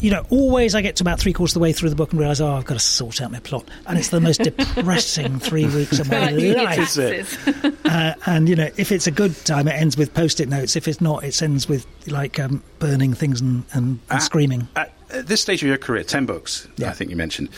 You 0.05 0.11
know, 0.11 0.26
always 0.28 0.74
I 0.74 0.82
get 0.82 0.96
to 0.96 1.02
about 1.02 1.18
three 1.18 1.32
quarters 1.32 1.52
of 1.52 1.61
the 1.61 1.62
way 1.62 1.72
through 1.72 1.88
the 1.88 1.96
book 1.96 2.11
and 2.11 2.20
realise, 2.20 2.38
oh, 2.38 2.52
I've 2.52 2.66
got 2.66 2.74
to 2.74 2.78
sort 2.80 3.22
out 3.22 3.32
my 3.32 3.38
plot, 3.40 3.66
and 3.86 3.98
it's 3.98 4.11
the 4.11 4.20
most 4.20 4.42
depressing 4.42 5.38
three 5.38 5.64
weeks 5.64 5.98
of 5.98 6.11
my 6.11 6.28
Like 6.30 6.76
life. 6.94 7.74
Uh, 7.86 8.12
and 8.26 8.48
you 8.48 8.57
know, 8.57 8.68
if 8.76 8.90
it's 8.92 9.07
a 9.07 9.11
good 9.11 9.34
time, 9.46 9.66
it 9.68 9.72
ends 9.72 9.96
with 9.96 10.12
post-it 10.12 10.48
notes. 10.48 10.74
If 10.76 10.88
it's 10.88 11.00
not, 11.00 11.22
it 11.24 11.40
ends 11.40 11.68
with 11.68 11.86
like 12.09 12.38
um, 12.40 12.62
burning 12.80 13.14
things 13.14 13.40
and, 13.40 13.62
and, 13.72 13.84
and 13.84 14.00
Ah. 14.11 14.18
screaming. 14.18 14.66
At, 14.76 14.92
at 15.11 15.26
this 15.28 15.40
stage 15.40 15.62
of 15.62 15.68
your 15.68 15.78
career, 15.78 16.02
10 16.02 16.26
books, 16.26 16.66
Yeah. 16.76 16.90
I 16.90 16.92
think 16.92 17.11
you 17.11 17.16
mentioned, 17.16 17.48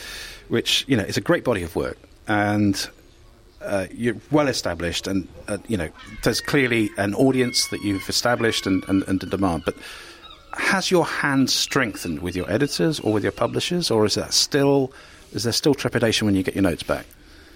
which, 0.47 0.85
you 0.87 0.95
know, 0.95 1.03
is 1.03 1.17
a 1.17 1.21
great 1.21 1.43
body 1.43 1.63
of 1.63 1.75
work. 1.75 1.97
And 2.27 2.87
uh, 3.61 3.87
you're 3.91 4.15
well 4.31 4.47
established, 4.47 5.07
and, 5.07 5.27
uh, 5.47 5.57
you 5.67 5.75
know, 5.75 5.89
there's 6.23 6.39
clearly 6.39 6.91
an 6.97 7.13
audience 7.15 7.67
that 7.69 7.81
you've 7.81 8.07
established 8.07 8.67
and, 8.67 8.83
and, 8.87 9.03
and 9.07 9.21
a 9.23 9.25
demand. 9.25 9.63
But 9.65 9.75
has 10.57 10.91
your 10.91 11.05
hand 11.05 11.49
strengthened 11.49 12.21
with 12.21 12.35
your 12.35 12.49
editors 12.51 12.99
or 12.99 13.13
with 13.13 13.23
your 13.23 13.31
publishers, 13.31 13.91
or 13.91 14.05
is 14.05 14.15
that 14.15 14.33
still. 14.33 14.91
Is 15.33 15.43
there 15.43 15.53
still 15.53 15.75
trepidation 15.75 16.25
when 16.25 16.35
you 16.35 16.43
get 16.43 16.55
your 16.55 16.63
notes 16.63 16.83
back? 16.83 17.05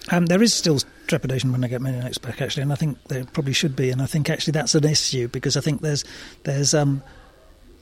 Um, 0.09 0.25
there 0.25 0.43
is 0.43 0.53
still 0.53 0.79
trepidation 1.07 1.51
when 1.51 1.63
I 1.63 1.67
get 1.67 1.81
my 1.81 1.91
notes 1.91 2.17
back, 2.17 2.41
actually, 2.41 2.63
and 2.63 2.71
I 2.71 2.75
think 2.75 3.01
there 3.05 3.23
probably 3.23 3.53
should 3.53 3.75
be. 3.75 3.91
And 3.91 4.01
I 4.01 4.07
think 4.07 4.29
actually 4.29 4.51
that's 4.51 4.75
an 4.75 4.83
issue 4.83 5.27
because 5.27 5.55
I 5.55 5.61
think 5.61 5.81
there's 5.81 6.03
there's 6.43 6.73
um, 6.73 7.01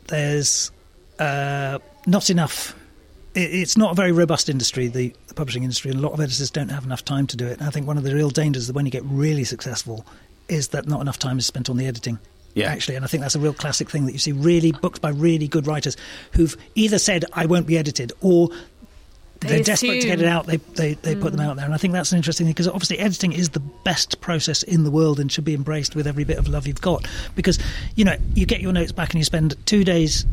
there's 0.08 0.72
uh, 1.18 1.80
not 2.06 2.30
enough. 2.30 2.76
It, 3.34 3.54
it's 3.54 3.78
not 3.78 3.92
a 3.92 3.96
very 3.96 4.12
robust 4.12 4.50
industry, 4.50 4.88
the, 4.88 5.14
the 5.28 5.34
publishing 5.34 5.64
industry, 5.64 5.92
and 5.92 6.00
a 6.00 6.04
lot 6.04 6.14
of 6.14 6.20
editors 6.20 6.52
don't 6.52 6.70
have 6.70 6.86
enough 6.86 7.06
time 7.06 7.26
to 7.28 7.38
do 7.38 7.48
it. 7.48 7.60
And 7.60 7.68
I 7.68 7.72
think 7.72 7.88
one 7.88 7.98
of 7.98 8.04
the 8.04 8.14
real 8.14 8.30
dangers 8.30 8.68
that 8.68 8.76
when 8.76 8.86
you 8.86 8.92
get 8.92 9.04
really 9.06 9.44
successful 9.44 10.06
is 10.48 10.70
that 10.70 10.88
not 10.88 11.02
enough 11.02 11.20
time 11.20 11.40
is 11.40 11.46
spent 11.46 11.70
on 11.70 11.78
the 11.78 11.88
editing. 11.88 12.20
Yeah. 12.56 12.72
Actually, 12.72 12.96
and 12.96 13.06
I 13.06 13.08
think 13.08 13.22
that's 13.22 13.36
a 13.36 13.40
real 13.40 13.54
classic 13.54 13.90
thing 13.90 14.06
that 14.08 14.12
you 14.12 14.20
see 14.20 14.32
really 14.32 14.72
books 14.72 15.00
by 15.00 15.10
really 15.10 15.48
good 15.48 15.68
writers 15.68 15.96
who've 16.32 16.56
either 16.76 17.00
said 17.00 17.26
I 17.34 17.46
won't 17.46 17.68
be 17.68 17.78
edited 17.78 18.12
or 18.22 18.50
They 19.40 19.48
they're 19.48 19.64
desperate 19.64 20.02
to 20.02 20.08
get 20.08 20.20
it 20.20 20.28
out. 20.28 20.48
They 20.48 20.58
they, 20.58 20.96
they 20.96 21.16
put 21.16 21.32
them 21.32 21.42
mm. 21.42 21.50
out 21.50 21.56
there, 21.56 21.66
and 21.66 21.74
I 21.74 21.78
think 21.78 21.94
that's 21.94 22.12
an 22.12 22.18
interesting 22.18 22.48
thing 22.48 22.54
because 22.54 22.68
obviously 22.68 23.00
editing 23.00 23.32
is 23.32 23.50
the 23.50 23.62
best 23.62 24.20
process 24.20 24.64
in 24.64 24.84
the 24.84 24.92
world 24.92 25.20
and 25.20 25.32
should 25.32 25.46
be 25.46 25.54
embraced 25.54 25.96
with 25.96 26.08
every 26.08 26.26
bit 26.26 26.38
of 26.38 26.48
love 26.48 26.68
you've 26.68 26.82
got. 26.82 27.08
Because 27.36 27.60
you 27.96 28.04
know 28.04 28.18
you 28.34 28.46
get 28.46 28.62
your 28.62 28.74
notes 28.74 28.92
back 28.92 29.12
and 29.12 29.20
you 29.20 29.24
spend 29.24 29.56
two 29.66 29.84
days. 29.84 30.26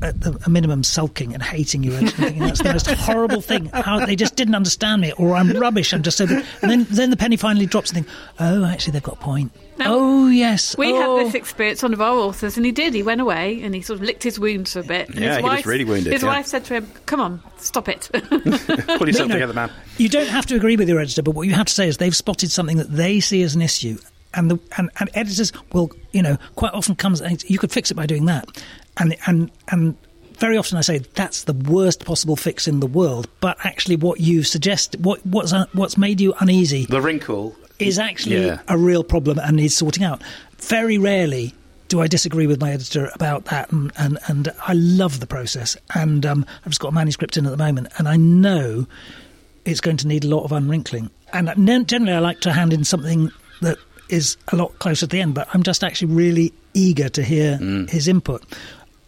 At 0.00 0.20
the, 0.20 0.38
a 0.46 0.50
minimum, 0.50 0.84
sulking 0.84 1.34
and 1.34 1.42
hating 1.42 1.82
you, 1.82 1.94
and 1.94 2.12
thinking 2.14 2.42
that's 2.42 2.62
the 2.62 2.72
most 2.72 2.86
horrible 2.86 3.40
thing. 3.40 3.66
How 3.66 4.04
they 4.04 4.16
just 4.16 4.36
didn't 4.36 4.54
understand 4.54 5.02
me, 5.02 5.12
or 5.12 5.34
I'm 5.34 5.50
rubbish. 5.50 5.92
I'm 5.92 6.02
just 6.02 6.18
so. 6.18 6.24
And 6.26 6.70
then, 6.70 6.86
then 6.90 7.10
the 7.10 7.16
penny 7.16 7.36
finally 7.36 7.66
drops, 7.66 7.90
and 7.90 8.04
think, 8.04 8.16
oh, 8.38 8.64
actually, 8.64 8.92
they've 8.92 9.02
got 9.02 9.14
a 9.14 9.20
point. 9.20 9.52
Now, 9.78 9.94
oh, 9.94 10.28
yes. 10.28 10.76
We 10.76 10.92
oh. 10.92 11.18
had 11.18 11.26
this 11.26 11.34
oh. 11.34 11.38
experience, 11.38 11.82
one 11.82 11.92
of 11.92 12.00
our 12.00 12.16
authors, 12.16 12.56
and 12.56 12.66
he 12.66 12.72
did. 12.72 12.94
He 12.94 13.02
went 13.02 13.20
away 13.20 13.62
and 13.62 13.74
he 13.74 13.80
sort 13.80 14.00
of 14.00 14.04
licked 14.04 14.24
his 14.24 14.38
wounds 14.38 14.72
for 14.72 14.80
a 14.80 14.84
bit. 14.84 15.08
And 15.08 15.20
Yeah, 15.20 15.28
his 15.28 15.36
he 15.36 15.42
was 15.42 15.52
wife, 15.52 15.66
really 15.66 15.84
wounded, 15.84 16.12
His 16.12 16.22
yeah. 16.22 16.28
wife 16.28 16.46
said 16.46 16.64
to 16.66 16.74
him, 16.74 16.90
"Come 17.06 17.20
on, 17.20 17.42
stop 17.58 17.88
it." 17.88 18.10
Pull 18.12 19.06
yourself 19.06 19.28
No, 19.28 19.34
no. 19.34 19.34
together, 19.34 19.54
man. 19.54 19.70
You 19.96 20.08
don't 20.08 20.28
have 20.28 20.46
to 20.46 20.56
agree 20.56 20.76
with 20.76 20.88
your 20.88 20.98
editor, 20.98 21.22
but 21.22 21.32
what 21.34 21.46
you 21.46 21.54
have 21.54 21.66
to 21.66 21.72
say 21.72 21.86
is 21.86 21.98
they've 21.98 22.14
spotted 22.14 22.50
something 22.50 22.76
that 22.78 22.90
they 22.90 23.20
see 23.20 23.42
as 23.42 23.54
an 23.54 23.62
issue, 23.62 23.98
and 24.34 24.50
the 24.50 24.58
and, 24.76 24.90
and 24.98 25.10
editors 25.14 25.52
will, 25.72 25.92
you 26.12 26.22
know, 26.22 26.36
quite 26.56 26.74
often 26.74 26.96
comes 26.96 27.22
you 27.48 27.58
could 27.58 27.70
fix 27.70 27.92
it 27.92 27.94
by 27.94 28.06
doing 28.06 28.24
that, 28.24 28.48
and 28.98 29.16
and 29.26 29.50
and. 29.68 29.96
Very 30.38 30.56
often, 30.56 30.78
I 30.78 30.82
say 30.82 30.98
that's 30.98 31.42
the 31.44 31.52
worst 31.52 32.04
possible 32.04 32.36
fix 32.36 32.68
in 32.68 32.78
the 32.78 32.86
world. 32.86 33.26
But 33.40 33.56
actually, 33.64 33.96
what 33.96 34.20
you 34.20 34.44
suggest, 34.44 34.94
what 35.00 35.18
what's 35.26 35.52
uh, 35.52 35.66
what's 35.72 35.98
made 35.98 36.20
you 36.20 36.32
uneasy, 36.38 36.86
The 36.86 37.00
wrinkle 37.00 37.56
is 37.80 37.98
actually 37.98 38.44
Yeah. 38.46 38.60
a 38.68 38.78
real 38.78 39.02
problem 39.02 39.40
and 39.40 39.56
needs 39.56 39.74
sorting 39.74 40.04
out. 40.04 40.22
Very 40.58 40.96
rarely 40.96 41.54
do 41.88 42.00
I 42.00 42.06
disagree 42.06 42.46
with 42.46 42.60
my 42.60 42.70
editor 42.70 43.10
about 43.16 43.46
that, 43.46 43.72
and, 43.72 43.90
and, 43.98 44.18
and 44.28 44.52
I 44.64 44.74
love 44.74 45.18
the 45.18 45.26
process. 45.26 45.76
And 45.96 46.24
um, 46.24 46.46
I've 46.60 46.68
just 46.70 46.80
got 46.80 46.88
a 46.90 46.92
manuscript 46.92 47.36
in 47.36 47.44
at 47.44 47.50
the 47.50 47.56
moment, 47.56 47.88
and 47.98 48.06
I 48.06 48.16
know 48.16 48.86
it's 49.64 49.80
going 49.80 49.96
to 49.96 50.06
need 50.06 50.22
a 50.24 50.28
lot 50.28 50.44
of 50.44 50.52
unwrinkling. 50.52 51.10
And 51.32 51.48
generally, 51.88 52.12
I 52.12 52.20
like 52.20 52.38
to 52.42 52.52
hand 52.52 52.72
in 52.72 52.84
something 52.84 53.32
that 53.62 53.78
is 54.08 54.36
a 54.52 54.56
lot 54.56 54.78
closer 54.78 55.00
to 55.06 55.16
the 55.16 55.20
end, 55.20 55.34
but 55.34 55.48
I'm 55.52 55.64
just 55.64 55.82
actually 55.82 56.12
really 56.14 56.52
eager 56.74 57.08
to 57.08 57.22
hear 57.24 57.56
his 57.88 58.06
input. 58.06 58.44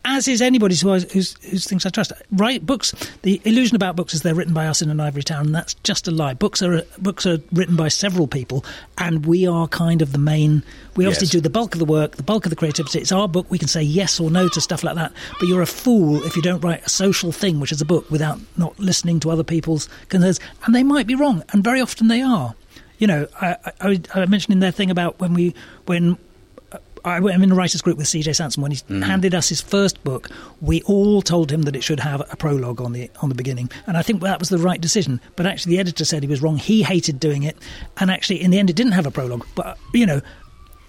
As 0.02 0.26
is 0.28 0.40
anybody 0.40 0.74
who 0.76 0.92
who's, 0.98 1.36
whose 1.44 1.66
things 1.66 1.84
I 1.84 1.90
trust. 1.90 2.12
Right, 2.32 2.64
books. 2.64 2.94
The 3.22 3.40
illusion 3.44 3.76
about 3.76 3.96
books 3.96 4.14
is 4.14 4.22
they're 4.22 4.34
written 4.34 4.54
by 4.54 4.66
us 4.66 4.80
in 4.80 4.88
an 4.90 4.98
ivory 4.98 5.22
tower, 5.22 5.42
and 5.42 5.54
that's 5.54 5.74
just 5.84 6.08
a 6.08 6.10
lie. 6.10 6.32
Books 6.32 6.62
are 6.62 6.82
books 6.98 7.26
are 7.26 7.38
written 7.52 7.76
by 7.76 7.88
several 7.88 8.26
people, 8.26 8.64
and 8.96 9.26
we 9.26 9.46
are 9.46 9.68
kind 9.68 10.00
of 10.00 10.12
the 10.12 10.18
main. 10.18 10.62
We 10.96 11.04
obviously 11.04 11.26
Yes. 11.26 11.32
do 11.32 11.40
the 11.42 11.50
bulk 11.50 11.74
of 11.74 11.80
the 11.80 11.84
work, 11.84 12.16
the 12.16 12.22
bulk 12.22 12.46
of 12.46 12.50
the 12.50 12.56
creativity. 12.56 12.98
It's 12.98 13.12
our 13.12 13.28
book. 13.28 13.50
We 13.50 13.58
can 13.58 13.68
say 13.68 13.82
yes 13.82 14.18
or 14.18 14.30
no 14.30 14.48
to 14.48 14.60
stuff 14.60 14.82
like 14.82 14.94
that. 14.94 15.12
But 15.38 15.48
you're 15.48 15.62
a 15.62 15.66
fool 15.66 16.24
if 16.24 16.34
you 16.34 16.40
don't 16.42 16.64
write 16.64 16.86
a 16.86 16.88
social 16.88 17.30
thing, 17.30 17.60
which 17.60 17.70
is 17.70 17.82
a 17.82 17.86
book, 17.86 18.10
without 18.10 18.40
not 18.56 18.78
listening 18.78 19.20
to 19.20 19.30
other 19.30 19.44
people's 19.44 19.88
concerns. 20.08 20.40
And 20.64 20.74
they 20.74 20.82
might 20.82 21.06
be 21.06 21.14
wrong, 21.14 21.44
and 21.52 21.62
very 21.62 21.80
often 21.80 22.08
they 22.08 22.22
are. 22.22 22.54
You 22.98 23.06
know, 23.06 23.26
I, 23.40 23.56
I, 23.80 24.00
I 24.14 24.26
mentioned 24.26 24.54
in 24.54 24.60
their 24.60 24.72
thing 24.72 24.90
about 24.90 25.20
when 25.20 25.34
we 25.34 25.54
when 25.84 26.16
I 27.04 27.20
went 27.20 27.42
in 27.42 27.52
a 27.52 27.54
writers 27.54 27.82
group 27.82 27.96
with 27.96 28.06
CJ 28.06 28.34
Sansom 28.36 28.62
when 28.62 28.72
he 28.72 28.78
mm-hmm. 28.78 29.02
handed 29.02 29.34
us 29.34 29.48
his 29.48 29.60
first 29.60 30.02
book. 30.04 30.28
We 30.60 30.82
all 30.82 31.22
told 31.22 31.50
him 31.50 31.62
that 31.62 31.76
it 31.76 31.82
should 31.82 32.00
have 32.00 32.20
a 32.30 32.36
prologue 32.36 32.80
on 32.80 32.92
the 32.92 33.10
on 33.22 33.28
the 33.28 33.34
beginning, 33.34 33.70
and 33.86 33.96
I 33.96 34.02
think 34.02 34.20
that 34.22 34.38
was 34.38 34.48
the 34.48 34.58
right 34.58 34.80
decision. 34.80 35.20
But 35.36 35.46
actually, 35.46 35.76
the 35.76 35.80
editor 35.80 36.04
said 36.04 36.22
he 36.22 36.28
was 36.28 36.42
wrong. 36.42 36.56
He 36.56 36.82
hated 36.82 37.20
doing 37.20 37.42
it, 37.42 37.56
and 37.98 38.10
actually, 38.10 38.42
in 38.42 38.50
the 38.50 38.58
end, 38.58 38.70
it 38.70 38.76
didn't 38.76 38.92
have 38.92 39.06
a 39.06 39.10
prologue. 39.10 39.46
But 39.54 39.78
you 39.94 40.06
know. 40.06 40.20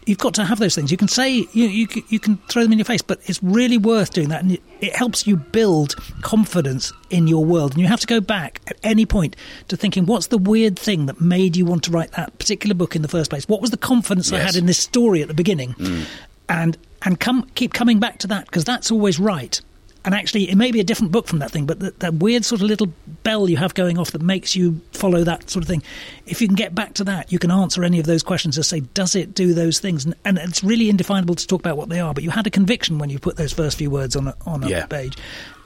You've 0.05 0.17
got 0.17 0.33
to 0.35 0.45
have 0.45 0.59
those 0.59 0.73
things. 0.73 0.91
You 0.91 0.97
can 0.97 1.07
say 1.07 1.47
you, 1.53 1.65
you 1.65 1.87
you 2.09 2.19
can 2.19 2.37
throw 2.49 2.63
them 2.63 2.71
in 2.71 2.79
your 2.79 2.85
face, 2.85 3.01
but 3.01 3.19
it's 3.25 3.41
really 3.43 3.77
worth 3.77 4.13
doing 4.13 4.29
that, 4.29 4.41
and 4.41 4.53
it, 4.53 4.63
it 4.79 4.95
helps 4.95 5.27
you 5.27 5.37
build 5.37 5.95
confidence 6.21 6.91
in 7.09 7.27
your 7.27 7.45
world. 7.45 7.73
And 7.73 7.81
you 7.81 7.87
have 7.87 7.99
to 7.99 8.07
go 8.07 8.19
back 8.19 8.61
at 8.67 8.77
any 8.83 9.05
point 9.05 9.35
to 9.67 9.77
thinking, 9.77 10.05
what's 10.05 10.27
the 10.27 10.37
weird 10.37 10.77
thing 10.77 11.05
that 11.05 11.21
made 11.21 11.55
you 11.55 11.65
want 11.65 11.83
to 11.83 11.91
write 11.91 12.13
that 12.13 12.37
particular 12.39 12.73
book 12.73 12.95
in 12.95 13.03
the 13.03 13.07
first 13.07 13.29
place? 13.29 13.47
What 13.47 13.61
was 13.61 13.69
the 13.69 13.77
confidence 13.77 14.31
I 14.31 14.39
had 14.39 14.55
in 14.55 14.65
this 14.65 14.79
story 14.79 15.21
at 15.21 15.27
the 15.27 15.33
beginning? 15.33 15.73
Mm. 15.73 16.05
And 16.49 16.77
and 17.03 17.19
come 17.19 17.43
keep 17.55 17.73
coming 17.73 17.99
back 17.99 18.17
to 18.19 18.27
that 18.27 18.45
because 18.45 18.65
that's 18.65 18.91
always 18.91 19.19
right. 19.19 19.61
And 20.03 20.15
actually, 20.15 20.49
it 20.49 20.55
may 20.55 20.71
be 20.71 20.79
a 20.79 20.83
different 20.83 21.11
book 21.11 21.27
from 21.27 21.39
that 21.39 21.51
thing, 21.51 21.65
but 21.67 21.79
that, 21.79 21.99
that 21.99 22.15
weird 22.15 22.43
sort 22.43 22.61
of 22.61 22.67
little 22.67 22.87
bell 23.23 23.47
you 23.49 23.57
have 23.57 23.73
going 23.75 23.99
off 23.99 24.11
that 24.11 24.21
makes 24.21 24.55
you 24.55 24.81
follow 24.93 25.23
that 25.23 25.49
sort 25.49 25.63
of 25.63 25.67
thing. 25.67 25.83
If 26.25 26.41
you 26.41 26.47
can 26.47 26.55
get 26.55 26.73
back 26.73 26.95
to 26.95 27.03
that, 27.03 27.31
you 27.31 27.37
can 27.37 27.51
answer 27.51 27.83
any 27.83 27.99
of 27.99 28.07
those 28.07 28.23
questions 28.23 28.57
and 28.57 28.65
say, 28.65 28.79
does 28.79 29.15
it 29.15 29.35
do 29.35 29.53
those 29.53 29.79
things? 29.79 30.05
And, 30.05 30.15
and 30.25 30.37
it's 30.39 30.63
really 30.63 30.89
indefinable 30.89 31.35
to 31.35 31.45
talk 31.45 31.59
about 31.59 31.77
what 31.77 31.89
they 31.89 31.99
are, 31.99 32.13
but 32.15 32.23
you 32.23 32.31
had 32.31 32.47
a 32.47 32.49
conviction 32.49 32.97
when 32.97 33.11
you 33.11 33.19
put 33.19 33.37
those 33.37 33.53
first 33.53 33.77
few 33.77 33.91
words 33.91 34.15
on 34.15 34.27
a, 34.29 34.35
on 34.47 34.63
a 34.63 34.69
Yeah. 34.69 34.85
page. 34.87 35.17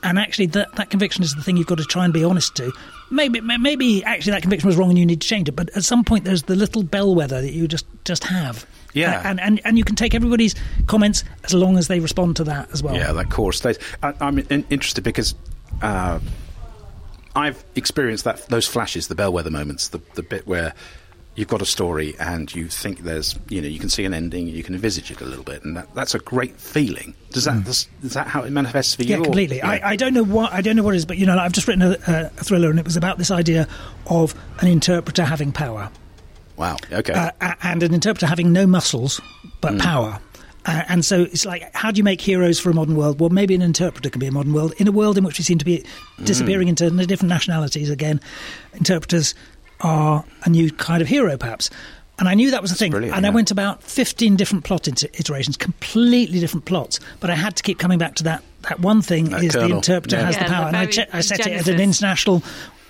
And 0.03 0.19
actually, 0.19 0.47
that, 0.47 0.75
that 0.75 0.89
conviction 0.89 1.23
is 1.23 1.33
the 1.33 1.41
thing 1.41 1.55
you've 1.57 1.65
got 1.65 1.77
to 1.79 1.85
try 1.85 2.03
and 2.03 2.13
be 2.13 2.23
honest 2.23 2.55
to. 2.57 2.71
Maybe, 3.09 3.39
maybe 3.41 4.03
actually 4.03 4.33
that 4.33 4.41
conviction 4.41 4.67
was 4.67 4.75
wrong 4.77 4.89
and 4.89 4.99
you 4.99 5.05
need 5.05 5.21
to 5.21 5.27
change 5.27 5.47
it. 5.49 5.53
But 5.55 5.69
at 5.75 5.83
some 5.83 6.03
point, 6.03 6.25
there's 6.25 6.43
the 6.43 6.55
little 6.55 6.83
bellwether 6.83 7.41
that 7.41 7.53
you 7.53 7.67
just, 7.67 7.85
just 8.03 8.25
have. 8.25 8.65
Yeah. 8.95 9.21
and, 9.23 9.39
and 9.39 9.61
and 9.65 9.77
you 9.77 9.83
can 9.83 9.95
take 9.95 10.15
everybody's 10.15 10.55
comments 10.87 11.23
as 11.43 11.53
long 11.53 11.77
as 11.77 11.87
they 11.87 11.99
respond 11.99 12.37
to 12.37 12.45
that 12.45 12.71
as 12.71 12.81
well. 12.81 12.95
Yeah, 12.95 13.11
that 13.11 13.29
core 13.29 13.53
state. 13.53 13.77
I, 14.01 14.13
I'm 14.21 14.39
in, 14.39 14.65
interested 14.69 15.03
because 15.03 15.35
uh, 15.81 16.19
I've 17.35 17.63
experienced 17.75 18.23
that 18.23 18.47
those 18.47 18.67
flashes, 18.67 19.07
the 19.09 19.15
bellwether 19.15 19.51
moments, 19.51 19.89
the 19.89 19.99
the 20.13 20.23
bit 20.23 20.47
where 20.47 20.73
you've 21.35 21.49
got 21.49 21.61
a 21.61 21.65
story 21.65 22.15
and 22.17 22.55
you 22.55 22.69
think 22.69 22.99
there's, 22.99 23.37
you 23.49 23.61
know, 23.61 23.67
you 23.67 23.77
can 23.77 23.89
see 23.89 24.05
an 24.05 24.13
ending, 24.13 24.47
you 24.47 24.63
can 24.63 24.73
envisage 24.73 25.11
it 25.11 25.19
a 25.19 25.25
little 25.25 25.43
bit, 25.43 25.65
and 25.65 25.75
that, 25.75 25.93
that's 25.93 26.15
a 26.15 26.19
great 26.19 26.57
feeling. 26.57 27.13
Does 27.31 27.43
that 27.43 27.65
does, 27.65 27.89
is 28.01 28.13
that 28.13 28.27
how 28.27 28.43
it 28.43 28.51
manifests 28.51 28.95
for 28.95 29.03
you? 29.03 29.09
Yeah, 29.09 29.17
or- 29.17 29.23
completely. 29.25 29.57
Yeah. 29.57 29.69
I, 29.69 29.89
I 29.89 29.95
don't 29.97 30.13
know 30.13 30.23
what 30.23 30.53
I 30.53 30.61
don't 30.61 30.77
know 30.77 30.83
what 30.83 30.93
it 30.93 30.97
is, 30.97 31.05
but 31.05 31.17
you 31.17 31.25
know, 31.25 31.37
I've 31.37 31.51
just 31.51 31.67
written 31.67 31.81
a, 31.81 31.97
a 32.07 32.29
thriller, 32.29 32.69
and 32.69 32.79
it 32.79 32.85
was 32.85 32.95
about 32.95 33.17
this 33.17 33.31
idea 33.31 33.67
of 34.07 34.33
an 34.59 34.69
interpreter 34.69 35.25
having 35.25 35.51
power, 35.51 35.91
wow. 36.57 36.77
Okay. 36.91 37.13
uh, 37.13 37.31
and 37.63 37.83
an 37.83 37.93
interpreter 37.93 38.27
having 38.27 38.51
no 38.53 38.65
muscles 38.67 39.21
but 39.61 39.73
Hmm. 39.73 39.79
power. 39.79 40.19
Uh, 40.67 40.81
and 40.89 41.05
so 41.05 41.21
it's 41.23 41.45
like, 41.45 41.69
how 41.75 41.91
do 41.91 41.99
you 41.99 42.03
make 42.03 42.19
heroes 42.19 42.59
for 42.59 42.71
a 42.71 42.73
modern 42.73 42.95
world? 42.95 43.19
Well, 43.19 43.29
maybe 43.29 43.53
an 43.53 43.61
interpreter 43.61 44.09
can 44.09 44.19
be 44.19 44.25
a 44.25 44.31
modern 44.31 44.51
world. 44.51 44.73
In 44.79 44.87
a 44.87 44.91
world 44.91 45.15
in 45.17 45.23
which 45.23 45.37
we 45.37 45.43
seem 45.43 45.59
to 45.59 45.65
be 45.65 45.85
Hmm. 46.17 46.25
disappearing 46.25 46.67
into 46.67 46.89
different 47.05 47.29
nationalities 47.29 47.89
again, 47.89 48.19
interpreters 48.73 49.35
are 49.81 50.23
a 50.43 50.49
new 50.49 50.71
kind 50.71 51.01
of 51.01 51.07
hero, 51.07 51.37
perhaps. 51.37 51.69
And 52.17 52.29
I 52.29 52.33
knew 52.33 52.49
that 52.51 52.61
was 52.61 52.71
a 52.71 52.75
thing. 52.75 52.91
brilliant, 52.91 53.15
and 53.17 53.25
I 53.27 53.29
went 53.29 53.51
about 53.51 53.83
15 53.83 54.37
different 54.37 54.63
plot 54.63 54.87
iterations, 54.87 55.57
completely 55.57 56.39
different 56.39 56.63
plots. 56.65 56.99
But 57.19 57.29
I 57.29 57.35
had 57.35 57.57
to 57.57 57.63
keep 57.63 57.77
coming 57.77 57.97
back 57.97 58.15
to 58.15 58.23
that. 58.23 58.41
That 58.69 58.79
one 58.79 59.01
thing 59.01 59.25
That 59.25 59.43
is 59.43 59.51
the 59.53 59.65
interpreter 59.65 60.15
yeah. 60.15 60.25
has 60.25 60.35
Yeah, 60.37 60.43
the 60.45 60.49
power. 60.49 60.61
the 60.63 60.67
And 60.69 60.77
I, 60.77 60.85
che- 60.85 61.07
I 61.11 61.19
set 61.21 61.41
it 61.41 61.47
at 61.47 61.49
genesis. 61.65 61.67
an 61.73 61.79
international 61.81 62.41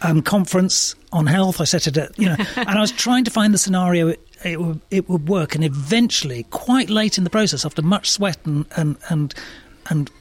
um, 0.01 0.21
conference 0.21 0.95
on 1.11 1.25
health. 1.27 1.61
I 1.61 1.63
set 1.63 1.87
it 1.87 1.97
at, 1.97 2.17
you 2.17 2.27
know, 2.27 2.35
and 2.55 2.69
I 2.69 2.81
was 2.81 2.91
trying 2.91 3.23
to 3.25 3.31
find 3.31 3.53
the 3.53 3.57
scenario 3.57 4.09
it, 4.09 4.27
it 4.43 4.61
would 4.61 4.81
it 4.91 5.09
would 5.09 5.27
work. 5.27 5.55
And 5.55 5.63
eventually, 5.63 6.43
quite 6.43 6.89
late 6.89 7.17
in 7.17 7.23
the 7.23 7.29
process, 7.29 7.65
after 7.65 7.81
much 7.81 8.09
sweat 8.09 8.37
and 8.45 8.65
and 8.75 8.97
and, 9.09 9.33
and 9.89 10.11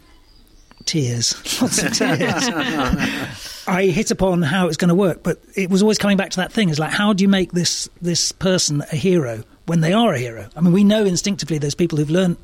tears, 0.84 1.34
lots 1.62 1.82
of 1.82 1.92
tears, 1.92 2.48
I 3.66 3.86
hit 3.86 4.10
upon 4.10 4.42
how 4.42 4.64
it 4.64 4.68
was 4.68 4.76
going 4.76 4.88
to 4.88 4.94
work. 4.94 5.22
But 5.22 5.40
it 5.54 5.70
was 5.70 5.82
always 5.82 5.98
coming 5.98 6.16
back 6.16 6.30
to 6.30 6.36
that 6.38 6.52
thing: 6.52 6.68
is 6.68 6.78
like, 6.78 6.92
how 6.92 7.12
do 7.12 7.22
you 7.22 7.28
make 7.28 7.52
this 7.52 7.88
this 8.00 8.32
person 8.32 8.82
a 8.92 8.96
hero 8.96 9.42
when 9.66 9.80
they 9.80 9.92
are 9.92 10.12
a 10.12 10.18
hero? 10.18 10.48
I 10.56 10.60
mean, 10.60 10.72
we 10.72 10.84
know 10.84 11.04
instinctively 11.04 11.58
those 11.58 11.74
people 11.74 11.98
who've 11.98 12.10
learned. 12.10 12.36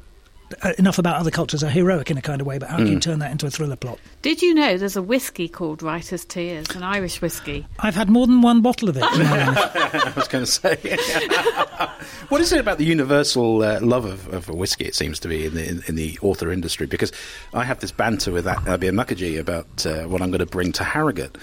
Uh, 0.62 0.72
enough 0.78 0.98
about 0.98 1.16
other 1.16 1.30
cultures 1.30 1.62
are 1.62 1.70
heroic 1.70 2.10
in 2.10 2.18
a 2.18 2.22
kind 2.22 2.40
of 2.40 2.46
way, 2.46 2.58
but 2.58 2.68
how 2.68 2.78
do 2.78 2.90
you 2.90 2.98
turn 2.98 3.20
that 3.20 3.30
into 3.30 3.46
a 3.46 3.50
thriller 3.50 3.76
plot? 3.76 3.98
Did 4.22 4.42
you 4.42 4.52
know 4.52 4.76
there's 4.76 4.96
a 4.96 5.02
whiskey 5.02 5.48
called 5.48 5.82
Writer's 5.82 6.24
Tears, 6.24 6.68
an 6.70 6.82
Irish 6.82 7.22
whiskey? 7.22 7.66
I've 7.78 7.94
had 7.94 8.10
more 8.10 8.26
than 8.26 8.42
one 8.42 8.60
bottle 8.60 8.88
of 8.88 8.96
it. 8.96 9.04
in 9.14 9.22
my 9.24 9.46
life. 9.48 9.70
I 10.06 10.12
was 10.16 10.28
going 10.28 10.44
to 10.44 10.50
say. 10.50 10.76
what 12.28 12.40
is 12.40 12.52
it 12.52 12.58
about 12.60 12.78
the 12.78 12.84
universal 12.84 13.62
uh, 13.62 13.80
love 13.80 14.04
of, 14.04 14.32
of 14.32 14.48
whiskey? 14.48 14.86
It 14.86 14.94
seems 14.94 15.20
to 15.20 15.28
be 15.28 15.46
in 15.46 15.54
the 15.54 15.68
in, 15.68 15.82
in 15.86 15.94
the 15.94 16.18
author 16.20 16.50
industry 16.50 16.86
because 16.86 17.12
I 17.54 17.64
have 17.64 17.80
this 17.80 17.92
banter 17.92 18.32
with 18.32 18.46
Abir 18.46 18.92
Mukherjee 18.92 19.38
about 19.38 19.86
uh, 19.86 20.08
what 20.08 20.20
I'm 20.20 20.30
going 20.30 20.40
to 20.40 20.46
bring 20.46 20.72
to 20.72 20.84
Harrogate 20.84 21.36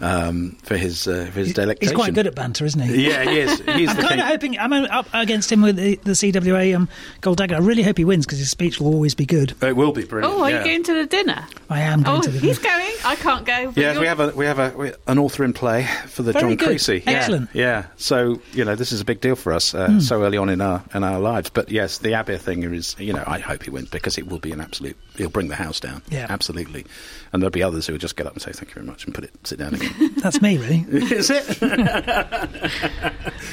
um, 0.00 0.56
for 0.62 0.76
his 0.76 1.06
uh, 1.06 1.26
for 1.32 1.38
his 1.40 1.48
He's 1.48 1.54
delectation. 1.56 1.94
quite 1.94 2.14
good 2.14 2.26
at 2.26 2.34
banter, 2.34 2.64
isn't 2.64 2.80
he? 2.80 3.06
Yeah, 3.12 3.24
he 3.28 3.38
is. 3.40 3.58
He's 3.60 3.90
I'm 3.90 3.96
kind 3.96 4.20
of 4.20 4.26
hoping. 4.26 4.58
I'm 4.58 4.72
up 4.72 5.06
against 5.12 5.50
him 5.50 5.62
with 5.62 5.76
the, 5.76 5.96
the 6.04 6.12
CWA 6.12 6.76
um, 6.76 6.88
Gold 7.20 7.38
Dagger. 7.38 7.56
I 7.56 7.58
really 7.58 7.82
hope 7.82 7.98
he 7.98 8.04
wins 8.04 8.24
because 8.26 8.38
his 8.38 8.50
speech 8.50 8.80
will 8.80 8.92
always 8.94 9.14
be 9.14 9.26
good. 9.26 9.54
It 9.62 9.76
will 9.76 9.92
be 9.92 10.04
brilliant. 10.04 10.34
Oh, 10.34 10.42
are 10.42 10.50
yeah. 10.50 10.58
you 10.60 10.64
going 10.64 10.82
to 10.84 10.94
the 10.94 11.06
dinner? 11.06 11.46
I 11.70 11.80
am 11.80 12.02
going 12.02 12.18
Oh, 12.18 12.22
to 12.22 12.30
the. 12.30 12.38
he's 12.38 12.58
going. 12.58 12.92
I 13.04 13.16
can't 13.16 13.44
go. 13.44 13.72
Yeah, 13.76 13.92
you're- 13.92 14.00
we 14.00 14.06
have 14.06 14.20
a 14.20 14.28
we 14.30 14.44
have 14.46 14.58
a 14.58 14.76
we, 14.76 14.92
an 15.06 15.18
author 15.18 15.44
in 15.44 15.52
play 15.52 15.86
for 16.06 16.22
the 16.22 16.32
Very 16.32 16.42
John 16.42 16.56
good. 16.56 16.68
Creasey. 16.78 17.04
Yeah, 17.04 17.10
Excellent. 17.12 17.50
Yeah, 17.52 17.86
so 17.96 18.40
you 18.52 18.64
know 18.64 18.74
this 18.76 18.92
is 18.92 19.00
a 19.00 19.04
big 19.04 19.20
deal 19.20 19.36
for 19.36 19.52
us 19.52 19.74
uh, 19.74 20.00
so 20.00 20.22
early 20.22 20.38
on 20.38 20.48
in 20.48 20.60
our 20.60 20.82
in 20.94 21.02
our 21.04 21.18
lives. 21.18 21.50
But 21.50 21.70
yes, 21.70 21.98
the 21.98 22.10
Abir 22.10 22.38
thing 22.38 22.62
is 22.62 22.94
you 22.98 23.12
know 23.12 23.24
I 23.26 23.38
hope 23.40 23.62
he 23.64 23.70
wins 23.70 23.88
because 23.90 24.16
it 24.18 24.28
will 24.28 24.38
be 24.38 24.52
an 24.52 24.60
absolute. 24.60 24.96
He'll 25.16 25.28
bring 25.30 25.48
the 25.48 25.56
house 25.56 25.80
down. 25.80 26.02
Yeah. 26.08 26.26
absolutely. 26.30 26.86
And 27.32 27.42
there'll 27.42 27.50
be 27.50 27.62
others 27.62 27.86
who 27.86 27.94
will 27.94 27.98
just 27.98 28.16
get 28.16 28.26
up 28.26 28.34
and 28.34 28.42
say 28.42 28.52
thank 28.52 28.68
you 28.70 28.74
very 28.74 28.86
much 28.86 29.04
and 29.06 29.14
put 29.14 29.24
it 29.24 29.30
sit 29.44 29.58
down 29.58 29.74
again. 29.74 29.81
That's 30.22 30.40
me, 30.42 30.58
really. 30.58 30.84
is 31.12 31.30
it? 31.30 31.58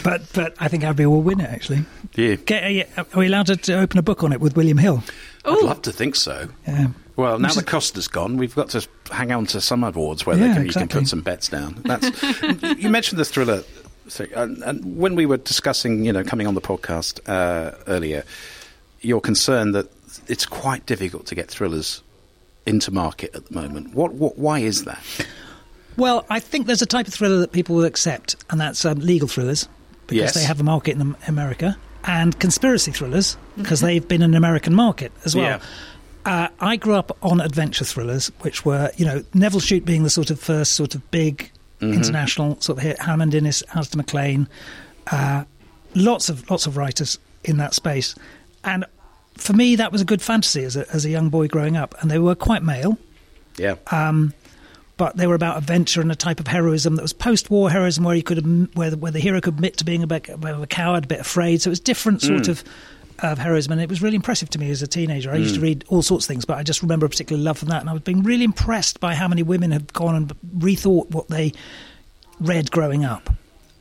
But 0.02 0.22
but 0.34 0.56
I 0.60 0.70
think 0.70 0.84
Abir 0.84 1.08
will 1.10 1.22
win 1.22 1.42
it. 1.42 1.50
Actually, 1.50 1.84
yeah, 2.16 2.36
Get, 2.36 2.64
are, 2.64 2.70
you- 2.70 2.86
are 2.98 3.20
we 3.20 3.28
allowed 3.28 3.48
to, 3.48 3.58
to 3.58 3.80
open 3.80 4.00
a 4.00 4.02
book 4.02 4.24
on 4.24 4.32
it 4.32 4.40
with 4.40 4.56
William 4.56 4.78
Hill? 4.78 5.04
I'd 5.44 5.62
love 5.62 5.82
to 5.84 5.92
think 5.92 6.16
so. 6.16 6.48
Yeah. 6.66 6.88
Well, 7.18 7.38
now 7.38 7.50
the 7.52 7.60
is- 7.60 7.66
cost 7.66 7.96
has 7.96 8.08
gone, 8.08 8.38
we've 8.38 8.56
got 8.56 8.70
to 8.70 8.88
hang 9.12 9.32
on 9.34 9.46
to 9.48 9.60
some 9.60 9.84
awards 9.84 10.26
where 10.26 10.38
Yeah, 10.38 10.48
they 10.50 10.54
can, 10.54 10.66
you 10.68 10.72
can 10.72 10.88
put 10.88 11.08
some 11.08 11.20
bets 11.22 11.50
down. 11.50 11.82
That's 11.84 12.24
you 12.82 12.90
mentioned 12.90 13.20
the 13.20 13.26
thriller 13.26 13.58
thing, 14.08 14.30
and, 14.36 14.64
and 14.64 14.98
when 14.98 15.16
we 15.16 15.26
were 15.26 15.38
discussing, 15.38 16.06
you 16.06 16.14
know, 16.14 16.24
coming 16.24 16.48
on 16.48 16.54
the 16.56 16.62
podcast 16.62 17.20
uh, 17.28 17.76
earlier, 17.88 18.24
your 19.02 19.20
concern 19.20 19.74
that 19.74 19.88
it's 20.28 20.46
quite 20.46 20.86
difficult 20.86 21.26
to 21.28 21.36
get 21.36 21.50
thrillers 21.50 22.02
into 22.66 22.90
market 22.92 23.36
at 23.36 23.48
the 23.48 23.54
moment. 23.54 23.94
What, 23.94 24.14
what 24.14 24.38
why 24.38 24.60
is 24.60 24.86
that? 24.86 25.04
Well, 26.00 26.26
I 26.30 26.40
think 26.40 26.66
there's 26.66 26.82
a 26.82 26.86
type 26.88 27.08
of 27.08 27.14
thriller 27.14 27.38
that 27.40 27.52
people 27.52 27.76
will 27.76 27.86
accept, 27.86 28.36
and 28.50 28.60
that's 28.60 28.84
um, 28.86 29.00
legal 29.00 29.28
thrillers 29.28 29.68
because 30.08 30.18
Yes. 30.22 30.34
they 30.34 30.44
have 30.44 30.60
a 30.60 30.64
market 30.64 30.96
in 30.96 31.16
America, 31.28 31.78
and 32.06 32.40
conspiracy 32.40 32.92
thrillers 32.92 33.38
because 33.58 33.82
they've 33.82 34.08
been 34.08 34.22
an 34.24 34.34
American 34.34 34.74
market 34.74 35.12
as 35.26 35.36
well. 35.36 35.46
Yeah. 35.46 35.60
Uh, 36.26 36.48
I 36.60 36.76
grew 36.78 36.96
up 36.96 37.16
on 37.22 37.42
adventure 37.42 37.86
thrillers, 37.86 38.32
which 38.42 38.66
were, 38.66 38.92
you 38.98 39.06
know, 39.06 39.24
Nevil 39.34 39.60
Shute 39.60 39.86
being 39.86 40.04
the 40.04 40.10
sort 40.10 40.32
of 40.32 40.40
first 40.40 40.74
sort 40.74 40.96
of 40.96 41.12
big 41.12 41.52
international 41.82 42.60
sort 42.60 42.78
of 42.80 42.84
hit, 42.84 43.00
Hammond 43.00 43.34
Innes, 43.34 43.64
Alistair 43.74 43.98
MacLean, 43.98 44.48
uh, 45.12 45.44
lots 45.96 46.28
of 46.30 46.50
lots 46.50 46.66
of 46.68 46.76
writers 46.78 47.18
in 47.46 47.58
that 47.58 47.74
space, 47.74 48.16
and 48.66 48.86
for 49.38 49.54
me 49.54 49.76
that 49.78 49.92
was 49.92 50.02
a 50.02 50.06
good 50.06 50.22
fantasy 50.22 50.64
as 50.66 50.76
a, 50.76 50.90
as 50.94 51.06
a 51.06 51.10
young 51.10 51.30
boy 51.30 51.48
growing 51.48 51.78
up, 51.78 51.96
and 52.02 52.12
they 52.12 52.20
were 52.20 52.36
quite 52.36 52.64
male 52.64 52.98
Yeah, 53.58 53.76
but 55.00 55.16
they 55.16 55.26
were 55.26 55.34
about 55.34 55.58
adventure 55.58 56.02
and 56.02 56.12
a 56.12 56.16
type 56.16 56.42
of 56.42 56.48
heroism 56.48 56.98
that 56.98 57.02
was 57.02 57.14
post-war 57.14 57.72
heroism, 57.72 58.04
where 58.04 58.16
you 58.16 58.22
could 58.22 58.76
where 58.76 58.92
the, 58.92 58.98
where 58.98 59.14
the 59.14 59.20
hero 59.20 59.40
could 59.40 59.56
admit 59.56 59.78
to 59.78 59.86
being 59.86 60.04
a 60.04 60.08
bit, 60.08 60.28
a 60.28 60.34
of 60.34 60.62
a 60.62 60.68
coward, 60.68 61.06
a 61.06 61.08
bit 61.08 61.22
afraid. 61.22 61.62
So 61.62 61.70
it 61.70 61.72
was 61.72 61.80
a 61.80 61.84
different 61.84 62.22
sort 62.22 62.50
of 62.50 62.64
of 63.20 63.38
heroism, 63.38 63.72
and 63.72 63.82
it 63.82 63.90
was 63.90 64.02
really 64.02 64.18
impressive 64.18 64.50
to 64.52 64.60
me 64.60 64.70
as 64.70 64.82
a 64.82 64.88
teenager. 64.88 65.32
I 65.32 65.38
used 65.38 65.56
to 65.56 65.62
read 65.62 65.86
all 65.88 66.02
sorts 66.02 66.26
of 66.26 66.28
things, 66.28 66.46
but 66.46 66.58
I 66.58 66.64
just 66.64 66.82
remember 66.82 67.06
a 67.06 67.10
particular 67.10 67.42
love 67.42 67.58
for 67.58 67.66
that, 67.66 67.82
and 67.82 67.90
I 67.90 67.94
was 67.94 68.02
being 68.02 68.24
really 68.24 68.44
impressed 68.44 69.00
by 69.00 69.16
how 69.16 69.28
many 69.28 69.42
women 69.42 69.72
had 69.72 69.92
gone 69.94 70.16
and 70.16 70.34
rethought 70.58 71.10
what 71.12 71.30
they 71.30 71.54
read 72.42 72.70
growing 72.70 73.06
up. 73.06 73.30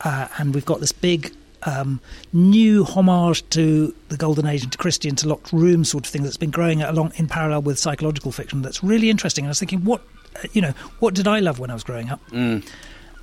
Uh, 0.01 0.29
and 0.37 0.55
we've 0.55 0.65
got 0.65 0.79
this 0.79 0.93
big 0.93 1.33
um, 1.63 1.99
new 2.31 2.85
homage 2.85 3.47
to 3.49 3.93
the 4.07 4.15
golden 4.15 4.45
age 4.45 4.63
and 4.63 4.71
to 4.71 4.77
Christian 4.77 5.15
to 5.17 5.27
locked 5.27 5.51
room 5.51 5.83
sort 5.83 6.05
of 6.05 6.11
thing 6.11 6.23
that's 6.23 6.37
been 6.37 6.51
growing 6.51 6.81
along 6.81 7.11
in 7.15 7.27
parallel 7.27 7.61
with 7.61 7.77
psychological 7.77 8.31
fiction. 8.31 8.61
That's 8.61 8.81
really 8.81 9.09
interesting. 9.09 9.43
And 9.43 9.49
I 9.49 9.51
was 9.51 9.59
thinking, 9.59 9.83
what 9.83 10.01
you 10.53 10.61
know, 10.61 10.73
what 10.99 11.13
did 11.13 11.27
I 11.27 11.39
love 11.39 11.59
when 11.59 11.69
I 11.69 11.73
was 11.73 11.83
growing 11.83 12.09
up? 12.09 12.21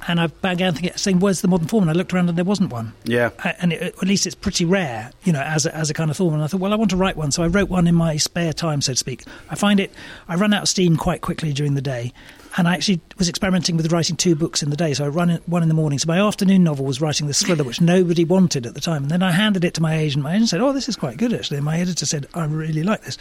And 0.09 0.21
I 0.21 0.27
began 0.29 0.75
thinking, 0.75 0.93
saying, 0.95 1.19
"Where's 1.21 1.41
the 1.41 1.49
modern 1.49 1.67
form?" 1.69 1.83
And 1.83 1.91
I 1.91 1.95
looked 1.95 2.13
around, 2.13 2.29
and 2.29 2.37
there 2.39 2.45
wasn't 2.45 2.71
one. 2.71 2.93
yeah. 3.05 3.31
Uh, 3.43 3.55
and 3.61 3.73
it, 3.73 3.83
at 3.83 4.03
least 4.03 4.27
it's 4.27 4.35
pretty 4.37 4.65
rare, 4.65 5.11
you 5.25 5.33
know, 5.33 5.41
as 5.41 5.65
a, 5.67 5.75
as 5.75 5.89
a 5.91 5.95
kind 5.95 6.11
of 6.11 6.17
form. 6.19 6.35
And 6.35 6.43
I 6.45 6.47
thought, 6.47 6.61
well, 6.61 6.73
I 6.73 6.77
want 6.77 6.91
to 6.91 6.97
write 6.97 7.17
one, 7.17 7.33
so 7.33 7.43
I 7.43 7.47
wrote 7.47 7.71
one 7.71 7.87
in 7.89 7.95
my 7.95 8.17
spare 8.19 8.53
time, 8.53 8.83
so 8.83 8.93
to 8.93 8.97
speak. 8.97 9.25
I 9.51 9.55
find 9.57 9.81
it, 9.81 9.91
I 10.29 10.37
run 10.37 10.53
out 10.53 10.63
of 10.63 10.69
steam 10.69 10.97
quite 10.97 11.23
quickly 11.23 11.53
during 11.55 11.75
the 11.75 11.83
day, 11.83 12.13
and 12.59 12.69
I 12.69 12.75
actually 12.75 13.01
was 13.19 13.29
experimenting 13.29 13.77
with 13.79 13.91
writing 13.91 14.17
two 14.17 14.37
books 14.37 14.63
in 14.63 14.69
the 14.71 14.77
day. 14.77 14.93
So 14.95 15.07
I 15.07 15.09
run 15.09 15.31
it, 15.31 15.43
one 15.49 15.63
in 15.63 15.69
the 15.69 15.75
morning. 15.75 15.99
So 15.99 16.07
my 16.07 16.21
afternoon 16.21 16.63
novel 16.63 16.85
was 16.85 17.01
writing 17.01 17.27
this 17.27 17.43
thriller, 17.43 17.65
which 17.65 17.81
nobody 17.81 18.25
wanted 18.25 18.67
at 18.67 18.75
the 18.75 18.81
time, 18.83 19.03
and 19.05 19.11
then 19.11 19.23
I 19.23 19.33
handed 19.33 19.65
it 19.65 19.73
to 19.75 19.83
my 19.83 19.97
agent. 19.97 20.23
My 20.23 20.35
agent 20.35 20.51
said, 20.51 20.61
"Oh, 20.61 20.73
this 20.75 20.89
is 20.91 20.95
quite 20.95 21.17
good, 21.17 21.33
actually." 21.33 21.57
And 21.57 21.65
my 21.65 21.81
editor 21.81 22.05
said, 22.07 22.27
"I 22.35 22.45
really 22.45 22.83
like 22.85 23.03
this." 23.03 23.17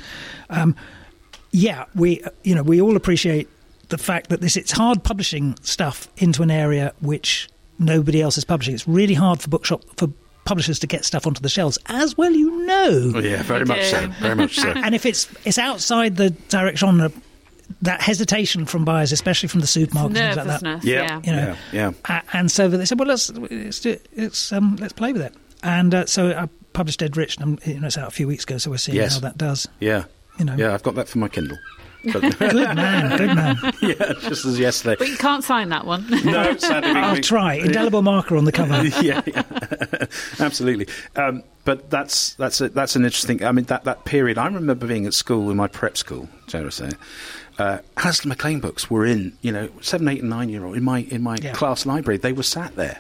Um, 0.50 0.76
yeah, 1.52 1.86
we 1.96 2.22
uh, 2.22 2.30
you 2.44 2.54
know 2.54 2.64
we 2.64 2.82
all 2.82 2.98
appreciate 2.98 3.48
the 3.90 3.98
fact 3.98 4.30
that 4.30 4.42
this 4.42 4.56
it's 4.56 4.72
hard 4.72 5.04
publishing 5.04 5.56
stuff 5.62 6.08
into 6.18 6.44
an 6.44 6.52
area 6.52 6.94
which 7.02 7.50
nobody 7.80 8.22
else 8.22 8.38
is 8.38 8.46
publishing. 8.46 8.74
It's 8.76 8.88
really 8.88 9.14
hard 9.14 9.42
for 9.42 9.50
bookshop 9.50 9.82
for 9.98 10.08
publishers 10.46 10.78
to 10.80 10.88
get 10.88 11.04
stuff 11.04 11.26
onto 11.26 11.42
the 11.42 11.50
shelves, 11.50 11.78
as 11.88 12.18
well 12.18 12.32
you 12.32 12.66
know. 12.66 13.12
Oh, 13.16 13.20
yeah, 13.20 13.42
very 13.44 13.66
much 13.66 13.84
so. 13.86 14.08
Very 14.22 14.36
much 14.36 14.56
so. 14.58 14.70
And 14.76 14.94
if 14.96 15.06
it's 15.06 15.28
it's 15.46 15.58
outside 15.58 16.18
the 16.18 16.30
direct 16.50 16.78
genre, 16.78 17.12
that 17.82 18.02
hesitation 18.02 18.66
from 18.66 18.86
buyers, 18.86 19.12
especially 19.12 19.50
from 19.50 19.62
the 19.62 19.66
supermarkets, 19.68 20.06
and 20.06 20.16
things 20.16 20.36
like 20.38 20.46
that, 20.48 20.62
Nervousness. 20.62 20.86
Yeah, 20.86 21.02
Yeah. 21.02 21.22
you 21.24 21.32
know, 21.32 21.56
yeah, 21.72 21.92
yeah. 22.08 22.22
a- 22.32 22.38
and 22.38 22.52
so 22.52 22.68
they 22.70 22.86
said, 22.86 23.00
well, 23.00 23.08
let's 23.08 23.30
let's 23.32 23.80
do 23.80 23.92
it. 23.92 24.08
Let's 24.16 24.52
um, 24.54 24.76
let's 24.80 24.94
play 24.94 25.14
with 25.14 25.22
it. 25.24 25.34
And 25.64 25.96
uh, 25.96 26.06
so 26.06 26.30
I 26.30 26.48
published 26.74 27.00
Dead 27.00 27.18
Rich, 27.18 27.38
and 27.40 27.60
you 27.66 27.80
know, 27.80 27.88
it's 27.88 27.98
out 27.98 28.08
a 28.08 28.12
few 28.12 28.28
weeks 28.28 28.44
ago, 28.44 28.58
so 28.60 28.70
we're 28.70 28.78
seeing 28.78 28.98
Yes. 28.98 29.16
how 29.16 29.22
that 29.22 29.38
does. 29.38 29.68
Yeah. 29.80 30.04
You 30.38 30.46
know. 30.46 30.56
Yeah, 30.56 30.74
I've 30.74 30.84
got 30.84 30.94
that 30.96 31.08
for 31.08 31.18
my 31.18 31.28
Kindle. 31.30 31.58
But, 32.12 32.22
Good 32.40 32.54
man, 32.76 33.18
good 33.18 33.36
man. 33.36 33.58
yeah, 33.82 34.14
just 34.22 34.46
as 34.46 34.60
yesterday. 34.60 34.96
But 34.98 35.10
you 35.10 35.18
can't 35.18 35.44
sign 35.44 35.70
that 35.70 35.86
one. 35.86 36.06
No, 36.26 36.56
sadly, 36.58 36.92
I'll 36.92 37.18
try. 37.22 37.56
Indelible 37.56 38.02
marker 38.02 38.36
on 38.38 38.46
the 38.46 38.52
cover. 38.52 38.84
yeah, 39.02 39.22
yeah. 39.26 39.44
absolutely. 40.40 40.88
Um, 41.16 41.44
but 41.64 41.90
that's 41.90 42.34
that's 42.36 42.62
a, 42.62 42.70
that's 42.70 42.96
an 42.96 43.04
interesting. 43.06 43.44
I 43.44 43.52
mean, 43.52 43.66
that, 43.66 43.84
that 43.86 44.06
period. 44.06 44.38
I 44.38 44.46
remember 44.46 44.88
being 44.88 45.06
at 45.06 45.14
school 45.14 45.50
in 45.52 45.58
my 45.58 45.68
prep 45.68 45.98
school, 45.98 46.30
dare 46.48 46.66
I 46.66 46.70
say. 46.70 46.92
Uh, 47.58 47.80
Alistair 47.98 48.30
MacLean 48.30 48.60
books 48.60 48.90
were 48.90 49.06
in, 49.06 49.38
you 49.42 49.52
know, 49.52 49.70
seven, 49.82 50.08
eight, 50.10 50.20
and 50.22 50.30
nine 50.30 50.50
year 50.50 50.66
old 50.66 50.76
in 50.76 50.84
my 50.84 51.00
in 51.00 51.22
my 51.22 51.38
Yeah. 51.42 51.54
class 51.54 51.86
library. 51.86 52.18
They 52.18 52.34
were 52.34 52.44
sat 52.44 52.76
there, 52.76 53.00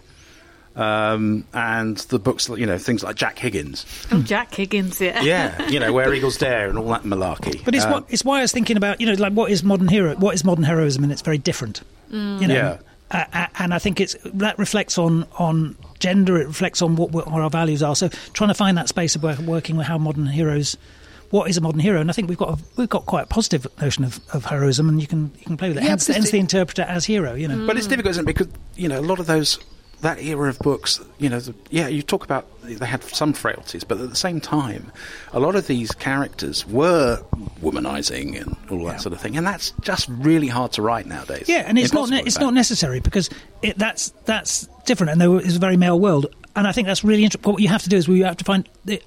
um, 0.75 1.45
and 1.53 1.97
the 1.97 2.19
books, 2.19 2.49
you 2.49 2.65
know, 2.65 2.77
things 2.77 3.03
like 3.03 3.15
Jack 3.15 3.39
Higgins, 3.39 3.85
oh, 4.11 4.21
Jack 4.21 4.53
Higgins, 4.53 4.99
yeah. 4.99 5.21
yeah, 5.21 5.67
you 5.69 5.79
know, 5.79 5.93
Where 5.93 6.13
Eagles 6.13 6.37
Dare, 6.37 6.67
and 6.69 6.77
all 6.77 6.89
that 6.89 7.03
malarkey. 7.03 7.63
But 7.63 7.75
it's 7.75 7.85
Um, 7.85 7.91
what 7.91 8.05
it's 8.09 8.25
why 8.25 8.39
I 8.39 8.41
was 8.41 8.51
thinking 8.51 8.77
about 8.77 8.99
you 8.99 9.07
know 9.07 9.13
like 9.13 9.33
what 9.33 9.51
is 9.51 9.63
modern 9.63 9.87
hero 9.87 10.15
what 10.15 10.35
is 10.35 10.43
modern 10.43 10.63
heroism 10.63 11.03
and 11.03 11.11
it's 11.11 11.21
very 11.21 11.37
different. 11.37 11.81
You 12.11 12.47
know, 12.47 12.77
Yeah. 13.11 13.25
uh, 13.33 13.47
and 13.59 13.73
I 13.73 13.79
think 13.79 13.99
it's 13.99 14.15
that 14.25 14.57
reflects 14.59 14.97
on 14.97 15.25
on 15.37 15.75
gender. 15.99 16.37
It 16.39 16.47
reflects 16.47 16.81
on 16.81 16.95
what, 16.95 17.11
what 17.11 17.27
our 17.27 17.49
values 17.49 17.81
are. 17.83 17.95
So 17.95 18.09
trying 18.33 18.49
to 18.49 18.53
find 18.53 18.77
that 18.77 18.87
space 18.89 19.15
of 19.15 19.23
work, 19.23 19.39
working 19.39 19.75
with 19.77 19.87
how 19.87 19.97
modern 19.97 20.27
heroes. 20.27 20.77
What 21.31 21.49
is 21.49 21.57
a 21.57 21.61
modern 21.61 21.79
hero? 21.79 21.99
And 21.99 22.09
I 22.09 22.13
think 22.13 22.29
we've 22.29 22.37
got 22.37 22.59
a, 22.59 22.63
we've 22.77 22.87
got 22.87 23.07
quite 23.07 23.23
a 23.23 23.27
positive 23.27 23.65
notion 23.81 24.03
of, 24.05 24.19
of 24.31 24.45
heroism, 24.45 24.87
and 24.87 25.01
you 25.01 25.07
can 25.07 25.31
you 25.39 25.43
can 25.45 25.57
play 25.57 25.69
with 25.69 25.77
it. 25.77 25.83
Yeah, 25.83 25.89
hence, 25.89 26.07
hence 26.07 26.29
the 26.31 26.37
interpreter 26.39 26.83
as 26.83 27.03
hero. 27.03 27.33
You 27.33 27.47
know, 27.47 27.65
But 27.65 27.77
it's 27.77 27.87
difficult, 27.87 28.11
isn't 28.11 28.23
it? 28.23 28.27
Because 28.27 28.47
you 28.75 28.87
know 28.87 28.99
a 28.99 29.01
lot 29.01 29.19
of 29.19 29.25
those 29.25 29.57
that 30.05 30.21
era 30.21 30.49
of 30.49 30.59
books. 30.59 31.01
You 31.17 31.29
know, 31.29 31.39
the, 31.39 31.55
yeah, 31.71 31.87
you 31.87 32.03
talk 32.03 32.23
about 32.23 32.45
they 32.63 32.85
had 32.85 33.03
some 33.03 33.33
frailties, 33.33 33.83
but 33.83 33.99
at 33.99 34.09
the 34.09 34.15
same 34.15 34.39
time, 34.39 34.91
a 35.33 35.39
lot 35.39 35.55
of 35.55 35.65
these 35.65 35.91
characters 35.91 36.65
were 36.67 37.21
womanizing 37.61 38.39
and 38.39 38.55
all 38.69 38.85
that 38.85 39.01
sort 39.01 39.13
of 39.13 39.19
thing, 39.19 39.35
and 39.35 39.45
that's 39.45 39.71
just 39.81 40.07
really 40.09 40.47
hard 40.47 40.71
to 40.73 40.83
write 40.83 41.07
nowadays. 41.07 41.49
Yeah, 41.49 41.63
and 41.65 41.79
it's 41.79 41.91
not 41.91 42.01
Impossible, 42.01 42.15
ne- 42.15 42.21
in 42.21 42.27
it's 42.27 42.39
not 42.39 42.53
necessary 42.53 42.99
because 42.99 43.29
it, 43.63 43.77
that's 43.79 44.11
that's 44.25 44.67
different, 44.85 45.11
and 45.11 45.19
there 45.19 45.39
is 45.39 45.55
a 45.55 45.59
very 45.59 45.75
male 45.75 45.99
world, 45.99 46.27
and 46.55 46.67
I 46.67 46.71
think 46.71 46.85
that's 46.85 47.03
really 47.03 47.23
interesting. 47.23 47.51
What 47.51 47.61
you 47.61 47.69
have 47.69 47.83
to 47.83 47.89
do 47.89 47.97
is 47.97 48.07
we 48.07 48.19
have 48.21 48.37
to 48.37 48.45
find 48.45 48.69
the 48.85 49.01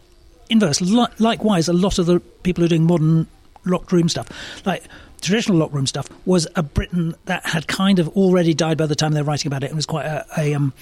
inverse. 0.51 0.80
Li- 0.80 1.07
likewise, 1.20 1.68
a 1.68 1.72
lot 1.72 1.99
of 2.01 2.07
the 2.07 2.18
people 2.42 2.62
who 2.62 2.66
are 2.66 2.68
doing 2.70 2.86
modern 2.86 3.28
locked 3.64 3.92
room 3.92 4.09
stuff, 4.09 4.28
like 4.66 4.82
traditional 5.21 5.59
locked 5.59 5.75
room 5.75 5.87
stuff, 5.87 6.09
was 6.27 6.47
a 6.57 6.62
Britain 6.62 7.14
that 7.27 7.45
had 7.47 7.66
kind 7.69 7.99
of 7.99 8.09
already 8.11 8.55
died 8.55 8.79
by 8.79 8.87
the 8.87 8.97
time 8.97 9.12
they 9.12 9.23
were 9.23 9.29
writing 9.29 9.49
about 9.49 9.62
it, 9.62 9.66
and 9.66 9.77
was 9.77 9.87
quite 9.87 10.07
a, 10.07 10.25
a 10.37 10.55
um, 10.55 10.73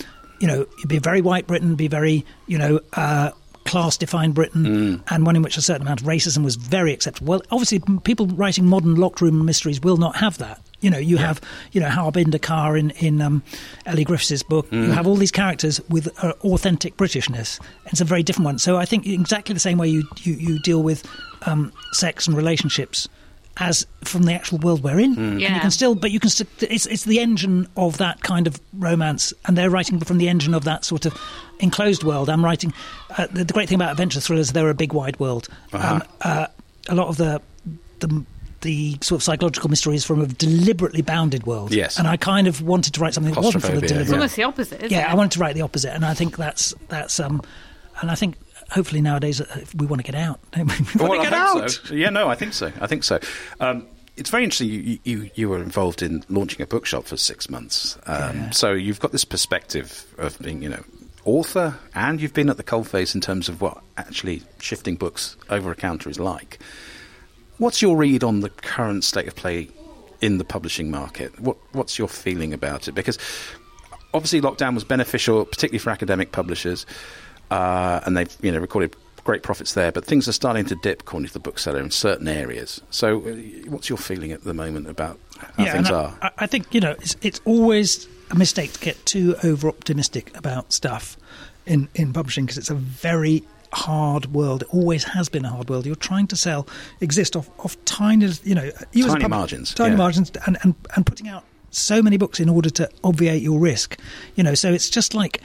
you 0.40 0.46
know, 0.46 0.66
it'd 0.78 0.88
be 0.88 0.96
a 0.96 1.00
very 1.00 1.20
white 1.20 1.46
Britain, 1.46 1.74
be 1.74 1.88
very 1.88 2.24
you 2.46 2.58
know. 2.58 2.80
Uh, 2.92 3.30
Class 3.64 3.96
defined 3.96 4.34
Britain, 4.34 5.02
and 5.10 5.26
one 5.26 5.34
in 5.34 5.42
which 5.42 5.56
a 5.56 5.60
certain 5.60 5.82
amount 5.82 6.00
of 6.00 6.06
racism 6.06 6.44
was 6.44 6.54
very 6.54 6.92
acceptable. 6.92 7.32
Well, 7.32 7.42
obviously, 7.50 7.80
people 8.04 8.28
writing 8.28 8.64
modern 8.64 8.94
locked 8.94 9.20
room 9.20 9.44
mysteries 9.44 9.80
will 9.80 9.96
not 9.96 10.14
have 10.16 10.38
that. 10.38 10.60
You 10.80 10.88
know, 10.88 10.98
you 10.98 11.16
have, 11.16 11.40
you 11.72 11.80
know, 11.80 11.88
Harbinder 11.88 12.38
Kaur 12.38 12.78
in 12.78 12.90
in 12.90 13.20
um, 13.20 13.42
Elly 13.84 14.04
Griffiths' 14.04 14.44
book. 14.44 14.68
You 14.70 14.92
have 14.92 15.08
all 15.08 15.16
these 15.16 15.32
characters 15.32 15.80
with 15.88 16.08
uh, 16.22 16.34
authentic 16.44 16.96
Britishness. 16.96 17.58
It's 17.86 18.00
a 18.00 18.04
very 18.04 18.22
different 18.22 18.44
one. 18.44 18.58
So 18.60 18.76
I 18.76 18.84
think 18.84 19.04
exactly 19.04 19.52
the 19.52 19.58
same 19.58 19.78
way 19.78 19.88
you 19.88 20.04
you, 20.22 20.34
you 20.34 20.58
deal 20.60 20.84
with 20.84 21.04
um, 21.42 21.72
sex 21.92 22.28
and 22.28 22.36
relationships 22.36 23.08
as 23.58 23.86
from 24.04 24.24
the 24.24 24.32
actual 24.34 24.58
world 24.58 24.82
we're 24.82 24.98
in. 24.98 25.16
And 25.18 25.40
you 25.40 25.46
Yeah. 25.46 25.58
can 25.60 25.70
still, 25.70 25.94
but 25.94 26.10
you 26.10 26.20
can 26.20 26.30
still. 26.30 26.46
It's 26.60 26.86
it's 26.86 27.04
the 27.04 27.20
engine 27.20 27.68
of 27.76 27.96
that 27.98 28.20
kind 28.22 28.46
of 28.46 28.60
romance, 28.74 29.32
and 29.46 29.56
they're 29.56 29.70
writing 29.70 29.98
from 30.00 30.18
the 30.18 30.28
engine 30.28 30.52
of 30.54 30.64
that 30.64 30.84
sort 30.84 31.06
of 31.06 31.14
enclosed 31.60 32.04
world. 32.04 32.28
I'm 32.28 32.44
writing. 32.44 32.72
Uh, 33.16 33.26
the, 33.32 33.44
the 33.44 33.52
great 33.52 33.68
thing 33.68 33.76
about 33.76 33.92
adventure 33.92 34.20
thrillers, 34.20 34.52
they're 34.52 34.68
a 34.70 34.74
big 34.74 34.92
wide 34.92 35.18
world. 35.18 35.48
Um, 35.72 36.02
uh, 36.20 36.46
a 36.88 36.94
lot 36.94 37.08
of 37.08 37.16
the 37.16 37.40
the 38.00 38.24
the 38.62 38.96
sort 39.00 39.18
of 39.18 39.22
psychological 39.22 39.68
mystery 39.70 39.94
is 39.94 40.04
from 40.04 40.20
a 40.22 40.26
deliberately 40.26 41.02
bounded 41.02 41.46
world. 41.46 41.72
Yes. 41.72 41.98
and 41.98 42.08
I 42.08 42.16
kind 42.16 42.46
of 42.48 42.62
wanted 42.62 42.94
to 42.94 43.00
write 43.00 43.14
something 43.14 43.32
that 43.34 43.40
wasn't 43.42 43.62
for 43.62 43.68
the 43.72 43.78
Claustrophobia, 43.80 43.88
deliberate. 43.88 44.02
It's 44.08 44.12
almost 44.12 44.36
the 44.36 44.42
opposite, 44.44 44.78
isn't 44.82 44.90
Yeah, 44.90 45.08
it? 45.08 45.12
I 45.12 45.14
wanted 45.14 45.32
to 45.32 45.40
write 45.40 45.54
the 45.54 45.62
opposite, 45.62 45.94
and 45.94 46.04
I 46.04 46.14
think 46.14 46.36
that's 46.36 46.74
that's 46.88 47.20
um, 47.20 47.42
and 48.00 48.10
I 48.10 48.14
think 48.14 48.36
hopefully 48.70 49.00
nowadays 49.00 49.40
uh, 49.40 49.64
we 49.76 49.86
want 49.86 50.04
to 50.04 50.10
get 50.10 50.18
out. 50.20 50.40
we? 50.56 50.62
We 50.64 50.68
Well, 50.96 51.08
want 51.08 51.22
to 51.22 51.30
get 51.30 51.32
out. 51.32 51.70
so. 51.70 51.94
Yeah, 51.94 52.10
no, 52.10 52.28
I 52.28 52.34
think 52.34 52.52
so. 52.52 52.72
I 52.80 52.86
think 52.86 53.04
so. 53.04 53.18
Um, 53.60 53.86
it's 54.16 54.30
very 54.30 54.44
interesting. 54.44 54.68
You, 54.68 54.98
you 55.04 55.30
you 55.34 55.48
were 55.48 55.58
involved 55.62 56.02
in 56.02 56.24
launching 56.28 56.62
a 56.62 56.66
bookshop 56.66 57.04
for 57.04 57.16
six 57.16 57.50
months, 57.50 57.98
um, 58.06 58.50
so 58.52 58.72
you've 58.72 59.00
got 59.00 59.12
this 59.12 59.24
perspective 59.26 60.06
of 60.18 60.38
being, 60.38 60.62
you 60.62 60.70
know, 60.70 60.82
author, 61.26 61.76
and 61.94 62.20
you've 62.20 62.32
been 62.32 62.48
at 62.48 62.56
the 62.56 62.62
coalface 62.64 63.14
in 63.14 63.20
terms 63.20 63.48
of 63.50 63.60
what 63.60 63.82
actually 63.98 64.42
shifting 64.58 64.96
books 64.96 65.36
over 65.50 65.70
a 65.70 65.74
counter 65.74 66.08
is 66.08 66.18
like. 66.18 66.58
What's 67.58 67.82
your 67.82 67.96
read 67.96 68.24
on 68.24 68.40
the 68.40 68.48
current 68.50 69.04
state 69.04 69.28
of 69.28 69.36
play 69.36 69.68
in 70.22 70.38
the 70.38 70.44
publishing 70.44 70.90
market? 70.90 71.38
What 71.38 71.58
what's 71.72 71.98
your 71.98 72.08
feeling 72.08 72.54
about 72.54 72.88
it? 72.88 72.92
Because 72.92 73.18
obviously 74.14 74.40
lockdown 74.40 74.72
was 74.74 74.84
beneficial, 74.84 75.44
particularly 75.44 75.78
for 75.78 75.90
academic 75.90 76.32
publishers, 76.32 76.86
uh, 77.50 78.00
and 78.04 78.16
they've 78.16 78.36
you 78.42 78.52
know 78.52 78.58
recorded 78.58 78.94
great 79.24 79.42
profits 79.42 79.74
there. 79.74 79.92
But 79.92 80.04
things 80.04 80.28
are 80.28 80.32
starting 80.32 80.64
to 80.66 80.76
dip, 80.76 81.02
according 81.02 81.28
to 81.28 81.32
the 81.32 81.40
bookseller, 81.40 81.80
in 81.80 81.90
certain 81.90 82.28
areas. 82.28 82.80
So, 82.90 83.20
uh, 83.20 83.34
what's 83.68 83.88
your 83.88 83.98
feeling 83.98 84.32
at 84.32 84.44
the 84.44 84.54
moment 84.54 84.88
about 84.88 85.18
how 85.56 85.64
things 85.64 85.90
I, 85.90 85.94
are? 85.94 86.18
I, 86.22 86.30
I 86.38 86.46
think 86.46 86.72
you 86.72 86.80
know 86.80 86.92
it's 86.92 87.16
it's 87.20 87.40
always 87.44 88.08
a 88.30 88.34
mistake 88.34 88.72
to 88.72 88.80
get 88.80 89.04
too 89.06 89.36
over 89.42 89.68
optimistic 89.68 90.36
about 90.36 90.72
stuff 90.72 91.16
in 91.66 91.88
in 91.94 92.12
publishing 92.12 92.46
because 92.46 92.58
it's 92.58 92.70
a 92.70 92.74
very 92.74 93.42
hard 93.72 94.32
world. 94.32 94.62
It 94.62 94.68
always 94.72 95.04
has 95.04 95.28
been 95.28 95.44
a 95.44 95.50
hard 95.50 95.68
world. 95.68 95.86
You're 95.86 95.96
trying 95.96 96.26
to 96.28 96.36
sell, 96.36 96.66
exist 97.00 97.36
off 97.36 97.50
off 97.58 97.76
tiny, 97.84 98.30
you 98.44 98.54
know, 98.54 98.70
you 98.92 99.06
Tiny 99.06 99.22
pub- 99.22 99.30
margins, 99.30 99.74
tiny 99.74 99.90
yeah. 99.90 99.96
margins, 99.96 100.32
and, 100.46 100.56
and 100.62 100.74
and 100.94 101.04
putting 101.04 101.28
out 101.28 101.44
so 101.70 102.02
many 102.02 102.16
books 102.16 102.40
in 102.40 102.48
order 102.48 102.70
to 102.70 102.88
obviate 103.04 103.42
your 103.42 103.58
risk. 103.58 103.98
You 104.34 104.44
know, 104.44 104.54
so 104.54 104.72
it's 104.72 104.88
just 104.88 105.14
like 105.14 105.42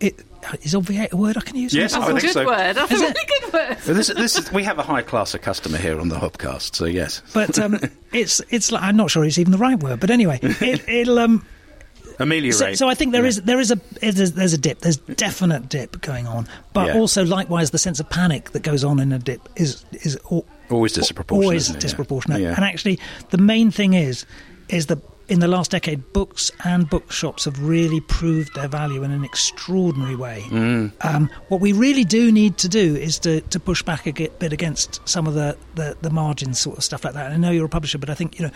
it 0.00 0.24
is 0.62 0.74
obviate 0.74 1.12
a 1.12 1.16
word 1.16 1.36
I 1.36 1.40
can 1.40 1.56
use. 1.56 1.74
Yes, 1.74 1.92
That's 1.92 2.04
I 2.04 2.08
a 2.08 2.10
think 2.12 2.22
good 2.22 2.32
so. 2.32 2.46
word. 2.46 2.72
That's 2.74 2.92
Is 2.92 3.00
a 3.00 3.04
it? 3.04 3.14
really 3.16 3.26
good 3.40 3.52
word. 3.52 3.76
Well, 3.86 3.96
this, 3.96 4.06
this 4.08 4.38
is, 4.38 4.52
we 4.52 4.62
have 4.64 4.78
a 4.78 4.82
high 4.82 5.02
class 5.02 5.34
of 5.34 5.42
customer 5.42 5.78
here 5.78 6.00
on 6.00 6.08
the 6.08 6.16
Hobcast, 6.16 6.74
so 6.76 6.84
yes. 6.84 7.22
But 7.34 7.58
um, 7.58 7.78
it's 8.12 8.40
it's 8.50 8.70
like 8.72 8.82
I'm 8.82 8.96
not 8.96 9.10
sure 9.10 9.24
it's 9.24 9.38
even 9.38 9.52
the 9.52 9.58
right 9.58 9.78
word. 9.78 10.00
But 10.00 10.10
anyway, 10.10 10.38
it, 10.42 10.88
it'll 10.88 11.18
um. 11.18 11.44
Ameliorate. 12.18 12.54
So, 12.54 12.72
so 12.74 12.88
I 12.88 12.94
think 12.94 13.12
there 13.12 13.22
Yeah. 13.24 13.28
is 13.28 13.42
there 13.42 13.60
is 13.60 13.70
a 13.70 13.76
there's, 14.00 14.32
there's 14.32 14.54
a 14.54 14.58
dip. 14.58 14.78
There's 14.80 14.96
definite 14.96 15.68
dip 15.68 16.00
going 16.00 16.26
on, 16.26 16.48
but 16.72 16.86
Yeah. 16.88 16.98
also 17.00 17.24
likewise 17.26 17.72
the 17.72 17.78
sense 17.78 18.00
of 18.00 18.08
panic 18.08 18.52
that 18.52 18.62
goes 18.62 18.84
on 18.84 19.00
in 19.00 19.12
a 19.12 19.18
dip 19.18 19.46
is 19.56 19.84
is 19.92 20.18
al- 20.32 20.46
Always 20.70 20.92
disproportionate, 20.92 21.44
Always 21.44 21.62
isn't 21.64 21.76
it? 21.76 21.80
Disproportionate. 21.80 22.40
Yeah. 22.40 22.54
And 22.56 22.64
actually, 22.64 22.98
the 23.30 23.38
main 23.38 23.70
thing 23.70 23.92
is 23.92 24.24
is 24.70 24.86
that 24.86 24.98
in 25.28 25.40
the 25.40 25.48
last 25.48 25.70
decade, 25.72 26.12
books 26.12 26.50
and 26.64 26.88
bookshops 26.88 27.44
have 27.46 27.60
really 27.60 28.00
proved 28.00 28.54
their 28.54 28.68
value 28.68 29.02
in 29.02 29.10
an 29.10 29.24
extraordinary 29.24 30.14
way. 30.14 30.44
Mm. 30.48 30.92
Um, 31.04 31.30
what 31.48 31.60
we 31.60 31.72
really 31.72 32.04
do 32.04 32.30
need 32.30 32.58
to 32.58 32.68
do 32.68 32.94
is 32.96 33.18
to, 33.20 33.40
to 33.40 33.58
push 33.58 33.82
back 33.82 34.06
a 34.06 34.12
bit 34.12 34.52
against 34.52 35.06
some 35.08 35.26
of 35.26 35.34
the, 35.34 35.56
the, 35.74 35.96
the 36.00 36.10
margins 36.10 36.58
sort 36.60 36.78
of 36.78 36.84
stuff 36.84 37.04
like 37.04 37.14
that. 37.14 37.26
And 37.26 37.34
I 37.34 37.36
know 37.38 37.50
you're 37.50 37.66
a 37.66 37.68
publisher, 37.68 37.98
but 37.98 38.10
I 38.10 38.14
think 38.14 38.38
you 38.38 38.46
know. 38.46 38.52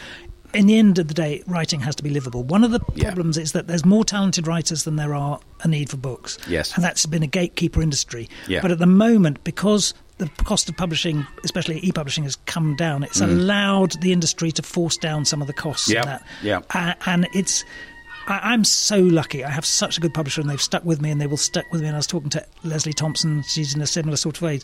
In 0.53 0.67
the 0.67 0.79
end 0.79 0.99
of 0.99 1.07
the 1.07 1.15
day, 1.15 1.45
writing 1.47 1.79
has 1.79 1.95
to 1.95 2.03
be 2.03 2.11
livable. 2.11 2.43
One 2.43 2.65
of 2.65 2.73
the 2.73 2.81
Yeah. 2.97 3.05
problems 3.13 3.39
is 3.39 3.53
that 3.53 3.69
there's 3.69 3.85
more 3.85 4.05
talented 4.05 4.49
writers 4.49 4.83
than 4.83 4.97
there 4.97 5.15
are 5.15 5.39
a 5.63 5.69
need 5.69 5.89
for 5.91 5.97
books. 5.97 6.39
Yes. 6.49 6.75
And 6.75 6.83
that's 6.83 7.07
been 7.07 7.23
a 7.23 7.29
gatekeeper 7.29 7.81
industry. 7.81 8.29
Yeah. 8.49 8.61
But 8.61 8.73
at 8.73 8.81
the 8.81 8.87
moment, 8.87 9.45
because 9.45 9.95
the 10.21 10.29
cost 10.45 10.69
of 10.69 10.77
publishing, 10.77 11.27
especially 11.45 11.79
e-publishing, 11.79 12.25
has 12.25 12.37
come 12.47 12.77
down, 12.77 13.03
it's 13.03 13.21
allowed 13.21 14.01
the 14.03 14.13
industry 14.13 14.53
to 14.53 14.63
force 14.63 14.97
down 14.97 15.25
some 15.25 15.41
of 15.41 15.47
the 15.47 15.53
costs. 15.53 15.89
Mm. 15.89 15.95
Yeah, 15.95 16.05
that. 16.05 16.27
yeah. 16.43 16.61
Uh, 16.73 16.95
and 17.07 17.27
it's. 17.35 17.65
I, 18.29 18.53
I'm 18.53 18.65
so 18.65 19.01
lucky. 19.01 19.43
I 19.45 19.51
have 19.51 19.65
such 19.65 19.97
a 19.97 20.01
good 20.01 20.15
publisher, 20.15 20.41
and 20.41 20.49
they've 20.49 20.61
stuck 20.61 20.85
with 20.85 21.01
me, 21.01 21.11
and 21.11 21.21
they 21.21 21.27
will 21.27 21.37
stick 21.37 21.67
with 21.73 21.81
me. 21.81 21.89
And 21.89 21.97
I 21.97 21.99
was 21.99 22.07
talking 22.07 22.31
to 22.31 22.47
Leslie 22.63 22.93
Thomson; 22.93 23.43
she's 23.43 23.75
in 23.75 23.81
a 23.81 23.87
similar 23.87 24.17
sort 24.17 24.37
of 24.37 24.43
way. 24.43 24.61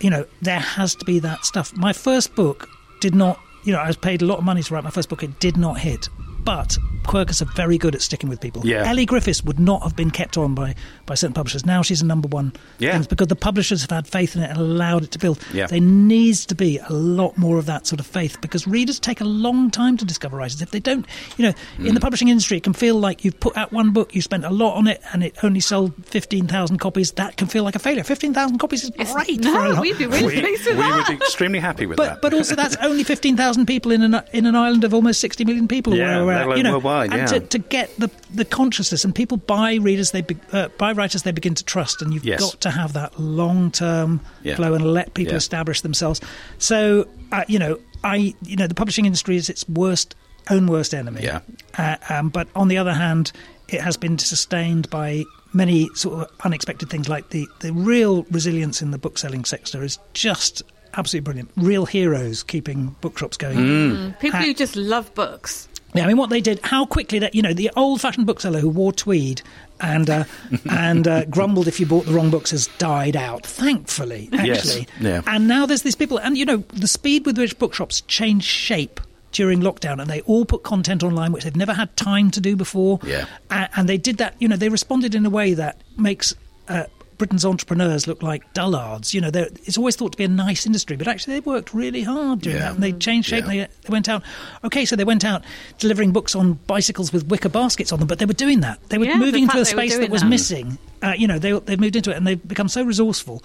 You 0.00 0.10
know, 0.10 0.24
there 0.40 0.60
has 0.60 0.94
to 0.94 1.04
be 1.04 1.18
that 1.18 1.44
stuff. 1.44 1.76
My 1.76 1.92
first 1.92 2.34
book 2.34 2.68
did 3.00 3.14
not. 3.14 3.38
You 3.64 3.72
know, 3.72 3.80
I 3.80 3.88
was 3.88 3.96
paid 3.96 4.22
a 4.22 4.24
lot 4.24 4.38
of 4.38 4.44
money 4.44 4.62
to 4.62 4.74
write 4.74 4.84
my 4.84 4.90
first 4.90 5.08
book. 5.08 5.22
It 5.22 5.38
did 5.40 5.56
not 5.56 5.78
hit, 5.78 6.08
but 6.44 6.78
Quercus 7.04 7.42
are 7.42 7.52
very 7.56 7.78
good 7.78 7.94
at 7.94 8.02
sticking 8.02 8.28
with 8.28 8.40
people. 8.40 8.66
Yeah. 8.66 8.88
Elly 8.88 9.06
Griffiths 9.06 9.42
would 9.44 9.58
not 9.60 9.82
have 9.82 9.96
been 9.96 10.10
kept 10.10 10.36
on 10.36 10.54
by, 10.54 10.74
by 11.06 11.14
certain 11.14 11.34
publishers. 11.34 11.64
Now 11.66 11.82
she's 11.82 12.02
a 12.02 12.06
number 12.06 12.28
one. 12.28 12.52
Yeah. 12.78 12.92
things 12.92 13.06
because 13.06 13.28
the 13.28 13.36
publishers 13.36 13.82
have 13.82 13.90
had 13.90 14.06
faith 14.06 14.34
in 14.36 14.42
it 14.42 14.50
and 14.50 14.58
allowed 14.58 15.04
it 15.04 15.10
to 15.12 15.18
build. 15.18 15.38
Yeah. 15.52 15.66
There 15.66 15.80
needs 15.80 16.46
to 16.46 16.54
be 16.54 16.78
a 16.78 16.92
lot 16.92 17.36
more 17.38 17.58
of 17.58 17.66
that 17.66 17.86
sort 17.86 18.00
of 18.00 18.06
faith 18.06 18.40
because 18.40 18.66
readers 18.66 18.98
take 18.98 19.20
a 19.20 19.24
long 19.24 19.70
time 19.70 19.96
to 19.98 20.04
discover 20.04 20.36
writers. 20.36 20.60
If 20.62 20.70
they 20.70 20.80
don't, 20.80 21.06
you 21.36 21.46
know, 21.46 21.54
Mm. 21.78 21.88
in 21.88 21.94
the 21.94 22.00
publishing 22.00 22.28
industry, 22.28 22.56
it 22.58 22.62
can 22.64 22.72
feel 22.72 22.96
like 22.96 23.24
you've 23.24 23.38
put 23.40 23.56
out 23.56 23.72
one 23.72 23.90
book, 23.92 24.14
you 24.14 24.20
spent 24.22 24.44
a 24.44 24.50
lot 24.50 24.74
on 24.76 24.86
it, 24.86 25.00
and 25.12 25.22
it 25.22 25.34
only 25.42 25.60
sold 25.60 25.92
15,000 26.06 26.78
copies. 26.78 27.12
That 27.12 27.36
can 27.36 27.46
feel 27.48 27.64
like 27.64 27.74
a 27.74 27.78
failure. 27.78 28.02
15,000 28.02 28.58
copies 28.58 28.84
is 28.84 28.90
It's- 28.90 29.12
great 29.12 29.42
for 29.42 29.48
a 29.50 29.52
No, 29.52 29.70
lot. 29.70 29.80
we'd 29.80 29.98
be 29.98 30.06
really 30.06 30.26
we, 30.26 30.40
pleased 30.40 30.66
with 30.66 30.76
we 30.76 30.82
that. 30.82 30.96
would 30.96 31.06
be 31.18 31.24
extremely 31.24 31.58
happy 31.58 31.86
with 31.86 31.96
But 31.96 32.04
that. 32.04 32.22
but 32.22 32.34
also 32.34 32.54
that's 32.54 32.76
only 32.76 33.04
fifteen 33.04 33.36
thousand 33.36 33.66
people 33.66 33.90
in 33.92 34.02
an 34.02 34.20
in 34.32 34.46
an 34.46 34.54
island 34.54 34.84
of 34.84 34.92
almost 34.94 35.20
sixty 35.20 35.44
million 35.44 35.68
people. 35.68 35.94
Yeah, 35.94 36.16
where 36.18 36.26
we're 36.26 36.32
let 36.32 36.40
at, 36.40 36.46
alone 36.46 36.56
you 36.58 36.62
know, 36.64 36.78
worldwide, 36.92 37.18
and 37.20 37.30
yeah. 37.30 37.38
to, 37.38 37.46
to 37.46 37.58
get 37.58 37.94
the 37.98 38.10
the 38.34 38.44
consciousness 38.44 39.04
and 39.04 39.14
people 39.14 39.36
buy 39.36 39.74
readers 39.74 40.10
they 40.10 40.22
be, 40.22 40.36
uh, 40.52 40.68
buy 40.78 40.92
writers 40.92 41.22
they 41.22 41.32
begin 41.32 41.54
to 41.54 41.64
trust, 41.64 42.02
and 42.02 42.12
you've 42.14 42.24
Yes. 42.24 42.40
got 42.40 42.60
to 42.62 42.70
have 42.70 42.92
that 42.94 43.18
long 43.20 43.70
term 43.70 44.20
Yeah. 44.42 44.56
flow 44.56 44.74
and 44.74 44.84
let 44.92 45.14
people 45.14 45.32
Yeah. 45.32 45.38
establish 45.38 45.80
themselves. 45.80 46.20
So 46.58 47.06
uh, 47.32 47.44
you 47.48 47.58
know. 47.58 47.78
I, 48.04 48.34
you 48.42 48.56
know, 48.56 48.66
the 48.66 48.74
publishing 48.74 49.06
industry 49.06 49.36
is 49.36 49.48
its 49.48 49.64
worst 49.68 50.16
own 50.50 50.66
worst 50.66 50.92
enemy. 50.92 51.20
Yeah. 51.22 51.38
Uh, 51.78 51.94
um, 52.08 52.30
but 52.30 52.48
on 52.56 52.66
the 52.66 52.76
other 52.76 52.92
hand, 52.92 53.30
it 53.68 53.80
has 53.80 53.96
been 53.96 54.18
sustained 54.18 54.90
by 54.90 55.22
many 55.52 55.88
sort 55.94 56.18
of 56.18 56.28
unexpected 56.44 56.90
things 56.90 57.08
like 57.08 57.30
the, 57.30 57.46
the 57.60 57.72
real 57.72 58.24
resilience 58.32 58.82
in 58.82 58.90
the 58.90 58.98
book 58.98 59.18
selling 59.18 59.44
sector 59.44 59.84
is 59.84 60.00
just 60.14 60.64
absolutely 60.94 61.24
brilliant. 61.26 61.50
Real 61.56 61.86
heroes 61.86 62.42
keeping 62.42 62.96
bookshops 63.00 63.36
going. 63.36 63.56
Mm. 63.58 64.18
People 64.18 64.40
Uh, 64.40 64.46
who 64.46 64.54
just 64.54 64.74
love 64.74 65.14
books. 65.14 65.68
Yeah, 65.94 66.04
I 66.04 66.06
mean, 66.06 66.16
what 66.16 66.30
they 66.30 66.40
did, 66.40 66.60
how 66.62 66.86
quickly 66.86 67.18
that, 67.18 67.34
you 67.34 67.42
know, 67.42 67.52
the 67.52 67.70
old 67.76 68.00
fashioned 68.00 68.26
bookseller 68.26 68.60
who 68.60 68.68
wore 68.70 68.92
tweed 68.92 69.42
and 69.80 70.08
uh, 70.08 70.24
and 70.70 71.06
uh, 71.06 71.24
grumbled 71.26 71.68
if 71.68 71.78
you 71.80 71.86
bought 71.86 72.06
the 72.06 72.12
wrong 72.12 72.30
books 72.30 72.50
has 72.50 72.66
died 72.78 73.14
out, 73.16 73.44
thankfully, 73.46 74.28
actually, 74.32 74.46
Yes, 74.48 74.86
yeah. 75.00 75.22
And 75.26 75.46
now 75.48 75.66
there's 75.66 75.82
these 75.82 75.96
people, 75.96 76.18
and, 76.18 76.38
you 76.38 76.44
know, 76.46 76.58
the 76.72 76.88
speed 76.88 77.26
with 77.26 77.36
which 77.36 77.58
bookshops 77.58 78.00
change 78.02 78.44
shape 78.44 79.00
during 79.32 79.60
lockdown 79.60 79.98
and 80.00 80.10
they 80.10 80.20
all 80.22 80.44
put 80.44 80.62
content 80.62 81.02
online 81.02 81.32
which 81.32 81.44
they've 81.44 81.56
never 81.56 81.72
had 81.72 81.96
time 81.96 82.30
to 82.30 82.38
do 82.38 82.54
before 82.54 83.00
Yeah. 83.02 83.24
A- 83.50 83.68
and 83.76 83.88
they 83.88 83.96
did 83.96 84.18
that 84.18 84.34
you 84.40 84.46
know 84.46 84.56
they 84.56 84.68
responded 84.68 85.14
in 85.14 85.24
a 85.24 85.30
way 85.30 85.54
that 85.54 85.80
makes 85.96 86.34
uh, 86.68 86.84
Britain's 87.22 87.44
entrepreneurs 87.44 88.08
look 88.08 88.20
like 88.20 88.52
dullards. 88.52 89.14
You 89.14 89.20
know, 89.20 89.30
it's 89.32 89.78
always 89.78 89.94
thought 89.94 90.10
to 90.10 90.18
be 90.18 90.24
a 90.24 90.28
nice 90.28 90.66
industry, 90.66 90.96
but 90.96 91.06
actually 91.06 91.34
they 91.34 91.40
worked 91.40 91.72
really 91.72 92.02
hard 92.02 92.40
doing 92.40 92.56
Yeah. 92.56 92.62
that, 92.62 92.74
and 92.74 92.82
they 92.82 92.90
changed 92.92 93.28
shape. 93.28 93.44
Yeah. 93.44 93.50
They, 93.50 93.58
they 93.82 93.88
went 93.90 94.08
out. 94.08 94.24
Okay, 94.64 94.84
so 94.84 94.96
they 94.96 95.04
went 95.04 95.24
out 95.24 95.44
delivering 95.78 96.10
books 96.10 96.34
on 96.34 96.54
bicycles 96.66 97.12
with 97.12 97.28
wicker 97.28 97.48
baskets 97.48 97.92
on 97.92 98.00
them, 98.00 98.08
but 98.08 98.18
they 98.18 98.26
were 98.26 98.32
doing 98.32 98.58
that. 98.62 98.80
They 98.88 98.98
were 98.98 99.04
Yeah, 99.04 99.12
the 99.18 99.24
moving 99.26 99.42
into 99.44 99.52
fact 99.52 99.62
a 99.62 99.66
space 99.66 99.92
that 99.92 99.98
doing 100.00 100.10
was 100.10 100.22
that. 100.22 100.28
missing. 100.28 100.78
Uh, 101.00 101.14
you 101.16 101.28
know, 101.28 101.38
they 101.38 101.52
they've 101.60 101.78
moved 101.78 101.94
into 101.94 102.10
it, 102.10 102.16
and 102.16 102.26
they've 102.26 102.48
become 102.48 102.66
so 102.68 102.82
resourceful. 102.82 103.40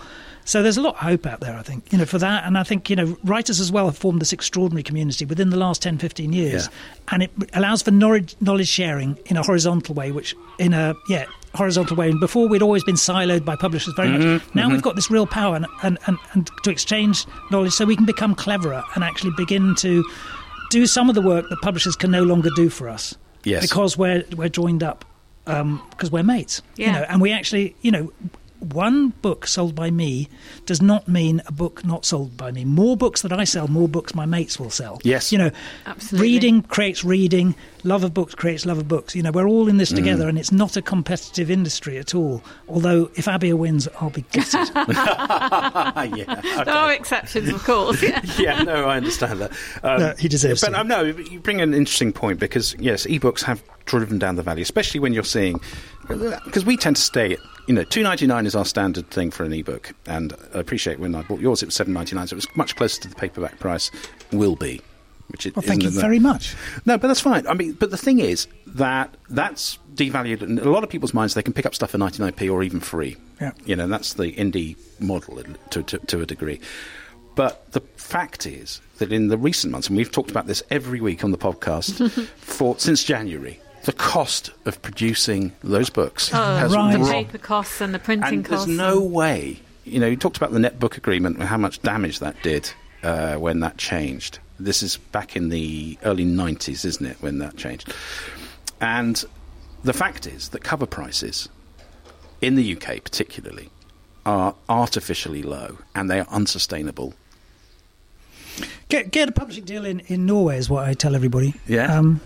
So 0.48 0.64
there's 0.64 0.78
a 0.78 0.82
lot 0.82 0.96
of 0.96 1.02
hope 1.02 1.26
out 1.26 1.42
there, 1.42 1.56
I 1.58 1.62
think, 1.62 1.92
you 1.92 1.98
know, 1.98 2.06
for 2.06 2.18
that. 2.20 2.46
And 2.46 2.58
I 2.58 2.64
think, 2.64 2.90
you 2.90 2.96
know, 2.96 3.18
writers 3.26 3.60
as 3.60 3.70
well 3.70 3.86
have 3.88 3.98
formed 3.98 4.22
this 4.22 4.32
extraordinary 4.32 4.82
community 4.82 5.26
within 5.26 5.50
the 5.50 5.58
last 5.58 5.82
10, 5.82 5.98
15 5.98 6.32
years. 6.32 6.68
Yeah. 6.68 6.74
And 7.14 7.24
it 7.24 7.32
allows 7.54 7.82
for 7.82 7.92
knowledge, 7.92 8.34
knowledge 8.40 8.70
sharing 8.70 9.18
in 9.26 9.36
a 9.36 9.44
horizontal 9.44 9.94
way, 9.94 10.14
which 10.14 10.34
in 10.58 10.74
a, 10.74 10.96
yeah, 11.10 11.26
horizontal 11.54 11.98
way. 11.98 12.10
And 12.10 12.20
before 12.22 12.48
we'd 12.48 12.62
always 12.62 12.84
been 12.86 12.96
siloed 12.96 13.44
by 13.44 13.58
publishers 13.58 13.94
very 13.96 14.08
Mm-hmm, 14.08 14.34
much. 14.36 14.56
Now 14.56 14.70
we've 14.70 14.82
got 14.82 14.96
this 14.96 15.12
real 15.12 15.28
power 15.28 15.56
and, 15.58 15.66
and, 15.84 15.98
and, 16.08 16.18
and 16.32 16.50
to 16.64 16.70
exchange 16.72 17.26
knowledge 17.52 17.74
so 17.74 17.84
we 17.84 17.98
can 17.98 18.06
become 18.06 18.34
cleverer 18.34 18.84
and 18.96 19.04
actually 19.04 19.32
begin 19.36 19.76
to 19.80 20.02
do 20.70 20.86
some 20.86 21.10
of 21.10 21.16
the 21.16 21.22
work 21.22 21.50
that 21.50 21.60
publishers 21.62 21.98
can 21.98 22.10
no 22.10 22.24
longer 22.24 22.50
do 22.56 22.70
for 22.70 22.88
us. 22.88 23.16
Yes. 23.44 23.64
Because 23.64 23.98
we're, 23.98 24.24
we're 24.38 24.48
joined 24.48 24.82
up, 24.82 25.04
um, 25.46 25.82
because 25.90 26.10
we're 26.10 26.24
mates. 26.24 26.62
You 26.78 26.86
Yeah. 26.86 26.92
know, 27.00 27.06
and 27.10 27.20
we 27.22 27.34
actually, 27.34 27.76
you 27.82 27.92
know, 27.92 28.14
one 28.60 29.10
book 29.22 29.46
sold 29.48 29.76
by 29.76 29.92
me 29.92 30.28
does 30.66 30.82
not 30.82 31.08
mean 31.08 31.42
a 31.48 31.52
book 31.52 31.86
not 31.86 32.06
sold 32.06 32.36
by 32.38 32.52
me. 32.52 32.66
More 32.66 32.98
books 32.98 33.22
that 33.22 33.32
I 33.32 33.44
sell, 33.44 33.68
more 33.68 33.88
books 33.88 34.16
my 34.16 34.26
mates 34.26 34.60
will 34.60 34.70
sell. 34.70 35.00
Yes. 35.04 35.32
You 35.32 35.38
know, 35.38 35.52
Absolutely. 35.86 36.28
reading 36.28 36.62
creates 36.64 37.04
reading, 37.04 37.56
love 37.84 38.04
of 38.04 38.14
books 38.14 38.34
creates 38.36 38.66
love 38.66 38.78
of 38.78 38.88
books. 38.88 39.16
You 39.16 39.24
know, 39.24 39.32
we're 39.32 39.48
all 39.48 39.68
in 39.68 39.76
Mm. 39.76 39.80
this 39.80 39.92
together 39.92 40.28
and 40.28 40.38
it's 40.40 40.52
not 40.52 40.76
a 40.76 40.82
competitive 40.82 41.52
industry 41.52 41.98
at 41.98 42.16
all. 42.16 42.44
Although 42.68 43.10
if 43.16 43.26
Abir 43.26 43.54
wins, 43.58 43.88
I'll 44.02 44.10
be 44.10 44.26
gutted. 44.34 44.70
yeah. 44.76 46.42
There 46.64 46.74
are 46.74 46.94
exceptions, 46.94 47.50
of 47.50 47.64
course. 47.64 48.02
Yeah. 48.02 48.22
yeah, 48.40 48.64
no, 48.64 48.86
I 48.88 48.98
understand 48.98 49.40
that. 49.42 49.52
Um, 49.84 50.00
No, 50.00 50.14
he 50.18 50.28
deserves 50.28 50.62
But 50.62 50.70
to. 50.72 50.80
um, 50.80 50.88
no, 50.88 51.04
you 51.04 51.40
bring 51.40 51.62
an 51.62 51.74
interesting 51.74 52.12
point 52.14 52.40
because 52.40 52.76
yes, 52.80 53.06
ebooks 53.06 53.42
have 53.44 53.62
driven 53.86 54.20
down 54.20 54.36
the 54.36 54.44
value, 54.44 54.62
especially 54.62 55.00
when 55.00 55.14
you're 55.14 55.24
seeing 55.24 55.60
because 56.08 56.66
we 56.66 56.78
tend 56.78 56.96
to 56.96 57.02
stay. 57.02 57.38
You 57.68 57.74
know, 57.74 57.84
two 57.84 58.02
ninety 58.02 58.26
nine 58.28 58.46
is 58.46 58.56
our 58.56 58.66
standard 58.66 59.10
thing 59.10 59.30
for 59.30 59.44
an 59.44 59.52
ebook, 59.52 59.94
and 60.06 60.34
I 60.54 60.60
appreciate 60.60 61.00
when 61.00 61.14
I 61.16 61.22
bought 61.24 61.42
yours, 61.42 61.62
it 61.62 61.66
was 61.68 61.76
seven 61.76 61.94
ninety 61.94 62.16
nine, 62.16 62.28
so 62.28 62.34
it 62.34 62.38
was 62.38 62.56
much 62.56 62.76
closer 62.76 63.02
to 63.02 63.10
the 63.10 63.16
paperback 63.16 63.60
price. 63.60 63.92
Will 64.32 64.56
be, 64.56 64.82
which 65.28 65.46
it 65.46 65.56
well, 65.56 65.64
thank 65.64 65.84
you 65.84 65.90
very 65.90 66.20
much. 66.20 66.56
No, 66.86 66.98
but 66.98 67.08
that's 67.08 67.20
fine. 67.20 67.46
I 67.46 67.54
mean, 67.54 67.74
but 67.74 67.92
the 67.92 67.98
thing 67.98 68.20
is 68.20 68.48
that 68.68 69.16
that's 69.30 69.80
devalued 69.96 70.42
in 70.42 70.60
a 70.60 70.70
lot 70.70 70.84
of 70.84 70.90
people's 70.90 71.14
minds. 71.14 71.34
They 71.34 71.44
can 71.44 71.54
pick 71.54 71.66
up 71.66 71.76
stuff 71.76 71.92
for 71.92 71.98
99p 71.98 72.52
or 72.52 72.64
even 72.64 72.80
free. 72.80 73.18
Yeah. 73.42 73.52
You 73.66 73.76
know, 73.76 73.88
that's 73.88 74.14
the 74.14 74.32
indie 74.34 74.78
model 75.00 75.42
to, 75.72 75.84
to, 75.84 75.98
to 75.98 76.22
a 76.22 76.26
degree. 76.26 76.62
But 77.36 77.72
the 77.72 77.82
fact 77.98 78.46
is 78.46 78.82
that 78.98 79.12
in 79.12 79.28
the 79.28 79.38
recent 79.38 79.72
months, 79.72 79.90
and 79.90 79.98
we've 79.98 80.12
talked 80.12 80.32
about 80.32 80.48
this 80.48 80.64
every 80.72 81.02
week 81.02 81.24
on 81.24 81.32
the 81.32 81.38
podcast 81.38 82.10
for 82.38 82.80
since 82.80 83.04
January, 83.04 83.60
the 83.88 83.94
cost 83.94 84.52
of 84.66 84.82
producing 84.82 85.54
those 85.64 85.90
books 85.90 86.28
has 86.28 86.76
right. 86.76 86.92
The 87.00 87.06
paper 87.06 87.38
costs 87.38 87.80
and 87.80 87.94
the 87.94 88.00
printing 88.00 88.40
and 88.40 88.46
costs. 88.46 88.66
there's 88.66 88.78
no 88.78 89.00
way. 89.02 89.62
You 89.86 90.02
know, 90.02 90.08
you 90.08 90.18
talked 90.18 90.36
about 90.36 90.52
the 90.52 90.60
Net 90.60 90.78
Book 90.78 90.98
Agreement 90.98 91.38
and 91.38 91.46
how 91.48 91.56
much 91.56 91.82
damage 91.84 92.20
that 92.20 92.36
did 92.44 92.70
uh, 93.02 93.36
when 93.36 93.62
that 93.62 93.78
changed. 93.78 94.40
This 94.60 94.84
is 94.84 94.98
back 94.98 95.38
in 95.38 95.48
the 95.48 95.98
early 96.04 96.26
90s, 96.26 96.84
isn't 96.84 97.06
it, 97.06 97.16
when 97.22 97.38
that 97.38 97.56
changed? 97.56 97.94
And 98.82 99.24
the 99.86 99.94
fact 99.94 100.28
is 100.28 100.50
that 100.50 100.66
cover 100.66 100.86
prices, 100.86 101.48
in 102.42 102.56
the 102.56 102.76
UK 102.76 103.02
particularly, 103.06 103.70
are 104.26 104.54
artificially 104.68 105.44
low 105.44 105.78
and 105.96 106.10
they 106.10 106.20
are 106.20 106.28
unsustainable. 106.30 107.14
Get 108.90 109.12
get 109.12 109.30
a 109.30 109.32
publishing 109.32 109.64
deal 109.64 109.86
in, 109.86 110.02
in 110.08 110.26
Norway 110.26 110.58
is 110.58 110.70
what 110.70 110.86
I 110.86 110.94
tell 110.94 111.16
everybody. 111.16 111.54
Yeah. 111.68 111.98
Um, 111.98 112.20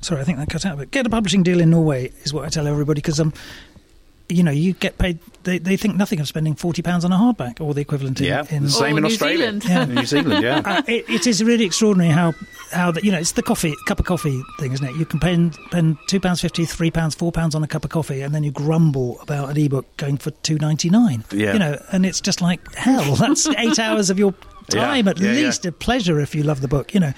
sorry, 0.00 0.20
I 0.20 0.24
think 0.24 0.38
that 0.38 0.48
cut 0.48 0.66
out. 0.66 0.78
But 0.78 0.90
get 0.90 1.06
a 1.06 1.10
publishing 1.10 1.42
deal 1.42 1.60
in 1.60 1.70
Norway 1.70 2.12
is 2.24 2.32
what 2.32 2.44
I 2.44 2.48
tell 2.48 2.66
everybody 2.66 3.00
because 3.00 3.20
um, 3.20 3.32
you 4.30 4.42
know, 4.42 4.50
you 4.52 4.72
get 4.74 4.96
paid. 4.98 5.18
They 5.42 5.58
they 5.58 5.76
think 5.76 5.96
nothing 5.96 6.20
of 6.20 6.28
spending 6.28 6.54
forty 6.54 6.82
pounds 6.82 7.04
on 7.04 7.12
a 7.12 7.16
hardback 7.16 7.60
or 7.60 7.74
the 7.74 7.80
equivalent 7.80 8.20
in. 8.20 8.26
Yeah, 8.26 8.44
in 8.50 8.68
same 8.68 8.94
Or 8.94 8.98
in 8.98 9.02
New 9.02 9.08
Australia. 9.08 9.38
Zealand. 9.38 9.64
Yeah. 9.64 9.84
New 9.86 10.06
Zealand, 10.06 10.42
yeah. 10.42 10.62
uh, 10.64 10.82
it, 10.86 11.08
it 11.08 11.26
is 11.26 11.42
really 11.42 11.64
extraordinary 11.64 12.10
how 12.12 12.32
how 12.70 12.92
that 12.92 13.04
you 13.04 13.10
know 13.10 13.18
it's 13.18 13.32
the 13.32 13.42
coffee 13.42 13.74
cup 13.86 13.98
of 13.98 14.06
coffee 14.06 14.40
thing, 14.58 14.72
isn't 14.72 14.86
it? 14.86 14.94
You 14.96 15.04
can 15.04 15.20
spend 15.20 15.54
spend 15.66 15.98
two 16.06 16.20
pounds 16.20 16.40
fifty, 16.40 16.64
three 16.64 16.90
pounds, 16.90 17.14
four 17.14 17.32
pounds 17.32 17.54
on 17.54 17.62
a 17.62 17.68
cup 17.68 17.84
of 17.84 17.90
coffee, 17.90 18.20
and 18.22 18.34
then 18.34 18.44
you 18.44 18.52
grumble 18.52 19.20
about 19.20 19.50
an 19.50 19.56
ebook 19.56 19.96
going 19.96 20.16
for 20.16 20.30
two 20.30 20.58
ninety 20.58 20.90
nine. 20.90 21.24
Yeah. 21.32 21.54
you 21.54 21.58
know, 21.58 21.82
and 21.92 22.06
it's 22.06 22.20
just 22.20 22.40
like 22.40 22.60
hell. 22.74 23.16
That's 23.16 23.48
eight 23.58 23.78
hours 23.78 24.10
of 24.10 24.18
your 24.18 24.34
time 24.70 25.04
Yeah, 25.06 25.10
at 25.10 25.18
yeah, 25.20 25.32
yeah. 25.32 25.46
least 25.46 25.66
a 25.66 25.72
pleasure 25.72 26.18
if 26.20 26.34
you 26.34 26.42
love 26.42 26.60
the 26.60 26.68
book, 26.68 26.94
you 26.94 27.00
know. 27.00 27.12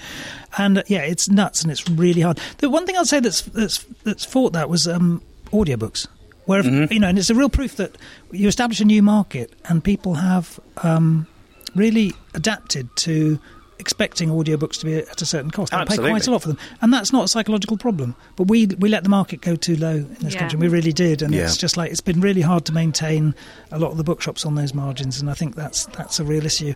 And 0.57 0.79
uh, 0.79 0.83
yeah, 0.87 1.01
it's 1.01 1.29
nuts 1.29 1.63
and 1.63 1.71
it's 1.71 1.87
really 1.89 2.21
hard. 2.21 2.39
The 2.59 2.69
one 2.69 2.85
thing 2.85 2.97
I'd 2.97 3.07
say 3.07 3.19
that's 3.19 3.41
that's 3.41 3.83
that's 4.03 4.25
fought 4.25 4.53
that 4.53 4.69
was 4.69 4.87
um, 4.87 5.21
audiobooks. 5.51 6.07
Where 6.45 6.59
if- 6.59 6.65
Mm-hmm. 6.65 6.91
you 6.93 6.99
know, 6.99 7.07
and 7.07 7.17
it's 7.17 7.29
a 7.29 7.35
real 7.35 7.49
proof 7.49 7.77
that 7.77 7.95
you 8.31 8.47
establish 8.47 8.81
a 8.81 8.85
new 8.85 9.01
market 9.01 9.53
and 9.69 9.81
people 9.83 10.15
have 10.15 10.59
um, 10.83 11.25
really 11.75 12.13
adapted 12.33 12.93
to 12.97 13.39
expecting 13.79 14.29
audiobooks 14.29 14.79
to 14.79 14.85
be 14.85 14.95
at 14.95 15.21
a 15.21 15.25
certain 15.25 15.51
cost. 15.51 15.71
They 15.71 15.83
pay 15.85 15.97
quite 15.97 16.27
a 16.27 16.31
lot 16.31 16.41
for 16.41 16.47
them, 16.49 16.57
and 16.81 16.93
that's 16.93 17.11
not 17.11 17.25
a 17.25 17.27
psychological 17.27 17.75
problem. 17.77 18.15
But 18.35 18.47
we 18.47 18.67
we 18.67 18.87
let 18.89 19.03
the 19.03 19.09
market 19.09 19.41
go 19.41 19.55
too 19.55 19.75
low 19.75 19.95
in 19.95 20.15
this 20.21 20.33
Yeah. 20.33 20.41
country. 20.41 20.59
We 20.59 20.67
really 20.67 20.93
did, 20.93 21.21
and 21.21 21.33
Yeah. 21.33 21.43
it's 21.45 21.57
just 21.57 21.75
like 21.75 21.91
it's 21.91 21.99
been 22.01 22.21
really 22.21 22.41
hard 22.41 22.65
to 22.65 22.71
maintain 22.71 23.35
a 23.71 23.79
lot 23.79 23.91
of 23.91 23.97
the 23.97 24.03
bookshops 24.03 24.45
on 24.45 24.55
those 24.55 24.73
margins, 24.73 25.19
and 25.19 25.29
I 25.29 25.33
think 25.33 25.55
that's 25.55 25.85
that's 25.97 26.19
a 26.19 26.23
real 26.23 26.45
issue. 26.45 26.73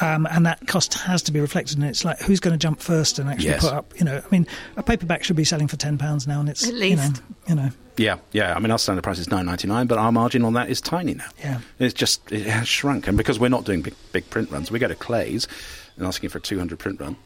Um, 0.00 0.26
and 0.30 0.44
that 0.46 0.66
cost 0.66 0.94
has 0.94 1.22
to 1.22 1.32
be 1.32 1.40
reflected, 1.40 1.78
and 1.78 1.86
it's 1.86 2.04
like 2.04 2.18
who's 2.20 2.40
going 2.40 2.52
to 2.52 2.58
jump 2.58 2.80
first 2.80 3.18
and 3.18 3.30
actually 3.30 3.48
Yes. 3.48 3.62
put 3.64 3.72
up. 3.72 3.92
You 3.98 4.04
know, 4.04 4.18
I 4.24 4.28
mean, 4.30 4.46
a 4.76 4.82
paperback 4.82 5.24
should 5.24 5.36
be 5.36 5.44
selling 5.44 5.68
for 5.68 5.76
ten 5.76 5.96
pounds 5.96 6.26
now, 6.26 6.40
and 6.40 6.48
it's 6.48 6.66
At 6.66 6.74
you 6.74 6.96
know, 6.96 7.08
you 7.48 7.54
know, 7.54 7.70
Yeah, 7.96 8.18
yeah. 8.32 8.54
I 8.54 8.58
mean, 8.58 8.70
our 8.70 8.78
standard 8.78 9.02
price 9.02 9.18
is 9.18 9.30
nine 9.30 9.46
ninety 9.46 9.66
nine, 9.68 9.86
but 9.86 9.96
our 9.98 10.12
margin 10.12 10.44
on 10.44 10.52
that 10.52 10.68
is 10.68 10.80
tiny 10.80 11.14
now. 11.14 11.28
Yeah. 11.38 11.60
it's 11.78 11.94
just 11.94 12.30
it 12.30 12.46
has 12.46 12.68
shrunk, 12.68 13.08
and 13.08 13.16
because 13.16 13.38
we're 13.40 13.48
not 13.48 13.64
doing 13.64 13.80
big 13.82 13.94
big 14.12 14.28
print 14.28 14.50
runs, 14.50 14.70
we 14.70 14.78
go 14.78 14.88
to 14.88 14.94
Clays 14.94 15.48
and 15.96 16.06
asking 16.06 16.28
for 16.30 16.38
a 16.38 16.42
two 16.42 16.58
hundred 16.58 16.78
print 16.78 17.00
run. 17.00 17.16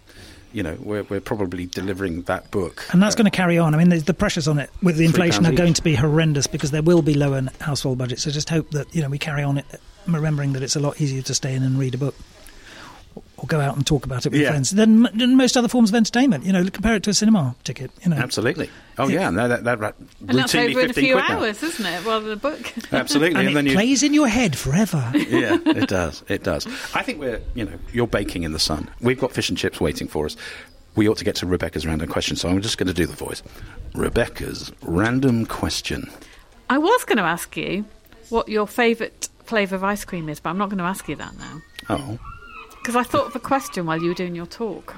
You 0.52 0.64
know, 0.64 0.76
we're 0.80 1.02
we're 1.04 1.20
probably 1.20 1.66
delivering 1.66 2.22
that 2.22 2.50
book, 2.50 2.84
and 2.92 3.00
that's 3.02 3.14
going 3.16 3.24
to 3.24 3.30
carry 3.36 3.56
on. 3.58 3.72
I 3.74 3.78
mean, 3.78 3.88
the, 3.88 3.98
the 3.98 4.14
pressures 4.14 4.46
on 4.48 4.58
it 4.58 4.68
with 4.82 4.96
the 4.96 5.04
inflation 5.04 5.44
pounds 5.44 5.54
are 5.54 5.56
going 5.56 5.70
each. 5.70 5.76
to 5.76 5.82
be 5.84 5.94
horrendous 5.94 6.46
because 6.48 6.70
there 6.72 6.82
will 6.82 7.02
be 7.02 7.14
lower 7.14 7.42
household 7.60 7.98
budgets. 7.98 8.22
So 8.22 8.30
just 8.32 8.48
hope 8.50 8.70
that 8.70 8.92
you 8.94 9.00
know 9.02 9.08
we 9.08 9.18
carry 9.18 9.42
on 9.44 9.58
it, 9.58 9.66
remembering 10.08 10.52
that 10.54 10.62
it's 10.64 10.74
a 10.76 10.80
lot 10.80 11.00
easier 11.00 11.22
to 11.22 11.34
stay 11.34 11.54
in 11.54 11.62
and 11.62 11.78
read 11.78 11.94
a 11.94 11.98
book. 11.98 12.16
Or 13.36 13.46
go 13.46 13.58
out 13.58 13.74
and 13.74 13.86
talk 13.86 14.04
about 14.04 14.26
it 14.26 14.32
with 14.32 14.40
Yeah. 14.42 14.50
friends 14.50 14.70
than, 14.70 15.04
than 15.14 15.34
most 15.34 15.56
other 15.56 15.66
forms 15.66 15.88
of 15.88 15.94
entertainment. 15.96 16.44
You 16.44 16.52
know, 16.52 16.62
compare 16.68 16.94
it 16.96 17.02
to 17.04 17.10
a 17.10 17.14
cinema 17.14 17.56
ticket. 17.64 17.90
You 18.04 18.10
know, 18.10 18.16
Absolutely. 18.16 18.68
Oh 18.98 19.08
Yeah. 19.08 19.20
yeah, 19.20 19.30
no, 19.30 19.48
that 19.48 19.64
that, 19.64 19.80
that 19.80 19.94
and 20.28 20.38
that's 20.38 20.52
routinely 20.52 20.70
over 20.72 20.80
in 20.82 20.90
a 20.90 20.92
few 20.92 21.14
quid 21.14 21.24
now. 21.28 21.38
hours, 21.38 21.62
isn't 21.62 21.86
it? 21.86 22.04
Rather 22.04 22.24
than 22.26 22.32
a 22.34 22.36
book. 22.36 22.72
Absolutely, 22.92 23.38
and, 23.38 23.48
and, 23.48 23.56
then 23.56 23.66
it 23.66 23.70
you. 23.70 23.76
plays 23.76 24.02
in 24.02 24.12
your 24.12 24.28
head 24.28 24.58
forever. 24.58 25.10
yeah, 25.14 25.56
it 25.64 25.88
does. 25.88 26.22
It 26.28 26.42
does. 26.42 26.66
I 26.94 27.02
think 27.02 27.18
we're, 27.18 27.40
you 27.54 27.64
know, 27.64 27.78
you're 27.94 28.06
baking 28.06 28.42
in 28.42 28.52
the 28.52 28.58
sun. 28.58 28.90
We've 29.00 29.18
got 29.18 29.32
fish 29.32 29.48
and 29.48 29.56
chips 29.56 29.80
waiting 29.80 30.06
for 30.06 30.26
us. 30.26 30.36
We 30.96 31.08
ought 31.08 31.16
to 31.16 31.24
get 31.24 31.36
to 31.36 31.46
Rebecca's 31.46 31.86
random 31.86 32.08
question, 32.10 32.36
so 32.36 32.48
I'm 32.50 32.60
just 32.60 32.76
going 32.76 32.88
to 32.88 32.92
do 32.92 33.06
the 33.06 33.16
voice. 33.16 33.42
Rebecca's 33.94 34.70
random 34.82 35.46
question. 35.46 36.10
I 36.68 36.76
was 36.78 37.04
going 37.04 37.16
to 37.18 37.24
ask 37.24 37.56
you 37.56 37.84
what 38.28 38.48
your 38.48 38.66
favourite 38.66 39.28
flavour 39.44 39.76
of 39.76 39.84
ice 39.84 40.04
cream 40.04 40.28
is, 40.28 40.40
but 40.40 40.50
I'm 40.50 40.58
not 40.58 40.68
going 40.68 40.78
to 40.78 40.84
ask 40.84 41.08
you 41.08 41.16
that 41.16 41.32
now. 41.38 41.62
Oh, 41.88 42.18
Because 42.80 42.96
I 42.96 43.02
thought 43.02 43.26
of 43.26 43.36
a 43.36 43.40
question 43.40 43.86
while 43.86 44.00
you 44.00 44.08
were 44.08 44.14
doing 44.14 44.34
your 44.34 44.46
talk 44.46 44.96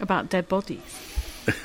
about 0.00 0.30
dead 0.30 0.48
bodies. 0.48 0.80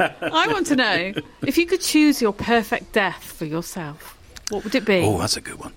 I 0.00 0.46
want 0.50 0.66
to 0.66 0.76
know 0.76 1.12
if 1.46 1.56
you 1.56 1.66
could 1.66 1.80
choose 1.80 2.20
your 2.20 2.32
perfect 2.32 2.92
death 2.92 3.22
for 3.22 3.44
yourself, 3.44 4.18
what 4.50 4.64
would 4.64 4.74
it 4.74 4.84
be? 4.84 5.02
oh, 5.04 5.18
that's 5.18 5.36
a 5.36 5.40
good 5.40 5.58
one. 5.60 5.72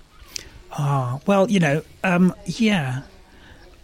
Ah, 0.72 1.20
well, 1.26 1.48
you 1.50 1.60
know, 1.60 1.82
um, 2.04 2.34
yeah. 2.46 3.02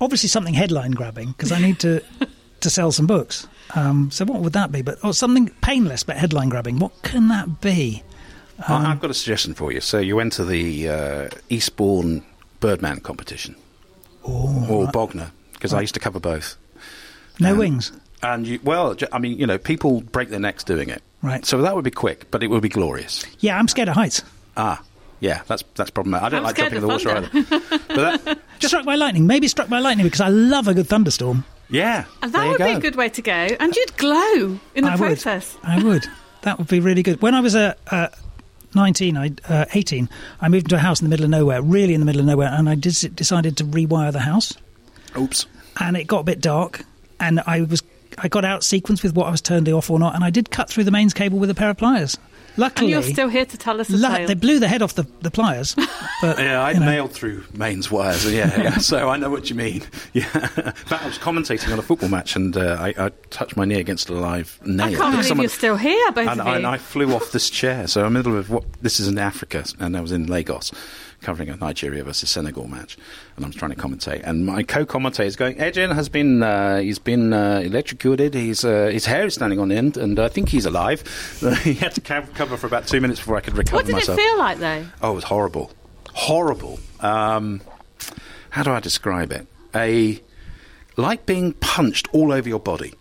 obviously 0.01 0.29
something 0.29 0.55
headline 0.55 0.91
grabbing 0.93 1.29
because 1.33 1.53
I 1.53 1.59
need 1.61 1.79
to 1.81 2.03
to 2.61 2.71
sell 2.71 2.91
some 2.93 3.07
books. 3.07 3.47
Um, 3.75 4.11
so 4.11 4.25
what 4.25 4.41
would 4.41 4.53
that 4.55 4.73
be? 4.73 4.83
But 4.83 4.99
or 5.05 5.15
something 5.15 5.49
painless 5.63 6.03
but 6.03 6.17
headline 6.17 6.49
grabbing. 6.49 6.79
What 6.81 7.03
can 7.03 7.29
that 7.29 7.61
be? 7.61 8.03
I- 8.69 8.91
I've 8.91 9.01
got 9.01 9.11
a 9.11 9.15
suggestion 9.15 9.55
for 9.55 9.73
you. 9.73 9.81
So 9.81 9.99
you 9.99 10.17
went 10.17 10.33
to 10.35 10.45
the 10.45 10.89
uh, 10.89 11.29
Eastbourne 11.49 12.25
Birdman 12.65 13.01
competition, 13.01 13.57
or 14.23 14.87
Bognor, 14.91 15.31
because 15.53 15.75
I 15.75 15.83
used 15.83 15.93
to 15.95 16.01
cover 16.01 16.19
both. 16.19 16.57
No 17.39 17.53
Um, 17.53 17.59
wings. 17.59 17.93
And 18.23 18.47
you, 18.47 18.59
well, 18.65 18.97
I 19.13 19.19
mean, 19.19 19.39
you 19.39 19.47
know, 19.47 19.59
people 19.59 20.01
break 20.01 20.31
their 20.31 20.41
necks 20.41 20.65
doing 20.65 20.89
it, 20.89 21.03
Right. 21.21 21.45
So 21.45 21.61
that 21.61 21.75
would 21.75 21.85
be 21.85 21.91
quick, 21.91 22.31
but 22.31 22.43
it 22.43 22.49
would 22.49 22.63
be 22.63 22.71
glorious. 22.71 23.25
Yeah, 23.41 23.59
I'm 23.59 23.69
scared 23.69 23.89
of 23.91 23.97
heights. 23.97 24.23
Ah, 24.57 24.81
yeah, 25.21 25.43
that's 25.47 25.63
that's 25.75 25.91
problematic. 25.91 26.25
I 26.25 26.29
don't 26.31 26.39
I'm 26.39 26.45
like 26.45 26.57
jumping 26.57 26.77
in 26.81 26.87
the 26.87 26.95
of 26.95 27.05
water 27.05 27.29
either. 27.35 27.81
but 27.89 28.25
that, 28.25 28.39
Just 28.61 28.71
struck 28.73 28.87
by 28.87 28.95
lightning. 28.95 29.27
Maybe 29.27 29.47
struck 29.49 29.69
by 29.69 29.79
lightning 29.81 30.07
because 30.07 30.21
I 30.23 30.29
love 30.29 30.67
a 30.69 30.73
good 30.75 30.87
thunderstorm. 30.87 31.45
yeah, 31.69 32.05
And 32.23 32.33
there 32.33 32.41
that 32.41 32.45
you 32.47 32.51
would 32.53 32.59
go. 32.59 32.67
be 32.67 32.73
a 32.73 32.81
good 32.81 32.97
way 32.97 33.09
to 33.11 33.21
go. 33.23 33.33
And 33.61 33.77
you'd 33.77 33.97
glow 33.99 34.59
in 34.75 34.85
the 34.85 34.93
I 34.93 34.97
process. 34.97 35.55
would. 35.63 35.71
I 35.71 35.83
would. 35.85 36.07
That 36.45 36.59
would 36.59 36.69
be 36.69 36.79
really 36.81 37.03
good. 37.03 37.23
When 37.23 37.35
I 37.35 37.41
was 37.41 37.55
a, 37.55 37.75
uh, 37.91 38.09
19, 38.75 39.17
I, 39.17 39.31
uh, 39.49 39.65
18, 39.73 40.09
I 40.41 40.49
moved 40.49 40.67
into 40.67 40.77
a 40.77 40.79
house 40.79 41.01
in 41.01 41.07
the 41.07 41.11
middle 41.11 41.25
of 41.25 41.31
nowhere, 41.31 41.63
really 41.63 41.95
in 41.95 42.01
the 42.01 42.07
middle 42.07 42.21
of 42.21 42.27
nowhere, 42.27 42.49
and 42.53 42.69
I 42.69 42.75
dis- 42.75 43.03
decided 43.03 43.57
to 43.59 43.65
rewire 43.65 44.13
the 44.13 44.21
house. 44.21 44.55
Oops. 45.17 45.47
And 45.81 45.97
it 45.97 46.07
got 46.07 46.21
a 46.21 46.25
bit 46.25 46.41
dark, 46.41 46.85
and 47.21 47.41
I 47.47 47.63
was 47.63 47.83
I 48.19 48.29
got 48.29 48.45
out 48.45 48.63
sequence 48.63 49.03
with 49.03 49.15
what 49.15 49.27
I 49.27 49.31
was 49.31 49.41
turned 49.41 49.69
off 49.69 49.91
or 49.91 49.99
not, 49.99 50.15
and 50.15 50.23
I 50.23 50.31
did 50.31 50.51
cut 50.51 50.69
through 50.69 50.85
the 50.85 50.91
mains 50.91 51.15
cable 51.15 51.39
with 51.39 51.51
a 51.51 51.55
pair 51.55 51.71
of 51.71 51.77
pliers. 51.77 52.17
And 52.55 52.59
Luckily, 52.61 52.91
you're 52.93 53.03
still 53.03 53.29
here 53.29 53.45
to 53.45 53.57
tell 53.59 53.81
us 53.81 53.91
a 53.91 53.95
lu- 53.95 54.07
tale. 54.09 54.29
they 54.29 54.35
blew 54.35 54.61
the 54.61 54.69
head 54.69 54.81
off 54.81 54.95
the, 54.95 55.05
the 55.23 55.31
pliers. 55.31 55.75
But 56.23 56.39
Yeah, 56.39 56.63
I 56.63 56.71
you 56.71 56.81
know. 56.81 56.87
nailed 56.87 57.13
through 57.13 57.45
mains 57.53 57.91
wires. 57.91 58.25
Yeah, 58.33 58.57
yeah. 58.61 58.79
so 58.79 59.09
I 59.11 59.17
know 59.17 59.29
what 59.29 59.51
you 59.51 59.57
mean. 59.57 59.83
Yeah, 60.13 60.29
but 60.33 61.03
I 61.03 61.07
was 61.07 61.19
commentating 61.19 61.73
on 61.73 61.79
a 61.79 61.83
football 61.83 62.09
match, 62.09 62.37
and 62.37 62.57
uh, 62.57 62.77
I, 62.81 62.95
I 63.07 63.09
touched 63.31 63.57
my 63.57 63.65
knee 63.65 63.81
against 63.81 64.09
a 64.09 64.15
live 64.15 64.59
nail. 64.65 64.87
I 64.87 64.95
can't 64.95 65.11
believe 65.13 65.27
someone- 65.27 65.43
you're 65.43 65.51
still 65.51 65.77
here, 65.77 66.13
both 66.13 66.29
and, 66.29 66.41
of 66.41 66.47
you. 66.47 66.53
and 66.55 66.67
I 66.67 66.79
flew 66.79 67.13
off 67.15 67.33
this 67.33 67.51
chair. 67.51 67.87
So 67.89 68.03
I'm 68.03 68.09
in 68.09 68.13
the 68.15 68.19
middle 68.31 68.39
of 68.39 68.49
what 68.51 68.65
this 68.83 69.01
is 69.01 69.09
in 69.09 69.19
Africa, 69.19 69.65
and 69.81 69.97
I 69.97 70.01
was 70.01 70.13
in 70.13 70.27
Lagos 70.29 70.71
covering 71.25 71.49
a 71.49 71.57
Nigeria 71.57 72.05
versus 72.05 72.31
Senegal 72.31 72.69
match, 72.69 72.97
and 73.37 73.45
I'm 73.45 73.51
trying 73.51 73.73
to 73.73 73.77
commentate. 73.77 74.23
And 74.23 74.47
my 74.47 74.63
co-commentator 74.63 75.27
is 75.27 75.37
going, 75.37 75.57
Ejin 75.57 75.95
has 75.95 76.09
been 76.09 76.43
uh, 76.43 76.79
he's 76.79 76.99
been 76.99 77.33
uh, 77.33 77.61
electrocuted. 77.65 78.35
He's 78.35 78.65
uh, 78.65 78.91
his 78.93 79.07
hair 79.07 79.27
is 79.27 79.35
standing 79.35 79.59
on 79.59 79.73
end, 79.73 79.97
and 79.97 80.21
I 80.21 80.29
think 80.29 80.51
he's 80.51 80.67
alive. 80.67 81.03
he 81.65 81.75
had 81.75 81.95
to 81.95 82.01
co- 82.01 82.27
cover 82.35 82.57
for 82.57 82.67
about 82.67 82.87
two 82.87 83.01
minutes 83.01 83.19
before 83.19 83.37
I 83.37 83.41
could 83.41 83.57
recover 83.57 83.77
what 83.77 83.87
did 83.87 83.95
myself. 83.95 84.19
it 84.19 84.23
feel 84.23 84.39
like, 84.39 84.59
though? 84.59 84.87
Oh, 85.03 85.13
it 85.13 85.15
was 85.15 85.25
horrible. 85.25 85.73
Horrible. 86.13 86.79
Um, 87.01 87.61
how 88.51 88.63
do 88.63 88.71
I 88.71 88.81
describe 88.81 89.33
it? 89.33 89.49
A 89.75 90.23
like 90.97 91.27
being 91.27 91.55
punched 91.55 92.07
all 92.13 92.31
over 92.33 92.49
your 92.49 92.61
body 92.61 92.95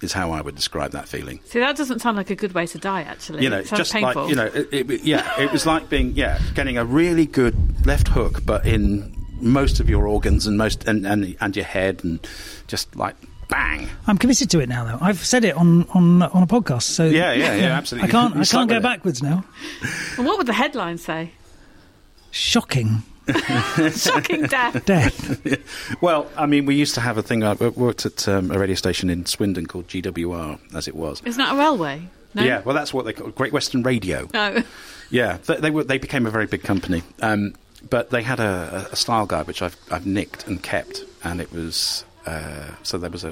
is 0.00 0.12
how 0.12 0.30
I 0.30 0.40
would 0.40 0.54
describe 0.54 0.92
that 0.92 1.08
feeling. 1.08 1.40
See, 1.44 1.58
that 1.58 1.76
doesn't 1.76 2.00
sound 2.00 2.16
like 2.16 2.30
a 2.30 2.36
good 2.36 2.52
way 2.52 2.66
to 2.66 2.78
die, 2.78 3.02
actually. 3.02 3.42
You 3.42 3.50
know, 3.50 3.58
it 3.58 3.66
sounds 3.66 3.78
just 3.78 3.92
painful. 3.92 4.22
like 4.22 4.30
you 4.30 4.36
know, 4.36 4.46
it, 4.46 4.90
it, 4.90 5.04
yeah, 5.04 5.40
it 5.40 5.50
was 5.52 5.66
like 5.66 5.88
being 5.88 6.12
yeah, 6.14 6.38
getting 6.54 6.78
a 6.78 6.84
really 6.84 7.26
good 7.26 7.86
left 7.86 8.08
hook, 8.08 8.44
but 8.44 8.66
in 8.66 9.14
most 9.40 9.80
of 9.80 9.88
your 9.88 10.06
organs 10.06 10.46
and 10.46 10.58
most 10.58 10.86
and 10.86 11.06
and, 11.06 11.36
and 11.40 11.56
your 11.56 11.64
head, 11.64 12.02
and 12.04 12.26
just 12.66 12.94
like 12.96 13.16
bang. 13.48 13.88
I'm 14.06 14.18
committed 14.18 14.50
to 14.50 14.60
it 14.60 14.68
now, 14.68 14.84
though. 14.84 14.98
I've 15.00 15.24
said 15.24 15.44
it 15.44 15.56
on 15.56 15.84
on 15.94 16.22
on 16.22 16.42
a 16.42 16.46
podcast, 16.46 16.82
so 16.82 17.06
Yeah, 17.06 17.32
yeah, 17.32 17.54
yeah, 17.54 17.76
absolutely. 17.76 18.08
I 18.08 18.12
can't 18.12 18.36
I 18.36 18.44
can't 18.44 18.70
go 18.70 18.80
backwards 18.80 19.22
now. 19.22 19.44
And 20.16 20.26
what 20.26 20.38
would 20.38 20.46
the 20.46 20.52
headline 20.52 20.98
say? 20.98 21.32
Shocking 22.30 23.02
Shocking 23.96 24.42
death. 24.46 24.84
death. 24.84 25.98
Well, 26.00 26.30
I 26.36 26.46
mean, 26.46 26.66
we 26.66 26.74
used 26.74 26.94
to 26.94 27.00
have 27.00 27.18
a 27.18 27.22
thing. 27.22 27.42
I 27.42 27.54
worked 27.54 28.06
at 28.06 28.28
um, 28.28 28.50
a 28.50 28.58
radio 28.58 28.74
station 28.74 29.10
in 29.10 29.26
Swindon 29.26 29.66
called 29.66 29.88
GWR, 29.88 30.58
as 30.74 30.86
it 30.86 30.94
was. 30.94 31.22
Isn't 31.24 31.38
that 31.42 31.54
a 31.54 31.58
railway? 31.58 32.02
No? 32.34 32.42
Yeah, 32.42 32.60
well, 32.60 32.74
that's 32.74 32.92
what 32.92 33.04
they 33.04 33.12
call 33.12 33.30
Great 33.30 33.52
Western 33.52 33.82
Radio. 33.82 34.28
No. 34.32 34.62
Yeah, 35.10 35.38
they, 35.46 35.56
they 35.56 35.70
were. 35.70 35.84
They 35.84 35.96
became 35.96 36.26
a 36.26 36.30
very 36.30 36.44
big 36.44 36.62
company, 36.62 37.02
um, 37.22 37.54
but 37.88 38.10
they 38.10 38.20
had 38.22 38.40
a, 38.40 38.88
a 38.92 38.96
style 38.96 39.24
guide 39.24 39.46
which 39.46 39.62
I've 39.62 39.74
I've 39.90 40.04
nicked 40.04 40.46
and 40.46 40.62
kept, 40.62 41.02
and 41.24 41.40
it 41.40 41.50
was. 41.50 42.04
Uh, 42.26 42.72
so 42.82 42.98
there 42.98 43.08
was 43.08 43.24
a, 43.24 43.30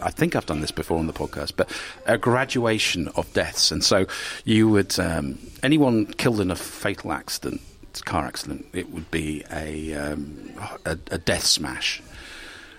a. 0.00 0.04
I 0.04 0.12
think 0.12 0.36
I've 0.36 0.46
done 0.46 0.60
this 0.60 0.70
before 0.70 0.98
on 0.98 1.08
the 1.08 1.12
podcast, 1.12 1.54
but 1.56 1.68
a 2.06 2.16
graduation 2.16 3.08
of 3.16 3.32
deaths, 3.32 3.72
and 3.72 3.82
so 3.82 4.06
you 4.44 4.68
would 4.68 4.96
um, 5.00 5.36
anyone 5.64 6.06
killed 6.06 6.40
in 6.40 6.52
a 6.52 6.54
fatal 6.54 7.10
accident, 7.10 7.60
car 8.04 8.24
accident, 8.24 8.66
it 8.72 8.90
would 8.90 9.10
be 9.10 9.44
a 9.50 9.94
um, 9.94 10.50
a, 10.84 10.98
a 11.10 11.18
death 11.18 11.44
smash. 11.44 12.02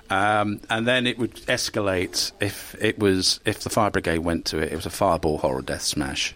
Um, 0.10 0.62
and 0.70 0.88
then 0.88 1.06
it 1.06 1.18
would 1.18 1.36
escalate 1.48 2.32
if 2.40 2.76
it 2.82 2.98
was 2.98 3.40
if 3.46 3.62
the 3.62 3.70
fire 3.70 3.90
brigade 3.90 4.20
went 4.20 4.46
to 4.46 4.60
it. 4.60 4.72
It 4.72 4.76
was 4.76 4.86
a 4.86 4.90
fireball 4.90 5.40
horror 5.40 5.62
death 5.62 5.82
smash, 5.82 6.34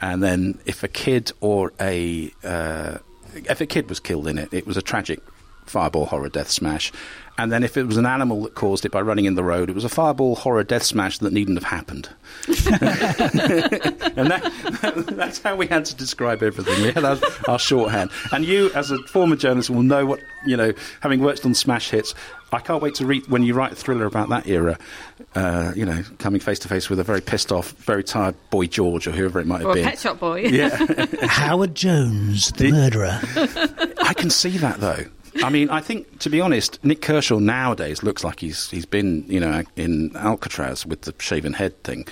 and 0.00 0.22
then 0.22 0.58
if 0.66 0.82
a 0.82 0.88
kid 0.88 1.32
or 1.40 1.72
a 1.80 2.30
uh, 2.44 2.98
if 3.34 3.60
a 3.60 3.66
kid 3.66 3.88
was 3.88 4.00
killed 4.00 4.28
in 4.28 4.38
it, 4.38 4.52
it 4.52 4.66
was 4.66 4.76
a 4.76 4.82
tragic 4.82 5.20
fireball 5.64 6.06
horror 6.06 6.28
death 6.28 6.50
smash. 6.50 6.92
And 7.38 7.52
then 7.52 7.62
if 7.62 7.76
it 7.76 7.84
was 7.84 7.96
an 7.98 8.06
animal 8.06 8.42
that 8.44 8.54
caused 8.54 8.86
it 8.86 8.92
by 8.92 9.00
running 9.02 9.26
in 9.26 9.34
the 9.34 9.44
road, 9.44 9.68
it 9.68 9.74
was 9.74 9.84
a 9.84 9.88
fireball 9.90 10.36
horror 10.36 10.64
death 10.64 10.82
smash 10.84 11.18
that 11.18 11.32
needn't 11.32 11.58
have 11.62 11.70
happened. 11.70 12.08
and 12.48 14.30
that, 14.30 15.04
that's 15.16 15.42
how 15.42 15.54
we 15.56 15.66
had 15.66 15.84
to 15.86 15.94
describe 15.94 16.42
everything. 16.42 16.80
We 16.82 16.92
had 16.92 17.04
our, 17.04 17.18
our 17.48 17.58
shorthand. 17.58 18.10
And 18.32 18.44
you, 18.44 18.70
as 18.74 18.90
a 18.90 18.98
former 19.08 19.36
journalist, 19.36 19.70
will 19.70 19.82
know 19.82 20.06
what, 20.06 20.20
you 20.46 20.56
know, 20.56 20.72
having 21.00 21.20
worked 21.20 21.44
on 21.44 21.54
Smash 21.54 21.90
Hits, 21.90 22.14
I 22.52 22.60
can't 22.60 22.80
wait 22.82 22.94
to 22.96 23.06
read 23.06 23.26
when 23.26 23.42
you 23.42 23.54
write 23.54 23.72
a 23.72 23.74
thriller 23.74 24.06
about 24.06 24.28
that 24.30 24.46
era, 24.46 24.78
uh, 25.34 25.72
you 25.76 25.84
know, 25.84 26.02
coming 26.18 26.40
face 26.40 26.58
to 26.60 26.68
face 26.68 26.88
with 26.88 27.00
a 27.00 27.04
very 27.04 27.20
pissed 27.20 27.52
off, 27.52 27.72
very 27.72 28.04
tired 28.04 28.34
Boy 28.50 28.66
George 28.66 29.06
or 29.06 29.10
whoever 29.10 29.40
it 29.40 29.46
might 29.46 29.58
have 29.60 29.66
Or 29.66 29.72
a 29.72 29.74
been. 29.74 29.84
pet 29.84 29.98
shop 29.98 30.20
boy. 30.20 30.40
Yeah. 30.46 31.06
Howard 31.26 31.74
Jones, 31.74 32.52
the 32.52 32.70
murderer. 32.70 33.20
I 34.02 34.14
can 34.14 34.30
see 34.30 34.56
that 34.58 34.78
though. 34.80 35.04
I 35.44 35.50
mean, 35.50 35.70
I 35.70 35.80
think 35.80 36.18
to 36.20 36.30
be 36.30 36.40
honest, 36.40 36.82
Nik 36.84 37.02
Kershaw 37.02 37.38
nowadays 37.38 38.02
looks 38.02 38.24
like 38.24 38.40
he's 38.40 38.70
he's 38.70 38.86
been 38.86 39.24
you 39.28 39.40
know 39.40 39.62
in 39.76 40.14
Alcatraz 40.16 40.84
with 40.86 41.02
the 41.02 41.14
shaven 41.18 41.52
head 41.52 41.80
thing. 41.84 42.06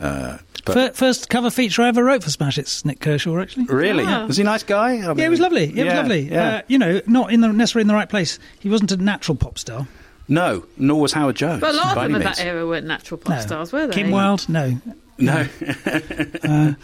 Uh, 0.00 0.38
but 0.64 0.74
Fir- 0.74 0.92
First 0.92 1.28
cover 1.28 1.48
feature 1.50 1.82
I 1.82 1.88
ever 1.88 2.02
wrote 2.02 2.24
for 2.24 2.30
Smash. 2.30 2.58
It's 2.58 2.84
Nik 2.84 3.00
Kershaw, 3.00 3.38
actually. 3.40 3.66
really, 3.66 4.04
Ah. 4.06 4.26
was 4.26 4.36
he 4.36 4.42
a 4.42 4.44
nice 4.44 4.62
guy? 4.64 4.90
I 4.90 4.94
Yeah, 4.94 5.08
mean, 5.14 5.20
it 5.26 5.28
was 5.28 5.40
lovely. 5.40 5.64
It 5.78 5.84
was 5.84 5.94
lovely. 5.94 6.20
Yeah. 6.30 6.56
Uh, 6.56 6.62
you 6.66 6.78
know, 6.78 7.00
not 7.06 7.32
in 7.32 7.40
the 7.40 7.48
necessarily 7.52 7.82
in 7.82 7.88
the 7.88 7.94
right 7.94 8.08
place. 8.08 8.38
He 8.60 8.68
wasn't 8.68 8.90
a 8.92 8.96
natural 8.96 9.36
pop 9.36 9.58
star. 9.58 9.86
no, 10.28 10.64
nor 10.76 11.00
was 11.00 11.12
Howard 11.12 11.36
Jones. 11.36 11.60
But 11.60 11.74
a 11.74 11.76
lot 11.76 11.96
of 11.96 12.02
them 12.02 12.14
of 12.16 12.22
that 12.24 12.40
era 12.40 12.66
weren't 12.66 12.86
natural 12.86 13.18
pop 13.18 13.36
No. 13.36 13.40
stars, 13.42 13.72
were 13.72 13.86
they? 13.86 13.92
Kim 13.94 14.10
Wilde, 14.10 14.48
no. 14.48 14.76
No. 15.18 15.46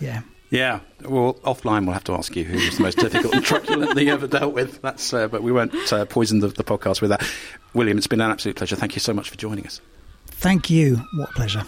Yeah. 0.00 0.22
Yeah, 0.52 0.80
well, 1.00 1.32
offline 1.44 1.86
we'll 1.86 1.94
have 1.94 2.04
to 2.04 2.12
ask 2.12 2.36
you 2.36 2.44
who 2.44 2.58
was 2.58 2.76
the 2.76 2.82
most 2.82 2.98
difficult 2.98 3.34
and 3.34 3.42
truculent 3.42 3.94
that 3.94 4.04
you 4.04 4.12
ever 4.12 4.26
dealt 4.26 4.52
with. 4.52 4.82
That's, 4.82 5.14
uh, 5.14 5.26
but 5.26 5.42
we 5.42 5.50
won't 5.50 5.72
uh, 5.90 6.04
poison 6.04 6.40
the, 6.40 6.48
the 6.48 6.62
podcast 6.62 7.00
with 7.00 7.08
that. 7.08 7.26
William, 7.72 7.96
it's 7.96 8.06
been 8.06 8.20
an 8.20 8.30
absolute 8.30 8.56
pleasure. 8.56 8.76
Thank 8.76 8.94
you 8.94 9.00
so 9.00 9.14
much 9.14 9.30
for 9.30 9.38
joining 9.38 9.66
us. 9.66 9.80
Thank 10.26 10.68
you. 10.68 11.00
What 11.14 11.30
a 11.30 11.32
pleasure. 11.32 11.64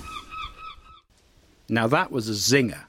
Now 1.70 1.86
that 1.86 2.12
was 2.12 2.28
a 2.28 2.32
zinger 2.32 2.82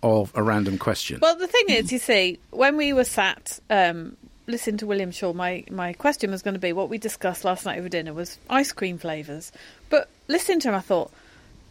of 0.00 0.30
a 0.36 0.44
random 0.44 0.78
question. 0.78 1.18
Well, 1.20 1.34
the 1.34 1.48
thing 1.48 1.70
is, 1.70 1.90
you 1.90 1.98
see, 1.98 2.38
when 2.50 2.76
we 2.76 2.92
were 2.92 3.02
sat 3.02 3.58
um, 3.68 4.16
listening 4.46 4.76
to 4.76 4.86
William 4.86 5.10
Shaw, 5.10 5.32
my, 5.32 5.64
my 5.72 5.92
question 5.92 6.30
was 6.30 6.42
going 6.42 6.54
to 6.54 6.60
be 6.60 6.72
what 6.72 6.88
we 6.88 6.98
discussed 6.98 7.44
last 7.44 7.66
night 7.66 7.80
over 7.80 7.88
dinner 7.88 8.12
was 8.14 8.38
ice 8.48 8.70
cream 8.70 8.96
flavours. 8.96 9.50
But 9.90 10.08
listening 10.28 10.60
to 10.60 10.68
him, 10.68 10.76
I 10.76 10.80
thought, 10.80 11.10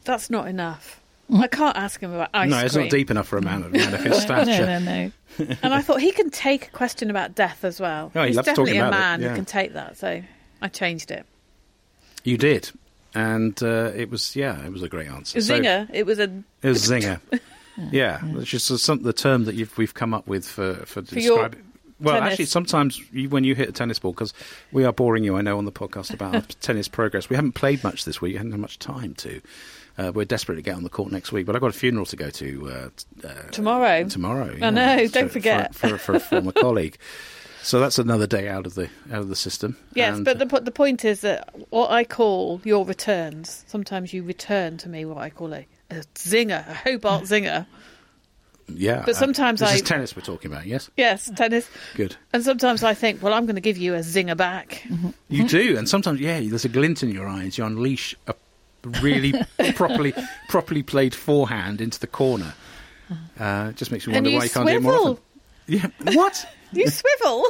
that's 0.03 0.29
not 0.29 0.49
enough. 0.49 1.00
I 1.33 1.47
can't 1.47 1.77
ask 1.77 1.99
him 2.01 2.13
about 2.13 2.29
ice 2.33 2.49
no, 2.49 2.55
cream. 2.57 2.65
it's 2.65 2.75
not 2.75 2.89
deep 2.89 3.11
enough 3.11 3.27
for 3.27 3.37
a 3.37 3.41
man 3.41 3.63
of, 3.63 3.71
man 3.71 3.93
of 3.93 4.01
his 4.03 4.11
No, 4.27 4.43
stature. 4.43 4.65
no, 4.65 4.79
no. 4.79 5.11
And 5.63 5.73
I 5.73 5.81
thought 5.81 6.01
he 6.01 6.11
can 6.11 6.29
take 6.29 6.67
a 6.67 6.71
question 6.71 7.09
about 7.09 7.35
death 7.35 7.63
as 7.63 7.79
well. 7.79 8.11
Oh, 8.13 8.21
he 8.21 8.27
He's 8.27 8.35
loves 8.35 8.47
talking 8.47 8.65
definitely 8.65 8.79
a 8.79 8.87
about 8.87 8.97
it, 8.97 8.99
man 8.99 9.21
yeah. 9.21 9.29
who 9.29 9.35
can 9.35 9.45
take 9.45 9.73
that. 9.73 9.97
So 9.97 10.21
I 10.61 10.67
changed 10.67 11.09
it. 11.11 11.25
You 12.23 12.37
did, 12.37 12.69
and 13.15 13.61
uh, 13.63 13.91
it 13.95 14.09
was 14.11 14.35
yeah, 14.35 14.63
it 14.65 14.71
was 14.71 14.83
a 14.83 14.89
great 14.89 15.07
answer. 15.07 15.39
So- 15.41 15.59
Zinger. 15.59 15.89
it 15.93 16.05
was 16.05 16.19
a 16.19 16.23
it 16.61 16.69
was 16.69 16.87
zinger. 16.87 17.19
yeah, 17.91 18.19
it's 18.23 18.49
just 18.49 18.67
some, 18.79 19.01
the 19.03 19.13
term 19.13 19.45
that 19.45 19.55
you've, 19.55 19.75
we've 19.77 19.93
come 19.93 20.13
up 20.13 20.27
with 20.27 20.45
for 20.45 20.73
for, 20.85 20.99
your 20.99 21.37
describing. 21.37 21.63
Well, 21.99 22.15
tennis. 22.15 22.31
actually, 22.31 22.45
sometimes 22.45 22.99
you, 23.13 23.29
when 23.29 23.43
you 23.43 23.53
hit 23.55 23.69
a 23.69 23.71
tennis 23.71 23.99
ball, 23.99 24.11
because 24.11 24.33
we 24.71 24.85
are 24.85 24.91
boring 24.91 25.23
you, 25.23 25.35
I 25.37 25.41
know, 25.41 25.57
on 25.59 25.65
the 25.65 25.71
podcast 25.71 26.11
about 26.13 26.55
tennis 26.61 26.87
progress. 26.87 27.29
We 27.29 27.35
haven't 27.35 27.53
played 27.53 27.83
much 27.83 28.05
this 28.05 28.19
week. 28.19 28.33
We 28.33 28.37
haven't 28.37 28.51
had 28.53 28.59
much 28.61 28.79
time 28.79 29.13
to. 29.15 29.39
Uh, 29.97 30.11
we're 30.13 30.25
desperate 30.25 30.55
to 30.55 30.61
get 30.61 30.75
on 30.75 30.83
the 30.83 30.89
court 30.89 31.11
next 31.11 31.31
week, 31.31 31.45
but 31.45 31.55
I've 31.55 31.61
got 31.61 31.69
a 31.75 31.77
funeral 31.77 32.05
to 32.07 32.15
go 32.15 32.29
to 32.29 32.69
uh, 33.23 33.27
uh, 33.27 33.33
Tomorrow. 33.51 34.05
Tomorrow, 34.07 34.57
I 34.61 34.69
know, 34.69 35.07
don't 35.07 35.27
for- 35.27 35.33
forget. 35.33 35.75
for, 35.75 35.97
for, 35.97 36.15
a 36.15 36.19
former 36.19 36.51
colleague. 36.53 36.97
So 37.63 37.79
that's 37.79 37.99
another 37.99 38.25
day 38.25 38.47
out 38.49 38.65
of 38.65 38.73
the 38.73 38.89
out 39.11 39.19
of 39.19 39.29
the 39.29 39.35
system. 39.35 39.77
Yes, 39.93 40.15
And- 40.15 40.25
but 40.25 40.39
the 40.39 40.45
the 40.61 40.71
point 40.71 41.05
is 41.05 41.21
that 41.21 41.53
what 41.69 41.91
I 41.91 42.03
call 42.03 42.59
your 42.63 42.85
returns. 42.85 43.63
Sometimes 43.67 44.13
you 44.13 44.23
return 44.23 44.77
to 44.77 44.89
me 44.89 45.05
what 45.05 45.17
I 45.17 45.29
call 45.29 45.53
a, 45.53 45.67
a 45.91 45.95
zinger, 46.15 46.67
a 46.67 46.73
Hobart 46.73 47.23
zinger. 47.25 47.67
Yeah. 48.73 49.03
But 49.05 49.15
uh, 49.15 49.19
sometimes 49.19 49.59
this 49.59 49.69
I- 49.69 49.75
is 49.75 49.81
tennis 49.81 50.15
we're 50.15 50.21
talking 50.21 50.51
about, 50.51 50.65
yes? 50.65 50.89
Yes, 50.95 51.29
tennis. 51.35 51.67
Good. 51.95 52.15
And 52.33 52.43
sometimes 52.43 52.83
I 52.83 52.93
think, 52.93 53.21
well, 53.21 53.33
I'm 53.33 53.45
going 53.45 53.55
to 53.55 53.61
give 53.61 53.77
you 53.77 53.95
a 53.95 53.99
zinger 53.99 54.37
back. 54.37 54.87
You 55.27 55.45
do, 55.47 55.77
and 55.77 55.89
sometimes, 55.89 56.19
yeah, 56.21 56.39
there's 56.39 56.63
a 56.65 56.69
glint 56.69 57.03
in 57.03 57.09
your 57.11 57.27
eyes. 57.27 57.57
you 57.57 57.65
unleash 57.65 58.15
a 58.27 58.33
really 58.83 59.33
properly 59.75 60.13
properly 60.49 60.83
played 60.83 61.13
forehand 61.15 61.81
into 61.81 61.99
the 61.99 62.07
corner. 62.07 62.53
Uh, 63.39 63.67
it 63.71 63.75
just 63.75 63.91
makes 63.91 64.07
me 64.07 64.13
wonder 64.13 64.29
you 64.29 64.37
why 64.37 64.43
you 64.45 64.49
can't 64.49 64.67
do 64.67 64.75
it 64.75 64.81
more 64.81 64.93
swivel. 64.93 65.11
often. 65.11 65.23
Yeah. 66.05 66.15
What? 66.15 66.45
You 66.73 66.87
swivel. 66.87 67.45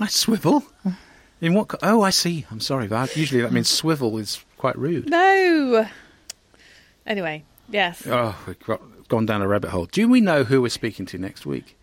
I 0.00 0.08
swivel? 0.08 0.64
In 1.40 1.54
what? 1.54 1.68
Co- 1.68 1.78
oh, 1.84 2.02
I 2.02 2.10
see. 2.10 2.44
I'm 2.50 2.58
sorry, 2.58 2.88
but 2.88 3.16
usually 3.16 3.40
that 3.42 3.52
means 3.52 3.68
swivel 3.68 4.18
is 4.18 4.44
quite 4.56 4.76
rude. 4.76 5.08
No. 5.08 5.86
Anyway, 7.06 7.44
yes. 7.68 8.04
Oh, 8.04 8.36
we've 8.48 8.58
got, 8.58 8.80
gone 9.06 9.26
down 9.26 9.42
a 9.42 9.46
rabbit 9.46 9.70
hole. 9.70 9.86
Do 9.86 10.08
we 10.08 10.20
know 10.20 10.42
who 10.42 10.60
we're 10.60 10.70
speaking 10.70 11.06
to 11.06 11.18
next 11.18 11.46
week? 11.46 11.78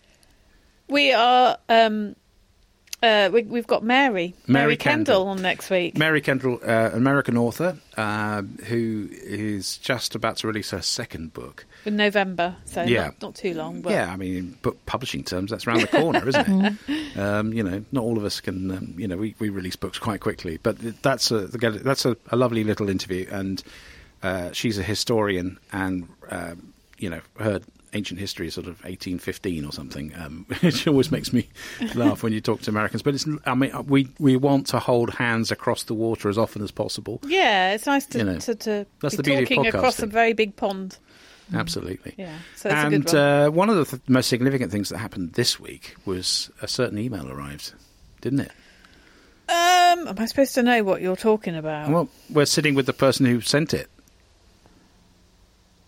We 0.90 1.14
are. 1.14 1.58
Um, 1.70 2.18
uh, 3.06 3.30
we, 3.32 3.44
we've 3.44 3.68
got 3.68 3.84
Mary, 3.84 4.34
Mary 4.48 4.76
Kendall, 4.76 5.06
Kendall. 5.24 5.28
on 5.28 5.42
next 5.42 5.70
week. 5.70 5.98
Mary 5.98 6.22
Kendall, 6.22 6.60
uh, 6.66 6.90
American 6.94 7.38
author 7.38 7.78
uh, 7.98 8.42
who 8.66 9.08
is 9.12 9.78
just 9.78 10.16
about 10.16 10.38
to 10.38 10.48
release 10.48 10.72
her 10.72 10.82
second 10.82 11.34
book. 11.34 11.66
in 11.86 11.96
November, 11.96 12.56
so 12.66 12.84
Yeah. 12.84 13.06
not, 13.06 13.22
not 13.22 13.36
too 13.36 13.54
long. 13.54 13.82
But 13.82 13.92
Yeah, 13.94 14.12
I 14.12 14.16
mean, 14.16 14.36
in 14.36 14.52
book 14.62 14.84
publishing 14.86 15.24
terms, 15.24 15.52
that's 15.52 15.68
around 15.68 15.82
the 15.82 15.88
corner, 15.88 16.28
isn't 16.28 16.50
it? 16.50 16.74
Um, 17.18 17.54
you 17.54 17.64
know, 17.64 17.86
not 17.94 18.04
all 18.04 18.18
of 18.18 18.26
us 18.26 18.42
can. 18.42 18.70
Um, 18.72 18.94
you 18.98 19.08
know, 19.08 19.16
we, 19.16 19.36
we 19.40 19.48
release 19.48 19.78
books 19.78 19.98
quite 19.98 20.20
quickly, 20.20 20.60
but 20.62 20.76
that's 21.02 21.32
a 21.32 21.48
that's 21.48 22.06
a, 22.06 22.18
a 22.30 22.36
lovely 22.36 22.66
little 22.66 22.90
interview, 22.90 23.26
and 23.32 23.64
uh, 24.22 24.52
she's 24.52 24.78
a 24.78 24.84
historian, 24.84 25.58
and 25.72 26.10
um, 26.30 26.74
you 26.98 27.10
know, 27.10 27.22
heard 27.40 27.64
ancient 27.96 28.20
history, 28.20 28.50
sort 28.52 28.68
of 28.68 28.80
eighteen 28.86 29.18
fifteen 29.18 29.66
or 29.66 29.72
something, 29.72 30.14
um, 30.16 30.46
which 30.62 30.88
always 30.88 31.10
makes 31.12 31.34
me 31.34 31.50
laugh 31.96 32.22
when 32.22 32.34
you 32.34 32.42
talk 32.42 32.62
to 32.62 32.70
Americans. 32.70 33.02
But 33.02 33.16
it's, 33.16 33.26
I 33.46 33.56
mean, 33.56 33.72
we 33.88 34.10
we 34.20 34.36
want 34.36 34.68
to 34.68 34.80
hold 34.80 35.10
hands 35.16 35.52
across 35.52 35.84
the 35.84 35.94
water 35.94 36.30
as 36.30 36.38
often 36.38 36.62
as 36.62 36.72
possible. 36.72 37.20
yeah, 37.26 37.74
it's 37.74 37.88
nice 37.88 38.06
to 38.08 38.18
You 38.20 38.24
know, 38.26 38.38
to, 38.40 38.56
to 38.56 38.86
that's 39.02 39.16
be 39.16 39.24
the 39.24 39.42
talking 39.46 39.66
across 39.68 40.00
a 40.02 40.06
very 40.06 40.34
big 40.34 40.56
pond. 40.56 40.98
Absolutely. 41.54 42.16
Yeah, 42.18 42.38
so 42.56 42.70
and 42.70 43.04
good 43.06 43.14
one. 43.14 43.22
Uh, 43.24 43.52
one 43.52 43.70
of 43.70 43.76
the 43.76 43.86
th- 43.86 44.02
most 44.08 44.28
significant 44.30 44.72
things 44.72 44.90
that 44.90 44.98
happened 44.98 45.34
this 45.34 45.60
week 45.60 45.96
was 46.06 46.50
a 46.62 46.68
certain 46.68 46.98
email 46.98 47.32
arrived, 47.32 47.74
didn't 48.22 48.40
it? 48.40 48.52
Um, 49.48 50.08
am 50.08 50.16
I 50.18 50.26
supposed 50.26 50.56
to 50.56 50.64
know 50.64 50.84
what 50.84 51.02
you're 51.02 51.16
talking 51.16 51.56
about? 51.56 51.90
Well, 51.92 52.10
we're 52.32 52.46
sitting 52.48 52.74
with 52.74 52.88
the 52.88 52.94
person 52.94 53.28
who 53.28 53.42
sent 53.42 53.76
it. 53.76 53.90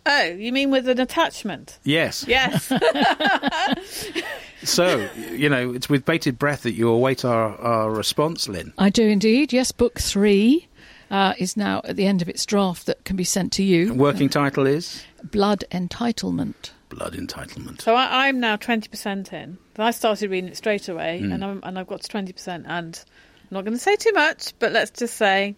Oh, 0.09 0.23
you 0.23 0.53
mean 0.53 0.71
with 0.71 0.88
an 0.88 0.99
attachment? 1.01 1.79
Yes. 1.84 2.23
Yes. 2.27 2.71
So, 4.63 5.07
you 5.31 5.49
know, 5.49 5.71
it's 5.73 5.88
with 5.88 6.03
bated 6.03 6.39
breath 6.39 6.63
that 6.63 6.73
you 6.73 6.89
await 6.89 7.23
our, 7.23 7.55
our 7.57 7.91
response, 7.91 8.49
Lin. 8.49 8.73
I 8.77 8.89
do 8.89 9.07
indeed. 9.07 9.53
Yes, 9.53 9.71
book 9.71 9.99
three 9.99 10.67
uh, 11.11 11.35
is 11.38 11.55
now 11.55 11.81
at 11.84 11.95
the 11.95 12.07
end 12.07 12.23
of 12.23 12.27
its 12.27 12.43
draft 12.45 12.88
that 12.88 13.05
can 13.05 13.15
be 13.15 13.23
sent 13.23 13.51
to 13.53 13.63
you. 13.63 13.93
Working 13.93 14.29
title 14.29 14.65
is 14.65 15.03
Blood 15.23 15.63
Entitlement. 15.71 16.71
Blood 16.89 17.13
Entitlement. 17.13 17.81
so 17.81 17.93
I, 17.95 18.27
I'm 18.27 18.39
now 18.39 18.55
twenty 18.55 18.89
percent 18.89 19.31
in. 19.31 19.59
I 19.77 19.91
started 19.91 20.31
reading 20.31 20.49
it 20.49 20.57
straight 20.57 20.89
away, 20.89 21.19
Hmm. 21.19 21.31
and 21.34 21.45
I'm, 21.45 21.59
and 21.63 21.77
I've 21.77 21.88
got 21.88 22.01
to 22.01 22.07
twenty 22.09 22.34
percent. 22.34 22.65
And 22.67 22.99
I'm 23.43 23.47
not 23.51 23.63
going 23.63 23.77
to 23.77 23.81
say 23.84 23.95
too 23.95 24.11
much, 24.13 24.53
but 24.57 24.71
let's 24.71 24.89
just 24.91 25.15
say 25.17 25.55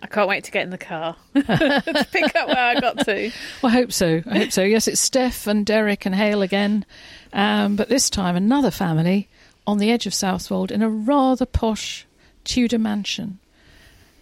I 0.00 0.06
can't 0.06 0.28
wait 0.28 0.44
to 0.44 0.50
get 0.52 0.62
in 0.62 0.70
the 0.70 0.78
car 0.78 1.16
to 1.34 2.06
pick 2.12 2.34
up 2.36 2.48
where 2.48 2.56
I 2.56 2.78
got 2.80 3.04
to. 3.06 3.30
Well, 3.62 3.72
I 3.72 3.74
hope 3.74 3.92
so. 3.92 4.22
I 4.26 4.38
hope 4.38 4.52
so. 4.52 4.62
Yes, 4.62 4.86
it's 4.88 5.00
Steph 5.00 5.46
and 5.48 5.66
Derek 5.66 6.06
and 6.06 6.14
Hale 6.14 6.42
again, 6.42 6.84
um, 7.32 7.74
but 7.76 7.88
this 7.88 8.08
time 8.08 8.36
another 8.36 8.70
family 8.70 9.28
on 9.66 9.78
the 9.78 9.90
edge 9.90 10.06
of 10.06 10.14
Southwold 10.14 10.70
in 10.70 10.82
a 10.82 10.88
rather 10.88 11.44
posh 11.46 12.06
Tudor 12.44 12.78
mansion, 12.78 13.38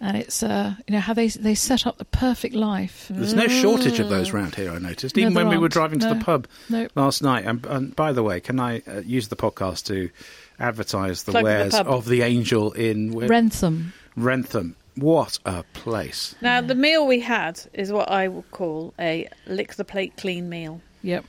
and 0.01 0.17
it's 0.17 0.41
uh, 0.43 0.73
you 0.87 0.93
know 0.93 0.99
how 0.99 1.13
they 1.13 1.27
they 1.29 1.53
set 1.55 1.85
up 1.87 1.97
the 1.99 2.05
perfect 2.05 2.55
life. 2.55 3.05
There's 3.09 3.33
no 3.35 3.47
shortage 3.47 3.99
of 3.99 4.09
those 4.09 4.33
round 4.33 4.55
here, 4.55 4.71
I 4.71 4.79
noticed. 4.79 5.17
Even 5.17 5.33
No, 5.33 5.39
when 5.41 5.49
there 5.49 5.57
we 5.59 5.61
were 5.61 5.69
driving 5.69 5.99
to 5.99 6.09
the 6.09 6.15
pub 6.23 6.47
No. 6.69 6.87
last 6.95 7.21
night. 7.21 7.45
And, 7.45 7.65
and 7.67 7.95
by 7.95 8.11
the 8.13 8.23
way, 8.23 8.39
can 8.39 8.59
I 8.59 8.81
uh, 8.87 9.01
use 9.05 9.27
the 9.29 9.35
podcast 9.37 9.85
to 9.85 10.09
advertise 10.59 11.23
the 11.23 11.31
Plug 11.31 11.43
wares 11.43 11.73
pub. 11.75 11.87
of 11.87 12.05
the 12.05 12.23
Angel 12.23 12.71
in 12.73 13.13
where- 13.13 13.27
Wrentham. 13.27 13.93
Wrentham? 14.17 14.75
What 14.97 15.37
a 15.45 15.63
place. 15.73 16.35
Now 16.41 16.59
the 16.61 16.75
meal 16.75 17.05
we 17.05 17.19
had 17.19 17.61
is 17.73 17.91
what 17.91 18.09
I 18.09 18.27
would 18.27 18.49
call 18.51 18.93
a 18.99 19.29
lick 19.45 19.75
the 19.75 19.85
plate 19.85 20.13
clean 20.17 20.49
meal. 20.49 20.81
Yep. 21.03 21.23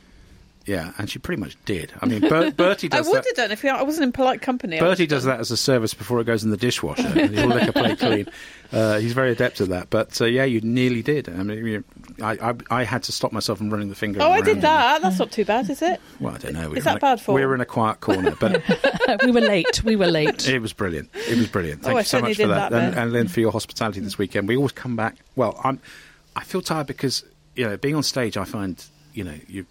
Yeah, 0.69 0.93
and 0.99 1.09
she 1.11 1.19
pretty 1.19 1.41
much 1.41 1.57
did. 1.65 1.95
I 2.03 2.05
mean, 2.07 2.21
Ber- 2.21 2.51
Bertie 2.51 2.89
does 2.91 3.07
I 3.07 3.11
would 3.11 3.19
that. 3.25 3.27
have 3.27 3.37
done 3.37 3.51
if 3.53 3.65
I 3.65 3.83
wasn't 3.83 4.05
in 4.05 4.13
polite 4.13 4.43
company. 4.43 4.79
Bertie 4.79 5.07
does 5.07 5.25
that 5.25 5.41
as 5.41 5.51
a 5.51 5.57
service 5.57 5.95
before 5.95 6.21
it 6.21 6.25
goes 6.25 6.45
in 6.45 6.51
the 6.51 6.59
dishwasher. 6.59 7.09
He'll 7.27 7.47
lick 7.49 7.69
a 7.69 7.73
plate 7.73 7.99
clean. 7.99 8.27
Uh, 8.71 8.99
he's 8.99 9.15
very 9.15 9.33
adept 9.33 9.63
at 9.63 9.71
that. 9.71 9.89
But 9.89 10.21
uh, 10.21 10.27
yeah, 10.27 10.45
you 10.45 10.61
nearly 10.61 11.01
did. 11.03 11.27
I 11.31 11.43
mean, 11.43 11.65
you, 11.67 11.85
I, 12.23 12.51
I, 12.51 12.55
I 12.71 12.85
had 12.85 13.03
to 13.05 13.13
stop 13.13 13.33
myself 13.33 13.57
from 13.59 13.71
running 13.71 13.89
the 13.89 13.95
finger. 13.95 14.21
Oh, 14.21 14.31
I 14.31 14.43
did 14.43 14.61
that. 14.61 15.01
That's 15.01 15.19
not 15.19 15.33
too 15.33 15.47
bad, 15.47 15.71
is 15.71 15.81
it? 15.81 16.01
Well, 16.21 16.35
I 16.35 16.39
don't 16.39 16.53
know. 16.53 16.69
We 16.69 16.77
Is 16.77 16.85
were 16.85 16.91
that 16.91 16.91
in 16.91 16.97
a, 16.99 17.01
bad 17.01 17.21
form? 17.23 17.37
We 17.37 17.47
were 17.47 17.55
in 17.55 17.63
a 17.63 17.67
quiet 17.67 18.01
corner, 18.01 18.37
but 18.39 18.63
we 19.25 19.31
were 19.31 19.41
late. 19.41 19.83
We 19.85 19.97
were 19.97 20.07
late. 20.09 20.47
it 20.49 20.59
was 20.59 20.75
brilliant. 20.75 21.09
It 21.15 21.39
was 21.39 21.47
brilliant. 21.49 21.83
Thank 21.83 21.95
Oh, 21.95 21.99
you 21.99 22.05
so 22.05 22.21
much 22.21 22.37
for 22.37 22.47
that, 22.49 22.73
that 22.73 22.83
and, 22.83 22.95
and 22.99 23.13
Lin 23.13 23.29
for 23.29 23.41
your 23.41 23.53
hospitality 23.53 24.01
this 24.01 24.19
weekend. 24.19 24.47
We 24.49 24.57
always 24.57 24.73
come 24.73 24.97
back. 24.97 25.17
Well, 25.35 25.59
I'm. 25.65 25.81
I 26.37 26.45
feel 26.45 26.61
tired 26.61 26.87
because 26.87 27.25
you 27.57 27.65
know 27.67 27.79
being 27.79 27.95
on 27.95 28.03
stage. 28.03 28.37
I 28.37 28.45
find 28.45 28.85
you 29.15 29.25
know 29.25 29.35
you 29.49 29.65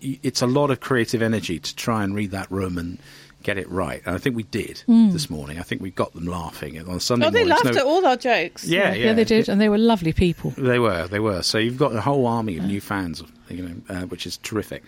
it's 0.00 0.42
a 0.42 0.46
lot 0.46 0.70
of 0.70 0.80
creative 0.80 1.22
energy 1.22 1.58
to 1.58 1.76
try 1.76 2.04
and 2.04 2.14
read 2.14 2.30
that 2.30 2.50
room 2.50 2.78
and 2.78 2.98
get 3.42 3.56
it 3.58 3.68
right. 3.70 4.02
And 4.04 4.14
I 4.14 4.18
think 4.18 4.36
we 4.36 4.42
did 4.44 4.82
this 4.86 5.30
morning. 5.30 5.58
I 5.58 5.62
think 5.62 5.80
we 5.80 5.90
got 5.90 6.12
them 6.12 6.26
laughing 6.26 6.78
on 6.86 7.00
Sunday. 7.00 7.26
Oh, 7.26 7.30
they 7.30 7.40
morning. 7.40 7.52
it's 7.56 7.64
laughed 7.64 7.76
no- 7.76 7.80
at 7.80 7.86
all 7.86 8.06
our 8.06 8.16
jokes. 8.16 8.64
Yeah, 8.64 8.92
yeah, 8.92 9.06
yeah, 9.06 9.12
they 9.14 9.24
did, 9.24 9.48
and 9.48 9.60
they 9.60 9.68
were 9.68 9.78
lovely 9.78 10.12
people. 10.12 10.50
They 10.56 10.78
were, 10.78 11.08
they 11.08 11.20
were. 11.20 11.42
So 11.42 11.58
you've 11.58 11.78
got 11.78 11.94
a 11.94 12.00
whole 12.00 12.26
army 12.26 12.58
of 12.58 12.64
new 12.64 12.80
fans, 12.80 13.22
you 13.48 13.62
know, 13.62 13.74
uh, 13.88 14.02
which 14.02 14.26
is 14.26 14.36
terrific. 14.38 14.82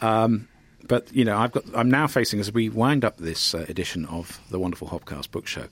Um, 0.00 0.48
but 0.86 1.10
you 1.14 1.24
know, 1.24 1.36
I've 1.36 1.52
got. 1.52 1.64
I'm 1.74 1.90
now 1.90 2.06
facing 2.06 2.40
as 2.40 2.52
we 2.52 2.68
wind 2.68 3.04
up 3.04 3.16
this 3.16 3.54
uh, 3.54 3.64
edition 3.68 4.04
of 4.06 4.40
the 4.50 4.58
wonderful 4.58 4.88
Hobcast 4.88 5.30
Book 5.30 5.46
Show, 5.46 5.66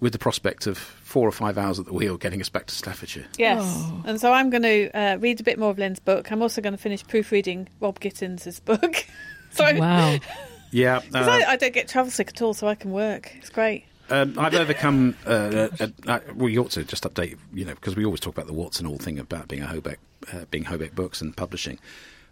with 0.00 0.12
the 0.12 0.18
prospect 0.18 0.66
of 0.66 0.78
four 0.78 1.26
or 1.26 1.32
five 1.32 1.58
hours 1.58 1.78
at 1.78 1.86
the 1.86 1.92
wheel 1.92 2.16
getting 2.16 2.40
us 2.40 2.48
back 2.48 2.66
to 2.66 2.74
Staffordshire. 2.74 3.26
Yes. 3.36 3.60
Oh. 3.64 4.02
And 4.06 4.20
so 4.20 4.32
I'm 4.32 4.48
going 4.50 4.62
to 4.62 4.90
uh, 4.96 5.16
read 5.18 5.40
a 5.40 5.42
bit 5.42 5.58
more 5.58 5.70
of 5.70 5.78
Lin's 5.78 5.98
book. 6.00 6.30
I'm 6.30 6.40
also 6.42 6.60
going 6.60 6.72
to 6.74 6.78
finish 6.78 7.04
proofreading 7.06 7.68
Rob 7.80 7.98
Gittins' 7.98 8.64
book. 8.64 9.06
so 9.50 9.64
Wow. 9.76 10.18
Yeah, 10.70 11.00
'cause 11.12 11.14
uh, 11.26 11.30
I, 11.46 11.52
I 11.52 11.56
don't 11.56 11.72
get 11.74 11.88
travel 11.88 12.10
sick 12.10 12.28
at 12.28 12.42
all, 12.42 12.54
so 12.54 12.68
I 12.68 12.74
can 12.74 12.92
work. 12.92 13.32
It's 13.38 13.50
great. 13.50 13.84
um, 14.10 14.38
I've 14.38 14.54
overcome. 14.54 15.16
Uh, 15.26 15.30
uh, 15.30 15.68
uh, 15.80 15.86
uh, 16.06 16.18
we 16.34 16.58
ought 16.58 16.70
to 16.72 16.84
just 16.84 17.04
update, 17.04 17.36
you 17.52 17.64
know, 17.64 17.74
because 17.74 17.96
we 17.96 18.04
always 18.04 18.20
talk 18.20 18.34
about 18.34 18.46
the 18.46 18.52
warts 18.52 18.78
and 18.78 18.86
all 18.86 18.98
thing 18.98 19.18
about 19.18 19.48
being 19.48 19.62
a 19.62 19.66
Hobeck, 19.66 19.96
uh, 20.32 20.44
being 20.50 20.64
Hobeck 20.64 20.94
Books 20.94 21.20
and 21.22 21.36
publishing. 21.36 21.78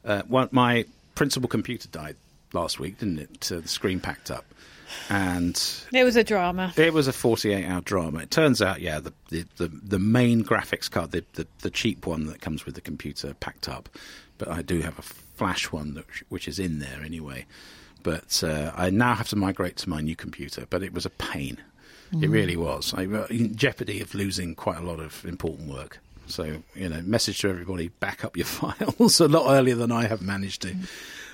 Uh, 0.05 0.23
one, 0.29 0.49
my 0.53 0.85
principal 1.15 1.49
computer 1.49 1.89
died 1.89 2.17
last 2.53 2.79
week, 2.79 2.99
didn't 2.99 3.19
it? 3.19 3.51
Uh, 3.51 3.61
the 3.61 3.69
screen 3.69 3.99
packed 4.01 4.31
up, 4.31 4.45
and 5.09 5.61
It 5.93 6.05
was 6.05 6.17
a 6.17 6.25
drama. 6.25 6.73
It 6.77 6.93
was 6.93 7.09
a 7.09 7.13
48 7.13 7.65
hour 7.67 7.81
drama. 7.81 8.21
It 8.21 8.31
turns 8.31 8.63
out, 8.63 8.81
yeah, 8.81 9.01
the, 9.01 9.13
the, 9.29 9.47
the, 9.57 9.69
the 9.69 9.99
main 9.99 10.45
graphics 10.45 10.91
card, 10.91 11.13
the, 11.13 11.25
the, 11.35 11.47
the 11.61 11.71
cheap 11.71 12.07
one 12.07 12.27
that 12.27 12.41
comes 12.41 12.65
with 12.67 12.75
the 12.75 12.81
computer, 12.81 13.35
packed 13.35 13.69
up. 13.69 13.89
But 14.39 14.49
I 14.49 14.63
do 14.63 14.81
have 14.81 14.99
a 14.99 15.03
flash 15.03 15.73
one 15.73 15.95
that, 15.95 16.05
which 16.29 16.49
is 16.49 16.59
in 16.59 16.79
there 16.79 17.01
anyway. 17.05 17.47
But 18.03 18.43
uh, 18.45 18.73
I 18.77 18.91
now 18.91 19.15
have 19.15 19.29
to 19.29 19.37
migrate 19.37 19.77
to 19.79 19.89
my 19.89 20.01
new 20.01 20.17
computer. 20.17 20.67
But 20.69 20.83
it 20.83 20.93
was 20.93 21.07
a 21.07 21.11
pain. 21.11 21.59
It 22.13 22.17
mm. 22.17 22.31
really 22.31 22.57
was. 22.57 22.95
I 22.95 23.07
was 23.07 23.31
in 23.31 23.57
jeopardy 23.57 24.01
of 24.01 24.15
losing 24.15 24.55
quite 24.55 24.79
a 24.79 24.83
lot 24.83 25.01
of 25.01 25.25
important 25.25 25.69
work. 25.69 25.99
So, 26.29 26.63
you 26.75 26.89
know, 26.89 27.01
message 27.03 27.41
to 27.41 27.49
everybody 27.49 27.89
back 27.89 28.25
up 28.25 28.37
your 28.37 28.47
files 28.47 29.21
a 29.21 29.29
lot 29.29 29.53
earlier 29.53 29.75
than 29.75 29.93
I 29.93 30.07
have 30.07 30.23
managed 30.23 30.63
to. 30.63 30.69
Mm. 30.69 30.89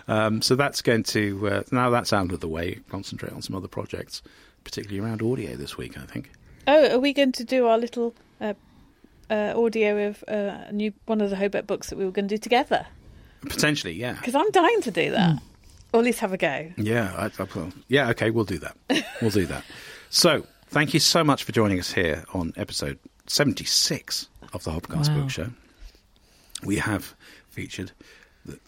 Um, 0.09 0.43
so 0.43 0.55
that's 0.57 0.83
going 0.83 1.05
to, 1.05 1.49
uh, 1.49 1.63
now 1.71 1.91
that's 1.91 2.13
out 2.13 2.33
of 2.33 2.41
the 2.41 2.49
way, 2.49 2.81
concentrate 2.91 3.33
on 3.33 3.43
some 3.43 3.57
other 3.57 3.69
projects, 3.69 4.23
particularly 4.65 5.01
around 5.01 5.23
audio 5.23 5.57
this 5.57 5.77
week, 5.77 5.99
I 5.99 6.05
think. 6.07 6.31
Oh, 6.67 6.95
are 6.97 6.99
we 6.99 7.13
going 7.13 7.33
to 7.33 7.45
do 7.45 7.67
our 7.67 7.79
little 7.79 8.15
uh, 8.41 8.55
uh, 9.31 9.53
audio 9.57 10.09
of 10.09 10.25
uh, 10.29 10.65
a 10.69 10.73
new 10.73 10.93
one 11.07 11.21
of 11.21 11.31
the 11.31 11.37
Hobart 11.37 11.67
books 11.67 11.91
that 11.91 11.97
we 11.97 12.05
were 12.05 12.11
going 12.11 12.29
to 12.29 12.35
do 12.35 12.39
together? 12.39 12.87
Potentially, 13.43 13.93
yeah. 13.95 14.15
Because 14.15 14.35
I'm 14.35 14.51
dying 14.51 14.81
to 14.83 14.91
do 14.91 15.11
that. 15.11 15.43
Or 15.93 16.01
at 16.01 16.05
least 16.07 16.21
have 16.21 16.33
a 16.33 16.39
go. 16.39 16.73
Yeah, 16.77 17.13
I, 17.39 17.43
I, 17.43 17.73
yeah, 17.89 18.09
okay, 18.11 18.31
we'll 18.31 18.45
do 18.45 18.59
that. 18.59 18.77
We'll 19.21 19.31
do 19.31 19.47
that. 19.47 19.65
So, 20.15 20.47
thank 20.67 20.93
you 20.93 21.01
so 21.01 21.25
much 21.25 21.43
for 21.43 21.53
joining 21.53 21.79
us 21.81 21.91
here 21.91 22.23
on 22.35 22.53
episode 22.59 22.99
76 23.29 24.29
of 24.53 24.63
the 24.63 24.71
Hobcast 24.71 25.09
Wow. 25.09 25.23
Book 25.23 25.31
Show. 25.31 25.49
We 26.63 26.77
have 26.77 27.15
featured 27.49 27.93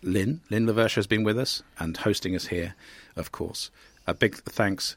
Lin. 0.03 0.41
Lynn 0.51 0.67
Laversha 0.67 0.97
has 0.97 1.07
been 1.07 1.25
with 1.25 1.39
us 1.39 1.63
and 1.79 1.97
hosting 1.97 2.35
us 2.35 2.47
here, 2.47 2.75
of 3.17 3.33
course. 3.33 3.71
A 4.07 4.15
big 4.15 4.37
thanks 4.37 4.97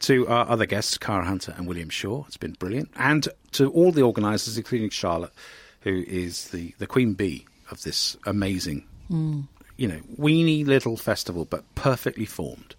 to 0.00 0.26
our 0.28 0.48
other 0.48 0.66
guests, 0.66 0.98
Cara 0.98 1.24
Hunter 1.24 1.54
and 1.56 1.66
William 1.66 1.88
Shaw. 1.88 2.24
It's 2.26 2.36
been 2.36 2.52
brilliant. 2.52 2.90
And 2.96 3.28
to 3.52 3.70
all 3.70 3.92
the 3.92 4.02
organisers, 4.02 4.56
including 4.56 4.90
Charlotte, 4.90 5.32
who 5.80 6.04
is 6.06 6.48
the, 6.48 6.74
the 6.78 6.86
queen 6.86 7.14
bee 7.14 7.46
of 7.70 7.82
this 7.82 8.16
amazing 8.26 8.86
mm. 9.10 9.46
you 9.76 9.88
know, 9.88 10.00
weeny 10.16 10.64
little 10.64 10.96
festival, 10.96 11.44
but 11.44 11.64
perfectly 11.74 12.24
formed. 12.24 12.74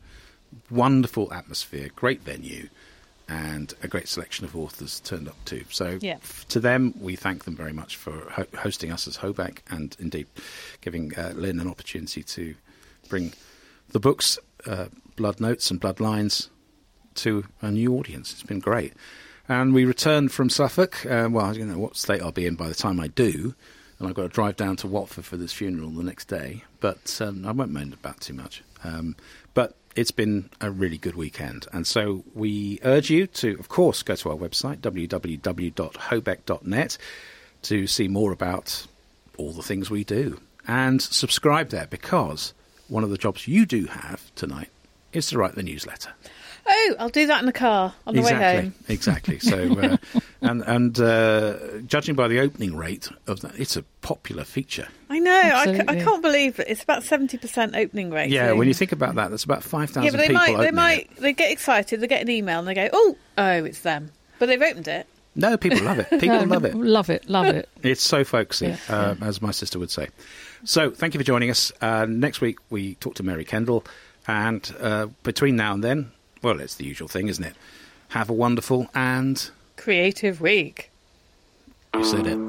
Wonderful 0.70 1.32
atmosphere, 1.34 1.90
great 1.96 2.22
venue, 2.22 2.70
and 3.30 3.74
a 3.84 3.88
great 3.88 4.08
selection 4.08 4.44
of 4.46 4.56
authors 4.56 5.00
turned 5.02 5.28
up 5.28 5.36
too. 5.46 5.64
So, 5.70 6.00
Yeah. 6.02 6.16
f- 6.16 6.46
to 6.50 6.60
them, 6.60 6.94
we 7.00 7.16
thank 7.16 7.44
them 7.46 7.56
very 7.56 7.74
much 7.74 7.96
for 7.96 8.30
ho- 8.32 8.48
hosting 8.58 8.92
us 8.92 9.08
as 9.08 9.18
Hobeck 9.18 9.60
and 9.70 9.96
indeed 10.00 10.28
giving 10.82 11.16
uh, 11.18 11.34
Lin 11.36 11.60
an 11.60 11.68
opportunity 11.68 12.24
to 12.24 12.56
bring 13.08 13.34
the 13.90 14.00
books, 14.00 14.40
uh, 14.66 14.88
Blood 15.16 15.40
Notes 15.40 15.70
and 15.72 15.80
Bloodlines, 15.80 16.50
to 17.16 17.46
a 17.62 17.72
new 17.72 17.96
audience. 17.96 18.32
It's 18.32 18.44
been 18.44 18.60
great. 18.60 18.94
And 19.48 19.74
we 19.74 19.84
returned 19.86 20.32
from 20.32 20.50
Suffolk. 20.50 21.06
Uh, 21.06 21.28
well, 21.32 21.46
I 21.46 21.54
don't 21.54 21.70
know 21.70 21.80
what 21.80 21.98
state 21.98 22.22
I'll 22.22 22.32
be 22.32 22.46
in 22.46 22.56
by 22.56 22.68
the 22.68 22.76
time 22.76 23.00
I 23.00 23.08
do. 23.08 23.56
And 23.98 24.08
I've 24.08 24.14
got 24.16 24.22
to 24.24 24.30
drive 24.30 24.56
down 24.56 24.76
to 24.78 24.88
Watford 24.88 25.26
for 25.26 25.36
this 25.38 25.52
funeral 25.52 25.90
the 25.90 26.04
next 26.04 26.28
day. 26.30 26.64
But 26.80 27.20
um, 27.20 27.46
I 27.46 27.52
won't 27.52 27.72
moan 27.72 27.92
about 27.94 28.22
too 28.22 28.34
much. 28.34 28.64
Um, 28.84 29.16
but 29.54 29.76
it's 29.95 30.11
been 30.11 30.49
a 30.61 30.70
really 30.72 30.98
good 30.98 31.16
weekend. 31.16 31.68
And 31.74 31.88
so 31.88 32.24
we 32.34 32.80
urge 32.84 33.10
you 33.10 33.28
to, 33.28 33.57
of 33.60 33.68
course, 33.70 34.03
go 34.03 34.16
to 34.16 34.30
our 34.30 34.38
website, 34.38 34.78
www.hobeck.net, 34.78 36.98
to 37.61 37.88
see 37.88 38.07
more 38.07 38.32
about 38.32 38.88
all 39.38 39.52
the 39.52 39.64
things 39.64 39.90
we 39.90 40.03
do. 40.03 40.40
And 40.68 41.02
subscribe 41.02 41.70
there 41.70 41.88
because 41.88 42.53
one 42.88 43.03
of 43.03 43.10
the 43.10 43.18
jobs 43.18 43.48
you 43.48 43.66
do 43.66 43.86
have 43.86 44.32
tonight 44.36 44.70
is 45.14 45.28
to 45.28 45.38
write 45.38 45.56
the 45.56 45.64
newsletter. 45.64 46.11
Oh, 46.68 46.95
I'll 46.99 47.10
do 47.10 47.27
that 47.27 47.40
in 47.40 47.45
the 47.45 47.53
car 47.53 47.94
on 48.06 48.14
the 48.14 48.22
exactly, 48.22 48.45
way 48.45 48.61
home. 48.61 48.73
exactly. 48.88 49.40
So, 49.40 49.57
uh, 49.81 49.98
and 50.41 50.61
and 50.64 50.99
uh, 50.99 51.57
judging 51.88 52.15
by 52.15 52.27
the 52.27 52.40
opening 52.40 52.76
rate 52.76 53.10
of 53.27 53.41
that, 53.41 53.60
it's 53.60 53.76
a 53.76 53.84
popular 54.02 54.44
feature. 54.44 54.88
I 55.10 55.19
know. 55.19 55.31
I, 55.31 55.84
I 55.88 55.95
can't 55.95 56.22
believe 56.22 56.60
it. 56.60 56.68
It's 56.69 56.84
about 56.84 57.03
seventy 57.03 57.38
percent 57.38 57.76
opening 57.76 58.11
rate. 58.11 58.30
Yeah, 58.30 58.49
so- 58.49 58.56
when 58.56 58.68
you 58.68 58.73
think 58.73 58.91
about 58.91 59.15
that, 59.15 59.30
that's 59.31 59.44
about 59.44 59.64
five 59.64 59.90
thousand 59.90 60.06
yeah, 60.06 60.11
but 60.11 60.18
they 60.18 60.27
people 60.27 60.41
might 60.41 60.48
they 60.48 60.53
opening 60.53 60.76
might 60.76 61.11
it. 61.11 61.18
they 61.18 61.34
get 61.34 61.52
excited. 61.52 62.02
They 62.02 62.07
get 62.07 62.22
an 62.22 62.30
email 62.30 62.60
and 62.60 62.68
they 62.68 62.73
go, 62.73 62.90
oh, 62.94 63.15
oh, 63.38 63.64
it's 63.65 63.81
them. 63.81 64.11
But 64.38 64.48
they've 64.48 64.61
opened 64.61 64.88
it. 64.88 65.07
No, 65.36 65.57
people 65.57 65.81
love 65.84 65.99
it. 65.99 66.10
People 66.19 66.45
No, 66.45 66.56
love 66.56 66.65
it. 66.65 66.76
Love 66.76 67.10
it. 67.10 67.30
Love 67.30 67.45
it. 67.45 67.69
It's 67.84 68.02
so 68.02 68.23
folksy, 68.23 68.68
Yeah, 68.68 68.77
uh, 68.90 69.15
as 69.22 69.41
my 69.41 69.52
sister 69.52 69.77
would 69.80 69.91
say. 69.91 70.07
So, 70.65 70.90
thank 70.90 71.14
you 71.14 71.19
for 71.19 71.23
joining 71.23 71.49
us. 71.49 71.72
Uh, 71.80 72.06
next 72.10 72.41
week, 72.41 72.57
we 72.69 72.95
talk 72.95 73.15
to 73.15 73.23
Mary 73.23 73.45
Kendall. 73.45 73.86
And 74.27 74.76
uh, 74.81 75.07
between 75.23 75.56
now 75.56 75.73
and 75.76 75.84
then, 75.84 76.11
well, 76.41 76.60
it's 76.60 76.76
the 76.76 76.86
usual 76.86 77.07
thing, 77.07 77.28
isn't 77.28 77.44
it? 77.44 77.56
Have 78.10 78.30
a 78.30 78.34
wonderful 78.34 78.90
and. 78.94 79.49
Creative 79.76 80.41
week. 80.41 80.91
You 81.94 82.03
said 82.03 82.28
it. 82.28 82.40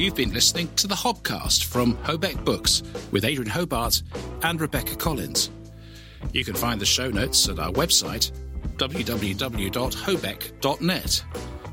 You've 0.00 0.14
been 0.14 0.32
listening 0.32 0.72
to 0.76 0.86
the 0.86 0.94
Hobcast 0.94 1.64
from 1.64 1.94
Hobeck 1.98 2.42
Books 2.42 2.82
with 3.12 3.22
Adrian 3.22 3.50
Hobart 3.50 4.02
and 4.42 4.58
Rebecca 4.58 4.96
Collins. 4.96 5.50
You 6.32 6.42
can 6.42 6.54
find 6.54 6.80
the 6.80 6.86
show 6.86 7.10
notes 7.10 7.46
at 7.50 7.58
our 7.58 7.70
website, 7.72 8.32
www.hobeck.net. 8.76 11.24